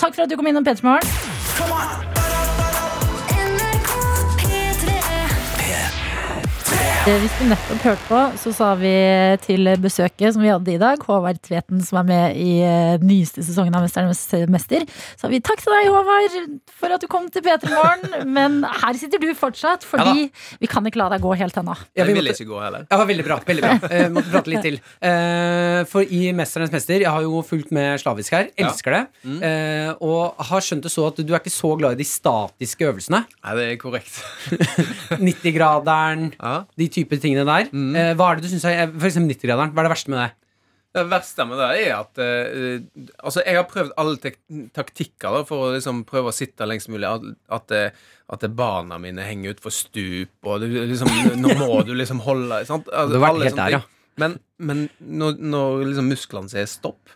Takk 0.00 0.14
for 0.14 0.24
at 0.24 0.32
du 0.32 0.36
kom 0.36 0.48
innom 0.50 0.66
P3 0.66 0.84
Morgen. 0.84 2.13
Hvis 7.04 7.34
du 7.36 7.42
nettopp 7.50 7.82
hørte 7.84 8.04
på, 8.08 8.18
så 8.40 8.50
sa 8.56 8.66
vi 8.80 8.90
til 9.44 9.68
besøket 9.82 10.32
som 10.32 10.40
vi 10.40 10.48
hadde 10.48 10.72
i 10.72 10.78
dag, 10.80 11.02
Håvard 11.04 11.36
Tveten, 11.44 11.82
som 11.84 11.98
er 12.00 12.06
med 12.08 12.38
i 12.40 12.54
eh, 12.64 12.94
nyeste 13.04 13.42
sesongen 13.44 13.74
av 13.76 13.82
Mesternes 13.84 14.22
mester, 14.48 14.86
sa 15.20 15.28
vi 15.28 15.36
takk 15.44 15.60
til 15.60 15.74
deg, 15.74 15.90
Håvard, 15.92 16.38
for 16.80 16.94
at 16.96 17.04
du 17.04 17.08
kom 17.12 17.26
til 17.32 17.44
P3 17.44 17.68
Morgen. 17.74 18.14
Men 18.32 18.56
her 18.64 18.96
sitter 18.96 19.20
du 19.20 19.26
fortsatt, 19.36 19.84
fordi 19.84 20.30
vi 20.62 20.70
kan 20.72 20.88
ikke 20.88 21.02
la 21.02 21.10
deg 21.12 21.20
gå 21.26 21.34
helt 21.42 21.58
ennå. 21.60 21.74
Ja, 21.92 22.06
vi 22.08 22.16
ville 22.16 22.32
ikke 22.32 22.46
gå 22.48 22.62
heller. 22.64 22.86
Ja, 22.88 23.00
veldig 23.12 23.26
bra. 23.28 23.38
veldig 23.50 23.66
bra 23.66 23.74
eh, 23.90 24.06
Måtte 24.14 24.32
prate 24.32 24.54
litt 24.54 24.64
til. 24.64 24.80
Eh, 25.04 25.82
for 25.92 26.08
i 26.08 26.22
'Mesternes 26.32 26.72
mester' 26.72 27.04
Jeg 27.04 27.12
har 27.12 27.20
jo 27.28 27.44
fulgt 27.44 27.68
med 27.70 28.00
slavisk 28.00 28.32
her. 28.38 28.48
Elsker 28.56 28.96
det. 28.96 29.02
Eh, 29.44 29.92
og 30.00 30.40
har 30.40 30.64
skjønt 30.64 30.88
det 30.88 30.94
så 30.96 31.04
at 31.12 31.20
du 31.20 31.34
er 31.36 31.42
ikke 31.44 31.52
så 31.52 31.76
glad 31.76 31.98
i 31.98 32.00
de 32.00 32.08
statiske 32.08 32.88
øvelsene. 32.88 33.26
Nei, 33.44 33.54
det 33.60 33.68
er 33.74 33.78
korrekt. 33.84 34.24
90-graderen, 35.20 36.32
Ja. 36.40 36.56
de 36.78 36.93
type 36.94 37.18
tingene 37.22 37.44
der. 37.48 37.68
Eh, 37.74 38.14
hva 38.18 38.30
er 38.30 38.38
det 38.40 38.46
du 38.46 38.52
synes 38.52 38.64
er 38.70 38.88
For 38.94 39.10
eksempel 39.10 39.34
90-graderen. 39.34 39.74
Hva 39.74 39.82
er 39.82 39.88
det 39.88 39.94
verste 39.96 40.14
med 40.14 40.22
det? 40.22 40.30
Det 40.94 41.02
verste 41.10 41.44
med 41.50 41.58
det 41.58 41.68
er 41.82 41.92
at 41.96 42.20
eh, 42.22 43.06
Altså, 43.18 43.42
jeg 43.42 43.58
har 43.58 43.66
prøvd 43.66 43.94
alle 43.98 44.20
tek 44.22 44.36
taktikker 44.76 45.34
da, 45.40 45.40
for 45.48 45.66
å 45.66 45.72
liksom 45.74 46.04
prøve 46.06 46.30
å 46.30 46.36
sitte 46.36 46.68
lengst 46.70 46.90
mulig. 46.92 47.08
At, 47.10 47.26
at, 47.58 47.74
eh, 47.74 48.04
at 48.34 48.46
barna 48.54 49.00
mine 49.02 49.26
henger 49.26 49.56
utfor 49.56 49.74
stup, 49.74 50.36
og 50.46 50.62
du, 50.62 50.68
liksom, 50.92 51.10
nå 51.42 51.56
må 51.58 51.82
du 51.88 51.92
liksom 51.98 52.22
holde 52.26 52.62
sant? 52.70 52.86
Altså, 52.94 53.16
Du 53.16 53.18
har 53.18 53.26
vært 53.26 53.36
alle 53.40 53.50
helt 53.50 53.60
der, 53.60 53.76
ting. 53.78 53.90
Men, 54.22 54.38
men 54.62 54.84
når, 55.02 55.40
når 55.42 55.86
liksom 55.90 56.12
musklene 56.12 56.52
sier 56.52 56.70
stopp, 56.70 57.10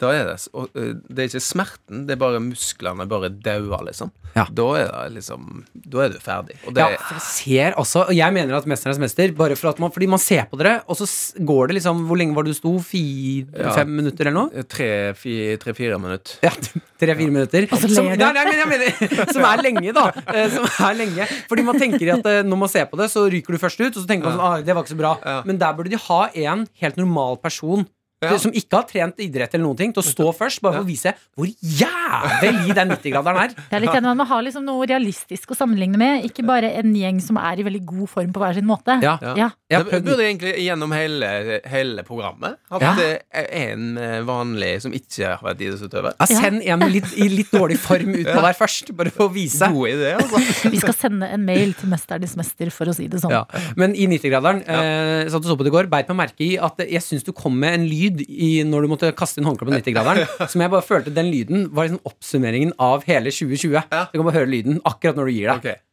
da 0.00 0.10
er 0.16 0.24
det 0.30 0.36
og, 0.56 0.70
Det 0.74 1.18
er 1.18 1.28
ikke 1.28 1.40
smerten, 1.44 2.06
det 2.08 2.14
er 2.16 2.20
bare 2.22 2.40
musklene 2.40 3.06
bare 3.10 3.28
dauer, 3.30 3.82
liksom. 3.86 4.10
Ja. 4.36 4.44
Da 4.54 4.66
er 4.78 4.86
det 4.92 5.14
liksom 5.18 5.64
Da 5.74 6.04
er 6.04 6.12
du 6.14 6.18
ferdig. 6.22 6.54
Og 6.66 6.74
det, 6.76 6.84
Ja, 6.84 6.96
for 7.02 7.16
jeg 7.18 7.24
ser 7.26 7.72
også 7.80 8.04
Og 8.08 8.14
jeg 8.14 8.32
mener 8.32 8.54
at 8.56 8.64
'Mesternes 8.70 8.98
mester' 9.02 9.34
bare 9.36 9.56
for 9.56 9.70
at 9.70 9.78
man, 9.82 9.90
Fordi 9.90 10.06
man 10.06 10.18
ser 10.22 10.46
på 10.50 10.56
dere, 10.56 10.82
og 10.88 10.96
så 10.96 11.06
går 11.44 11.68
det 11.68 11.74
liksom 11.80 12.06
Hvor 12.06 12.16
lenge 12.16 12.34
var 12.34 12.44
det 12.44 12.54
du 12.54 12.58
sto? 12.60 12.78
Fire-fem 12.78 13.76
Ja. 13.76 13.84
minutter 13.84 14.26
eller 14.26 14.38
noe? 14.48 14.62
Tre-fire 14.62 15.98
minutter. 15.98 16.38
Ja, 16.42 16.50
Tre-fire 17.00 17.30
minutter. 17.30 17.66
Og 17.72 17.78
så 17.80 17.88
Som, 17.94 18.06
ler 18.06 18.16
du. 18.16 18.24
nei, 18.24 18.32
nei, 18.36 18.44
men 18.44 18.58
jeg 18.60 18.68
mener, 18.70 19.32
som 19.34 19.44
er 19.48 19.62
lenge, 19.64 19.92
da. 19.96 20.06
Eh, 20.34 20.48
Som 20.54 20.66
er 20.86 20.94
lenge 21.00 21.26
Fordi 21.50 21.64
man 21.66 21.80
tenker 21.80 22.12
at 22.18 22.26
eh, 22.30 22.42
når 22.46 22.60
man 22.64 22.68
ser 22.72 22.86
på 22.90 22.96
det, 23.00 23.10
så 23.12 23.26
ryker 23.30 23.56
du 23.56 23.58
først 23.62 23.80
ut, 23.80 23.90
og 23.96 24.02
så 24.02 24.06
tenker 24.08 24.28
man 24.30 24.36
sånn, 24.38 24.46
ah, 24.46 24.60
det 24.64 24.74
var 24.76 24.84
ikke 24.84 24.94
så 24.94 25.00
bra. 25.00 25.14
Ja. 25.24 25.40
Men 25.48 25.58
der 25.60 25.74
burde 25.76 25.90
de 25.92 26.00
ha 26.06 26.20
en 26.34 26.66
helt 26.80 26.96
normal 27.00 27.36
person 27.42 27.86
Ja. 28.20 28.36
som 28.38 28.52
ikke 28.52 28.76
har 28.76 28.84
trent 28.88 29.20
idrett 29.24 29.54
eller 29.54 29.64
noen 29.64 29.78
ting, 29.78 29.92
til 29.96 30.02
å 30.02 30.04
stå 30.04 30.26
først, 30.36 30.60
bare 30.60 30.76
for 30.80 30.84
å 30.84 30.88
vise 30.88 31.14
hvor 31.38 31.48
jævlig 31.48 32.74
den 32.76 32.90
90-graderen 32.92 33.38
er. 33.44 33.54
Jeg 33.56 33.76
er 33.78 33.84
litt 33.84 33.94
enig, 33.94 34.08
Man 34.10 34.18
må 34.20 34.26
ha 34.28 34.40
liksom 34.44 34.64
noe 34.66 34.86
realistisk 34.90 35.52
å 35.54 35.56
sammenligne 35.56 35.96
med, 36.00 36.26
ikke 36.28 36.44
bare 36.46 36.68
en 36.80 36.92
gjeng 36.96 37.20
som 37.24 37.38
er 37.40 37.60
i 37.62 37.64
veldig 37.66 37.80
god 37.88 38.10
form 38.12 38.32
på 38.34 38.42
hver 38.42 38.58
sin 38.58 38.66
måte. 38.68 38.98
Ja. 39.04 39.14
Ja. 39.22 39.34
Ja. 39.40 39.48
Jeg 39.70 39.86
det 39.90 40.00
burde 40.04 40.24
egentlig 40.26 40.52
gjennom 40.64 40.92
hele, 40.92 41.60
hele 41.70 42.04
programmet. 42.04 42.58
At 42.70 42.82
Ja. 42.84 42.92
det 42.98 43.08
er 43.32 43.46
en 43.70 43.96
eh, 43.98 44.20
vanlig 44.26 44.82
som 44.82 44.92
ikke 44.92 45.36
har 45.36 45.44
vært 45.46 45.60
idrettsutøver. 45.64 46.16
Ja, 46.20 46.26
send 46.26 46.62
en 46.66 46.84
litt, 46.92 47.08
i 47.16 47.28
litt 47.30 47.50
dårlig 47.54 47.78
form 47.78 48.12
ut 48.18 48.26
på 48.34 48.40
der 48.44 48.58
først, 48.58 48.92
bare 48.96 49.10
for 49.14 49.28
å 49.28 49.32
vise. 49.32 49.68
God 49.70 49.88
idé, 49.94 50.12
altså. 50.18 50.42
Vi 50.74 50.82
skal 50.82 50.96
sende 50.96 51.28
en 51.30 51.44
mail 51.46 51.72
til 51.78 51.88
Mesternes 51.92 52.36
mester, 52.36 52.70
for 52.74 52.90
å 52.90 52.94
si 52.96 53.06
det 53.08 53.22
sånn. 53.22 53.32
Ja. 53.32 53.44
Men 53.80 53.94
i 53.94 54.08
90-graderen 54.10 54.60
eh, 54.66 55.30
satt 55.30 55.40
og 55.44 55.52
så 55.52 55.56
på 55.56 55.64
det 55.64 55.72
i 55.72 55.76
går, 55.78 55.88
beit 55.92 56.10
meg 56.12 56.20
merke 56.26 56.44
i 56.44 56.52
at 56.60 56.82
jeg 56.84 57.04
syns 57.06 57.24
du 57.26 57.32
kom 57.36 57.56
med 57.60 57.78
en 57.78 57.86
lyd 57.88 58.09
i, 58.26 58.62
når 58.66 58.84
du 58.84 58.88
måtte 58.92 59.12
kaste 59.16 59.40
inn 59.40 59.46
håndkleet 59.48 59.70
på 59.70 59.76
90-graderen, 59.78 60.26
som 60.52 60.64
jeg 60.64 60.72
bare 60.72 60.86
følte 60.86 61.14
den 61.14 61.30
lyden 61.32 61.68
var 61.76 61.88
liksom 61.88 62.02
oppsummeringen 62.08 62.72
av 62.82 63.06
hele 63.08 63.30
2020. 63.34 63.78
Ja. 63.78 64.04
Du 64.10 64.18
kan 64.18 64.26
bare 64.26 64.38
høre 64.40 64.50
lyden 64.50 64.80
akkurat 64.88 65.16
når 65.20 65.30
du 65.30 65.32
gir 65.36 65.46
deg. 65.52 65.58
Okay. 65.62 65.78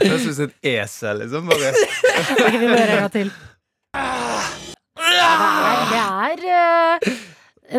Det 0.00 0.08
høres 0.08 0.26
ut 0.26 0.36
som 0.36 0.46
et 0.46 0.68
esel, 0.70 1.24
liksom. 1.24 1.50
Bare. 1.50 1.72
Ok, 2.20 2.44
vi 2.54 2.66
må 2.66 2.74
gjøre 2.76 2.94
en 2.94 3.02
gang 3.02 3.12
til. 3.14 3.32
Det 5.00 5.24
er, 5.26 5.80
det 5.90 6.00
er 6.00 6.38
uh, 6.46 7.16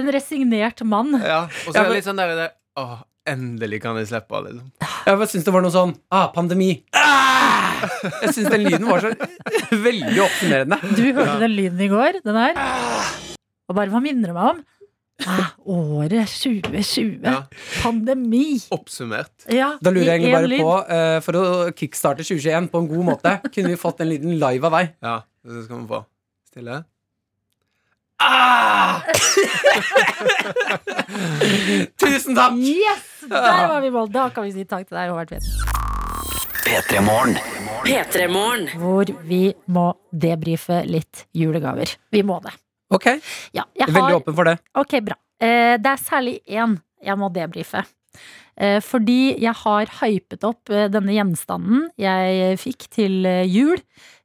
en 0.01 0.11
resignert 0.15 0.83
mann. 0.87 1.15
Ja. 1.21 1.45
Og 1.65 1.71
så 1.71 1.81
er 1.81 1.89
det 1.89 1.99
litt 1.99 2.09
sånn 2.09 2.19
der, 2.19 2.35
der 2.37 2.53
Åh, 2.79 3.01
endelig 3.29 3.81
kan 3.83 3.99
jeg 3.99 4.11
slippe, 4.11 4.43
liksom. 4.47 4.71
Jeg 5.07 5.31
syns 5.33 5.47
det 5.47 5.55
var 5.55 5.65
noe 5.65 5.73
sånn 5.73 5.95
ah, 6.13 6.29
pandemi. 6.35 6.73
Ah! 6.95 7.30
Jeg 8.21 8.34
syns 8.36 8.49
den 8.53 8.63
lyden 8.67 8.88
var 8.89 9.03
så 9.03 9.11
veldig 9.88 10.21
oppsummerende. 10.25 10.77
Du 10.97 11.03
hørte 11.13 11.38
den 11.43 11.53
lyden 11.57 11.82
i 11.86 11.89
går, 11.91 12.19
den 12.25 12.39
her. 12.41 12.53
Og 13.69 13.77
bare, 13.77 13.91
hva 13.93 14.01
minner 14.03 14.32
det 14.32 14.36
meg 14.38 14.47
om? 14.55 14.61
Ah, 15.29 15.51
året 15.69 16.32
2020. 16.34 17.19
Ja. 17.21 17.43
Pandemi. 17.84 18.55
Oppsummert. 18.73 19.45
Ja, 19.53 19.75
Da 19.86 19.93
lurer 19.93 20.15
jeg 20.15 20.23
egentlig 20.23 20.34
bare 20.34 20.49
lyd. 20.49 20.63
på, 20.65 20.71
uh, 20.89 21.17
for 21.21 21.38
å 21.38 21.43
kickstarte 21.77 22.25
2021 22.25 22.71
på 22.73 22.82
en 22.82 22.89
god 22.89 23.05
måte, 23.11 23.36
kunne 23.51 23.75
vi 23.75 23.77
fått 23.77 24.01
den 24.01 24.09
lyden 24.15 24.39
live 24.41 24.65
av 24.71 24.79
deg? 24.79 24.95
Ja, 25.05 25.19
det 25.45 25.67
skal 25.67 25.84
vi 25.84 25.91
få. 25.93 26.01
Stille. 26.49 26.82
Tusen 32.01 32.36
takk! 32.38 32.53
Yes! 32.57 33.05
Der 33.29 33.67
var 33.69 33.82
vi 33.82 33.88
i 33.89 33.93
mål. 33.93 34.09
Da 34.13 34.27
kan 34.34 34.45
vi 34.45 34.51
si 34.55 34.65
takk 34.69 34.88
til 34.89 34.97
deg, 34.97 35.09
Håvard 35.11 35.32
Tvedt. 35.32 35.45
P3 36.66 37.01
Morgen. 37.03 37.38
P3morgen. 37.86 38.68
Hvor 38.80 39.09
vi 39.28 39.41
må 39.74 39.88
debrife 40.14 40.82
litt 40.88 41.26
julegaver. 41.38 41.95
Vi 42.14 42.22
må 42.28 42.38
det. 42.43 42.53
Ok, 42.91 43.07
Ja, 43.55 43.64
jeg 43.80 43.88
veldig 43.88 44.01
har 44.03 44.18
åpen 44.20 44.36
for 44.36 44.49
det. 44.49 44.57
Ok, 44.78 44.97
bra. 45.05 45.16
Eh, 45.41 45.78
det 45.82 45.91
er 45.93 46.01
særlig 46.01 46.36
én 46.51 46.78
jeg 47.01 47.18
må 47.18 47.30
debrife. 47.34 47.82
Eh, 48.59 48.80
fordi 48.84 49.38
jeg 49.41 49.55
har 49.64 49.89
hypet 50.01 50.43
opp 50.45 50.70
eh, 50.70 50.89
denne 50.91 51.14
gjenstanden 51.16 51.88
jeg 51.97 52.57
fikk 52.62 52.89
til 52.93 53.24
jul 53.49 53.80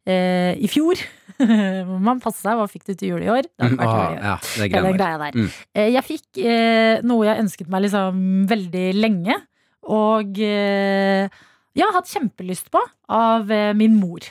eh, 0.04 0.58
i 0.58 0.68
fjor. 0.68 0.98
Man 2.08 2.20
passer 2.20 2.42
seg. 2.50 2.58
Hva 2.58 2.66
fikk 2.68 2.88
du 2.90 2.94
til 2.98 3.14
jul 3.14 3.24
i 3.24 3.30
år? 3.32 3.46
Det 3.48 3.64
har 3.64 3.72
Mm, 3.72 3.80
vært 3.80 3.88
ah, 3.88 3.96
jul 3.96 4.12
i 4.12 4.18
år. 4.18 4.24
ja, 4.26 4.36
det 4.42 4.66
er 4.66 4.98
greia 4.98 5.18
der. 5.24 5.40
Mm. 5.40 5.50
Eh, 5.78 5.90
Jeg 5.94 6.04
fikk 6.10 6.42
eh, 6.44 7.02
noe 7.06 7.28
jeg 7.30 7.44
ønsket 7.46 7.70
meg 7.72 7.86
liksom 7.86 8.22
veldig 8.50 8.86
lenge, 8.98 9.38
og 9.86 10.40
eh, 10.42 11.28
jeg 11.76 11.84
har 11.86 11.94
hatt 11.98 12.10
kjempelyst 12.10 12.70
på 12.74 12.80
av 13.12 13.50
eh, 13.52 13.72
min 13.76 13.94
mor. 14.00 14.24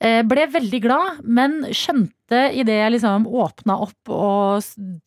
Eh, 0.00 0.22
ble 0.26 0.46
veldig 0.50 0.80
glad, 0.84 1.20
men 1.24 1.60
skjønte 1.70 2.40
idet 2.56 2.80
jeg 2.80 2.92
liksom 2.96 3.28
åpna 3.30 3.76
opp 3.84 4.10
og 4.12 4.64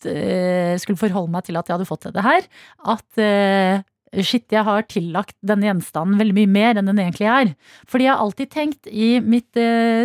eh, 0.07 0.77
skulle 0.79 1.01
forholde 1.01 1.33
meg 1.33 1.45
til 1.49 1.57
at 1.59 1.67
jeg 1.67 1.75
hadde 1.77 1.89
fått 1.89 2.07
dette 2.09 2.23
her, 2.25 2.47
at 2.95 3.83
Shit, 4.23 4.45
jeg 4.55 4.63
har 4.63 4.85
tillagt 4.87 5.35
denne 5.45 5.67
gjenstanden 5.67 6.15
veldig 6.17 6.33
mye 6.37 6.47
mer 6.47 6.77
enn 6.79 6.87
den 6.87 7.01
egentlig 7.03 7.27
er. 7.27 7.49
Fordi 7.91 8.05
jeg 8.05 8.13
har 8.15 8.21
alltid 8.23 8.49
tenkt 8.53 8.87
i 8.87 9.09
mitt 9.19 9.59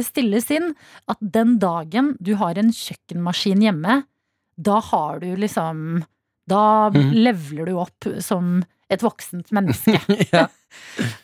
stille 0.05 0.41
sinn 0.43 0.73
at 1.09 1.21
den 1.23 1.55
dagen 1.63 2.11
du 2.19 2.33
har 2.41 2.59
en 2.59 2.73
kjøkkenmaskin 2.75 3.63
hjemme, 3.63 4.01
da 4.59 4.81
har 4.91 5.23
du 5.23 5.29
liksom 5.39 6.03
Da 6.51 6.91
Mhm. 6.91 7.13
leveler 7.15 7.67
du 7.71 7.77
opp 7.79 8.09
som 8.19 8.65
et 8.93 9.03
voksent 9.05 9.53
menneske. 9.57 9.99
Ja. 10.33 10.47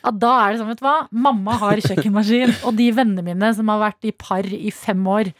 At 0.05 0.17
da 0.21 0.29
er 0.43 0.51
det 0.53 0.59
sånn, 0.59 0.67
vet 0.69 0.77
du 0.81 0.85
hva, 0.85 0.97
mamma 1.25 1.55
har 1.57 1.79
kjøkkenmaskin, 1.81 2.51
og 2.69 2.75
de 2.77 2.85
vennene 2.93 3.23
mine 3.25 3.47
som 3.57 3.71
har 3.73 3.79
vært 3.81 4.05
i 4.05 4.11
par 4.13 4.45
i 4.45 4.69
fem 4.69 5.01
år 5.09 5.31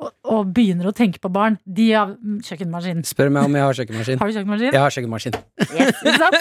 og, 0.00 0.08
og 0.24 0.52
begynner 0.56 0.88
å 0.88 0.94
tenke 0.96 1.20
på 1.20 1.28
barn, 1.34 1.58
de 1.68 1.90
har 1.92 2.14
kjøkkenmaskin. 2.46 3.02
Spør 3.04 3.28
meg 3.34 3.44
om 3.48 3.58
jeg 3.58 3.66
har 3.66 3.76
kjøkkenmaskin. 3.80 4.22
Har 4.22 4.30
du 4.30 4.36
kjøkkenmaskin? 4.38 4.72
Jeg 4.72 4.80
har 4.86 4.94
kjøkkenmaskin. 4.96 5.38
Yes, 5.76 6.00
ikke 6.00 6.16
sant? 6.22 6.38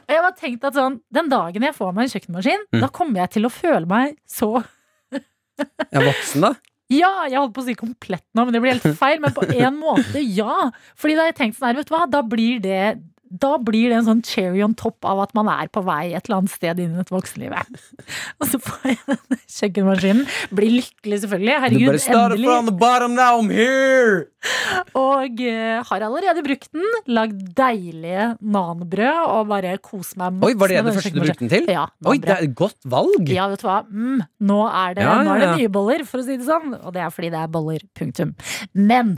og 0.00 0.12
jeg 0.14 0.22
har 0.24 0.36
tenkt 0.40 0.64
at 0.70 0.76
sånn, 0.78 0.98
den 1.14 1.28
dagen 1.32 1.64
jeg 1.68 1.76
får 1.76 1.92
meg 1.96 2.06
en 2.08 2.12
kjøkkenmaskin, 2.14 2.64
Mm. 2.72 2.80
da 2.84 2.88
kommer 3.00 3.20
jeg 3.24 3.34
til 3.36 3.48
å 3.48 3.52
føle 3.52 3.84
meg 3.90 4.16
så 4.30 4.50
Jeg 5.18 6.00
er 6.00 6.06
voksen, 6.08 6.46
da. 6.48 6.54
Ja, 6.92 7.10
jeg 7.30 7.38
holdt 7.40 7.54
på 7.56 7.62
å 7.62 7.66
si 7.68 7.74
komplett 7.78 8.24
nå, 8.36 8.44
men 8.44 8.52
det 8.56 8.60
blir 8.64 8.74
helt 8.76 8.98
feil. 8.98 9.20
Men 9.22 9.32
på 9.36 9.44
en 9.48 9.76
måte, 9.80 10.20
ja. 10.20 10.70
Fordi 11.00 11.14
da 11.16 11.24
har 11.24 11.30
jeg 11.32 11.38
tenkt 11.38 11.58
sånn 11.58 11.70
her, 11.70 11.78
vet 11.78 11.88
du 11.88 11.94
hva, 11.94 12.02
da 12.10 12.20
blir 12.26 12.60
det 12.62 12.80
da 13.30 13.54
blir 13.62 13.90
det 13.90 13.98
en 13.98 14.06
sånn 14.06 14.22
cherry 14.26 14.62
on 14.64 14.74
top 14.78 15.06
av 15.08 15.22
at 15.24 15.32
man 15.36 15.48
er 15.50 15.70
på 15.72 15.82
vei 15.86 16.12
et 16.12 16.26
eller 16.26 16.42
annet 16.42 16.52
sted 16.52 16.80
inn 16.82 16.92
i 16.94 17.00
dette 17.00 17.14
voksenlivet. 17.14 17.78
Og 18.40 18.50
så 18.50 18.60
får 18.62 18.90
jeg 18.90 19.00
denne 19.08 19.38
kjøkkenmaskinen. 19.56 20.22
Blir 20.54 20.74
lykkelig, 20.76 21.20
selvfølgelig. 21.24 21.54
Herregud, 21.64 21.98
endelig. 21.98 22.48
from 22.50 22.68
the 22.68 22.76
bottom 22.84 23.16
now, 23.16 23.40
I'm 23.40 23.50
here! 23.52 24.26
Og 24.98 25.40
uh, 25.40 25.80
har 25.88 26.04
allerede 26.04 26.44
brukt 26.44 26.68
den. 26.74 26.84
Lagd 27.16 27.40
deilige 27.56 28.28
nanbrød 28.44 29.22
og 29.24 29.48
bare 29.50 29.76
kost 29.82 30.18
meg 30.20 30.44
Oi, 30.44 30.52
var 30.60 30.70
det 30.70 30.84
det 30.84 30.94
første 30.98 31.14
du 31.14 31.22
brukte 31.22 31.44
den 31.46 31.52
til? 31.52 31.72
Ja, 31.72 31.86
Oi, 32.04 32.18
det 32.22 32.34
er 32.36 32.44
et 32.44 32.54
godt 32.58 32.78
valg! 32.92 33.32
Ja, 33.32 33.48
vet 33.52 33.64
du 33.64 33.68
hva. 33.70 33.80
Mm, 33.88 34.22
nå 34.44 34.60
er 34.68 34.98
det, 34.98 35.08
Ja, 35.08 35.16
nå 35.24 35.34
er 35.34 35.46
det 35.46 35.50
nye 35.62 35.72
boller, 35.72 36.04
for 36.08 36.20
å 36.20 36.26
si 36.28 36.38
det 36.38 36.46
sånn. 36.48 36.76
Og 36.82 36.94
det 36.94 37.02
er 37.06 37.12
fordi 37.14 37.32
det 37.34 37.40
er 37.40 37.52
boller. 37.56 37.84
Punktum. 37.96 38.36
Men 38.76 39.16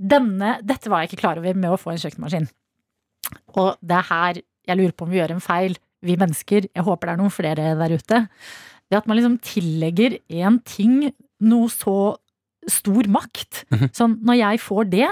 denne, 0.00 0.58
dette 0.64 0.92
var 0.92 1.02
jeg 1.02 1.12
ikke 1.12 1.24
klar 1.24 1.40
over 1.40 1.56
med 1.56 1.74
å 1.74 1.80
få 1.80 1.94
en 1.94 2.00
kjøkkenmaskin. 2.00 2.48
Og 3.56 3.76
det 3.82 3.96
er 3.98 4.08
her 4.10 4.40
jeg 4.70 4.78
lurer 4.78 4.94
på 4.94 5.06
om 5.06 5.10
vi 5.12 5.18
gjør 5.18 5.34
en 5.34 5.42
feil, 5.44 5.76
vi 6.04 6.16
mennesker. 6.20 6.68
Jeg 6.74 6.86
håper 6.86 7.08
det 7.08 7.14
er 7.14 7.20
noen 7.20 7.34
flere 7.34 7.72
der 7.80 7.94
ute. 7.96 8.20
Det 8.90 8.98
at 8.98 9.08
man 9.08 9.18
liksom 9.18 9.38
tillegger 9.44 10.18
en 10.42 10.58
ting 10.66 11.10
noe 11.40 11.70
så 11.72 11.96
stor 12.70 13.08
makt. 13.08 13.64
Mhm. 13.72 13.90
Sånn, 13.96 14.18
når 14.26 14.40
jeg 14.40 14.60
får 14.60 14.90
det, 14.92 15.08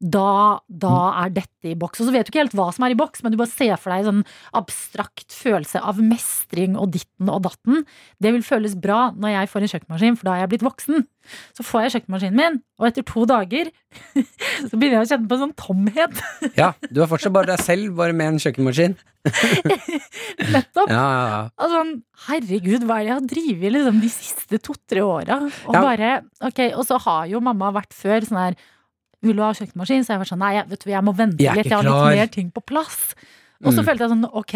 da, 0.00 0.60
da 0.68 0.94
er 1.24 1.32
dette 1.34 1.70
i 1.70 1.76
boks. 1.78 2.02
Og 2.02 2.08
så 2.08 2.14
vet 2.14 2.26
du 2.26 2.32
ikke 2.32 2.42
helt 2.42 2.56
hva 2.58 2.68
som 2.74 2.84
er 2.86 2.94
i 2.94 2.98
boks, 2.98 3.22
men 3.24 3.32
du 3.32 3.38
bare 3.40 3.52
ser 3.52 3.78
for 3.80 3.94
deg 3.94 4.06
sånn 4.08 4.22
abstrakt 4.56 5.32
følelse 5.32 5.80
av 5.80 6.00
mestring 6.02 6.76
og 6.80 6.92
ditten 6.96 7.30
og 7.32 7.44
datten. 7.46 7.84
Det 8.22 8.34
vil 8.34 8.44
føles 8.46 8.76
bra 8.76 9.08
når 9.16 9.36
jeg 9.36 9.52
får 9.52 9.64
en 9.64 9.72
kjøkkenmaskin, 9.74 10.18
for 10.20 10.28
da 10.28 10.36
er 10.36 10.44
jeg 10.44 10.52
blitt 10.54 10.66
voksen. 10.66 11.06
Så 11.56 11.64
får 11.64 11.86
jeg 11.86 11.94
kjøkkenmaskinen 11.94 12.36
min, 12.36 12.60
og 12.80 12.90
etter 12.90 13.06
to 13.08 13.24
dager 13.28 13.70
så 14.68 14.76
begynner 14.76 14.98
jeg 14.98 15.06
å 15.06 15.10
kjenne 15.14 15.30
på 15.30 15.38
en 15.38 15.44
sånn 15.46 15.56
tomhet. 15.60 16.22
Ja, 16.60 16.74
du 16.90 17.00
er 17.02 17.08
fortsatt 17.10 17.34
bare 17.34 17.54
deg 17.54 17.62
selv, 17.64 17.94
bare 17.98 18.14
med 18.16 18.34
en 18.34 18.42
kjøkkenmaskin. 18.42 18.98
Nettopp. 20.54 20.90
Ja, 20.92 21.00
ja, 21.00 21.24
ja. 21.32 21.40
Altså, 21.56 21.80
herregud, 22.28 22.84
hva 22.84 23.00
er 23.00 23.06
det 23.06 23.10
jeg 23.10 23.16
har 23.16 23.26
drevet 23.32 23.74
liksom, 23.78 24.02
de 24.04 24.12
siste 24.12 24.60
to-tre 24.60 25.04
åra? 25.06 25.40
Og 25.64 25.78
bare, 25.78 26.18
ok, 26.44 26.66
og 26.74 26.84
så 26.88 27.00
har 27.06 27.32
jo 27.32 27.40
mamma 27.44 27.72
vært 27.74 27.96
før 27.96 28.28
sånn 28.28 28.42
her 28.42 28.60
Vil 29.24 29.36
du 29.36 29.42
ha 29.42 29.50
kjøkkenmaskin? 29.56 30.04
Så 30.06 30.14
jeg 30.14 30.20
var 30.22 30.28
sånn, 30.30 30.42
nei, 30.44 30.54
vet 30.70 30.84
du, 30.84 30.90
jeg 30.92 31.04
må 31.06 31.14
vente 31.16 31.42
Jeg 31.42 31.56
litt, 31.58 31.70
jeg 31.72 31.78
har 31.78 31.86
litt 31.88 32.18
mer 32.20 32.32
ting 32.34 32.50
på 32.54 32.62
plass. 32.68 33.14
Og 33.64 33.72
så 33.72 33.80
Mm. 33.82 33.86
følte 33.88 34.04
jeg 34.04 34.12
sånn, 34.14 34.26
ok, 34.34 34.54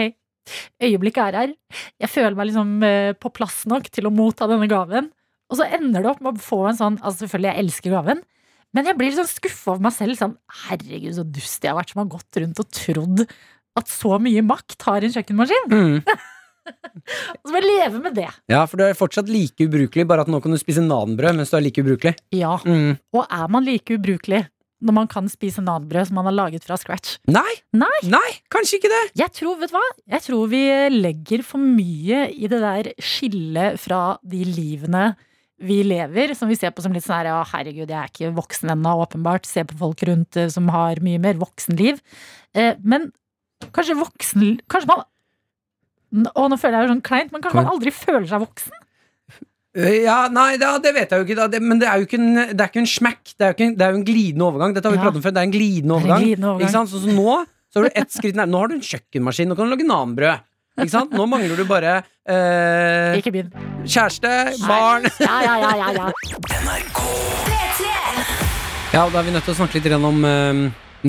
øyeblikket 0.84 1.22
er 1.28 1.36
her. 1.40 1.52
Jeg 2.00 2.10
føler 2.12 2.36
meg 2.36 2.48
liksom 2.50 2.82
eh, 2.84 3.12
på 3.18 3.32
plass 3.32 3.64
nok 3.70 3.88
til 3.94 4.08
å 4.08 4.12
motta 4.14 4.48
denne 4.50 4.68
gaven. 4.70 5.10
Og 5.50 5.56
så 5.60 5.64
ender 5.72 6.02
det 6.04 6.10
opp 6.12 6.20
med 6.20 6.36
å 6.36 6.42
få 6.44 6.68
en 6.68 6.76
sånn 6.76 6.98
Altså 7.00 7.24
selvfølgelig, 7.26 7.54
jeg 7.54 7.64
elsker 7.64 7.90
gaven. 7.96 8.22
Men 8.76 8.84
jeg 8.84 8.98
blir 9.00 9.12
sånn 9.16 9.28
skuffa 9.30 9.72
over 9.72 9.80
meg 9.86 9.92
selv. 9.96 10.16
Sånn, 10.20 10.34
herregud, 10.68 11.14
så 11.16 11.24
dust 11.24 11.62
jeg 11.64 11.72
har 11.72 11.78
vært 11.80 11.94
som 11.94 12.02
har 12.02 12.10
gått 12.18 12.36
rundt 12.42 12.60
og 12.60 12.68
trodd 12.76 13.22
at 13.78 13.86
så 13.88 14.18
mye 14.20 14.42
makt 14.44 14.82
har 14.84 15.04
en 15.06 15.14
kjøkkenmaskin. 15.14 15.70
Mm. 15.72 16.02
Så 16.68 17.48
må 17.48 17.62
jeg 17.62 17.68
leve 17.70 18.00
med 18.02 18.14
det. 18.18 18.26
ja, 18.50 18.66
for 18.68 18.76
du 18.76 18.82
er 18.84 18.92
fortsatt 18.98 19.30
like 19.32 19.56
ubrukelig, 19.64 20.04
bare 20.06 20.20
at 20.26 20.28
nå 20.28 20.36
kan 20.44 20.52
du 20.52 20.58
spise 20.60 20.82
nanbrød 20.84 21.38
mens 21.38 21.48
du 21.48 21.56
er 21.56 21.62
like 21.64 21.80
ubrukelig. 21.80 22.12
Ja. 22.36 22.58
Mm. 22.66 22.98
Og 23.16 23.24
er 23.24 23.46
man 23.48 23.64
like 23.64 23.94
ubrukelig 23.96 24.42
når 24.84 24.94
man 24.94 25.08
kan 25.10 25.26
spise 25.30 25.62
nanbrød 25.64 26.08
som 26.08 26.18
man 26.20 26.28
har 26.30 26.36
laget 26.36 26.66
fra 26.66 26.76
scratch? 26.78 27.16
Nei, 27.26 27.50
Nei. 27.74 27.88
nei, 28.06 28.28
kanskje 28.52 28.78
ikke 28.78 28.90
det. 28.92 29.00
Jeg 29.18 29.32
tror, 29.34 29.56
vet 29.60 29.72
du 29.72 29.76
hva? 29.78 29.86
Jeg 30.14 30.24
tror 30.28 30.50
vi 30.52 30.62
legger 30.94 31.42
for 31.46 31.58
mye 31.62 32.28
i 32.30 32.50
det 32.50 32.60
der 32.62 32.92
skillet 33.02 33.80
fra 33.82 34.02
de 34.22 34.44
livene 34.46 35.10
vi 35.58 35.80
lever, 35.82 36.36
som 36.38 36.46
vi 36.46 36.54
ser 36.54 36.70
på 36.70 36.84
som 36.84 36.92
litt 36.94 37.02
sånn 37.02 37.16
her, 37.18 37.32
ja, 37.32 37.38
herregud, 37.50 37.90
jeg 37.90 37.98
er 37.98 38.10
ikke 38.12 38.28
voksen 38.36 38.70
ennå, 38.76 38.92
åpenbart. 39.02 39.48
Se 39.50 39.64
på 39.66 39.74
folk 39.80 40.04
rundt 40.06 40.38
eh, 40.38 40.46
som 40.54 40.68
har 40.70 41.00
mye 41.02 41.18
mer 41.18 41.34
voksenliv. 41.40 41.98
Eh, 42.54 42.76
men 42.86 43.08
kanskje 43.74 43.96
voksen 43.98 44.60
Kanskje 44.70 44.86
man 44.92 45.02
Å, 46.30 46.44
nå 46.46 46.56
føler 46.62 46.78
jeg 46.78 46.86
jo 46.86 46.92
sånn 46.94 47.02
kleint, 47.04 47.32
men 47.34 47.42
kanskje 47.42 47.58
man 47.58 47.72
aldri 47.74 47.90
føler 47.92 48.28
seg 48.30 48.40
voksen? 48.46 48.78
Øh, 49.78 50.02
Ja, 50.04 50.16
nei, 50.32 50.56
da, 50.58 50.72
det 50.82 50.90
vet 50.96 51.12
jeg 51.14 51.20
jo 51.20 51.24
ikke, 51.28 51.36
da. 51.38 51.46
Det, 51.52 51.60
men 51.62 51.78
det 51.78 51.86
er 51.88 52.00
jo 52.02 52.08
ikke 52.08 52.18
en, 52.18 52.34
det 52.50 52.60
er 52.60 52.68
ikke 52.72 52.82
en 52.82 52.90
smack. 52.90 53.22
Det 53.38 53.44
er 53.46 53.52
jo, 53.52 53.56
ikke 53.58 53.66
en, 53.68 53.76
det 53.78 53.86
er 53.86 53.94
jo 53.94 54.00
en 54.00 54.04
glidende 54.08 54.44
overgang. 54.48 54.74
Dette 54.74 54.88
har 54.90 54.96
vi 54.96 54.98
Ja. 54.98 55.04
pratet 55.06 55.20
om 55.20 55.24
før. 55.28 55.34
Det 55.36 55.42
er 55.44 55.48
en 55.48 55.54
glidende 55.54 55.94
er 55.94 55.96
en 55.96 56.02
overgang. 56.02 56.22
glidende 56.26 56.48
overgang. 56.52 56.66
Ikke 56.68 56.76
sant? 56.78 56.90
Så, 56.90 57.02
så 57.04 57.14
nå 57.14 57.38
så 57.68 57.78
har 57.82 57.84
du 57.88 58.00
ett 58.00 58.12
skritt 58.16 58.34
nær. 58.38 58.48
Nå 58.48 58.58
har 58.62 58.68
du 58.72 58.74
en 58.78 58.84
kjøkkenmaskin, 58.90 59.48
nå 59.50 59.54
kan 59.56 59.68
du 59.68 59.74
lage 59.76 59.86
nanbrød. 59.86 60.44
Ikke 60.78 60.90
sant? 60.94 61.10
Nå 61.12 61.26
mangler 61.28 61.56
du 61.58 61.64
bare 61.68 61.96
eh, 62.26 63.18
Ikke 63.18 63.32
begynn. 63.34 63.50
kjæreste, 63.84 64.30
barn 64.66 65.08
Ja, 65.20 65.36
ja, 65.42 65.54
ja, 65.58 65.72
ja, 65.76 65.88
ja. 65.92 67.18
Ja, 68.92 69.02
og 69.04 69.12
da 69.12 69.20
er 69.20 69.26
vi 69.26 69.32
nødt 69.34 69.44
til 69.44 69.52
å 69.52 69.58
snakke 69.58 69.76
litt 69.78 69.84
grann 69.90 70.04
om 70.08 70.22
eh, 70.24 70.60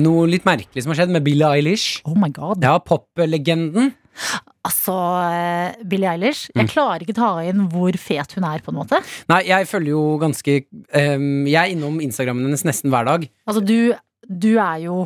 noe 0.04 0.26
litt 0.28 0.44
merkelig 0.44 0.82
som 0.84 0.92
har 0.92 0.98
skjedd 1.00 1.14
med 1.14 1.24
Billie 1.24 1.48
Eilish. 1.48 2.02
Oh 2.04 2.12
my 2.18 2.28
god. 2.34 2.60
Ja, 2.62 2.74
poplegenden. 2.84 3.94
Altså, 4.66 4.94
eh, 5.32 5.84
Billie 5.88 6.10
Eilish. 6.10 6.50
Mm. 6.52 6.60
Jeg 6.62 6.72
klarer 6.74 7.04
ikke 7.06 7.16
ta 7.16 7.30
inn 7.48 7.62
hvor 7.72 7.96
fet 8.00 8.34
hun 8.36 8.44
er, 8.44 8.60
på 8.64 8.72
en 8.74 8.80
måte. 8.82 8.98
Nei, 9.32 9.42
jeg 9.48 9.68
følger 9.70 9.94
jo 9.94 10.02
ganske 10.20 10.58
um, 10.68 11.46
Jeg 11.48 11.56
er 11.62 11.72
innom 11.72 11.96
Instagrammen 12.04 12.44
hennes 12.48 12.66
nesten 12.68 12.92
hver 12.92 13.08
dag. 13.08 13.24
Altså, 13.48 13.62
du, 13.64 13.94
du 14.28 14.50
er 14.60 14.82
jo 14.84 14.98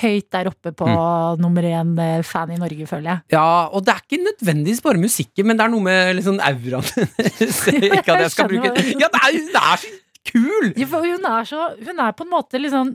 høyt 0.00 0.30
der 0.32 0.48
oppe 0.48 0.70
på 0.72 0.86
Mm. 0.88 1.42
nummer 1.42 1.62
én 1.68 1.90
eh, 2.00 2.22
fan 2.24 2.48
i 2.54 2.56
Norge, 2.56 2.86
føler 2.88 3.10
jeg. 3.10 3.20
Ja, 3.34 3.66
og 3.68 3.84
det 3.84 3.92
er 3.92 4.00
ikke 4.00 4.22
nødvendigvis 4.22 4.80
bare 4.80 4.96
musikken, 5.02 5.46
men 5.50 5.58
det 5.60 5.66
er 5.66 5.72
noe 5.74 5.84
med 5.84 6.22
sånn 6.24 6.40
auraen 6.40 6.88
hennes. 6.88 7.58
Ikke 7.98 8.14
at 8.14 8.22
jeg 8.24 8.32
skal 8.32 8.48
bruke. 8.48 8.72
Ja, 8.96 9.10
det 9.12 9.20
er, 9.20 9.36
hun 9.36 9.60
er 9.60 9.82
så 9.82 9.92
kul! 10.30 10.70
Ja, 10.80 10.88
hun 10.88 11.28
er 11.28 11.44
så 11.50 11.66
Hun 11.84 12.00
er 12.00 12.16
på 12.16 12.24
en 12.24 12.32
måte 12.32 12.56
litt 12.62 12.72
sånn 12.72 12.94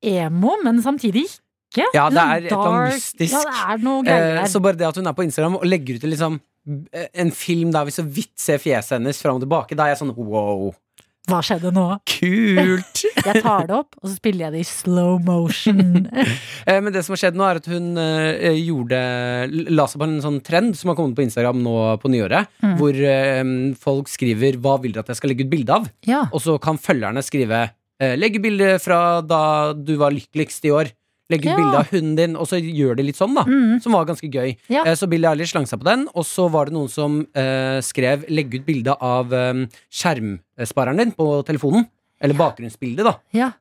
emo, 0.00 0.56
men 0.64 0.80
samtidig 0.80 1.26
ikke. 1.28 1.42
Ja, 1.76 2.08
det 2.10 2.18
er 2.18 2.36
et 2.40 2.50
eller 2.50 2.66
annet 2.66 2.94
mystisk. 2.98 3.32
Ja, 3.36 3.42
det 3.46 3.64
er 3.74 3.82
noe 3.84 4.02
greier 4.06 4.38
Eh, 4.42 4.46
så 4.50 4.60
bare 4.62 4.76
det 4.80 4.88
at 4.88 4.96
hun 4.98 5.06
er 5.06 5.14
på 5.14 5.22
Instagram 5.26 5.58
og 5.60 5.66
legger 5.68 6.00
ut 6.00 6.06
liksom 6.10 6.40
eh, 6.92 7.06
en 7.14 7.30
film 7.30 7.70
der 7.72 7.84
vi 7.86 7.94
så 7.94 8.02
vidt 8.02 8.34
ser 8.42 8.58
fjeset 8.58 8.98
hennes 8.98 9.20
fram 9.22 9.38
og 9.38 9.44
tilbake, 9.44 9.76
da 9.78 9.86
er 9.86 9.94
jeg 9.94 10.00
sånn 10.02 10.14
wow, 10.16 10.72
Hva 11.30 11.38
skjedde 11.46 11.70
nå? 11.76 11.84
kult! 12.10 13.04
Jeg 13.30 13.42
tar 13.44 13.66
det 13.68 13.74
opp, 13.76 13.94
og 14.00 14.08
så 14.08 14.14
spiller 14.16 14.46
jeg 14.46 14.52
det 14.54 14.60
i 14.64 14.66
slow 14.66 15.18
motion. 15.22 16.08
Eh, 16.66 16.78
Men 16.80 16.92
det 16.92 17.02
som 17.04 17.12
har 17.14 17.20
skjedd 17.22 17.36
nå, 17.38 17.44
er 17.46 17.58
at 17.60 17.66
hun 17.70 17.94
gjorde 18.56 18.98
la 19.70 19.86
seg 19.88 20.00
på 20.00 20.06
en 20.08 20.20
sånn 20.24 20.38
trend 20.44 20.76
som 20.78 20.90
har 20.90 20.96
kommet 20.98 21.16
på 21.18 21.24
Instagram 21.24 21.60
nå 21.64 21.74
på 22.02 22.10
nyåret, 22.12 22.48
Mm. 22.64 22.76
hvor 22.80 22.96
folk 23.80 24.08
skriver 24.08 24.56
'hva 24.60 24.80
vil 24.82 24.92
dere 24.92 25.00
at 25.04 25.08
jeg 25.12 25.16
skal 25.16 25.30
legge 25.30 25.44
ut 25.46 25.50
bilde 25.52 25.72
av'? 25.72 25.90
Ja. 26.06 26.22
Og 26.32 26.40
så 26.40 26.58
kan 26.60 26.78
følgerne 26.78 27.22
skrive 27.24 27.70
Legge 28.00 28.16
'legg 28.16 28.42
bilde 28.42 28.78
fra 28.80 29.20
da 29.20 29.72
du 29.74 29.96
var 30.00 30.10
lykkeligst 30.10 30.64
i 30.64 30.72
år'. 30.72 30.92
Legg 31.30 31.44
ut 31.44 31.50
Ja. 31.50 31.56
bilde 31.56 31.78
av 31.78 31.90
hunden 31.94 32.16
din, 32.18 32.36
og 32.36 32.48
så 32.50 32.58
gjør 32.58 32.96
de 32.98 33.06
litt 33.06 33.16
sånn, 33.18 33.34
da. 33.38 33.44
Mm. 33.46 33.78
Som 33.82 33.92
var 33.96 34.04
ganske 34.08 34.26
gøy. 34.30 34.56
Ja. 34.68 34.84
Eh, 34.84 34.94
så 34.98 35.08
Billie 35.08 35.30
Eilish 35.30 35.54
slang 35.54 35.66
seg 35.70 35.80
på 35.80 35.86
den, 35.88 36.08
og 36.14 36.24
så 36.26 36.48
var 36.50 36.66
det 36.66 36.74
noen 36.74 36.90
som 36.90 37.20
eh, 37.34 37.78
skrev 37.80 38.26
'legg 38.28 38.54
ut 38.54 38.66
bilde 38.66 38.96
av 39.00 39.32
eh, 39.32 39.66
skjermspareren 39.90 40.96
din 40.98 41.12
på 41.12 41.30
telefonen'. 41.46 41.86
Eller 42.20 42.34
bakgrunnsbildet, 42.34 43.04
da. 43.06 43.14
ja. 43.32 43.52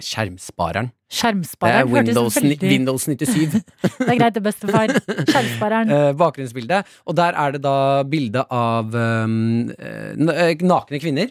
Skjermspareren. 0.00 0.86
Er 0.88 1.12
Skjermspareren 1.12 1.90
hørtes 1.90 2.14
Windows, 2.14 2.36
veldig 2.38 2.58
Windows 2.62 3.04
97. 3.04 3.60
Det 3.98 4.08
er 4.08 4.16
greit, 4.16 4.34
det, 4.34 4.42
bestefar. 4.42 4.92
Skjermspareren. 5.28 5.90
eh, 5.96 6.12
bakgrunnsbildet. 6.16 6.86
Og 7.06 7.16
der 7.18 7.36
er 7.36 7.52
det 7.52 7.60
da 7.66 8.02
bilde 8.08 8.44
av 8.48 8.94
eh, 8.96 9.34
eh, 9.76 10.64
nakne 10.64 11.02
kvinner. 11.02 11.28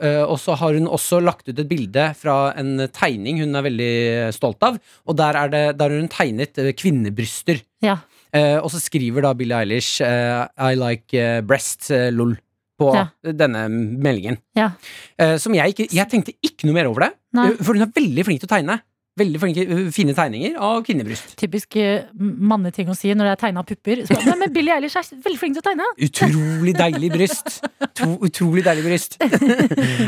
Eh, 0.00 0.22
og 0.24 0.38
så 0.40 0.54
har 0.56 0.76
hun 0.78 0.88
også 0.88 1.18
lagt 1.22 1.48
ut 1.50 1.58
et 1.60 1.68
bilde 1.68 2.06
fra 2.16 2.52
en 2.60 2.86
tegning 2.88 3.42
hun 3.42 3.54
er 3.58 3.66
veldig 3.66 3.94
stolt 4.36 4.62
av. 4.64 4.78
Og 5.06 5.16
der, 5.20 5.36
er 5.36 5.52
det, 5.52 5.64
der 5.78 5.92
har 5.92 6.00
hun 6.00 6.08
tegnet 6.12 6.56
eh, 6.60 6.72
kvinnebryster. 6.72 7.60
Ja. 7.84 7.98
Eh, 8.32 8.56
og 8.62 8.70
så 8.72 8.80
skriver 8.80 9.26
da 9.26 9.34
Billie 9.36 9.58
Eilish 9.58 10.00
I 10.00 10.72
like 10.78 11.24
breast 11.44 11.90
breasts, 11.90 11.90
lol, 12.16 12.36
på 12.80 12.94
Ja. 12.96 13.08
denne 13.36 13.66
meldingen. 13.68 14.38
Ja. 14.56 14.70
Som 15.36 15.52
jeg 15.52 15.74
ikke 15.74 15.88
Jeg 15.92 16.08
tenkte 16.08 16.32
ikke 16.40 16.64
noe 16.64 16.78
mer 16.78 16.88
over 16.88 17.04
det. 17.04 17.10
Nei. 17.36 17.50
For 17.60 17.76
hun 17.76 17.84
er 17.84 17.92
veldig 17.92 18.24
flink 18.24 18.40
til 18.40 18.48
å 18.48 18.54
tegne. 18.54 18.78
Veldig 19.18 19.40
flinke, 19.42 19.64
eh, 19.66 19.88
fine 19.90 20.14
tegninger 20.14 20.54
av 20.62 20.84
kvinnebryst. 20.86 21.32
Typisk 21.40 21.74
uh, 21.82 22.06
manneting 22.20 22.92
å 22.92 22.94
si 22.94 23.10
når 23.10 23.26
det 23.26 23.32
er 23.32 23.40
tegna 23.40 23.64
pupper. 23.66 24.04
Så, 24.06 24.14
bare, 24.14 24.36
men 24.38 24.52
Billie 24.54 24.76
Eilish 24.76 24.94
er 25.00 25.08
veldig 25.24 25.40
flink 25.40 25.56
til 25.56 25.64
å 25.64 25.66
tegne. 25.66 25.88
Utrolig 26.06 26.74
deilig 26.78 27.10
bryst. 27.16 27.58
To, 27.98 28.12
utrolig 28.26 28.64
deilig 28.66 28.86
bryst. 28.86 29.18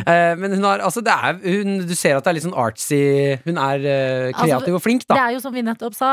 Eh, 0.03 0.33
men 0.39 0.55
hun 0.57 0.65
har 0.67 0.83
altså 0.85 1.01
det 1.05 1.13
er, 1.13 1.37
hun, 1.43 1.83
Du 1.87 1.93
ser 1.97 2.17
at 2.17 2.25
det 2.25 2.31
er 2.31 2.37
litt 2.37 2.45
sånn 2.45 2.57
artsy 2.59 2.99
Hun 3.45 3.59
er 3.61 3.85
eh, 3.87 4.31
kreativ 4.35 4.57
Altså, 4.57 4.75
og 4.77 4.83
flink, 4.83 5.05
Det 5.09 5.19
er 5.19 5.35
jo 5.35 5.43
som 5.43 5.55
vi 5.55 5.63
nettopp 5.65 5.95
sa, 5.97 6.11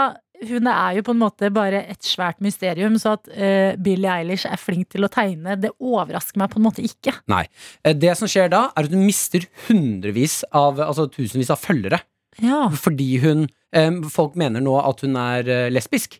hun 0.49 0.69
er 0.71 0.99
jo 0.99 1.03
på 1.07 1.15
en 1.15 1.21
måte 1.21 1.49
bare 1.53 1.81
et 1.91 2.05
svært 2.05 2.39
mysterium. 2.43 2.95
Så 3.01 3.15
at 3.17 3.31
uh, 3.31 3.79
Billie 3.81 4.11
Eilish 4.11 4.47
er 4.49 4.61
flink 4.61 4.91
til 4.93 5.07
å 5.07 5.11
tegne, 5.11 5.57
det 5.59 5.73
overrasker 5.77 6.39
meg 6.41 6.53
på 6.53 6.61
en 6.61 6.67
måte 6.67 6.85
ikke. 6.85 7.15
Nei. 7.31 7.43
Det 7.83 8.13
som 8.19 8.29
skjer 8.29 8.51
da, 8.53 8.67
er 8.73 8.87
at 8.87 8.95
hun 8.95 9.03
mister 9.07 9.47
hundrevis 9.67 10.41
av 10.55 10.79
Altså 10.85 11.09
tusenvis 11.11 11.51
av 11.53 11.59
følgere. 11.61 12.01
Ja. 12.41 12.69
Fordi 12.69 13.17
hun 13.23 13.47
eh, 13.73 13.91
Folk 14.09 14.35
mener 14.39 14.61
nå 14.61 14.77
at 14.81 15.01
hun 15.01 15.15
er 15.15 15.43
lesbisk. 15.73 16.19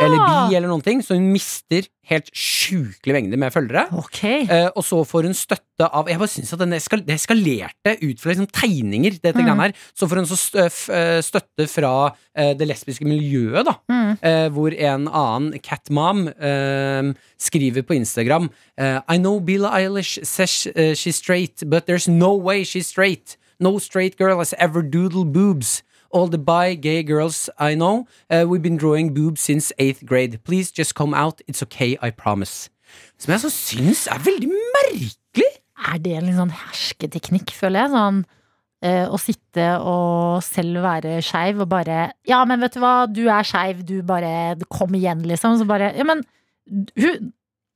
Eller 0.00 0.16
bi, 0.48 0.54
eller 0.56 0.66
noen 0.70 0.82
ting. 0.82 0.98
Så 1.04 1.14
hun 1.14 1.28
mister 1.30 1.84
helt 2.10 2.30
sjukelig 2.34 3.12
mengder 3.14 3.38
med 3.38 3.52
følgere. 3.54 3.84
Okay. 4.00 4.42
Eh, 4.50 4.70
og 4.74 4.82
så 4.82 4.98
får 5.06 5.28
hun 5.28 5.34
støtte 5.36 5.86
av 5.94 6.08
Jeg 6.10 6.18
bare 6.18 6.28
synes 6.32 6.52
at 6.56 6.58
den 6.58 6.72
eskal 6.74 7.02
det 7.06 7.14
eskalerte 7.20 7.92
ut 8.02 8.18
fra 8.18 8.32
liksom 8.32 8.48
tegninger. 8.50 9.20
Dette 9.22 9.36
Mm. 9.38 9.44
greiene 9.46 9.60
her 9.68 9.72
Så 9.94 10.08
får 10.08 10.16
hun 10.16 10.26
så 10.26 10.64
eh, 10.64 11.20
støtte 11.22 11.68
fra 11.70 11.92
eh, 12.34 12.54
det 12.58 12.66
lesbiske 12.66 13.04
miljøet, 13.06 13.64
da. 13.68 13.76
Mm. 13.92 14.18
Eh, 14.22 14.48
hvor 14.56 14.74
en 14.74 15.06
annen, 15.06 15.60
Catmom, 15.62 16.26
eh, 16.28 17.12
skriver 17.38 17.82
på 17.86 17.94
Instagram 18.00 18.50
eh, 18.78 18.98
I 19.08 19.18
know 19.18 19.38
Billie 19.38 19.68
Eilish 19.70 20.18
says 20.24 20.66
eh, 20.74 20.94
she's 20.94 21.16
straight, 21.16 21.62
but 21.68 21.86
there's 21.86 22.08
no 22.08 22.34
way 22.34 22.64
she's 22.64 22.88
straight. 22.88 23.36
No 23.60 23.78
straight 23.78 24.16
girl 24.16 24.38
has 24.38 24.54
ever 24.58 24.82
doodled 24.82 25.32
boobs. 25.32 25.82
All 26.10 26.26
the 26.26 26.38
bi 26.38 26.74
gay 26.74 27.04
girls 27.04 27.48
I 27.58 27.74
know, 27.74 28.06
uh, 28.30 28.44
we've 28.48 28.62
been 28.62 28.76
drawing 28.76 29.14
boobs 29.14 29.40
since 29.40 29.70
eighth 29.78 30.04
grade. 30.04 30.42
Please 30.42 30.72
just 30.72 30.96
come 30.96 31.14
out. 31.14 31.40
It's 31.46 31.62
okay, 31.62 31.96
I 32.02 32.10
promise. 32.10 32.68
Som 33.20 33.30
jeg 33.30 33.44
så 33.44 33.50
syns 33.54 34.06
er 34.10 34.18
veldig 34.24 34.48
merkelig. 34.50 35.50
Er 35.90 36.00
det 36.02 36.16
en 36.16 36.26
litt 36.26 36.38
sånn 36.40 36.50
hersketeknikk, 36.50 37.52
føler 37.54 37.84
jeg? 37.84 37.92
Sånn 37.94 38.18
uh, 38.24 39.06
å 39.12 39.20
sitte 39.20 39.68
og 39.86 40.42
selv 40.44 40.82
være 40.84 41.20
skeiv 41.24 41.62
og 41.62 41.70
bare 41.70 42.10
Ja, 42.28 42.42
men 42.48 42.64
vet 42.64 42.74
du 42.74 42.82
hva, 42.82 42.94
du 43.06 43.22
er 43.28 43.46
skeiv, 43.46 43.84
du 43.86 44.00
bare 44.06 44.56
Kom 44.72 44.96
igjen, 44.98 45.22
liksom. 45.28 45.60
Så 45.60 45.68
bare 45.68 45.92
Ja, 45.94 46.06
men 46.08 46.24
hun 46.98 47.30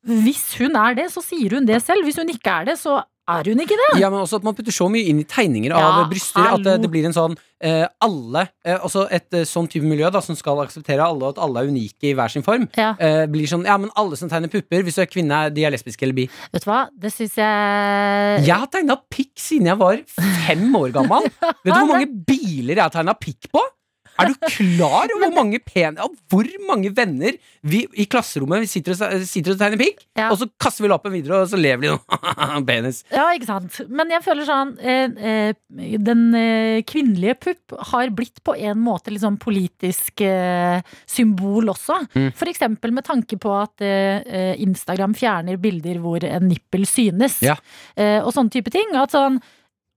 Hvis 0.05 0.57
hun 0.59 0.76
er 0.76 0.99
det, 0.99 1.07
så 1.14 1.22
sier 1.24 1.55
hun 1.57 1.64
det 1.68 1.78
selv. 1.80 2.05
Hvis 2.05 2.18
hun 2.20 2.28
ikke 2.28 2.59
er 2.61 2.72
det, 2.72 2.80
så 2.82 2.99
er 3.29 3.49
hun 3.49 3.61
ikke 3.64 3.77
det. 3.81 3.91
Ja, 4.03 4.11
men 4.12 4.20
også 4.20 4.37
at 4.41 4.45
man 4.45 4.55
putter 4.57 4.75
så 4.75 4.87
mye 4.93 5.07
inn 5.09 5.20
i 5.22 5.25
tegninger 5.25 5.72
av 5.72 5.81
Ja, 5.81 6.05
bryster 6.11 6.45
at 6.51 6.64
det, 6.66 6.75
det 6.83 6.91
blir 6.93 7.07
en 7.09 7.14
sånn 7.16 7.37
eh, 7.64 7.87
Alle, 8.05 8.43
eh, 8.66 8.77
også 8.85 9.07
et 9.14 9.33
eh, 9.33 9.47
sånn 9.49 9.68
type 9.72 9.87
miljø 9.89 10.11
da 10.12 10.20
som 10.25 10.37
skal 10.37 10.61
akseptere 10.64 11.01
alle, 11.07 11.22
og 11.25 11.35
at 11.37 11.41
alle 11.47 11.62
er 11.64 11.70
unike 11.72 12.11
i 12.11 12.14
hver 12.18 12.29
sin 12.35 12.45
form, 12.45 12.66
Ja. 12.77 12.91
eh, 12.99 13.25
blir 13.33 13.49
sånn 13.49 13.64
Ja, 13.64 13.79
men 13.81 13.91
alle 13.97 14.18
som 14.20 14.29
tegner 14.29 14.53
pupper, 14.53 14.85
hvis 14.85 14.99
du 14.99 15.03
er 15.07 15.09
kvinne, 15.09 15.39
de 15.55 15.64
er 15.64 15.72
lesbiske 15.72 16.05
eller 16.05 16.18
bi. 16.18 16.27
Vet 16.53 16.66
du 16.66 16.70
hva, 16.70 16.83
det 16.93 17.12
syns 17.14 17.39
jeg 17.41 18.45
Jeg 18.45 18.59
har 18.61 18.68
tegna 18.72 18.99
pikk 19.09 19.33
siden 19.41 19.70
jeg 19.72 19.81
var 19.81 20.03
fem 20.45 20.68
år 20.77 20.93
gammel. 20.93 21.31
Vet 21.64 21.72
du 21.72 21.79
hvor 21.79 21.91
mange 21.95 22.11
biler 22.29 22.75
jeg 22.77 22.85
har 22.85 22.93
tegna 22.93 23.16
pikk 23.16 23.49
på? 23.55 23.62
Er 24.20 24.30
du 24.30 24.34
klar 24.46 25.10
over 25.10 25.24
hvor 25.24 25.32
mange 25.34 25.58
pen 25.64 25.96
Hvor 26.30 26.46
mange 26.68 26.90
venner 26.94 27.34
vi 27.64 27.80
i 27.98 28.04
klasserommet 28.10 28.60
vi 28.62 28.68
sitter, 28.68 28.92
og, 28.94 29.22
sitter 29.26 29.54
og 29.54 29.58
tegner 29.62 29.80
pikk, 29.80 30.02
Ja. 30.18 30.28
og 30.30 30.36
så 30.38 30.46
kaster 30.60 30.84
vi 30.84 30.90
lappen 30.92 31.14
videre, 31.14 31.40
og 31.42 31.48
så 31.48 31.56
lever 31.58 31.80
de 31.86 31.92
sånn 31.94 32.66
penis. 32.68 32.98
Ja, 33.10 33.24
ikke 33.34 33.48
sant. 33.48 33.78
Men 33.88 34.12
jeg 34.12 34.22
føler 34.26 34.44
sånn 34.48 34.74
eh, 34.84 35.08
eh, 35.16 35.96
Den 36.04 36.26
eh, 36.36 36.82
kvinnelige 36.86 37.38
pupp 37.46 37.76
har 37.92 38.12
blitt 38.14 38.42
på 38.44 38.54
en 38.58 38.82
måte 38.84 39.10
litt 39.14 39.24
sånn 39.24 39.40
politisk 39.40 40.20
eh, 40.28 40.84
symbol 41.08 41.72
også. 41.72 42.02
Mm. 42.14 42.30
For 42.36 42.52
eksempel 42.52 42.92
med 42.94 43.08
tanke 43.08 43.38
på 43.40 43.52
at 43.56 43.80
eh, 43.84 44.20
eh, 44.28 44.54
Instagram 44.62 45.16
fjerner 45.18 45.56
bilder 45.62 45.98
hvor 46.04 46.24
en 46.28 46.48
nippel 46.52 46.84
synes. 46.86 47.40
Ja. 47.44 47.56
Eh, 47.96 48.20
og 48.20 48.32
sånne 48.36 48.52
type 48.54 48.70
ting. 48.74 48.92
At 49.00 49.16
sånn 49.16 49.40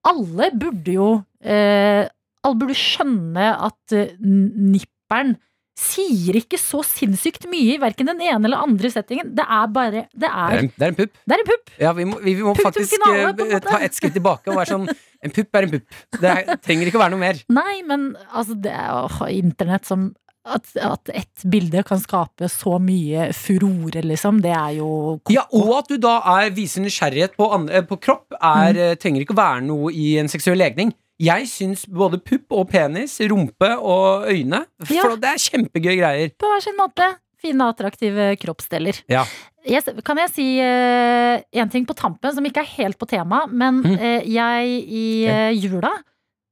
Alle 0.07 0.51
burde 0.55 0.93
jo 0.93 1.07
eh, 1.43 2.07
Alle 2.48 2.60
burde 2.64 2.78
skjønne 2.80 3.52
at 3.68 3.95
eh, 3.98 4.16
nipperen 4.22 5.36
sier 5.78 6.39
ikke 6.39 6.58
så 6.58 6.80
sinnssykt 6.82 7.43
mye 7.52 7.76
i 7.76 7.80
verken 7.82 8.08
den 8.10 8.22
ene 8.26 8.48
eller 8.50 8.64
andre 8.66 8.89
settingen. 8.89 9.30
Det 9.38 9.43
er 9.45 9.68
bare 9.70 10.06
Det 10.10 10.26
er 10.32 10.64
det 10.66 10.88
er 10.88 10.89
en 10.89 10.95
pupp. 10.98 11.20
det 11.28 11.36
er 11.36 11.43
en 11.43 11.50
pupp. 11.52 11.74
Ja, 11.84 11.91
vi 11.93 12.06
må, 12.10 12.18
vi, 12.24 12.34
vi 12.39 12.45
må 12.48 12.56
faktisk 12.58 12.95
finale, 12.95 13.36
eh, 13.45 13.60
ta 13.62 13.78
et 13.86 13.93
skritt 13.93 14.16
tilbake 14.18 14.50
og 14.50 14.58
være 14.58 14.74
sånn 14.74 14.88
En 15.26 15.34
pupp 15.34 15.56
er 15.58 15.66
en 15.68 15.72
pupp. 15.76 16.00
Det 16.22 16.30
er, 16.32 16.58
trenger 16.66 16.89
ikke 16.89 16.98
å 17.00 17.04
være 17.04 17.14
noe 17.14 17.22
mer. 17.22 17.39
Nei, 17.54 17.78
men 17.86 18.08
altså, 18.32 18.54
det 18.62 18.74
er 18.74 19.30
internett 19.34 19.86
som 19.89 20.12
at, 20.48 20.70
at 20.80 21.10
et 21.12 21.43
bilde 21.52 21.82
kan 21.84 22.00
skape 22.00 22.48
så 22.54 22.78
mye 22.80 23.32
furore, 23.36 24.00
liksom. 24.06 24.38
Det 24.45 24.54
er 24.56 24.78
jo 24.78 24.89
Ja, 25.34 25.43
Og 25.58 25.74
at 25.82 25.89
du 25.91 25.98
da 26.02 26.20
er, 26.38 26.54
viser 26.56 26.86
nysgjerrighet 26.86 27.34
på, 27.36 27.50
andre, 27.54 27.82
på 27.89 27.98
kropp, 28.02 28.32
er, 28.38 28.72
Mm. 28.78 28.80
eh, 28.86 28.95
trenger 29.02 29.26
ikke 29.26 29.36
å 29.36 29.41
være 29.41 29.66
noe 29.68 29.91
i 29.91 30.14
en 30.22 30.30
seksuell 30.32 30.58
legning. 30.62 30.93
Jeg 31.20 31.47
syns 31.49 31.86
både 31.89 32.20
pupp 32.22 32.51
og 32.53 32.68
penis, 32.70 33.15
rumpe 33.26 33.72
og 33.82 34.28
øyne 34.30 34.59
For 34.86 35.15
det 35.18 35.32
er 35.32 35.39
kjempegøye 35.41 35.97
greier. 35.97 36.30
på 36.38 36.49
hver 36.51 36.61
sin 36.61 36.78
måte 36.78 37.07
fine, 37.41 37.68
attraktive 37.70 38.36
kroppsdeler. 38.41 38.99
Ja. 39.09 39.24
Jeg, 39.68 39.84
kan 40.05 40.18
jeg 40.18 40.30
si 40.34 40.45
uh, 40.61 41.38
en 41.61 41.70
ting 41.74 41.86
på 41.89 41.93
tampen 41.97 42.34
som 42.34 42.45
ikke 42.45 42.61
er 42.63 42.70
helt 42.78 42.97
på 42.97 43.05
tema, 43.09 43.45
men 43.49 43.82
Mm. 43.84 43.97
uh, 43.97 44.22
jeg 44.26 44.68
i 44.88 45.07
uh, 45.30 45.51
jula 45.53 45.91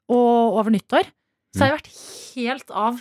og 0.10 0.58
over 0.60 0.70
nyttår 0.74 1.08
så 1.56 1.64
har 1.64 1.72
jeg 1.72 1.78
vært 1.80 1.94
helt 2.36 2.72
av? 2.72 3.00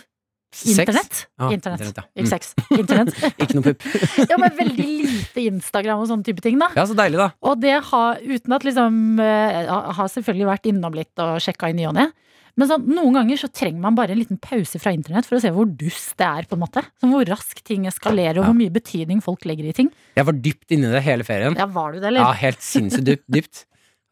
Internett. 0.63 1.21
Ja, 1.39 1.49
internett. 1.51 1.81
Internet, 1.81 1.97
ja. 1.97 2.03
Ikke 2.15 2.25
Mm. 2.25 2.31
sex. 2.31 2.53
Internett. 2.71 3.13
Ikke 3.43 3.55
noe 3.57 3.65
pupp. 3.69 3.87
ja, 4.31 4.37
men 4.41 4.55
veldig 4.57 4.85
lite 5.05 5.45
Instagram 5.51 5.99
og 6.03 6.07
sånne 6.11 6.23
type 6.27 6.41
ting, 6.45 6.59
da. 6.61 6.69
Ja, 6.77 6.85
så 6.87 6.95
deilig, 6.97 7.19
da. 7.19 7.29
Og 7.45 7.59
det 7.61 7.75
har, 7.91 8.21
uten 8.23 8.55
at 8.57 8.63
liksom 8.67 9.19
eh, 9.19 9.67
har 9.99 10.07
selvfølgelig 10.15 10.47
vært 10.53 10.69
innom 10.71 10.95
litt 10.95 11.23
og 11.25 11.37
sjekka 11.43 11.69
i 11.73 11.77
ny 11.77 11.89
og 11.91 11.97
ne. 11.99 12.07
Men 12.55 12.69
sånn, 12.69 12.85
noen 12.87 13.17
ganger 13.17 13.35
så 13.41 13.49
trenger 13.51 13.81
man 13.83 13.97
bare 13.97 14.13
en 14.15 14.19
liten 14.21 14.37
pause 14.39 14.79
fra 14.79 14.93
internett 14.95 15.25
for 15.27 15.35
å 15.35 15.41
se 15.43 15.49
hvor 15.51 15.67
dust 15.67 16.13
det 16.21 16.23
er. 16.23 16.45
på 16.47 16.55
en 16.55 16.61
måte 16.61 16.85
Sånn 17.03 17.11
Hvor 17.11 17.27
raskt 17.27 17.65
ting 17.67 17.83
eskalerer, 17.89 18.39
og 18.39 18.45
hvor 18.47 18.55
mye 18.55 18.71
betydning 18.71 19.19
folk 19.21 19.43
legger 19.43 19.67
i 19.67 19.73
ting. 19.75 19.89
Jeg 20.15 20.23
var 20.29 20.37
dypt 20.39 20.71
inni 20.71 20.87
det 20.93 21.01
hele 21.03 21.25
ferien. 21.27 21.57
Ja, 21.59 21.65
var 21.67 21.91
du 21.91 21.99
det, 21.99 22.13
Ja, 22.15 22.29
helt 22.31 22.63
sinnssykt 22.63 23.03
dypt. 23.09 23.25
dypt. 23.27 23.65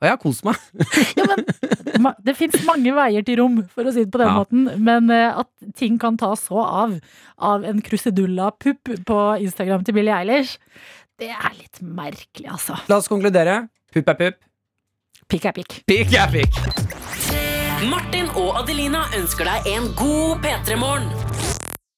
Og 0.03 0.07
jeg 0.09 0.11
har 0.17 0.19
kost 0.19 0.43
meg. 0.43 0.57
Ja, 1.19 1.23
men 2.03 2.15
Det 2.25 2.33
fins 2.35 2.57
mange 2.67 2.91
veier 2.97 3.23
til 3.23 3.37
rom, 3.39 3.61
for 3.71 3.87
å 3.87 3.93
si 3.95 4.03
det 4.03 4.11
på 4.11 4.19
den 4.19 4.27
Ja. 4.27 4.35
måten. 4.41 4.65
Men 4.83 5.07
eh, 5.13 5.31
at 5.39 5.47
ting 5.79 5.95
kan 6.01 6.17
ta 6.19 6.33
så 6.35 6.59
av 6.59 6.97
av 7.39 7.63
en 7.67 7.79
krusedulla-pupp 7.81 8.91
på 9.07 9.19
Instagram 9.45 9.83
til 9.87 9.95
Billie 9.95 10.13
Eilish, 10.15 10.57
det 11.19 11.29
er 11.31 11.55
litt 11.55 11.79
merkelig, 11.83 12.49
altså. 12.51 12.75
La 12.91 12.97
oss 12.99 13.07
konkludere. 13.11 13.61
Pupp 13.93 14.09
er 14.11 14.19
pupp. 14.19 14.37
Pikk 15.31 15.45
er 15.49 15.55
pikk. 15.55 15.79
Pikk 15.87 16.13
er 16.19 16.31
pikk. 16.33 16.59
Martin 17.89 18.27
og 18.39 18.59
Adelina 18.61 19.05
ønsker 19.17 19.47
deg 19.47 19.71
en 19.73 19.89
god 19.99 20.43
P3-morgen. 20.43 21.07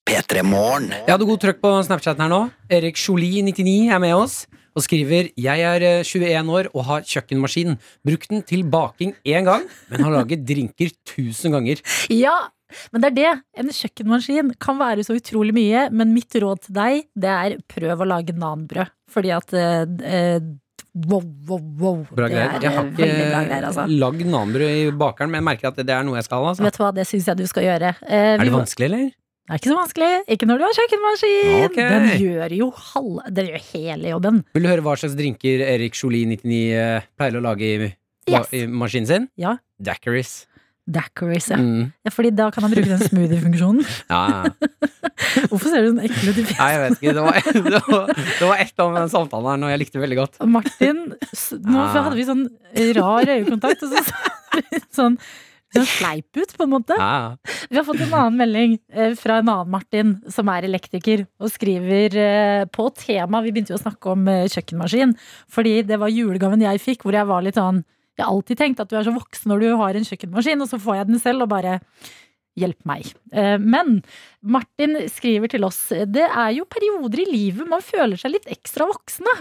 P3 0.06 0.44
Morgen. 0.46 0.92
Jeg 0.94 1.10
hadde 1.16 1.26
god 1.26 1.40
trøkk 1.42 1.62
på 1.64 1.70
Snapchaten 1.88 2.22
her 2.22 2.30
nå. 2.30 2.42
Erik 2.70 3.00
Jolie99 3.02 3.72
er 3.90 4.02
med 4.04 4.14
oss 4.14 4.44
og 4.76 4.84
skriver 4.84 5.30
Jeg 5.40 5.64
er 5.66 5.86
eh, 5.88 6.04
21 6.04 6.52
år 6.58 6.70
og 6.74 6.84
har 6.90 7.06
kjøkkenmaskin. 7.08 7.78
Brukt 8.06 8.30
den 8.34 8.44
til 8.48 8.66
baking 8.68 9.16
én 9.26 9.48
gang, 9.48 9.64
men 9.92 10.04
har 10.06 10.12
laget 10.20 10.44
drinker 10.48 10.92
tusen 11.08 11.56
ganger. 11.56 11.82
Ja, 12.12 12.36
men 12.92 13.04
det 13.04 13.12
er 13.14 13.16
det. 13.16 13.32
En 13.62 13.72
kjøkkenmaskin 13.72 14.52
kan 14.60 14.80
være 14.82 15.06
så 15.08 15.16
utrolig 15.20 15.54
mye, 15.56 15.88
men 15.96 16.14
mitt 16.16 16.36
råd 16.42 16.66
til 16.68 16.76
deg, 16.76 17.08
det 17.16 17.32
er 17.32 17.58
prøv 17.72 18.04
å 18.04 18.10
lage 18.10 18.36
nanbrød. 18.36 18.92
Fordi 19.16 19.34
at 19.36 19.54
eh, 19.56 19.84
eh, 20.04 20.54
Wow, 20.96 21.26
wow, 21.44 21.60
wow. 21.76 21.98
Bra 22.16 22.30
greier. 22.32 22.54
er 22.56 22.64
Jeg 22.64 22.72
har 22.72 22.86
eh, 22.88 23.34
ikke 23.36 23.58
altså. 23.68 23.84
lagd 24.00 24.22
nanbrød 24.32 24.78
i 24.80 24.92
bakeren, 24.96 25.28
men 25.28 25.42
jeg 25.42 25.48
merker 25.50 25.68
at 25.74 25.82
det 25.84 25.92
er 25.92 26.06
noe 26.08 26.16
jeg 26.16 26.24
skal 26.30 26.40
ha. 26.40 26.54
Altså. 26.54 26.64
Vet 26.64 26.78
du 26.78 26.84
hva, 26.86 26.92
det 26.96 27.04
syns 27.10 27.28
jeg 27.28 27.40
du 27.42 27.44
skal 27.52 27.66
gjøre. 27.68 27.90
Eh, 28.08 28.28
Er 28.38 28.44
det 28.48 28.54
vanskelig, 28.54 28.88
eller? 28.88 29.10
Det 29.46 29.54
er 29.54 29.60
ikke 29.62 29.70
så 29.70 29.78
vanskelig. 29.78 30.08
Ikke 30.34 30.48
når 30.50 30.58
du 30.58 30.64
har 30.66 30.74
kjøkkenmaskin. 30.80 31.52
Okay. 31.68 31.90
Den 31.92 32.08
gjør 32.24 32.56
jo 32.58 32.70
halve 32.82 33.30
Den 33.38 33.50
gjør 33.52 33.66
hele 33.76 34.10
jobben. 34.16 34.40
Vil 34.58 34.66
du 34.66 34.70
høre 34.72 34.82
hva 34.88 34.96
slags 34.98 35.14
drinker 35.20 35.62
Erik 35.68 35.94
Jolie99 36.00 36.58
eh, 36.80 37.06
pleier 37.20 37.38
å 37.38 37.44
lage 37.46 37.70
i, 37.70 37.94
Yes. 38.26 38.48
i 38.58 38.64
maskinen 38.66 39.06
sin? 39.06 39.28
Ja. 39.38 39.52
Daiquiris. 39.78 40.48
Daiquiris, 40.90 41.52
ja. 41.54 41.58
Mm. 41.62 41.92
ja. 42.06 42.12
Fordi 42.14 42.32
da 42.34 42.48
kan 42.54 42.66
han 42.66 42.74
bruke 42.74 42.90
den 42.90 43.04
smoothie-funksjonen. 43.06 43.86
Ja, 44.10 44.24
ja. 44.34 44.72
Hvorfor 45.52 45.70
ser 45.70 45.82
du 45.86 45.92
sånn 45.92 46.02
ekkel 46.06 46.32
ut 46.32 46.40
i 46.42 46.44
fjeset? 46.46 46.60
Jeg 46.66 46.82
vet 46.82 46.98
ikke. 46.98 47.14
Det 47.14 47.24
var, 47.26 47.40
det 47.70 47.82
var, 47.86 48.12
det 48.18 48.50
var 48.50 48.62
et 48.66 48.82
om 48.86 48.98
den 48.98 49.10
samtalen 49.14 49.50
her 49.52 49.62
nå 49.62 49.70
jeg 49.76 49.82
likte 49.84 50.02
veldig 50.02 50.18
godt. 50.24 50.42
Martin, 50.58 51.02
nå 51.70 51.82
Ah. 51.86 51.96
hadde 52.02 52.18
vi 52.18 52.26
sånn 52.28 52.44
rar 52.98 53.30
øyekontakt, 53.38 53.86
og 53.86 53.94
så 53.94 54.04
sa 54.10 54.62
vi 54.72 54.82
sånn, 54.96 55.18
sånn 55.76 55.88
sleip 55.90 56.40
ut, 56.40 56.54
på 56.56 56.66
en 56.66 56.72
måte. 56.72 56.98
Ja. 57.00 57.36
Vi 57.70 57.78
har 57.80 57.86
fått 57.88 58.04
en 58.06 58.14
annen 58.14 58.40
melding 58.40 58.78
eh, 58.94 59.14
fra 59.20 59.40
en 59.42 59.52
annen 59.52 59.72
Martin, 59.74 60.16
som 60.32 60.50
er 60.54 60.68
elektriker, 60.68 61.26
og 61.42 61.52
skriver 61.54 62.18
eh, 62.22 62.64
på 62.72 62.88
tema 62.98 63.44
Vi 63.46 63.54
begynte 63.54 63.76
jo 63.76 63.80
å 63.80 63.84
snakke 63.84 64.14
om 64.14 64.28
eh, 64.32 64.46
kjøkkenmaskin, 64.52 65.16
fordi 65.52 65.80
det 65.88 66.00
var 66.02 66.14
julegaven 66.14 66.66
jeg 66.66 66.84
fikk, 66.84 67.06
hvor 67.06 67.18
jeg 67.18 67.30
var 67.30 67.46
litt 67.46 67.60
sånn 67.60 67.84
Jeg 68.16 68.24
har 68.26 68.32
alltid 68.32 68.62
tenkt 68.62 68.84
at 68.84 68.92
du 68.92 68.98
er 68.98 69.08
så 69.08 69.16
voksen 69.16 69.52
når 69.52 69.64
du 69.64 69.72
har 69.82 69.98
en 69.98 70.08
kjøkkenmaskin, 70.08 70.62
og 70.64 70.72
så 70.72 70.80
får 70.82 71.02
jeg 71.02 71.10
den 71.12 71.24
selv, 71.24 71.48
og 71.48 71.56
bare 71.56 71.80
Hjelp 72.56 72.86
meg. 72.88 73.10
Men 73.60 73.98
Martin 74.46 74.96
skriver 75.10 75.50
til 75.52 75.66
oss 75.66 75.80
Det 75.90 76.24
er 76.26 76.52
jo 76.56 76.68
perioder 76.70 77.24
i 77.24 77.28
livet 77.30 77.68
man 77.70 77.82
føler 77.84 78.20
seg 78.20 78.36
litt 78.36 78.50
ekstra 78.52 78.88
voksne. 78.90 79.32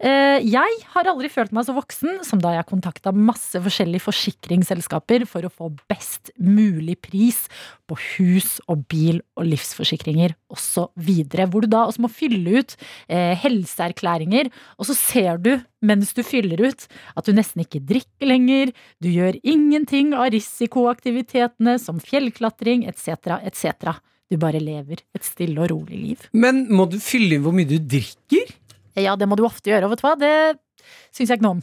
Eh, 0.00 0.40
Jeg 0.44 0.78
har 0.94 1.10
aldri 1.10 1.28
følt 1.32 1.52
meg 1.54 1.66
så 1.68 1.74
voksen 1.76 2.22
som 2.26 2.40
da 2.42 2.54
jeg 2.56 2.68
kontakta 2.70 3.12
masse 3.14 3.60
forskjellige 3.60 4.06
forsikringsselskaper 4.06 5.26
for 5.28 5.46
å 5.46 5.52
få 5.52 5.70
best 5.90 6.32
mulig 6.40 6.96
pris 7.04 7.44
på 7.88 7.98
hus 8.16 8.56
og 8.70 8.86
bil 8.88 9.20
og 9.36 9.48
livsforsikringer 9.50 10.34
osv. 10.54 11.10
Hvor 11.50 11.64
du 11.64 11.68
da 11.70 11.84
også 11.88 12.04
må 12.04 12.10
fylle 12.12 12.62
ut 12.62 12.76
eh, 13.08 13.34
helseerklæringer, 13.44 14.50
og 14.78 14.88
så 14.88 14.96
ser 14.96 15.40
du 15.44 15.52
mens 15.84 16.14
du 16.16 16.22
fyller 16.24 16.62
ut 16.64 16.86
at 17.14 17.28
du 17.28 17.36
nesten 17.36 17.64
ikke 17.64 17.82
drikker 17.84 18.30
lenger, 18.30 18.72
du 19.04 19.10
gjør 19.12 19.36
ingenting 19.44 20.14
av 20.16 20.32
risikoaktivitetene 20.32 21.76
som 21.82 22.00
fjellklatring 22.00 22.86
etc., 22.88 23.36
etc. 23.44 23.98
Du 24.32 24.38
bare 24.40 24.60
lever 24.62 25.02
et 25.14 25.26
stille 25.26 25.60
og 25.60 25.70
rolig 25.72 26.00
liv. 26.00 26.28
Men 26.32 26.64
må 26.72 26.88
du 26.90 26.96
fylle 27.02 27.36
inn 27.36 27.44
hvor 27.44 27.54
mye 27.56 27.68
du 27.68 27.76
drikker? 27.78 28.54
Ja, 29.00 29.16
det 29.18 29.26
må 29.28 29.36
du 29.38 29.44
ofte 29.46 29.72
gjøre, 29.72 29.88
og 29.88 29.94
vet 29.94 30.00
du 30.02 30.06
hva? 30.06 30.14
Det 30.18 30.34
syns 31.14 31.30
jeg 31.30 31.38
ikke 31.38 31.46
noe 31.46 31.56
om. 31.56 31.62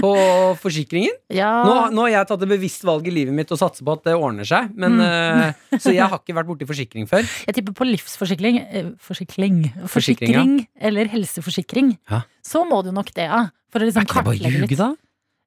På 0.00 0.12
forsikringen? 0.64 1.14
Ja, 1.32 1.50
Nå, 1.66 1.74
nå 1.94 2.06
har 2.06 2.12
jeg 2.14 2.28
tatt 2.30 2.44
et 2.44 2.50
bevisst 2.50 2.84
valg 2.86 3.06
i 3.08 3.14
livet 3.14 3.36
mitt 3.36 3.52
og 3.54 3.60
satser 3.60 3.86
på 3.86 3.96
at 3.96 4.04
det 4.08 4.16
ordner 4.16 4.48
seg. 4.48 4.70
Men, 4.80 4.98
eh, 5.04 5.78
så 5.78 5.94
jeg 5.94 6.06
har 6.06 6.20
ikke 6.20 6.36
vært 6.36 6.50
borti 6.50 6.68
forsikring 6.68 7.08
før. 7.10 7.26
Jeg 7.48 7.58
tipper 7.58 7.76
på 7.76 7.86
livsforsikring 7.88 8.60
eh, 8.64 8.92
Forsikring, 9.02 9.60
Forsikring, 9.90 10.54
ja. 10.62 10.86
eller 10.90 11.10
helseforsikring. 11.12 11.94
Ja. 12.10 12.24
Så 12.44 12.64
må 12.68 12.80
du 12.84 12.92
nok 12.94 13.12
det, 13.16 13.28
ja. 13.30 13.46
For 13.74 13.82
å 13.82 13.88
liksom 13.88 14.04
Er 14.04 14.08
ikke 14.08 14.20
det 14.20 14.26
bare 14.28 14.38
kartlegge 14.38 14.62
ljuge, 14.64 14.78
da? 14.80 14.90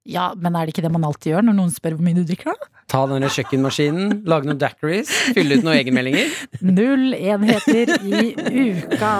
Ja, 0.08 0.30
men 0.40 0.56
er 0.56 0.64
det 0.64 0.72
ikke 0.72 0.86
det 0.86 0.92
man 0.94 1.04
alltid 1.04 1.34
gjør 1.34 1.44
når 1.44 1.56
noen 1.58 1.72
spør 1.74 1.98
hvor 1.98 2.06
mye 2.06 2.16
du 2.16 2.22
drikker, 2.28 2.54
da? 2.56 2.70
Ta 2.88 3.02
denne 3.10 3.28
kjøkkenmaskinen, 3.28 4.22
lage 4.28 4.48
noen 4.48 4.60
daiquiris, 4.62 5.10
fylle 5.36 5.58
ut 5.58 5.66
noen 5.66 5.76
egenmeldinger. 5.82 6.32
Null 6.64 7.12
enheter 7.18 7.92
i 8.00 8.32
uka. 8.72 9.12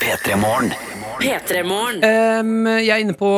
P3 0.00 0.40
Morgen. 0.42 0.74
P3morgen. 1.20 2.00
Um, 2.04 2.66
jeg 2.80 2.90
er 2.90 3.02
inne 3.04 3.14
på 3.16 3.28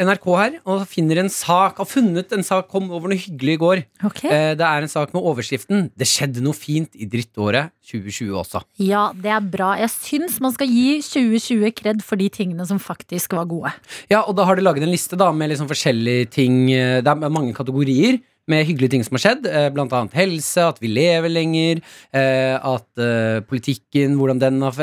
NRK 0.00 0.26
her 0.38 0.56
og 0.68 0.84
finner 0.90 1.20
en 1.22 1.30
sak. 1.32 1.80
Har 1.80 1.88
funnet 1.88 2.32
en 2.36 2.44
sak, 2.46 2.68
kom 2.70 2.88
over 2.92 3.10
noe 3.10 3.20
hyggelig 3.20 3.56
i 3.56 3.60
går. 3.60 3.82
Okay. 4.10 4.30
Uh, 4.30 4.52
det 4.58 4.66
er 4.66 4.86
en 4.86 4.92
sak 4.92 5.14
med 5.16 5.26
overskriften 5.26 5.90
'Det 5.96 6.08
skjedde 6.08 6.44
noe 6.44 6.56
fint 6.56 6.90
i 6.94 7.08
drittåret 7.10 7.72
2020 7.90 8.38
også'. 8.42 8.64
Ja, 8.78 9.10
det 9.14 9.32
er 9.34 9.40
bra. 9.40 9.74
Jeg 9.80 9.90
syns 9.90 10.40
man 10.40 10.52
skal 10.52 10.68
gi 10.70 11.00
2020 11.02 11.72
kred 11.74 12.02
for 12.02 12.16
de 12.16 12.28
tingene 12.28 12.66
som 12.66 12.78
faktisk 12.78 13.32
var 13.32 13.46
gode. 13.50 13.72
Ja, 14.10 14.22
og 14.22 14.36
da 14.36 14.44
har 14.44 14.56
de 14.56 14.62
laget 14.62 14.82
en 14.82 14.94
liste 14.94 15.16
da 15.18 15.32
med 15.32 15.50
liksom 15.50 15.68
forskjellige 15.68 16.30
ting. 16.30 16.70
eh, 16.72 17.00
Det 17.00 17.08
er 17.08 17.28
mange 17.28 17.54
kategorier 17.54 18.20
med 18.50 18.66
hyggelige 18.68 18.94
ting 18.96 19.04
som 19.06 19.16
har 19.16 19.22
skjedd. 19.24 19.46
eh, 19.48 19.68
Blant 19.74 19.92
annet 19.96 20.16
helse, 20.18 20.64
at 20.72 20.80
vi 20.82 20.90
lever 20.92 21.30
lenger, 21.32 21.80
eh, 22.12 22.56
at 22.58 23.02
eh, 23.02 23.40
politikken, 23.46 24.16
hvordan 24.18 24.40
den 24.42 24.60
har 24.66 24.80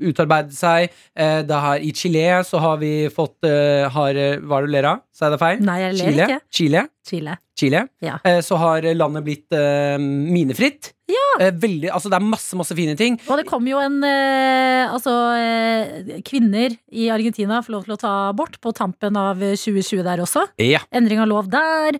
utarbeidet 0.00 0.56
seg. 0.56 0.94
Har, 1.18 1.82
I 1.82 1.92
Chile 1.96 2.42
så 2.46 2.60
har 2.62 2.78
vi 2.80 3.08
fått 3.12 3.44
har, 3.44 4.18
Hva 4.40 4.58
er 4.58 4.64
det 4.64 4.68
du 4.68 4.72
ler 4.72 4.88
av? 4.92 5.04
Sa 5.14 5.28
jeg 5.28 5.36
det 5.36 5.42
feil? 5.42 5.60
Nei, 5.66 5.78
jeg 5.82 5.98
ler 5.98 6.10
Chile? 6.12 6.26
ikke. 6.28 6.40
Chile? 6.58 6.86
Chile. 7.08 7.36
Chile. 7.58 7.86
Ja. 8.04 8.18
Eh, 8.24 8.40
Så 8.46 8.56
har 8.60 8.86
landet 8.94 9.24
blitt 9.26 9.52
eh, 9.52 9.98
minefritt. 9.98 10.92
Ja. 11.08 11.26
Eh, 11.46 11.52
Veldig, 11.56 11.88
altså 11.88 12.10
det 12.12 12.18
er 12.18 12.24
masse, 12.28 12.52
masse 12.58 12.74
fine 12.76 12.94
ting. 12.98 13.14
Og 13.32 13.38
det 13.40 13.46
kom 13.48 13.64
jo 13.66 13.78
en 13.80 13.98
Altså, 14.88 15.12
kvinner 16.26 16.74
i 16.94 17.08
Argentina 17.12 17.60
får 17.64 17.74
lov 17.74 17.84
til 17.86 17.94
å 17.96 17.98
ta 18.00 18.12
abort 18.30 18.58
på 18.64 18.72
tampen 18.76 19.16
av 19.20 19.40
2020 19.40 20.02
der 20.06 20.22
også. 20.24 20.44
Ja, 20.62 20.80
Endring 20.94 21.20
av 21.22 21.28
lov 21.30 21.48
der. 21.52 21.98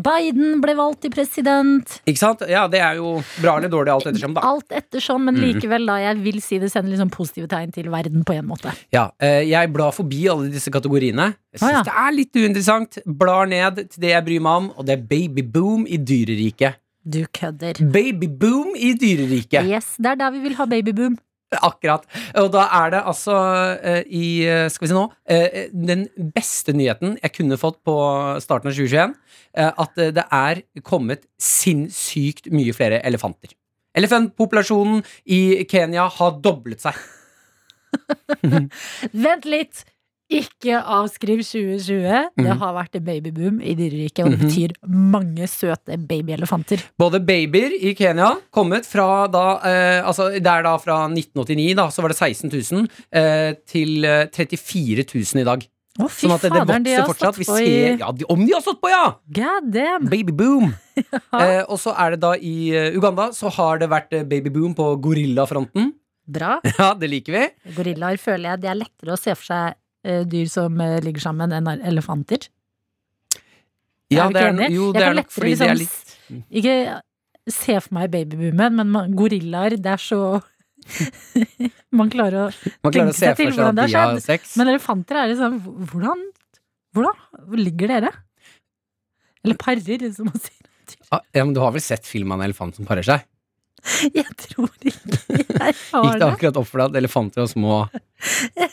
Biden 0.00 0.60
ble 0.62 0.74
valgt 0.78 1.02
til 1.04 1.12
president. 1.12 1.98
ikke 2.08 2.18
sant? 2.22 2.42
Ja, 2.50 2.64
det 2.70 2.80
er 2.82 2.96
jo 3.00 3.16
bra 3.42 3.56
eller 3.58 3.70
dårlig 3.72 3.92
alt 3.94 4.08
ettersom, 4.10 4.34
da. 4.36 4.44
Alt 4.46 4.70
ettersom, 4.74 5.24
men 5.28 5.36
Mhm. 5.36 5.44
likevel, 5.46 5.86
da. 5.86 5.96
Jeg 6.06 6.22
vil 6.24 6.40
si 6.40 6.58
det 6.58 6.70
sender 6.72 6.96
sånn 6.96 7.10
positive 7.12 7.48
tegn 7.48 7.72
til 7.72 7.90
verden 7.90 8.24
på 8.24 8.34
en 8.38 8.46
måte. 8.46 8.72
Ja, 8.92 9.10
jeg 9.20 9.72
blar 9.72 9.92
forbi 9.92 10.26
alle 10.30 10.48
disse 10.50 10.70
kategoriene. 10.70 11.34
Jeg 11.52 11.60
syns 11.60 11.68
ah, 11.68 11.72
ja. 11.72 11.82
det 11.82 11.94
er 11.96 12.12
litt 12.16 12.36
uinteressant. 12.36 12.98
Blar 13.06 13.46
ned 13.48 13.76
til 13.90 14.00
det 14.00 14.10
jeg 14.14 14.24
bryr 14.24 14.40
meg 14.40 14.56
om, 14.62 14.70
og 14.76 14.85
det 14.86 14.96
er 14.96 15.06
babyboom 15.10 15.86
i 15.88 15.98
dyreriket. 16.00 16.80
Du 17.06 17.22
kødder. 17.34 17.78
Babyboom 17.92 18.74
i 18.74 18.92
dyreriket. 18.98 19.66
Yes, 19.66 19.94
det 19.98 20.14
er 20.16 20.20
der 20.24 20.34
vi 20.34 20.42
vil 20.46 20.56
ha 20.58 20.66
babyboom. 20.66 21.18
Akkurat. 21.54 22.02
Og 22.42 22.48
da 22.50 22.64
er 22.74 22.90
det 22.90 23.02
altså 23.06 23.34
eh, 23.78 24.00
i 24.10 24.26
eh, 24.42 24.64
Skal 24.70 24.82
vi 24.82 24.88
si 24.90 24.96
nå 24.96 25.04
eh, 25.30 25.68
Den 25.70 26.08
beste 26.34 26.74
nyheten 26.74 27.14
jeg 27.22 27.34
kunne 27.36 27.58
fått 27.60 27.78
på 27.86 27.94
starten 28.42 28.72
av 28.72 28.74
2021, 28.74 29.14
eh, 29.54 29.70
at 29.70 30.02
det 30.18 30.24
er 30.26 30.64
kommet 30.82 31.22
sinnssykt 31.38 32.50
mye 32.50 32.74
flere 32.74 32.98
elefanter. 33.06 33.54
Elefantpopulasjonen 33.96 35.04
i 35.32 35.64
Kenya 35.70 36.08
har 36.18 36.40
doblet 36.42 36.82
seg. 36.82 36.98
Vent 39.26 39.46
litt! 39.48 39.86
Ikke 40.32 40.80
avskriv 40.82 41.38
2020. 41.46 42.30
Det 42.36 42.44
Mhm. 42.46 42.58
har 42.58 42.72
vært 42.74 42.96
babyboom 43.04 43.60
i 43.62 43.74
dyreriket, 43.78 44.24
og 44.24 44.30
det 44.32 44.40
Mhm. 44.40 44.48
betyr 44.48 44.72
mange 44.88 45.46
søte 45.46 45.96
babyelefanter. 45.96 46.82
Både 46.98 47.20
babyer 47.24 47.70
i 47.80 47.94
Kenya 47.94 48.32
kommet 48.52 48.84
fra 48.84 49.28
da 49.28 49.60
eh, 49.62 50.02
Altså 50.02 50.32
det 50.32 50.46
er 50.46 50.62
da 50.62 50.76
fra 50.78 51.06
1989, 51.08 51.74
da, 51.76 51.86
så 51.88 52.02
var 52.02 52.08
det 52.08 52.16
16 52.18 52.50
000 52.50 52.88
eh, 53.12 53.54
til 53.66 54.04
eh, 54.04 54.26
34 54.26 55.04
000 55.04 55.40
i 55.40 55.44
dag. 55.44 55.66
Å, 55.98 56.10
fy 56.10 56.26
Sånn 56.26 56.34
at 56.34 56.42
det, 56.42 56.50
det 56.52 56.84
de 56.84 56.90
vokser 56.90 57.00
har 57.00 57.08
fortsatt. 57.08 57.38
Vi 57.38 57.44
ser, 57.44 57.98
ja, 57.98 58.10
de, 58.12 58.24
om 58.28 58.44
de 58.44 58.52
har 58.52 58.60
stått 58.60 58.82
på, 58.82 58.90
ja! 58.90 59.14
God 59.32 59.70
damn! 59.72 60.08
Babyboom. 60.10 60.74
eh, 61.40 61.62
og 61.70 61.78
så 61.78 61.94
er 61.96 62.10
det 62.10 62.20
da 62.20 62.34
i 62.34 62.68
eh, 62.74 62.90
Uganda 62.98 63.30
så 63.32 63.48
har 63.50 63.78
det 63.78 63.88
vært 63.88 64.12
eh, 64.12 64.24
babyboom 64.24 64.74
på 64.76 64.90
gorillafronten. 65.00 65.92
Bra. 66.28 66.60
Ja, 66.78 66.92
det 66.94 67.08
liker 67.08 67.32
vi. 67.32 67.72
Gorillaer 67.76 68.18
føler 68.18 68.50
jeg 68.50 68.60
det 68.60 68.70
er 68.74 68.80
lettere 68.82 69.14
å 69.14 69.18
se 69.18 69.30
for 69.38 69.44
seg 69.54 69.70
eh, 69.70 69.74
dyr 70.28 70.48
som 70.52 70.80
eh, 70.80 70.98
ligger 71.04 71.24
sammen, 71.28 71.54
enn 71.56 71.68
elefanter. 71.76 72.48
Ja, 74.12 74.26
er 74.26 74.30
du 74.30 74.36
det 74.36 74.42
ikke 74.42 74.52
enig? 74.54 74.68
jo, 74.76 74.84
Jeg 74.86 74.94
det 74.94 75.02
kan 75.02 75.10
er 75.10 75.18
lettere 75.18 75.46
er 75.46 75.78
liksom 75.80 75.80
litt 75.82 76.52
Ikke 76.60 76.74
se 77.56 77.74
for 77.82 77.94
meg 77.96 78.12
babyboomen, 78.12 78.78
men 78.86 79.16
gorillaer, 79.18 79.74
det 79.82 79.92
er 79.96 80.02
så 80.02 80.20
Man 81.98 82.10
klarer 82.12 82.44
å 82.44 82.46
Man 82.84 82.92
klarer 82.94 83.10
tenke 83.10 83.16
se 83.18 83.26
seg 83.26 83.40
til 83.40 83.50
hvordan 83.56 83.78
det 83.80 83.88
har 83.90 84.20
skjedd. 84.22 84.44
Men 84.60 84.70
elefanter 84.70 85.18
er 85.22 85.32
liksom 85.32 85.56
Hvordan, 85.90 86.22
hvordan 86.94 87.24
hvor 87.48 87.62
ligger 87.62 87.90
dere? 87.96 88.12
Eller 89.46 89.58
parer, 89.58 90.06
som 90.14 90.30
man 90.30 90.38
sier. 90.42 90.62
Ah, 91.10 91.22
Ja, 91.34 91.44
men 91.44 91.54
du 91.54 91.60
har 91.62 91.74
vel 91.74 91.82
sett 91.82 92.06
film 92.06 92.32
av 92.34 92.40
en 92.40 92.46
elefant 92.48 92.78
som 92.78 92.86
parer 92.86 93.06
seg? 93.06 93.26
Jeg 94.18 94.26
tror 94.40 94.70
ikke 94.82 95.36
jeg 95.36 95.74
har 95.90 96.04
Gikk 96.04 96.12
det 96.12 96.20
det. 96.20 96.26
akkurat 96.26 96.56
opp 96.60 96.66
for 96.68 96.80
deg 96.82 96.90
at 96.90 96.96
elefanter 97.00 97.44
og 97.44 97.50
små 97.52 97.76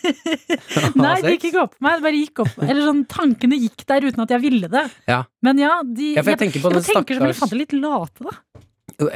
Nei, 0.97 1.13
det 1.21 1.33
gikk 1.35 1.45
ikke 1.51 1.61
opp 1.63 1.73
for 1.75 1.85
meg. 1.85 1.97
Det 1.99 2.05
bare 2.05 2.19
gikk 2.19 2.41
opp 2.43 2.59
Eller 2.63 2.81
sånn, 2.87 3.01
tankene 3.11 3.59
gikk 3.61 3.83
der 3.89 4.07
uten 4.07 4.23
at 4.25 4.33
jeg 4.33 4.43
ville 4.43 4.69
det. 4.71 4.83
Ja. 5.09 5.21
Men 5.45 5.61
ja, 5.61 5.73
de 5.85 6.13
Ja, 6.17 6.23
jeg 6.25 6.39
tenker 6.41 6.63
på 6.63 6.71
jeg 6.71 6.79
den 6.79 6.87
tenker 6.89 7.19
som 7.19 7.27
elefanter 7.27 7.59
litt 7.59 7.75
late, 7.77 8.27
da. 8.29 8.35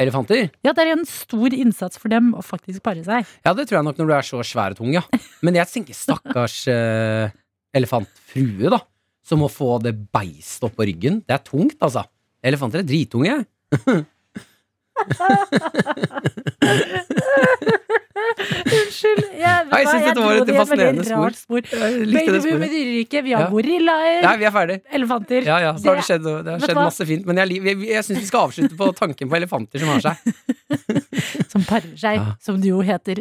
Elefanter? 0.01 0.47
Ja, 0.65 0.73
det 0.73 0.83
er 0.87 0.91
en 0.95 1.05
stor 1.07 1.53
innsats 1.53 1.99
for 2.01 2.11
dem 2.11 2.31
å 2.37 2.41
faktisk 2.45 2.81
pare 2.85 3.03
seg. 3.05 3.27
Ja, 3.45 3.53
det 3.57 3.67
tror 3.69 3.79
jeg 3.79 3.87
nok 3.87 3.99
når 4.01 4.09
du 4.09 4.13
er 4.17 4.25
så 4.25 4.41
svær 4.47 4.73
og 4.73 4.79
tung, 4.81 4.91
ja. 4.95 5.03
Men 5.45 5.59
jeg 5.59 5.69
tenker 5.71 5.97
stakkars 5.97 6.59
uh, 6.71 7.29
elefantfrue, 7.77 8.71
da. 8.73 8.81
Som 9.27 9.43
må 9.43 9.49
få 9.51 9.75
det 9.83 9.93
beistet 10.15 10.73
på 10.75 10.85
ryggen. 10.87 11.21
Det 11.27 11.35
er 11.35 11.43
tungt, 11.45 11.77
altså. 11.83 12.05
Elefanter 12.47 12.81
er 12.81 12.87
drittunge. 12.87 13.41
Unnskyld. 18.17 19.23
Jeg, 19.37 19.65
Nei, 19.69 19.79
jeg 19.81 19.87
synes 19.87 20.05
dette 20.07 20.23
var 20.23 20.39
et 20.41 20.51
fascinerende 20.57 21.03
spor. 21.07 21.35
spor. 21.37 21.61
Jeg 21.71 22.07
med 22.07 22.31
det 22.33 22.45
i 22.47 22.71
dyreriket. 22.73 23.23
Vi 23.23 23.31
har 23.35 23.43
Ja. 23.45 23.49
gorillaer, 23.51 24.21
Nei, 24.25 24.35
vi 24.37 24.45
er 24.45 24.51
ferdig. 24.51 24.77
elefanter. 24.91 25.41
Ja, 25.45 25.57
ja, 25.59 25.73
så 25.77 25.85
har 25.89 25.95
det 25.95 26.03
Det- 26.03 26.07
skjedd, 26.09 26.23
det 26.45 26.51
har 26.51 26.59
skjedd 26.67 26.75
masse 26.75 27.05
fint. 27.05 27.25
Men 27.25 27.35
jeg, 27.37 27.63
jeg, 27.63 27.77
jeg 27.87 28.03
syns 28.03 28.19
vi 28.19 28.25
skal 28.25 28.47
avslutte 28.49 28.75
på 28.77 28.95
tanken 28.95 29.29
på 29.29 29.35
elefanter 29.37 29.79
som 29.79 29.87
har 29.89 29.99
seg. 30.01 30.17
Som 31.51 31.63
parer 31.63 31.95
seg, 31.97 32.15
Ja. 32.19 32.35
som 32.41 32.59
det 32.61 32.67
jo 32.69 32.81
heter. 32.81 33.17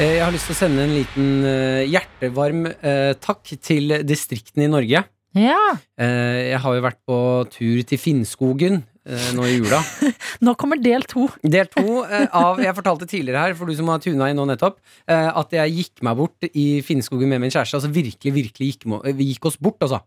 Eh, 0.00 0.16
Jeg 0.18 0.24
har 0.24 0.32
lyst 0.32 0.46
til 0.46 0.54
å 0.54 0.58
sende 0.58 0.82
en 0.82 0.90
liten 0.94 1.44
eh, 1.44 1.86
hjertevarm 1.86 2.66
eh, 2.82 3.14
takk 3.14 3.44
til 3.62 3.88
distriktene 4.04 4.64
i 4.64 4.68
Norge. 4.68 5.04
Ja. 5.34 5.58
Eh, 5.98 6.50
jeg 6.52 6.60
har 6.62 6.74
jo 6.76 6.82
vært 6.84 7.00
på 7.08 7.16
tur 7.50 7.80
til 7.88 7.98
Finnskogen 7.98 8.80
eh, 8.80 9.30
nå 9.34 9.46
i 9.50 9.56
jula. 9.56 9.80
Nå 10.46 10.54
kommer 10.60 10.78
del 10.78 11.06
to. 11.10 11.26
Del 11.42 11.66
to 11.72 12.04
eh, 12.06 12.28
av 12.44 12.62
Jeg 12.62 12.76
fortalte 12.78 13.08
tidligere 13.10 13.42
her, 13.48 13.56
for 13.58 13.66
du 13.66 13.74
som 13.74 13.90
har 13.90 14.02
tuna 14.02 14.30
inn 14.30 14.38
nå 14.38 14.46
nettopp, 14.52 14.78
eh, 15.10 15.30
at 15.34 15.56
jeg 15.58 15.74
gikk 15.80 16.04
meg 16.06 16.20
bort 16.22 16.50
i 16.52 16.66
Finnskogen 16.86 17.30
med 17.34 17.42
min 17.42 17.54
kjæreste. 17.54 17.80
Altså 17.80 17.90
virkelig, 17.94 18.34
virkelig 18.38 18.70
gikk, 18.72 18.86
vi 19.10 19.32
gikk 19.32 19.50
oss 19.50 19.58
bort, 19.58 19.82
altså. 19.82 20.04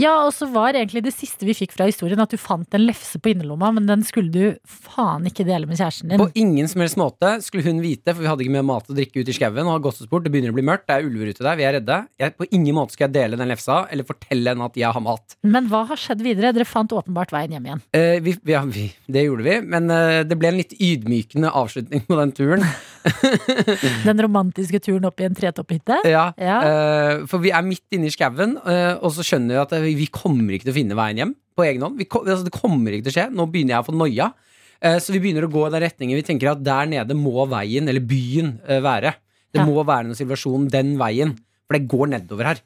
Ja, 0.00 0.14
og 0.24 0.32
så 0.32 0.46
var 0.48 0.76
egentlig 0.76 1.02
det 1.04 1.12
siste 1.12 1.44
vi 1.44 1.54
fikk 1.56 1.74
fra 1.76 1.86
historien 1.88 2.20
at 2.22 2.32
du 2.32 2.38
fant 2.40 2.72
en 2.76 2.84
lefse 2.86 3.20
på 3.20 3.32
innerlomma, 3.32 3.70
men 3.76 3.88
den 3.88 4.04
skulle 4.06 4.32
du 4.32 4.56
faen 4.64 5.26
ikke 5.28 5.44
dele 5.48 5.68
med 5.68 5.76
kjæresten 5.80 6.12
din. 6.12 6.20
På 6.20 6.30
ingen 6.38 6.68
som 6.70 6.82
helst 6.84 6.98
måte 7.00 7.34
skulle 7.44 7.66
hun 7.66 7.82
vite, 7.84 8.14
for 8.14 8.24
vi 8.24 8.30
hadde 8.30 8.46
ikke 8.46 8.56
med 8.56 8.68
mat 8.68 8.88
og 8.88 8.96
drikke 8.96 9.20
ut 9.20 9.28
i 9.28 9.36
skauen. 9.36 9.60
Og 9.66 9.74
har 9.76 9.84
gått 9.84 10.00
oss 10.00 10.10
bort, 10.10 10.24
det 10.24 10.32
begynner 10.32 10.54
å 10.54 10.58
bli 10.58 10.64
mørkt, 10.66 10.86
det 10.88 10.96
er 10.96 11.08
ulver 11.08 11.32
ute 11.32 11.44
der, 11.44 11.60
vi 11.60 11.68
er 11.68 11.76
redde. 11.78 12.00
Jeg, 12.20 12.36
på 12.40 12.48
ingen 12.48 12.78
måte 12.78 12.96
skal 12.96 13.08
jeg 13.08 13.16
dele 13.18 13.40
den 13.40 13.52
lefsa, 13.52 13.82
eller 13.92 14.08
fortelle 14.08 14.54
henne 14.54 14.68
at 14.68 14.80
jeg 14.80 14.92
har 14.96 15.04
mat. 15.04 15.36
Men 15.44 15.68
hva 15.72 15.84
har 15.92 16.00
skjedd 16.00 16.24
videre? 16.24 16.54
Dere 16.56 16.68
fant 16.68 16.96
åpenbart 16.96 17.34
veien 17.36 17.56
hjem 17.56 17.68
igjen. 17.68 17.84
Eh, 17.92 18.16
vi, 18.24 18.36
ja, 18.48 18.64
vi, 18.64 18.88
det 19.08 19.26
gjorde 19.28 19.48
vi, 19.48 19.58
men 19.76 19.92
eh, 19.92 20.22
det 20.28 20.40
ble 20.40 20.52
en 20.52 20.62
litt 20.62 20.76
ydmykende 20.80 21.52
avslutning 21.52 22.08
på 22.08 22.20
den 22.20 22.32
turen. 22.36 22.64
Den 24.08 24.20
romantiske 24.24 24.80
turen 24.84 25.06
opp 25.08 25.20
i 25.22 25.26
en 25.28 25.36
tretopphytte. 25.36 26.00
Ja, 26.08 26.28
Ja. 26.40 26.56
Uh, 26.64 27.26
for 27.30 27.42
vi 27.42 27.52
er 27.54 27.64
midt 27.66 27.84
inne 27.96 28.08
i 28.10 28.14
skauen, 28.14 28.56
uh, 28.64 28.98
og 29.02 29.12
så 29.16 29.24
skjønner 29.26 29.54
vi 29.56 29.62
at 29.62 29.74
eh, 29.78 29.86
vi, 29.98 30.08
kommer 30.14 30.56
ikke 30.56 30.68
til 30.68 30.74
å 30.74 30.78
finne 30.78 30.98
veien 30.98 31.22
hjem 31.22 31.34
på 31.58 31.66
egen 31.66 31.84
hånd. 31.86 31.98
Vi, 32.00 32.06
ko- 32.10 32.24
altså, 32.24 32.46
det 32.46 32.54
kommer 32.54 32.94
ikke 32.94 33.08
til 33.08 33.14
å 33.14 33.16
skje. 33.18 33.26
Nå 33.34 33.48
begynner 33.52 33.76
jeg 33.76 33.84
å 33.84 33.88
få 33.88 33.96
noia. 33.96 34.30
Uh, 34.78 34.98
så 35.02 35.14
vi 35.14 35.20
begynner 35.24 35.46
å 35.48 35.52
gå 35.52 35.64
i 35.66 35.72
den 35.74 35.84
retningen. 35.88 36.18
Vi 36.20 36.26
tenker 36.28 36.52
at 36.52 36.64
der 36.66 36.90
nede 36.90 37.16
må 37.18 37.46
veien, 37.50 37.88
eller 37.90 38.04
byen, 38.04 38.56
være. 38.84 39.14
Det 39.54 39.62
Ja. 39.62 39.68
må 39.68 39.80
være 39.82 40.10
noen 40.10 40.18
situasjon 40.18 40.68
den 40.72 40.96
veien, 41.00 41.32
for 41.66 41.78
det 41.78 41.86
går 41.90 42.10
nedover 42.12 42.50
her. 42.52 42.58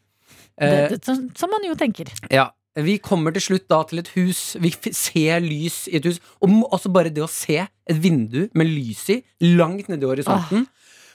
Det, 0.58 0.72
det, 0.92 0.98
som, 1.06 1.22
som 1.38 1.50
man 1.50 1.64
jo 1.64 1.74
tenker. 1.78 2.10
ja. 2.30 2.50
Vi 2.80 2.96
kommer 3.04 3.34
til 3.36 3.44
slutt 3.44 3.66
da 3.68 3.82
til 3.88 4.00
et 4.00 4.08
hus. 4.14 4.54
Vi 4.62 4.70
ser 4.96 5.42
lys 5.44 5.84
i 5.90 5.98
et 5.98 6.06
hus. 6.08 6.22
Og 6.40 6.48
altså 6.48 6.76
også 6.78 6.92
bare 6.94 7.12
det 7.12 7.24
å 7.24 7.28
se 7.30 7.58
et 7.60 7.98
vindu 8.00 8.46
med 8.56 8.70
lys 8.70 9.02
i, 9.12 9.18
langt 9.44 9.90
nede 9.92 10.06
i 10.06 10.08
horisonten. 10.08 10.64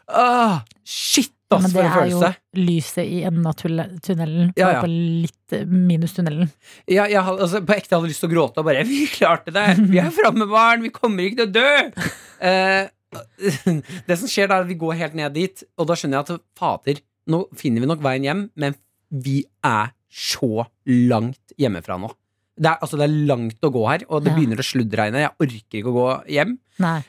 Ah, 0.08 0.62
shit, 0.86 1.34
ass, 1.50 1.66
Men 1.66 1.72
for 1.74 1.82
det 1.82 1.88
en 1.90 1.98
er 1.98 2.12
jo 2.12 2.30
lyset 2.62 3.08
i 3.08 3.24
enden 3.28 3.48
av 3.50 3.58
tunnelen. 3.58 4.52
Ja, 4.60 4.70
ja. 4.76 4.84
På 4.84 4.92
litt 4.92 5.56
eh, 5.56 5.66
minus 5.66 6.14
tunnelen. 6.16 6.52
Ja, 6.86 7.08
jeg 7.10 7.24
altså, 7.24 7.64
på 7.66 7.76
ekte 7.76 7.98
hadde 7.98 8.12
lyst 8.12 8.24
til 8.24 8.30
å 8.30 8.36
gråte 8.36 8.62
og 8.62 8.70
bare 8.70 8.86
Vi 8.92 9.08
klarte 9.12 9.56
det! 9.56 9.66
Vi 9.90 10.00
er 10.04 10.14
framme, 10.16 10.48
barn! 10.52 10.86
Vi 10.86 10.94
kommer 10.94 11.26
ikke 11.26 11.42
til 11.42 11.50
å 11.50 11.56
dø! 11.58 12.06
Eh, 12.48 12.94
det 14.08 14.20
som 14.20 14.30
skjer 14.30 14.52
da, 14.52 14.60
er 14.60 14.68
at 14.68 14.70
vi 14.70 14.80
går 14.80 15.00
helt 15.02 15.18
ned 15.18 15.36
dit, 15.36 15.66
og 15.80 15.90
da 15.90 15.98
skjønner 15.98 16.22
jeg 16.22 16.38
at 16.38 16.48
fader, 16.60 17.04
nå 17.32 17.46
finner 17.58 17.84
vi 17.84 17.90
nok 17.90 18.04
veien 18.06 18.28
hjem, 18.28 18.48
men 18.60 18.78
vi 19.10 19.42
er 19.66 19.92
så 20.18 20.66
langt 20.90 21.54
hjemmefra 21.62 22.00
nå. 22.02 22.10
Det 22.58 22.72
er, 22.72 22.80
altså, 22.82 22.98
det 22.98 23.06
er 23.06 23.18
langt 23.30 23.62
å 23.62 23.70
gå 23.70 23.84
her, 23.86 24.04
og 24.10 24.24
det 24.26 24.32
Ja. 24.32 24.38
begynner 24.40 24.58
å 24.58 24.66
sluddregne. 24.66 25.20
Jeg 25.22 25.36
orker 25.46 25.78
ikke 25.78 25.92
å 25.92 25.98
gå 25.98 26.08
hjem. 26.34 26.56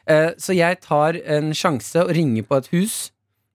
Eh, 0.06 0.32
så 0.36 0.52
jeg 0.56 0.80
tar 0.84 1.16
en 1.24 1.52
sjanse 1.56 2.02
og 2.04 2.12
ringer 2.12 2.44
på 2.44 2.58
et 2.58 2.68
hus. 2.74 2.96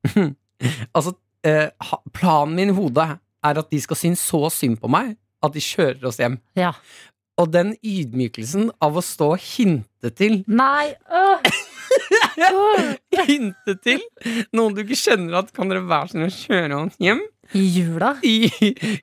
altså, 0.95 1.13
eh, 1.45 1.69
planen 2.17 2.55
min 2.57 2.73
i 2.73 2.77
hodet 2.77 3.19
er 3.43 3.59
at 3.61 3.69
de 3.69 3.79
skal 3.83 3.99
synes 3.99 4.23
så 4.25 4.49
synd 4.51 4.79
på 4.81 4.89
meg 4.89 5.17
at 5.43 5.53
de 5.53 5.61
kjører 5.61 6.07
oss 6.09 6.17
hjem. 6.17 6.39
Ja. 6.57 6.71
Og 7.37 7.51
den 7.51 7.75
ydmykelsen 7.83 8.71
av 8.81 8.97
å 8.97 9.01
stå 9.05 9.31
og 9.35 9.41
hinte 9.41 10.09
til 10.15 10.43
Nei! 10.47 10.93
Øh. 11.13 11.53
Hinte 13.27 13.75
til 13.83 14.01
noen 14.55 14.73
du 14.75 14.81
ikke 14.83 14.97
kjenner 14.97 15.41
at 15.43 15.51
kan 15.55 15.69
dere 15.69 15.83
være 15.85 16.09
snill 16.13 16.29
å 16.29 16.33
kjøre 16.33 16.79
oss 16.87 16.97
hjem? 17.03 17.21
I 17.57 17.63
jula. 17.75 18.13
I, 18.23 18.49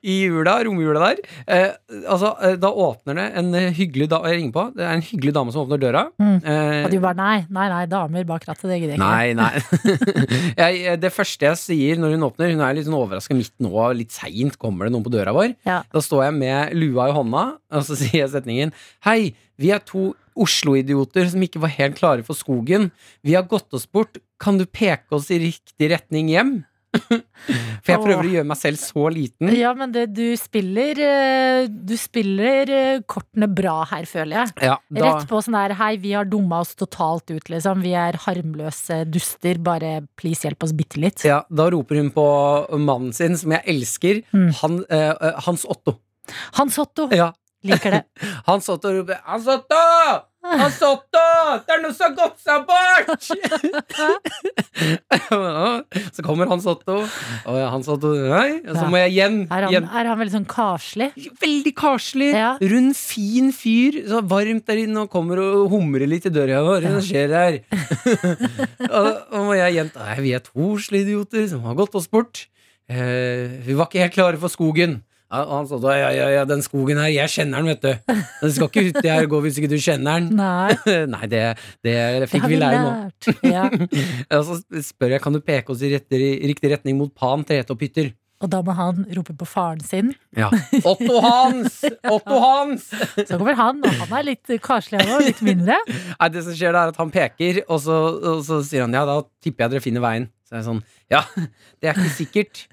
i 0.03 0.15
jula, 0.25 0.57
romjula 0.67 1.01
der. 1.03 1.21
Eh, 1.47 1.73
altså, 2.05 2.33
eh, 2.43 2.55
da 2.61 2.71
åpner 2.71 3.17
det 3.19 3.27
en 3.41 3.51
eh, 3.57 3.69
hyggelig 3.77 4.09
da 4.11 4.21
Jeg 4.27 4.39
ringer 4.39 4.55
på. 4.55 4.65
Det 4.77 4.85
er 4.85 4.95
en 4.97 5.05
hyggelig 5.05 5.33
dame 5.37 5.53
som 5.55 5.63
åpner 5.65 5.81
døra. 5.81 6.05
Mm. 6.21 6.37
Eh, 6.43 6.77
Og 6.85 6.93
du 6.93 6.99
bare 7.03 7.19
nei, 7.19 7.37
nei, 7.49 7.67
nei, 7.71 7.83
damer 7.91 8.27
bak 8.29 8.47
rattet, 8.49 8.67
det 8.71 8.79
gidder 8.81 8.95
jeg 8.95 9.01
ikke. 9.01 9.11
Nei, 9.11 9.33
nei. 9.37 9.51
jeg, 10.61 10.97
det 11.01 11.13
første 11.15 11.49
jeg 11.49 11.61
sier 11.61 12.01
når 12.01 12.15
hun 12.17 12.27
åpner 12.29 12.51
Hun 12.53 12.65
er 12.65 12.77
litt 12.77 12.87
sånn 12.89 12.97
overraska 12.99 13.37
midt 13.37 13.53
nå, 13.63 13.75
litt 13.97 14.15
seint 14.15 14.57
kommer 14.61 14.87
det 14.87 14.95
noen 14.95 15.05
på 15.05 15.13
døra 15.13 15.35
vår. 15.35 15.55
Ja. 15.67 15.81
Da 15.91 16.03
står 16.03 16.27
jeg 16.29 16.39
med 16.39 16.75
lua 16.77 17.09
i 17.11 17.15
hånda, 17.15 17.45
og 17.71 17.87
så 17.87 17.97
sier 17.99 18.23
jeg 18.23 18.33
setningen 18.33 18.75
Hei, 19.07 19.33
vi 19.61 19.71
er 19.75 19.83
to 19.85 20.11
Oslo-idioter 20.41 21.27
som 21.31 21.43
ikke 21.43 21.59
var 21.61 21.73
helt 21.75 21.97
klare 21.99 22.23
for 22.25 22.37
skogen. 22.39 22.89
Vi 23.25 23.35
har 23.35 23.43
gått 23.51 23.73
oss 23.75 23.83
bort. 23.85 24.19
Kan 24.41 24.57
du 24.57 24.63
peke 24.65 25.17
oss 25.17 25.27
i 25.33 25.41
riktig 25.41 25.91
retning 25.91 26.31
hjem? 26.31 26.53
For 26.91 27.91
jeg 27.93 28.01
prøver 28.03 28.25
å 28.27 28.31
gjøre 28.35 28.47
meg 28.49 28.57
selv 28.59 28.79
så 28.81 29.05
liten. 29.13 29.49
Ja, 29.55 29.71
men 29.77 29.93
det, 29.95 30.03
du 30.13 30.35
spiller 30.37 30.99
eh, 31.01 31.67
Du 31.71 31.93
spiller 31.99 32.69
eh, 32.75 32.99
kortene 33.09 33.47
bra 33.49 33.77
her, 33.89 34.05
føler 34.09 34.41
jeg. 34.41 34.53
Ja, 34.67 34.75
da, 34.91 35.05
Rett 35.07 35.27
på 35.29 35.39
sånn 35.45 35.55
der 35.57 35.73
hei, 35.79 35.93
vi 36.03 36.11
har 36.17 36.27
dumma 36.29 36.59
oss 36.65 36.75
totalt 36.79 37.31
ut, 37.31 37.49
liksom. 37.53 37.81
Vi 37.85 37.93
er 37.97 38.19
harmløse 38.25 39.01
duster, 39.09 39.57
bare 39.63 40.01
please 40.19 40.45
hjelp 40.47 40.67
oss 40.67 40.75
bitte 40.77 40.99
litt. 41.01 41.23
ja, 41.27 41.41
da 41.49 41.69
roper 41.73 42.01
hun 42.01 42.11
på 42.13 42.25
mannen 42.77 43.13
sin, 43.15 43.37
som 43.39 43.55
jeg 43.55 43.63
elsker, 43.71 44.21
Mm. 44.35 44.49
han, 44.61 44.81
eh, 44.89 45.31
Hans 45.47 45.65
Otto. 45.65 45.97
Hans 46.59 46.77
Otto 46.79 47.07
Ja, 47.15 47.31
liker 47.67 47.91
det. 47.97 48.03
Hans 48.49 48.67
Otto 48.69 48.91
roper 48.99 49.19
Hans 49.25 49.47
Otto! 49.47 49.81
Hans 50.41 50.79
Otto! 50.81 51.21
Det 51.67 51.75
er 51.75 51.81
noe 51.83 51.93
som 51.93 52.07
har 52.07 52.15
gått 52.17 52.39
seg 52.41 52.63
bort! 52.65 53.27
så 56.15 56.25
kommer 56.25 56.49
Hans 56.49 56.65
Otto, 56.69 56.95
og 57.05 57.59
Hans 57.75 57.89
Otto 57.91 58.13
Nei, 58.15 58.61
så 58.65 58.87
må 58.89 59.01
jeg 59.03 59.13
hjem. 59.19 59.37
Er 59.53 59.67
han, 59.67 59.85
er 59.85 60.09
han 60.09 60.17
veldig 60.21 60.33
sånn 60.39 60.47
karslig? 60.49 61.11
Veldig 61.41 61.73
karslig, 61.77 62.31
Ja. 62.33 62.55
rund, 62.73 62.95
fin 62.97 63.51
fyr. 63.53 64.01
Så 64.09 64.23
varmt 64.25 64.65
der 64.69 64.81
inne, 64.85 65.05
og 65.05 65.13
kommer 65.13 65.41
og 65.43 65.69
humrer 65.73 66.09
litt 66.09 66.25
i 66.25 66.33
døra. 66.33 66.63
Hva 66.65 66.79
er 66.79 66.89
det 66.89 67.05
skjer 67.05 67.37
her? 67.37 67.59
og, 68.89 69.11
og 69.29 69.45
må 69.51 69.59
jeg 69.59 69.77
hjem. 69.77 69.93
Nei, 70.01 70.17
vi 70.25 70.33
er 70.37 70.43
to 70.45 70.71
Oslo-idioter 70.73 71.47
som 71.53 71.61
har 71.69 71.77
gått 71.77 71.95
oss 72.01 72.09
bort. 72.11 72.47
Eh, 72.89 73.61
vi 73.67 73.77
var 73.77 73.87
ikke 73.91 74.03
helt 74.07 74.17
klare 74.17 74.41
for 74.41 74.51
skogen. 74.51 75.03
Og 75.31 75.51
han 75.55 75.67
sa 75.69 75.77
da, 75.79 75.91
ja, 75.95 76.09
ja, 76.11 76.29
ja, 76.35 76.45
den 76.47 76.63
skogen 76.65 76.99
her, 76.99 77.07
jeg 77.13 77.31
kjenner 77.31 77.63
den, 77.63 77.71
vet 77.71 77.85
du. 77.85 78.15
Den 78.41 78.51
skal 78.51 78.67
ikke 78.67 78.83
uti 78.89 79.07
her 79.07 79.27
gå 79.31 79.39
hvis 79.45 79.59
ikke 79.61 79.69
du 79.71 79.77
kjenner 79.79 80.19
den. 80.19 80.33
Nei, 80.35 80.75
Nei, 81.15 81.27
det, 81.31 81.43
det 81.87 81.93
det 82.25 82.27
fikk 82.31 82.49
vi 82.51 82.59
lære 82.59 82.81
nå. 82.83 83.35
Ja. 83.47 83.67
Og 84.39 84.49
så 84.49 84.57
spør 84.83 85.15
jeg, 85.15 85.23
kan 85.23 85.37
du 85.37 85.39
peke 85.45 85.71
oss 85.71 85.83
i, 85.87 85.93
riktig 85.95 86.73
retning 86.73 86.99
mot 86.99 87.13
Pan 87.15 87.45
Tretopphytter? 87.47 88.11
Og 88.41 88.49
da 88.49 88.59
må 88.65 88.73
han 88.73 89.05
rope 89.13 89.35
på 89.37 89.45
faren 89.45 89.83
sin. 89.85 90.11
Ja. 90.37 90.49
Otto 90.91 91.21
Hans! 91.21 91.77
Otto 92.09 92.39
Hans! 92.41 92.87
Så 92.89 93.37
kommer 93.37 93.55
han, 93.59 93.83
og 93.85 93.99
han 94.01 94.15
er 94.17 94.27
litt 94.31 94.53
karslig 94.65 95.03
og 95.05 95.21
litt 95.27 95.43
mindre. 95.45 95.77
Nei, 95.85 96.29
det 96.33 96.43
som 96.47 96.57
skjer 96.57 96.73
da 96.73 96.87
er 96.87 96.95
at 96.95 96.99
han 96.99 97.13
peker, 97.13 97.61
og 97.67 97.83
så, 97.85 98.01
og 98.33 98.43
så 98.47 98.63
sier 98.65 98.87
han 98.87 98.97
ja, 98.97 99.05
da 99.07 99.19
tipper 99.45 99.67
jeg 99.67 99.75
dere 99.75 99.85
finner 99.85 100.03
veien. 100.03 100.27
Så 100.49 100.57
er 100.57 100.63
jeg 100.63 100.69
sånn, 100.71 100.81
ja, 101.13 101.21
det 101.79 101.91
er 101.91 102.01
ikke 102.01 102.15
sikkert. 102.17 102.65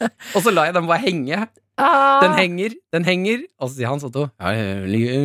Og 0.36 0.44
så 0.44 0.52
lar 0.54 0.68
jeg 0.70 0.76
den 0.76 0.88
bare 0.88 1.02
henge. 1.04 1.40
Ah, 1.80 2.20
Den 2.24 2.36
henger, 2.36 2.74
den 2.92 3.06
henger. 3.08 3.44
Og 3.60 3.70
så 3.70 3.78
sier 3.78 3.88
Hans 3.92 4.04
Otto 4.04 4.26
ja, 4.28 4.52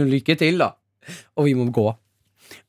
lykke 0.07 0.37
til, 0.39 0.59
da. 0.61 0.71
Og 1.35 1.49
vi 1.49 1.53
må 1.57 1.67
gå. 1.75 1.87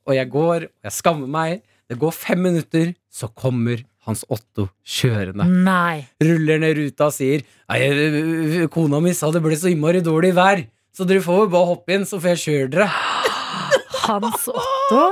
Og 0.06 0.14
jeg 0.14 0.30
går, 0.30 0.66
og 0.70 0.86
jeg 0.88 0.94
skammer 0.94 1.30
meg. 1.30 1.60
Det 1.86 1.98
går 2.02 2.14
fem 2.14 2.40
minutter, 2.42 2.94
så 3.12 3.28
kommer 3.30 3.84
Hans 4.06 4.24
Otto 4.30 4.68
kjørende. 4.86 5.46
Nei. 5.66 6.06
Ruller 6.22 6.58
ned 6.62 6.78
ruta 6.78 7.08
og 7.10 7.14
sier 7.14 7.42
Nei, 7.70 8.66
kona 8.74 9.00
mi 9.02 9.14
sa 9.14 9.30
det 9.34 9.42
ble 9.42 9.58
så 9.58 9.70
innmari 9.70 10.02
dårlig 10.06 10.32
vær, 10.36 10.62
så 10.94 11.06
dere 11.06 11.22
får 11.24 11.44
jo 11.44 11.48
bare 11.54 11.70
hoppe 11.72 11.94
inn, 11.96 12.06
så 12.06 12.18
får 12.22 12.34
jeg 12.34 12.42
kjøre 12.44 12.68
dere. 12.76 12.90
Hans 14.06 14.46
Otto, 14.48 15.02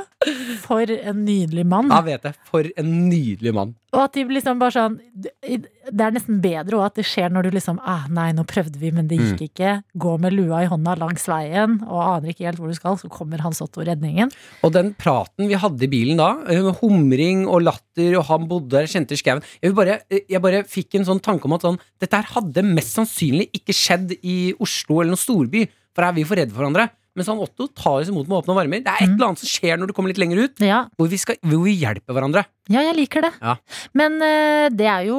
for 0.65 0.89
en 0.95 1.25
nydelig 1.27 1.65
mann. 1.69 1.91
Ja, 1.93 2.01
vet 2.07 2.23
jeg. 2.29 2.37
For 2.49 2.67
en 2.81 2.93
nydelig 3.11 3.53
mann. 3.57 3.75
Og 3.95 4.01
at 4.09 4.17
de 4.17 4.25
liksom 4.27 4.59
bare 4.59 4.75
sånn 4.75 4.95
Det 5.15 6.01
er 6.03 6.11
nesten 6.17 6.41
bedre 6.43 6.81
også 6.81 6.87
at 6.89 6.95
det 6.99 7.05
skjer 7.07 7.29
når 7.31 7.47
du 7.47 7.51
liksom 7.55 7.77
ah, 7.87 8.09
Nei, 8.11 8.33
nå 8.35 8.43
prøvde 8.51 8.81
vi, 8.81 8.91
men 8.91 9.07
det 9.07 9.19
Mm. 9.21 9.27
gikk 9.37 9.45
ikke. 9.55 9.73
Gå 9.97 10.15
med 10.19 10.35
lua 10.35 10.63
i 10.65 10.67
hånda 10.71 10.97
langs 10.99 11.27
veien 11.31 11.77
og 11.87 12.01
aner 12.03 12.33
ikke 12.33 12.47
helt 12.49 12.59
hvor 12.59 12.73
du 12.73 12.75
skal, 12.75 12.97
så 12.99 13.09
kommer 13.13 13.39
Hans 13.45 13.61
Otto 13.63 13.85
redningen. 13.87 14.33
Og 14.67 14.73
den 14.75 14.95
praten 14.99 15.47
vi 15.49 15.55
hadde 15.55 15.85
i 15.87 15.91
bilen 15.93 16.19
da, 16.19 16.33
eh, 16.49 16.61
med 16.63 16.81
humring 16.81 17.47
og 17.47 17.63
latter, 17.63 18.17
og 18.19 18.25
han 18.33 18.49
bodde 18.51 18.71
der, 18.75 18.91
kjente 18.91 19.15
skauen 19.21 19.43
jeg, 19.63 19.75
bare- 19.75 20.01
eh, 20.11 20.25
jeg 20.29 20.43
bare 20.43 20.65
fikk 20.65 20.95
en 20.99 21.05
sånn 21.05 21.21
tanke 21.23 21.45
om 21.47 21.53
at 21.55 21.63
sånn, 21.63 21.79
dette 22.01 22.15
her 22.19 22.27
hadde 22.35 22.65
mest 22.65 22.97
sannsynlig 22.97 23.51
ikke 23.55 23.73
skjedd 23.77 24.19
i 24.25 24.55
Oslo 24.59 25.01
eller 25.01 25.15
noen 25.15 25.23
storby, 25.23 25.69
for 25.95 26.03
her 26.03 26.11
er 26.11 26.15
vi 26.19 26.25
for 26.25 26.35
redde 26.37 26.51
for 26.53 26.65
hverandre. 26.65 26.91
Mens 27.15 27.29
han 27.31 27.39
Otto 27.39 27.69
tar 27.71 28.01
oss 28.03 28.09
imot 28.11 28.27
med 28.27 28.41
åpne 28.41 28.57
armer. 28.59 28.81
Det 28.83 28.91
er 28.91 29.05
et 29.05 29.13
eller 29.13 29.29
annet 29.29 29.39
som 29.39 29.47
skjer 29.53 29.79
når 29.79 29.87
du 29.87 29.93
kommer 29.95 30.11
litt 30.11 30.19
lenger 30.19 30.41
ut, 30.49 30.59
Ja, 30.67 30.81
hvor 30.99 31.07
vi, 31.13 31.17
skal, 31.23 31.37
hvor 31.47 31.63
vi 31.63 31.77
hjelper 31.79 32.17
hverandre. 32.17 32.43
ja 32.69 32.81
jeg 32.89 32.97
liker 32.99 33.23
det. 33.29 33.33
Ja. 33.41 33.55
Men 33.95 34.17
eh, 34.21 34.69
det 34.75 34.89
er 34.91 35.05
jo 35.07 35.19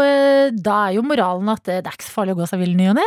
eh, 0.00 0.48
Da 0.56 0.78
er 0.88 0.94
jo 0.96 1.02
moralen 1.04 1.48
at 1.52 1.68
eh, 1.68 1.82
det 1.84 1.90
er 1.92 1.98
ikke 1.98 2.08
så 2.08 2.14
farlig 2.16 2.32
å 2.36 2.40
gå 2.40 2.48
seg 2.48 2.62
vill 2.64 2.72
ny 2.78 2.88
og 2.94 2.96
ne. 2.96 3.04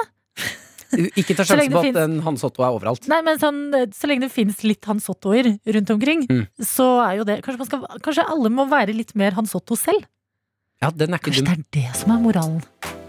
Ikke 1.18 1.34
ta 1.36 1.44
sjansen 1.48 1.74
på 1.74 1.80
at 1.82 1.88
finnes- 1.90 2.04
en 2.06 2.20
Hans 2.24 2.46
Otto 2.48 2.62
er 2.64 2.72
overalt. 2.78 3.08
Nei, 3.12 3.20
men 3.26 3.42
sånn, 3.42 3.58
så 3.98 4.08
lenge 4.08 4.28
det 4.28 4.32
fins 4.32 4.62
litt 4.64 4.86
Hans 4.88 5.10
Ottoer 5.12 5.50
rundt 5.66 5.90
omkring, 5.98 6.28
Mm. 6.30 6.46
så 6.64 6.86
er 7.08 7.18
jo 7.20 7.26
det 7.28 7.40
kanskje, 7.44 7.58
man 7.64 7.68
skal, 7.72 8.00
kanskje 8.06 8.28
alle 8.30 8.50
må 8.54 8.68
være 8.70 8.94
litt 8.96 9.16
mer 9.20 9.34
Hans 9.36 9.56
Otto 9.58 9.76
selv? 9.76 10.06
Ja, 10.82 10.92
den 10.94 11.10
er 11.14 11.18
ikke 11.18 11.32
Kanskje 11.34 11.44
dum. 11.50 11.66
det 11.74 11.82
er 11.84 11.90
det 11.90 11.96
som 11.98 12.14
er 12.14 12.22
moralen. 12.22 12.62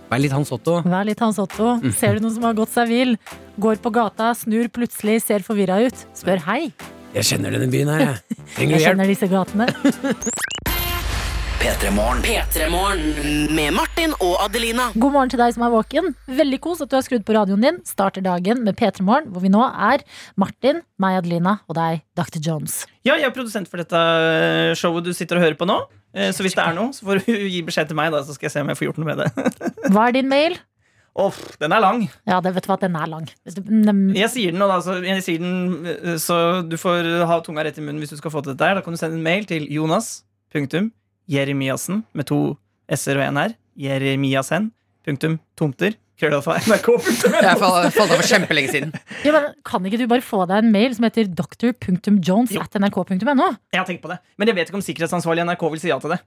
Vær 0.09 0.23
litt 0.25 0.33
Hans 0.33 0.51
Otto. 0.57 0.79
Vær 0.89 1.05
litt 1.05 1.21
Hans 1.21 1.37
Otto. 1.39 1.75
Ser 1.93 2.17
du 2.17 2.25
noen 2.25 2.33
som 2.33 2.47
har 2.49 2.55
gått 2.57 2.73
seg 2.73 2.89
vill? 2.89 3.19
Går 3.59 3.81
på 3.83 3.91
gata, 3.91 4.31
snur 4.39 4.69
plutselig, 4.71 5.19
ser 5.25 5.43
forvirra 5.47 5.81
ut. 5.89 6.05
Spør 6.17 6.39
hei. 6.47 6.61
Jeg 7.17 7.25
kjenner 7.33 7.55
denne 7.57 7.67
byen 7.73 7.89
her, 7.91 8.05
jeg. 8.05 8.37
Trenger 8.55 8.61
Jeg 8.61 8.69
du 8.69 8.75
hjelp? 8.75 8.85
kjenner 8.87 9.11
disse 9.11 9.29
gatene. 9.33 9.67
P3 11.59 11.91
Morgen. 11.91 12.21
P3 12.23 12.69
Morgen 12.71 13.01
med 13.57 13.75
Martin 13.75 14.13
og 14.23 14.37
Adelina. 14.45 14.93
God 14.95 15.11
morgen 15.17 15.33
til 15.33 15.41
deg 15.43 15.57
som 15.57 15.65
er 15.67 15.73
våken. 15.75 16.13
Veldig 16.31 16.61
kos 16.63 16.85
at 16.85 16.93
du 16.93 16.95
har 16.95 17.03
skrudd 17.03 17.25
på 17.27 17.35
radioen 17.35 17.65
din. 17.67 17.81
Starter 17.89 18.23
dagen 18.23 18.63
med 18.63 18.79
P3 18.79 19.03
Morgen, 19.03 19.27
hvor 19.35 19.43
vi 19.43 19.51
nå 19.51 19.65
er 19.67 20.05
Martin, 20.39 20.85
meg, 21.03 21.19
Adelina 21.19 21.57
og 21.67 21.75
deg, 21.81 22.05
Dr. 22.19 22.39
Jones. 22.47 22.85
Ja, 23.03 23.17
jeg 23.19 23.27
er 23.27 23.35
produsent 23.35 23.67
for 23.73 23.83
dette 23.83 23.99
showet 24.79 25.11
du 25.11 25.13
sitter 25.19 25.41
og 25.43 25.49
hører 25.49 25.59
på 25.59 25.67
nå. 25.67 25.81
Eh, 26.15 26.31
Så 26.33 26.47
hvis 26.47 26.55
det 26.55 26.63
er 26.63 26.79
noe, 26.79 26.95
så 26.95 27.05
får 27.11 27.25
du 27.27 27.35
gi 27.35 27.65
beskjed 27.67 27.91
til 27.91 27.99
meg, 27.99 28.15
da, 28.15 28.23
så 28.23 28.39
skal 28.39 28.47
jeg 28.49 28.55
se 28.55 28.63
om 28.63 28.71
jeg 28.71 28.79
får 28.79 28.91
gjort 28.93 29.03
noe 29.03 29.11
med 29.11 29.25
det. 29.25 29.29
Hva 29.93 30.07
er 30.07 30.15
din 30.21 30.31
mail? 30.31 30.55
Åh, 31.19 31.35
den 31.59 31.73
er 31.75 31.83
lang. 31.83 32.05
Ja, 32.31 32.37
det 32.45 32.53
vet 32.55 32.63
du 32.67 32.71
hva, 32.71 32.77
den 32.79 32.95
er 32.97 33.09
lang. 33.11 33.25
Nem- 33.67 34.15
Jeg 34.15 34.31
sier 34.31 34.53
den, 34.55 34.63
og 34.63 34.71
da, 34.71 34.77
så, 34.87 34.99
jeg 35.03 35.25
sier 35.27 35.43
den, 35.43 36.19
så 36.23 36.37
du 36.69 36.77
får 36.79 37.09
ha 37.27 37.41
tunga 37.43 37.65
rett 37.67 37.81
i 37.81 37.83
munnen 37.83 37.99
hvis 38.05 38.15
du 38.15 38.21
skal 38.21 38.31
få 38.31 38.43
til 38.45 38.55
dette. 38.55 38.69
her 38.71 38.79
Da 38.79 38.85
kan 38.87 38.95
du 38.95 39.01
sende 39.01 39.19
en 39.19 39.25
mail 39.27 39.45
til 39.51 39.67
Jonas. 39.75 40.23
Punktum, 40.55 40.93
Jeremiassen 41.29 42.05
med 42.17 42.29
to 42.31 42.39
s-er 42.89 43.19
og 43.19 43.27
en 43.27 43.43
r. 43.49 43.57
Jeremiassen. 43.77 44.71
Punktum, 45.05 45.41
tomter. 45.59 45.97
Krøllalfa. 46.19 46.57
NRK. 46.67 46.89
Jeg 47.31 47.59
falt 47.61 47.93
falt 47.95 48.11
av 48.11 48.17
for 48.19 48.27
kjempelenge 48.27 48.71
siden. 48.73 48.95
Ja, 49.23 49.31
men 49.37 49.53
kan 49.67 49.85
ikke 49.87 50.01
du 50.01 50.07
bare 50.11 50.25
få 50.27 50.41
deg 50.51 50.65
en 50.65 50.73
mail 50.75 50.95
som 50.97 51.05
heter 51.07 51.29
dr.jones 51.31 52.57
at 52.59 52.75
nrk.no? 52.81 53.47
Jeg 53.71 53.79
har 53.79 53.87
tenkt 53.87 54.03
på 54.03 54.11
det. 54.11 54.17
Men 54.39 54.51
jeg 54.51 54.57
vet 54.59 54.71
ikke 54.73 54.81
om 54.81 54.83
sikkerhetsansvarlig 54.87 55.45
i 55.45 55.47
NRK 55.51 55.63
vil 55.77 55.83
si 55.85 55.93
ja 55.93 55.99
til 56.03 56.15
det. 56.17 56.19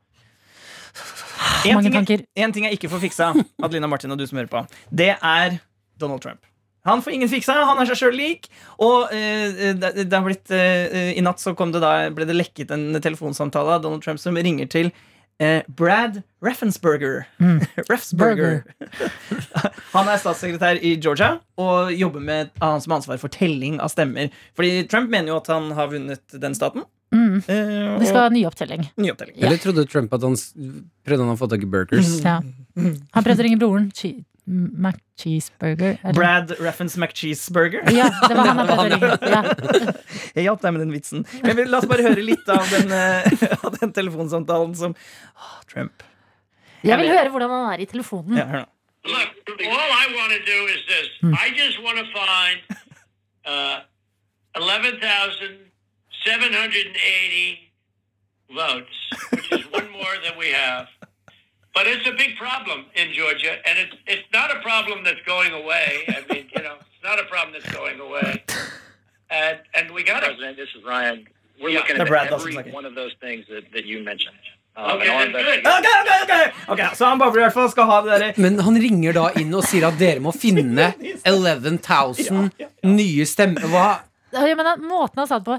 En 1.61 1.77
ting, 1.83 1.93
tanker. 1.93 2.23
en 2.41 2.53
ting 2.53 2.65
jeg 2.65 2.79
ikke 2.79 2.89
får 2.89 3.03
fiksa, 3.03 3.27
Adelina 3.61 3.85
Martin 3.85 4.09
og 4.13 4.17
du 4.17 4.23
som 4.25 4.39
hører 4.39 4.49
på, 4.49 4.63
det 4.89 5.11
er 5.13 5.59
Donald 6.01 6.23
Trump. 6.23 6.41
Han 6.83 7.01
får 7.05 7.13
ingen 7.13 7.29
fiksa, 7.29 7.59
han 7.67 7.77
er 7.77 7.89
seg 7.91 7.99
sjøl 7.99 8.17
lik. 8.17 8.49
Og 8.81 9.11
uh, 9.11 9.71
det, 9.77 9.93
det 10.01 10.15
har 10.15 10.25
blitt 10.25 10.49
uh, 10.49 11.13
I 11.13 11.21
natt 11.21 11.41
så 11.41 11.53
kom 11.57 11.73
det 11.73 11.83
da, 11.83 12.09
ble 12.13 12.25
det 12.29 12.37
lekket 12.37 12.73
en 12.73 12.97
telefonsamtale 12.97 13.77
av 13.77 13.83
Donald 13.85 14.01
Trump 14.05 14.21
som 14.21 14.37
ringer 14.37 14.69
til 14.71 14.89
uh, 15.43 15.61
Brad 15.67 16.23
Raffensberger. 16.41 17.27
Raffensberger. 17.91 18.63
han 19.95 20.09
er 20.09 20.23
statssekretær 20.23 20.81
i 20.81 20.95
Georgia 20.97 21.35
og 21.61 21.93
jobber 21.93 22.25
med 22.31 22.55
han 22.63 22.81
som 22.81 22.95
har 22.95 23.03
ansvar 23.03 23.21
for 23.21 23.33
telling 23.33 23.77
av 23.77 23.93
stemmer. 23.93 24.33
Fordi 24.57 24.81
Trump 24.89 25.13
mener 25.13 25.35
jo 25.35 25.37
at 25.37 25.53
han 25.53 25.69
har 25.77 25.93
vunnet 25.93 26.41
den 26.41 26.57
staten. 26.57 26.87
Mm. 27.11 27.43
eh, 27.43 27.99
Vi 27.99 28.05
skal 28.07 28.17
og 28.17 28.23
ha 28.23 28.29
ny 28.31 28.45
opptelling. 28.47 28.85
Ja. 29.03 29.13
Eller 29.19 29.57
trodde 29.59 29.83
Trump 29.89 30.13
at 30.15 30.21
han 30.23 30.35
prøvde 31.03 31.25
han 31.25 31.33
å 31.33 31.39
få 31.39 31.49
tak 31.51 31.63
i 31.63 31.69
burgers? 31.69 32.21
Ja. 32.23 32.39
Han 32.75 33.23
prøvde 33.25 33.43
å 33.43 33.47
ringe 33.47 33.59
broren. 33.59 33.91
Che 33.95 34.23
McCheeseburger. 34.47 35.99
eller- 36.03 36.13
Brad 36.13 36.51
Raffens 36.59 36.97
McCheeseburger. 36.97 37.83
Ja, 37.91 38.09
det 38.27 38.35
var 38.35 38.47
han 38.47 38.57
han 38.57 38.67
prøvde 38.67 38.87
å 38.87 38.89
ringe. 38.89 39.17
Ja. 39.31 39.93
Jeg 40.35 40.43
hjalp 40.45 40.61
deg 40.61 40.73
med 40.73 40.81
den 40.81 40.91
vitsen. 40.91 41.25
Men 41.43 41.61
la 41.69 41.77
oss 41.77 41.85
bare 41.85 42.03
høre 42.03 42.23
litt 42.23 42.47
av 42.49 42.63
den, 42.71 42.91
uh, 42.91 43.23
av 43.65 43.77
den 43.79 43.91
telefonsamtalen 43.93 44.75
som 44.75 44.95
oh, 44.95 45.57
Trump. 45.67 46.03
Jeg 46.83 46.97
vil 46.97 47.11
høre 47.11 47.29
hvordan 47.29 47.49
han 47.51 47.73
er 47.75 47.83
i 47.83 47.85
telefonen. 47.85 48.37
Ja, 48.39 48.45
hør 48.49 48.63
nå. 48.63 48.69
Look, 49.03 49.29
all 49.65 49.91
I 49.97 50.05
want 50.13 50.31
to 50.31 50.41
do 50.45 50.67
is 50.69 50.81
this. 50.87 51.09
I 51.23 51.49
just 51.57 51.81
want 51.81 51.97
to 51.97 52.05
find 52.13 52.61
uh, 53.45 53.81
11,780 56.25 57.71
votes, 58.55 58.95
which 59.31 59.51
is 59.51 59.65
one 59.71 59.89
more 59.99 60.13
than 60.23 60.37
we 60.37 60.49
have. 60.49 60.87
But 61.73 61.87
it's 61.87 62.05
a 62.07 62.11
big 62.11 62.35
problem 62.37 62.85
in 62.95 63.13
Georgia, 63.13 63.53
and 63.65 63.79
it's 63.79 63.95
it's 64.05 64.27
not 64.33 64.51
a 64.55 64.59
problem 64.59 65.03
that's 65.05 65.23
going 65.25 65.53
away. 65.53 66.03
I 66.09 66.19
mean, 66.33 66.45
you 66.55 66.61
know, 66.63 66.75
it's 66.81 67.03
not 67.03 67.17
a 67.19 67.23
problem 67.33 67.53
that's 67.55 67.71
going 67.73 67.99
away. 67.99 68.43
And 69.29 69.57
and 69.73 69.85
we 69.95 70.03
got 70.03 70.19
to. 70.19 70.27
President, 70.27 70.57
this 70.57 70.69
is 70.77 70.83
Ryan. 70.83 71.27
We're 71.61 71.69
Yeah. 71.69 71.79
looking 71.79 71.97
at 72.01 72.07
Brad 72.07 72.33
every 72.33 72.51
like 72.53 72.73
one 72.73 72.85
of 72.85 72.95
those 72.95 73.13
things 73.21 73.45
that, 73.47 73.63
that 73.73 73.85
you 73.85 74.03
mentioned. 74.03 74.35
Um, 74.75 74.91
Okay, 74.97 75.07
and 75.07 75.11
our 75.11 75.23
then 75.23 75.31
good. 75.31 75.57
investigation- 75.59 75.71
Ok, 75.77 75.87
ok, 76.01 76.11
ok 76.23 76.71
Ok, 76.73 76.95
Så 76.97 77.05
han 77.05 77.19
babler 77.19 77.41
i 77.41 77.43
hvert 77.43 77.53
fall 77.53 77.69
skal 77.71 77.85
ha 77.85 78.01
det 78.01 78.11
derre 78.11 78.33
Men 78.37 78.59
han 78.59 78.75
ringer 78.81 79.13
da 79.13 79.25
inn 79.41 79.53
og 79.53 79.63
sier 79.67 79.87
at 79.87 79.97
dere 79.99 80.19
må 80.23 80.31
finne 80.31 80.93
11 81.25 81.79
000 82.31 82.49
nye 82.87 83.25
stemmer. 83.27 83.61
Hva? 83.67 83.87
Ja, 84.33 84.55
men 84.55 84.65
da, 84.65 84.75
måten 84.79 85.19
han 85.19 85.27
sa 85.27 85.39
det 85.39 85.45
på 85.45 85.57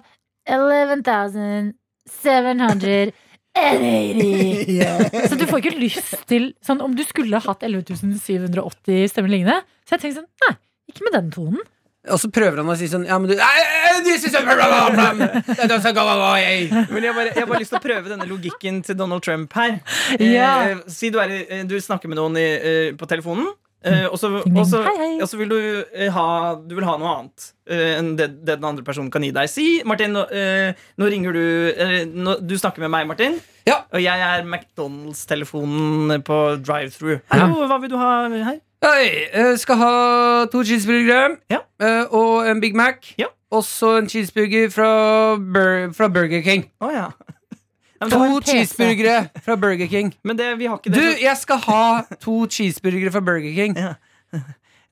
11,780 0.48 3.12
Så 5.28 5.36
du 5.36 5.44
får 5.44 5.60
ikke 5.60 5.77
lyst 5.77 6.24
til 6.31 6.56
sånn, 6.64 6.81
Om 6.81 6.97
du 6.97 7.05
skulle 7.05 7.36
hatt 7.44 7.60
11.780 7.66 9.10
stemmer 9.12 9.28
lignende, 9.28 9.60
Så 9.85 9.98
jeg 9.98 10.06
tenkte 10.06 10.23
sånn, 10.23 10.31
nei, 10.47 10.55
ikke 10.89 11.05
med 11.05 11.12
den 11.19 11.28
tonen 11.35 11.60
Og 12.09 12.16
så 12.23 12.31
prøver 12.32 12.62
han 12.62 12.73
å 12.73 12.77
si 12.81 12.89
sånn 12.89 13.05
Ja, 13.05 13.19
men 13.20 13.28
du 13.28 13.36
away. 16.16 16.64
Men 16.90 17.06
jeg, 17.06 17.14
bare, 17.14 17.31
jeg 17.31 17.43
har 17.43 17.51
bare 17.51 17.60
lyst 17.62 17.73
til 17.74 17.78
å 17.78 17.85
prøve 17.85 18.10
denne 18.10 18.27
logikken 18.31 18.81
til 18.86 18.98
Donald 18.98 19.23
Trump 19.23 19.55
her. 19.59 19.77
Yeah. 20.19 20.73
Eh, 20.73 20.81
si 20.90 21.12
du, 21.12 21.20
er, 21.23 21.35
eh, 21.44 21.62
du 21.69 21.77
snakker 21.81 22.10
med 22.10 22.19
noen 22.19 22.39
i, 22.40 22.47
eh, 22.56 22.89
på 22.98 23.06
telefonen, 23.10 23.52
eh, 23.84 24.06
og 24.09 24.18
så 24.18 25.38
vil 25.40 25.50
du, 25.52 25.59
eh, 25.94 26.10
ha, 26.12 26.26
du 26.56 26.74
vil 26.78 26.86
ha 26.86 26.96
noe 27.00 27.12
annet 27.16 27.46
uh, 27.70 27.92
enn 27.98 28.12
det, 28.18 28.28
det 28.42 28.56
den 28.59 28.68
andre 28.68 28.84
personen 28.86 29.10
kan 29.12 29.24
gi 29.24 29.32
deg. 29.34 29.50
Si, 29.50 29.66
Martin, 29.88 30.14
nå, 30.16 30.26
eh, 30.30 30.74
nå 30.98 31.09
ringer 31.12 31.36
du 31.36 31.44
nå, 32.12 32.36
Du 32.46 32.54
snakker 32.59 32.84
med 32.84 32.92
meg, 32.94 33.06
Martin. 33.10 33.38
Ja. 33.68 33.82
Og 33.94 34.02
jeg 34.02 34.26
er 34.26 34.42
McDonald's-telefonen 34.46 36.22
på 36.26 36.38
drive-through. 36.64 37.22
Hallo, 37.32 37.66
hva 37.70 37.78
vil 37.82 37.92
du 37.92 37.98
ha 38.00 38.12
her? 38.32 38.60
Hei, 38.82 39.28
jeg 39.30 39.59
skal 39.62 39.78
ha 39.78 39.90
to 40.50 40.64
cheeseburgere 40.66 41.36
Ja. 41.52 41.60
eh, 41.78 42.02
og 42.10 42.48
en 42.50 42.60
Big 42.60 42.74
Mac. 42.74 43.12
Ja. 43.18 43.28
Og 43.52 43.62
så 43.62 43.98
en 44.00 44.09
cheeseburger 44.09 44.70
fra, 44.74 45.36
Bur 45.36 45.92
fra 45.94 46.09
Burger 46.09 46.42
King. 46.42 46.64
Oh, 46.80 46.90
ja. 46.90 47.10
Ja, 47.12 47.34
To 48.10 48.40
cheeseburgere 48.40 49.28
fra 49.44 49.56
Burger 49.56 49.86
King. 49.86 50.14
men 50.24 50.38
det, 50.38 50.58
vi 50.58 50.66
har 50.66 50.78
ikke 50.78 50.94
Du, 50.94 51.02
jeg 51.22 51.36
skal 51.36 51.56
ha 51.68 52.02
to 52.20 52.46
cheeseburgere 52.46 53.12
fra 53.12 53.20
Burger 53.20 53.54
King. 53.54 53.76
Ja. 53.78 53.94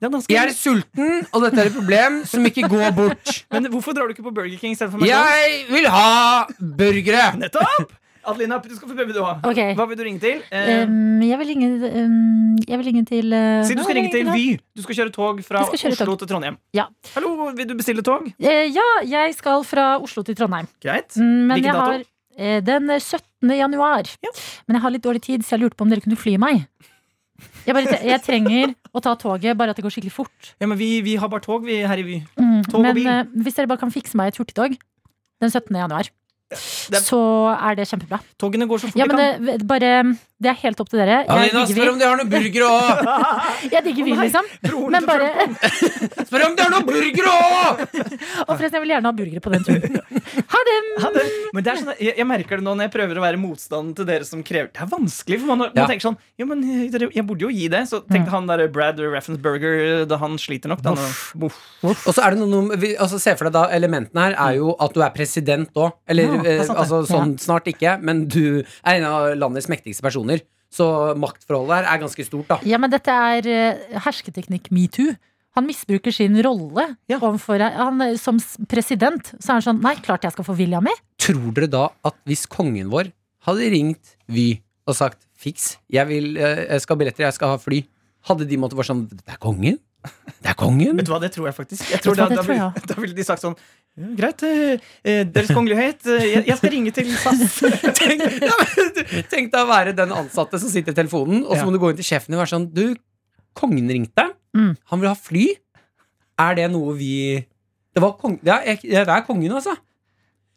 Ja, 0.00 0.08
Jeg 0.30 0.46
er 0.48 0.52
sulten, 0.56 1.26
og 1.32 1.42
dette 1.44 1.60
er 1.60 1.68
et 1.68 1.74
problem 1.76 2.22
som 2.24 2.44
ikke 2.48 2.68
går 2.68 2.90
bort. 2.96 3.32
Men 3.52 3.66
hvorfor 3.68 3.92
drar 3.92 4.08
du 4.08 4.14
ikke 4.14 4.22
på 4.24 4.32
Burger 4.32 4.56
King 4.56 4.72
istedenfor 4.72 4.96
McDonald's? 4.96 5.40
Jeg 5.44 5.64
vil 5.68 5.88
ha 5.92 6.44
burgere! 6.78 7.26
Nettopp! 7.36 7.92
Adelina, 8.24 8.58
du 8.64 8.72
skal 8.76 8.88
få 8.88 8.94
prøve, 8.94 9.12
du 9.12 9.20
òg. 9.24 9.42
Okay. 9.48 9.74
Hva 9.76 9.84
vil 9.88 9.98
du 9.98 10.02
ringe 10.04 10.20
til? 10.20 10.40
Um, 10.52 11.20
jeg, 11.24 11.38
vil 11.40 11.50
ringe, 11.52 11.68
um, 12.04 12.56
jeg 12.68 12.78
vil 12.80 12.86
ringe 12.90 13.04
til 13.08 13.32
uh, 13.32 13.60
si 13.64 13.76
du 13.76 13.82
skal 13.84 13.96
ringe 13.96 14.12
til 14.12 14.28
Vy. 14.28 14.44
Du 14.76 14.84
skal 14.84 14.98
kjøre 15.00 15.12
tog 15.14 15.40
fra 15.44 15.64
kjøre 15.68 15.92
Oslo 15.96 16.04
tog. 16.12 16.18
til 16.22 16.30
Trondheim. 16.32 16.56
Ja. 16.76 16.84
Hallo, 17.14 17.32
vil 17.56 17.68
du 17.68 17.74
bestille 17.80 18.04
tog? 18.06 18.28
Uh, 18.36 18.64
ja, 18.76 18.88
jeg 19.08 19.36
skal 19.36 19.64
fra 19.68 19.86
Oslo 20.04 20.24
til 20.24 20.36
Trondheim 20.36 20.68
Greit. 20.84 21.16
Mm, 21.16 21.24
Men 21.24 21.54
Hvilken 21.56 21.70
jeg 21.70 21.76
dato? 21.80 21.92
har 21.92 22.08
den 22.64 22.88
17. 22.96 23.52
januar. 23.56 24.08
Ja. 24.24 24.32
Men 24.66 24.78
jeg 24.78 24.82
har 24.86 24.94
litt 24.94 25.04
dårlig 25.06 25.22
tid, 25.26 25.44
så 25.46 25.56
jeg 25.56 25.64
lurte 25.66 25.76
på 25.80 25.86
om 25.86 25.92
dere 25.92 26.04
kunne 26.04 26.18
fly 26.20 26.36
meg. 26.40 26.66
Jeg, 27.64 27.72
bare, 27.72 27.94
jeg 28.04 28.20
trenger 28.24 28.74
å 28.92 29.00
ta 29.00 29.14
toget, 29.16 29.56
bare 29.56 29.72
at 29.72 29.78
det 29.78 29.84
går 29.86 29.92
skikkelig 29.94 30.12
fort. 30.12 30.50
Ja, 30.60 30.66
men 30.68 30.76
vi, 30.80 30.90
vi 31.04 31.14
har 31.20 31.28
bare 31.32 31.40
tog, 31.44 31.64
vi 31.64 31.78
her 31.88 32.00
i 32.02 32.04
Vy. 32.04 32.18
Mm, 32.36 32.62
Tog 32.66 32.80
og 32.80 32.84
men 32.84 32.98
bil. 32.98 33.06
eh, 33.08 33.22
hvis 33.46 33.56
dere 33.56 33.70
bare 33.70 33.80
kan 33.80 33.92
fikse 33.94 34.18
meg 34.20 34.32
et 34.34 34.40
hurtigtog 34.42 34.74
den 35.40 35.48
17. 35.54 35.72
januar, 35.80 36.10
er- 36.52 37.00
så 37.00 37.20
er 37.56 37.78
det 37.78 37.86
kjempebra. 37.88 38.18
Togene 38.40 38.66
går 38.68 38.82
så 38.82 38.90
fort 38.90 39.00
Ja, 39.00 39.06
de 39.08 39.14
men 39.16 39.20
kan. 39.24 39.46
det, 39.46 39.66
bare, 39.70 39.92
det 40.40 40.48
er 40.48 40.56
helt 40.62 40.78
opp 40.80 40.88
til 40.88 41.00
dere. 41.02 41.18
Jeg 41.20 41.28
Adelina, 41.28 41.64
spør 41.70 41.90
om 41.92 41.98
de 42.00 42.06
har 42.08 42.16
noen 42.20 42.30
burgere 42.32 42.68
òg! 42.70 43.68
Jeg 43.74 43.84
digger 43.84 44.06
vin, 44.08 44.20
liksom. 44.24 44.46
Broren 44.64 44.94
Men 44.96 45.08
bare, 45.08 45.28
Spør 46.24 46.46
om 46.48 46.54
de 46.56 46.64
har 46.64 46.72
noen 46.72 46.86
burgere 46.88 47.34
òg! 47.34 47.82
og 48.46 48.54
forresten, 48.54 48.76
jeg 48.78 48.84
vil 48.86 48.92
gjerne 48.94 49.10
ha 49.10 49.16
burgere 49.20 49.42
på 49.44 49.52
den 49.54 49.66
turen. 49.68 50.00
Ha 50.50 50.60
det! 50.66 50.74
Ha 51.02 51.08
dem. 51.14 51.28
men 51.54 51.64
det 51.64 51.70
er 51.72 51.78
sånn, 51.80 51.90
jeg, 51.98 52.12
jeg 52.18 52.26
merker 52.28 52.60
det 52.60 52.64
nå 52.66 52.72
når 52.76 52.86
jeg 52.86 52.92
prøver 52.94 53.18
å 53.18 53.22
være 53.24 53.38
motstanden 53.40 53.92
til 53.98 54.06
dere 54.06 54.26
som 54.26 54.42
krever 54.46 54.68
Det 54.74 54.82
er 54.84 54.88
vanskelig, 54.90 55.38
for 55.42 55.50
man, 55.50 55.60
man 55.64 55.78
Ja. 55.78 55.86
tenker 55.90 56.04
sånn 56.08 56.16
Jo, 56.38 56.46
men 56.50 56.62
jeg, 56.64 57.08
jeg 57.16 57.24
burde 57.26 57.46
jo 57.46 57.50
gi 57.54 57.66
det. 57.72 57.80
Så 57.90 58.00
tenkte 58.06 58.32
han 58.34 58.46
der 58.50 58.62
Brad 58.72 59.00
Raffensberger 59.02 60.04
da 60.10 60.18
han 60.22 60.36
sliter 60.40 60.70
nok. 60.72 60.82
Da, 60.84 60.94
Og 61.42 62.12
så 62.14 62.22
er 62.24 62.36
det 62.36 62.46
noe 62.50 62.78
vi, 62.80 62.92
altså, 63.00 63.18
Se 63.22 63.34
for 63.38 63.48
deg 63.48 63.56
da 63.56 63.64
elementene 63.74 64.28
her 64.28 64.36
er 64.38 64.58
jo 64.60 64.74
at 64.80 64.94
du 64.96 65.02
er 65.04 65.12
president 65.14 65.70
òg. 65.78 65.96
Eller 66.10 66.28
Ja, 66.30 66.40
er 66.44 66.50
eh, 66.60 66.64
sant 66.68 66.78
altså 66.84 67.02
sånn 67.08 67.34
snart 67.42 67.66
ikke, 67.70 67.96
men 68.06 68.24
du 68.30 68.60
er 68.62 68.92
en 69.00 69.08
av 69.08 69.30
landets 69.40 69.68
mektigste 69.72 70.04
personer. 70.04 70.29
Så 70.70 71.16
maktforholdet 71.18 71.80
her 71.80 71.88
er 71.94 71.98
ganske 72.04 72.24
stort, 72.24 72.46
da. 72.46 72.58
Ja, 72.62 72.78
men 72.78 72.90
dette 72.92 73.10
er 73.10 73.46
eh, 73.50 73.98
hersketeknikk 74.04 74.68
metoo. 74.70 75.16
Han 75.58 75.66
misbruker 75.66 76.12
sin 76.14 76.36
rolle 76.46 76.96
Ja. 77.10 77.18
overfor 77.18 77.58
han, 77.58 78.00
eh, 78.02 78.14
Som 78.16 78.38
president 78.70 79.32
så 79.42 79.50
er 79.50 79.52
han 79.58 79.62
sånn 79.66 79.80
Nei, 79.82 79.96
klart 79.96 80.22
jeg 80.22 80.32
skal 80.36 80.44
få 80.46 80.54
vilja 80.54 80.80
mi. 80.80 80.92
Tror 81.18 81.50
dere 81.56 81.66
da 81.66 81.88
at 82.04 82.14
hvis 82.24 82.46
kongen 82.46 82.88
vår 82.88 83.10
hadde 83.48 83.70
ringt 83.74 84.14
Vy 84.28 84.60
og 84.86 84.94
sagt 84.94 85.18
'fiks, 85.36 85.76
jeg, 85.90 86.06
vil, 86.06 86.36
eh, 86.38 86.66
jeg 86.70 86.80
skal 86.82 86.96
ha 86.96 86.98
billetter, 87.04 87.24
jeg 87.26 87.34
skal 87.34 87.48
ha 87.48 87.56
fly', 87.58 87.84
hadde 88.28 88.46
de 88.46 88.56
måttet 88.56 88.76
være 88.78 88.90
sånn 88.94 89.08
'det 89.08 89.22
er 89.26 89.38
kongen'? 89.42 89.78
Det 90.40 90.48
er 90.50 90.54
kongen? 90.54 90.96
Vet 90.96 91.04
du 91.06 91.12
hva, 91.12 91.20
det 91.20 91.32
tror 91.32 91.46
jeg 91.46 91.54
faktisk. 91.54 91.90
Jeg 91.90 92.00
tror 92.00 92.14
da, 92.16 92.28
det 92.28 92.36
da, 92.38 92.42
tror 92.42 92.54
vil- 92.54 92.86
da 92.88 92.94
ville 93.00 93.14
de 93.14 93.22
sagt 93.24 93.42
sånn 93.42 93.56
«Ja, 93.98 94.06
Greit, 94.16 94.42
eh, 94.46 94.78
eh, 95.04 95.24
Deres 95.26 95.50
Kongelighet, 95.52 96.06
eh, 96.06 96.46
jeg, 96.46 96.56
skal 96.56 96.70
ringe 96.70 96.92
til 96.94 97.10
SAS. 97.18 97.58
Tenk, 97.98 98.22
ja, 98.22 98.54
tenk 99.28 99.50
deg 99.52 99.58
å 99.58 99.66
være 99.68 99.92
den 99.98 100.12
ansatte 100.14 100.60
som 100.62 100.70
sitter 100.70 100.94
i 100.94 100.98
telefonen, 101.00 101.42
og 101.44 101.56
så 101.58 101.66
må 101.66 101.74
du 101.74 101.80
gå 101.82 101.90
inn 101.90 101.98
til 101.98 102.06
sjefen 102.06 102.30
din 102.30 102.38
og 102.38 102.44
være 102.44 102.52
sånn 102.54 102.68
Du, 102.72 102.94
kongen 103.58 103.90
ringte. 103.90 104.28
Mm. 104.56 104.72
Han 104.92 105.02
vil 105.02 105.10
ha 105.10 105.16
fly. 105.18 105.44
Er 106.40 106.56
det 106.56 106.70
noe 106.72 106.94
vi 106.96 107.12
Det, 107.90 108.00
var 108.00 108.14
kong, 108.20 108.38
det, 108.46 108.54
er, 108.54 108.78
det 108.80 109.02
er 109.04 109.26
kongen, 109.26 109.52
altså. 109.58 109.74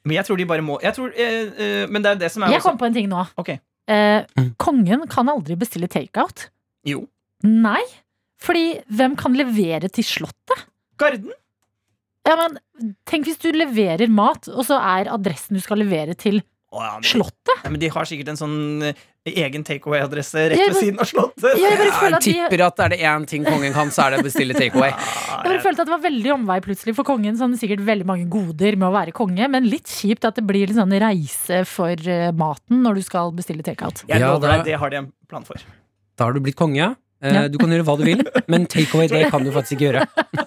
Men 0.05 0.17
jeg 0.19 0.27
tror 0.27 0.39
de 0.39 0.47
bare 0.47 0.63
må 0.65 0.77
jeg 0.83 0.95
tror, 0.95 1.11
eh, 1.15 1.51
eh, 1.57 1.83
Men 1.89 2.03
det 2.05 2.11
er 2.13 2.21
det 2.25 2.31
som 2.31 2.43
er 2.45 2.53
Jeg 2.53 2.63
kom 2.63 2.77
på 2.79 2.87
en 2.87 2.95
ting 2.95 3.09
nå. 3.11 3.25
Okay. 3.39 3.59
Eh, 3.89 4.23
Mm. 4.37 4.53
kongen 4.57 5.07
kan 5.11 5.27
aldri 5.27 5.57
bestille 5.59 5.89
takeout. 5.91 6.47
Jo. 6.87 7.07
Nei. 7.43 7.81
Fordi 8.39 8.79
hvem 8.87 9.17
kan 9.19 9.35
levere 9.35 9.89
til 9.91 10.03
Slottet? 10.03 10.67
Garden? 10.97 11.31
Ja, 12.27 12.37
men 12.39 12.57
Tenk 13.09 13.27
hvis 13.27 13.39
du 13.41 13.49
leverer 13.55 14.09
mat, 14.11 14.47
og 14.51 14.63
så 14.67 14.77
er 14.79 15.09
adressen 15.11 15.55
du 15.57 15.61
skal 15.63 15.79
levere 15.83 16.15
til 16.19 16.39
Å, 16.73 16.79
ja, 16.81 16.93
men, 16.97 17.05
Slottet. 17.05 17.65
De 17.79 17.89
har 17.93 18.07
sikkert 18.09 18.31
en 18.31 18.39
sånn 18.39 18.55
eh, 18.89 19.01
egen 19.29 19.61
takeaway-adresse 19.67 20.47
rett 20.51 20.61
ved 20.71 20.77
siden 20.79 20.97
av 21.03 21.05
Slottet. 21.05 21.59
Jeg 21.61 21.75
bare 21.77 21.85
Jeg 21.85 21.93
føler 21.99 22.15
at 22.17 22.25
de 22.25 22.31
tipper 22.33 22.63
at 22.65 22.81
er 22.81 22.89
det 22.95 22.97
én 23.05 23.27
ting 23.29 23.45
kongen 23.45 23.75
kan, 23.75 23.91
så 23.93 24.07
er 24.07 24.15
det 24.15 24.23
å 24.23 24.25
bestille 24.25 24.55
takeaway. 24.57 24.89
Ah, 25.33 25.43
Jeg 25.49 25.61
følte 25.65 25.83
at 25.83 25.89
det 25.89 25.93
var 25.93 26.01
veldig 26.07 26.31
omvei 26.35 26.57
plutselig 26.65 26.93
for 26.97 27.05
kongen. 27.07 27.37
Sånn 27.37 27.53
sikkert 27.61 27.81
veldig 27.85 28.05
mange 28.09 28.25
goder 28.31 28.75
med 28.79 28.87
å 28.89 28.93
være 28.95 29.13
konge, 29.17 29.47
men 29.53 29.65
litt 29.69 29.89
kjipt 29.89 30.25
at 30.29 30.37
det 30.39 30.43
blir 30.49 30.65
litt 30.69 30.77
sånn 30.79 30.93
reise 31.03 31.61
for 31.69 31.93
eh, 32.09 32.31
maten 32.37 32.81
når 32.85 32.99
du 32.99 33.05
skal 33.05 33.31
bestille 33.37 33.65
takeout. 33.65 34.03
Jeg 34.09 34.21
Ja, 34.21 34.33
lover 34.33 34.55
deg, 34.57 34.65
det 34.71 34.81
har 34.81 34.93
de 34.93 35.01
en 35.03 35.11
plan 35.29 35.45
for. 35.47 35.61
Da 36.17 36.27
har 36.27 36.33
du 36.33 36.41
blitt 36.45 36.57
konge. 36.59 36.95
Eh, 37.23 37.31
Ja. 37.37 37.45
Du 37.47 37.55
kan 37.61 37.71
gjøre 37.71 37.85
hva 37.87 37.95
du 37.97 38.03
vil, 38.03 38.19
men 38.51 38.65
takeaway 38.73 39.07
det 39.13 39.29
kan 39.31 39.45
du 39.45 39.53
faktisk 39.55 39.77
ikke 39.77 39.91
gjøre. 39.91 40.07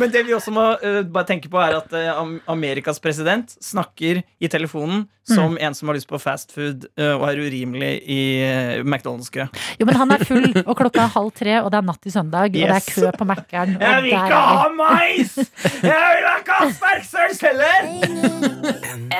Men 0.00 0.12
det 0.14 0.24
vi 0.26 0.34
også 0.36 0.54
må 0.54 0.66
uh, 0.80 1.02
bare 1.06 1.28
tenke 1.28 1.50
på, 1.52 1.60
er 1.60 1.78
at 1.78 1.94
uh, 1.94 2.36
Amerikas 2.50 3.00
president 3.02 3.56
snakker 3.62 4.22
i 4.40 4.50
telefonen 4.50 5.06
som 5.24 5.56
en 5.60 5.74
som 5.74 5.88
har 5.88 5.96
lyst 5.96 6.08
på 6.08 6.18
fast 6.20 6.52
food 6.52 6.84
eh, 7.00 7.14
og 7.14 7.22
er 7.30 7.38
urimelig 7.40 7.92
i 8.12 8.20
uh, 8.44 8.82
McDonald's-kø. 8.84 9.46
Jo, 9.80 9.86
men 9.88 9.96
han 9.96 10.12
er 10.12 10.24
full, 10.28 10.50
og 10.66 10.76
klokka 10.76 11.06
er 11.06 11.14
halv 11.14 11.30
tre, 11.38 11.54
og 11.62 11.70
det 11.72 11.80
er 11.80 11.86
natt 11.88 12.02
til 12.04 12.12
søndag, 12.12 12.50
og 12.50 12.58
det 12.58 12.66
er 12.68 12.84
kø 12.90 13.12
på 13.16 13.28
Mækkern. 13.30 13.76
Jeg 13.80 14.04
vil 14.04 14.12
ikke 14.12 14.40
er 14.42 14.60
ha 14.60 14.68
mais! 14.76 15.38
Jeg 15.80 16.10
vil 16.10 16.28
ikke 16.34 16.58
ha 16.58 16.68
sterksøls 16.76 17.40
heller! 17.46 17.80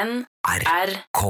NRK 0.05 1.23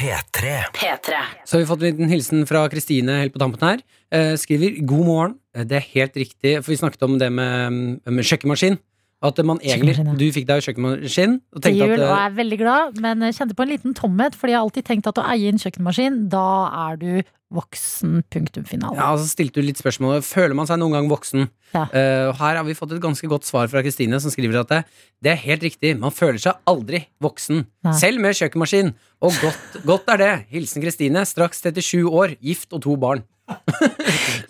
P3. 0.00 0.52
P3. 0.72 1.16
Så 1.44 1.56
har 1.56 1.60
vi 1.60 1.66
fått 1.68 1.82
en 1.82 1.90
liten 1.90 2.08
hilsen 2.08 2.46
fra 2.48 2.62
Kristine 2.72 3.18
helt 3.20 3.34
på 3.34 3.40
tampen 3.42 3.60
her. 3.66 3.82
Eh, 4.10 4.32
skriver 4.40 4.78
'God 4.80 5.06
morgen'. 5.06 5.34
Eh, 5.54 5.64
Det 5.64 5.76
er 5.76 5.86
helt 5.94 6.14
riktig, 6.16 6.56
for 6.64 6.72
vi 6.72 6.76
snakket 6.80 7.02
om 7.02 7.18
det 7.18 7.28
med, 7.32 8.00
med 8.06 8.24
kjøkkenmaskin. 8.24 8.78
At 9.20 9.36
man 9.44 9.58
egentlig 9.60 9.98
Du 10.16 10.24
fikk 10.32 10.46
deg 10.48 10.62
kjøkkenmaskin 10.64 11.34
og 11.52 11.64
til 11.64 11.76
jul 11.76 11.92
at 11.92 12.06
og 12.06 12.06
eh, 12.06 12.22
er 12.24 12.38
veldig 12.38 12.58
glad, 12.62 13.02
men 13.04 13.26
kjente 13.28 13.56
på 13.56 13.66
en 13.66 13.72
liten 13.74 13.96
tomhet, 13.96 14.38
fordi 14.38 14.54
jeg 14.54 14.60
har 14.60 14.64
alltid 14.64 14.86
tenkt 14.88 15.10
at 15.10 15.20
å 15.20 15.26
eie 15.28 15.50
en 15.52 15.60
kjøkkenmaskin, 15.60 16.22
da 16.32 16.46
er 16.88 16.96
du 17.00 17.10
voksen. 17.50 18.20
Punktum 18.30 18.64
finale. 18.68 18.96
Ja, 18.98 19.10
så 19.18 19.26
stilte 19.28 19.60
du 19.60 19.66
litt 19.66 19.80
spørsmål. 19.80 20.22
Føler 20.24 20.54
man 20.56 20.68
seg 20.70 20.78
noen 20.80 20.94
gang 20.96 21.10
voksen. 21.10 21.48
Ja. 21.74 21.84
Uh, 21.90 22.30
her 22.38 22.58
har 22.60 22.64
vi 22.66 22.76
fått 22.78 22.94
et 22.94 23.02
ganske 23.02 23.30
godt 23.30 23.48
svar 23.48 23.68
fra 23.70 23.82
Kristine, 23.84 24.20
som 24.22 24.32
skriver 24.32 24.62
at 24.62 24.70
det, 24.72 24.80
det 25.26 25.34
er 25.34 25.42
helt 25.44 25.66
riktig. 25.66 25.96
Man 26.00 26.14
føler 26.14 26.40
seg 26.42 26.62
aldri 26.70 27.02
voksen. 27.22 27.64
Nei. 27.86 27.96
Selv 27.98 28.22
med 28.22 28.38
kjøkkenmaskin. 28.38 28.94
Og 29.26 29.36
godt, 29.42 29.80
godt 29.86 30.14
er 30.14 30.22
det. 30.22 30.32
Hilsen 30.54 30.84
Kristine, 30.84 31.26
straks 31.28 31.62
37 31.66 32.06
år, 32.06 32.38
gift 32.40 32.72
og 32.76 32.86
to 32.86 32.96
barn. 33.00 33.26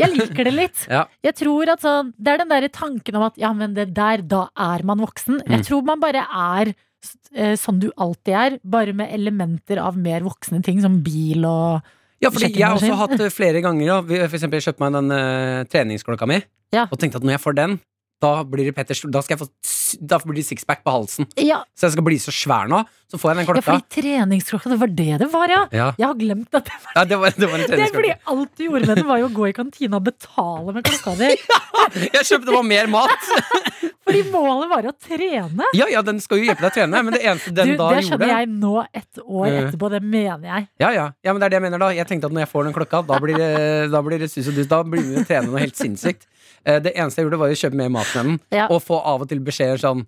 Jeg 0.00 0.12
liker 0.14 0.46
det 0.48 0.52
litt. 0.54 0.84
Ja. 0.90 1.04
Jeg 1.24 1.36
tror 1.38 1.70
at 1.74 1.82
sånn, 1.84 2.12
Det 2.16 2.32
er 2.32 2.42
den 2.42 2.52
der 2.52 2.68
tanken 2.72 3.18
om 3.18 3.26
at 3.28 3.38
ja, 3.40 3.52
men 3.56 3.74
det 3.76 3.90
der, 3.96 4.22
da 4.26 4.46
er 4.58 4.84
man 4.86 5.02
voksen. 5.02 5.40
Mm. 5.44 5.56
Jeg 5.56 5.66
tror 5.68 5.84
man 5.86 6.02
bare 6.02 6.24
er 6.24 6.72
eh, 7.34 7.56
sånn 7.60 7.80
du 7.82 7.90
alltid 7.96 8.36
er, 8.36 8.58
bare 8.62 8.94
med 8.96 9.12
elementer 9.14 9.80
av 9.82 9.98
mer 9.98 10.24
voksne 10.26 10.62
ting, 10.66 10.80
som 10.84 11.00
bil 11.04 11.46
og 11.48 11.80
Ja, 12.20 12.28
fordi 12.28 12.50
jeg 12.52 12.66
har 12.66 12.76
også 12.76 12.96
hatt 13.00 13.16
eh, 13.18 13.32
flere 13.32 13.62
ganger 13.64 13.86
ja. 13.86 14.00
For 14.04 14.36
eksempel, 14.36 14.60
jeg 14.60 14.68
kjøpte 14.68 14.84
meg 14.84 14.96
den 14.98 15.14
uh, 15.14 15.62
treningsklokka 15.72 16.28
mi, 16.28 16.42
Ja. 16.76 16.86
og 16.90 16.98
tenkte 17.00 17.20
at 17.20 17.24
når 17.26 17.38
jeg 17.38 17.44
får 17.46 17.56
den, 17.56 17.78
da 18.20 18.30
blir 18.44 18.68
det 18.68 18.74
Petter 18.76 18.94
Da 19.10 19.22
skal 19.24 19.36
jeg 19.38 19.42
få 19.46 19.50
Da 20.06 20.18
blir 20.22 20.36
det 20.38 20.44
sixpack 20.46 20.84
på 20.84 20.92
halsen. 20.92 21.26
Ja, 21.40 21.62
Så 21.74 21.88
jeg 21.88 21.92
skal 21.96 22.04
bli 22.06 22.18
så 22.22 22.30
svær 22.34 22.68
nå. 22.70 22.82
Så 23.10 23.18
får 23.18 23.32
jeg 23.32 23.38
den 23.40 23.46
klokka. 23.48 23.58
ja 23.58 23.66
fordi 23.80 23.96
treningsklokka, 23.96 24.70
det 24.70 24.78
var 24.78 24.90
det 24.94 25.06
det 25.24 25.28
var, 25.32 25.48
ja. 25.50 25.62
Ja, 25.74 25.86
Jeg 25.98 26.06
har 26.06 26.14
glemt 26.20 26.54
at 26.54 26.68
det 26.68 26.76
var 26.84 26.92
ja 27.00 27.04
det, 27.10 27.16
var, 27.18 27.30
det 27.34 27.48
var 27.50 27.58
en 27.64 27.70
det. 27.72 27.80
er 27.88 27.94
fordi 27.96 28.12
alt 28.34 28.52
du 28.56 28.64
gjorde 28.68 28.86
med 28.86 28.96
den, 29.00 29.06
var 29.08 29.18
jo 29.18 29.26
å 29.30 29.34
gå 29.34 29.48
i 29.48 29.54
kantina 29.56 29.98
og 29.98 30.04
betale 30.06 30.74
med 30.76 30.84
klokka 30.86 31.16
di. 31.18 31.30
Jeg 32.14 32.28
kjøpte 32.28 32.54
bare 32.54 32.66
mer 32.70 32.86
mat! 32.92 33.30
Fordi 34.10 34.22
målet 34.32 34.70
var 34.70 34.86
å 34.88 34.92
trene. 34.96 35.66
Ja, 35.76 35.86
ja, 35.90 36.00
den 36.02 36.18
skal 36.22 36.40
jo 36.40 36.46
hjelpe 36.48 36.64
deg 36.64 36.70
å 36.72 36.74
trene, 36.74 37.00
men 37.06 37.14
det 37.14 37.20
eneste 37.22 37.52
den 37.54 37.68
Du, 37.72 37.74
da 37.78 37.90
det 37.94 38.00
skjønner 38.08 38.30
jeg 38.32 38.48
nå, 38.50 38.72
ett 38.96 39.20
år 39.22 39.46
Eh. 39.50 39.58
etterpå. 39.60 39.90
Det 39.92 40.00
mener 40.02 40.46
jeg. 40.48 40.64
Ja, 40.82 40.88
ja, 40.96 41.04
ja, 41.22 41.32
men 41.34 41.38
det 41.42 41.46
er 41.46 41.52
det 41.54 41.58
jeg 41.60 41.64
mener 41.66 41.82
da. 41.82 41.90
Jeg 41.94 42.08
tenkte 42.08 42.26
at 42.30 42.34
når 42.34 42.42
jeg 42.46 42.50
får 42.50 42.64
den 42.66 42.74
klokka, 42.74 43.02
da 43.06 43.18
blir 43.22 43.38
det, 43.38 43.50
da 43.92 44.00
blir 44.02 44.18
det 44.22 44.30
sus 44.32 44.48
og 44.50 44.56
dus. 44.58 44.66
Da 44.70 44.80
blir 44.82 45.04
vi 45.04 45.20
å 45.20 45.26
trene 45.28 45.46
noe 45.52 45.62
helt 45.62 45.78
sinnssykt. 45.78 46.26
Eh, 46.66 46.78
Det 46.80 46.92
eneste 46.94 47.20
jeg 47.22 47.26
gjorde, 47.28 47.38
var 47.40 47.48
å 47.48 47.56
kjøpe 47.56 47.74
mer 47.80 47.88
mat 47.88 48.06
med 48.14 48.24
den, 48.26 48.40
Ja. 48.52 48.66
og 48.70 48.82
få 48.82 49.00
av 49.04 49.22
og 49.22 49.28
til 49.28 49.40
beskjeder 49.40 49.78
sånn 49.80 50.06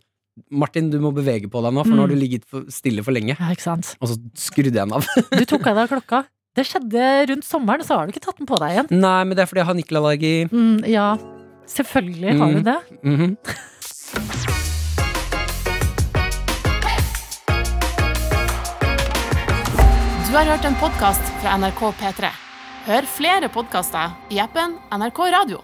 Martin, 0.50 0.88
du 0.90 0.98
må 0.98 1.12
bevege 1.12 1.46
på 1.50 1.60
deg 1.62 1.74
nå, 1.74 1.82
for 1.84 1.92
nå 1.92 2.00
har 2.00 2.08
du 2.08 2.14
ligget 2.16 2.44
for 2.48 2.64
stille 2.72 3.02
for 3.04 3.12
lenge. 3.12 3.36
Ja, 3.38 3.50
ikke 3.52 3.60
sant? 3.66 3.96
Og 4.00 4.08
så 4.08 4.16
skrudde 4.34 4.72
jeg 4.72 4.88
den 4.88 4.92
av. 4.92 5.04
Du 5.30 5.44
tok 5.44 5.66
av 5.66 5.76
deg 5.76 5.90
klokka. 5.90 6.22
Det 6.56 6.64
skjedde 6.68 7.28
rundt 7.28 7.44
sommeren, 7.44 7.84
så 7.84 7.96
har 7.98 8.06
du 8.06 8.12
ikke 8.12 8.24
tatt 8.24 8.38
den 8.38 8.46
på 8.48 8.58
deg 8.60 8.70
igjen. 8.72 8.88
Nei, 9.00 9.24
men 9.24 9.36
det 9.36 9.42
er 9.44 9.46
fordi 9.46 9.60
jeg 9.60 9.66
har 9.66 9.74
nikkelallergi. 9.74 10.34
Mm, 10.52 10.88
ja, 10.88 11.16
selvfølgelig 11.68 12.38
har 12.38 12.52
du 12.52 12.60
Mm. 12.60 12.64
det. 12.64 12.78
Mhm. 13.04 13.36
Du 20.28 20.36
har 20.38 20.44
hørt 20.48 20.64
en 20.64 20.74
podkast 20.80 21.22
fra 21.42 21.56
NRK 21.58 21.82
P3. 22.00 22.30
Hør 22.86 23.06
flere 23.16 23.48
podkaster 23.52 24.14
i 24.32 24.40
appen 24.42 24.78
NRK 24.96 25.20
Radio. 25.34 25.60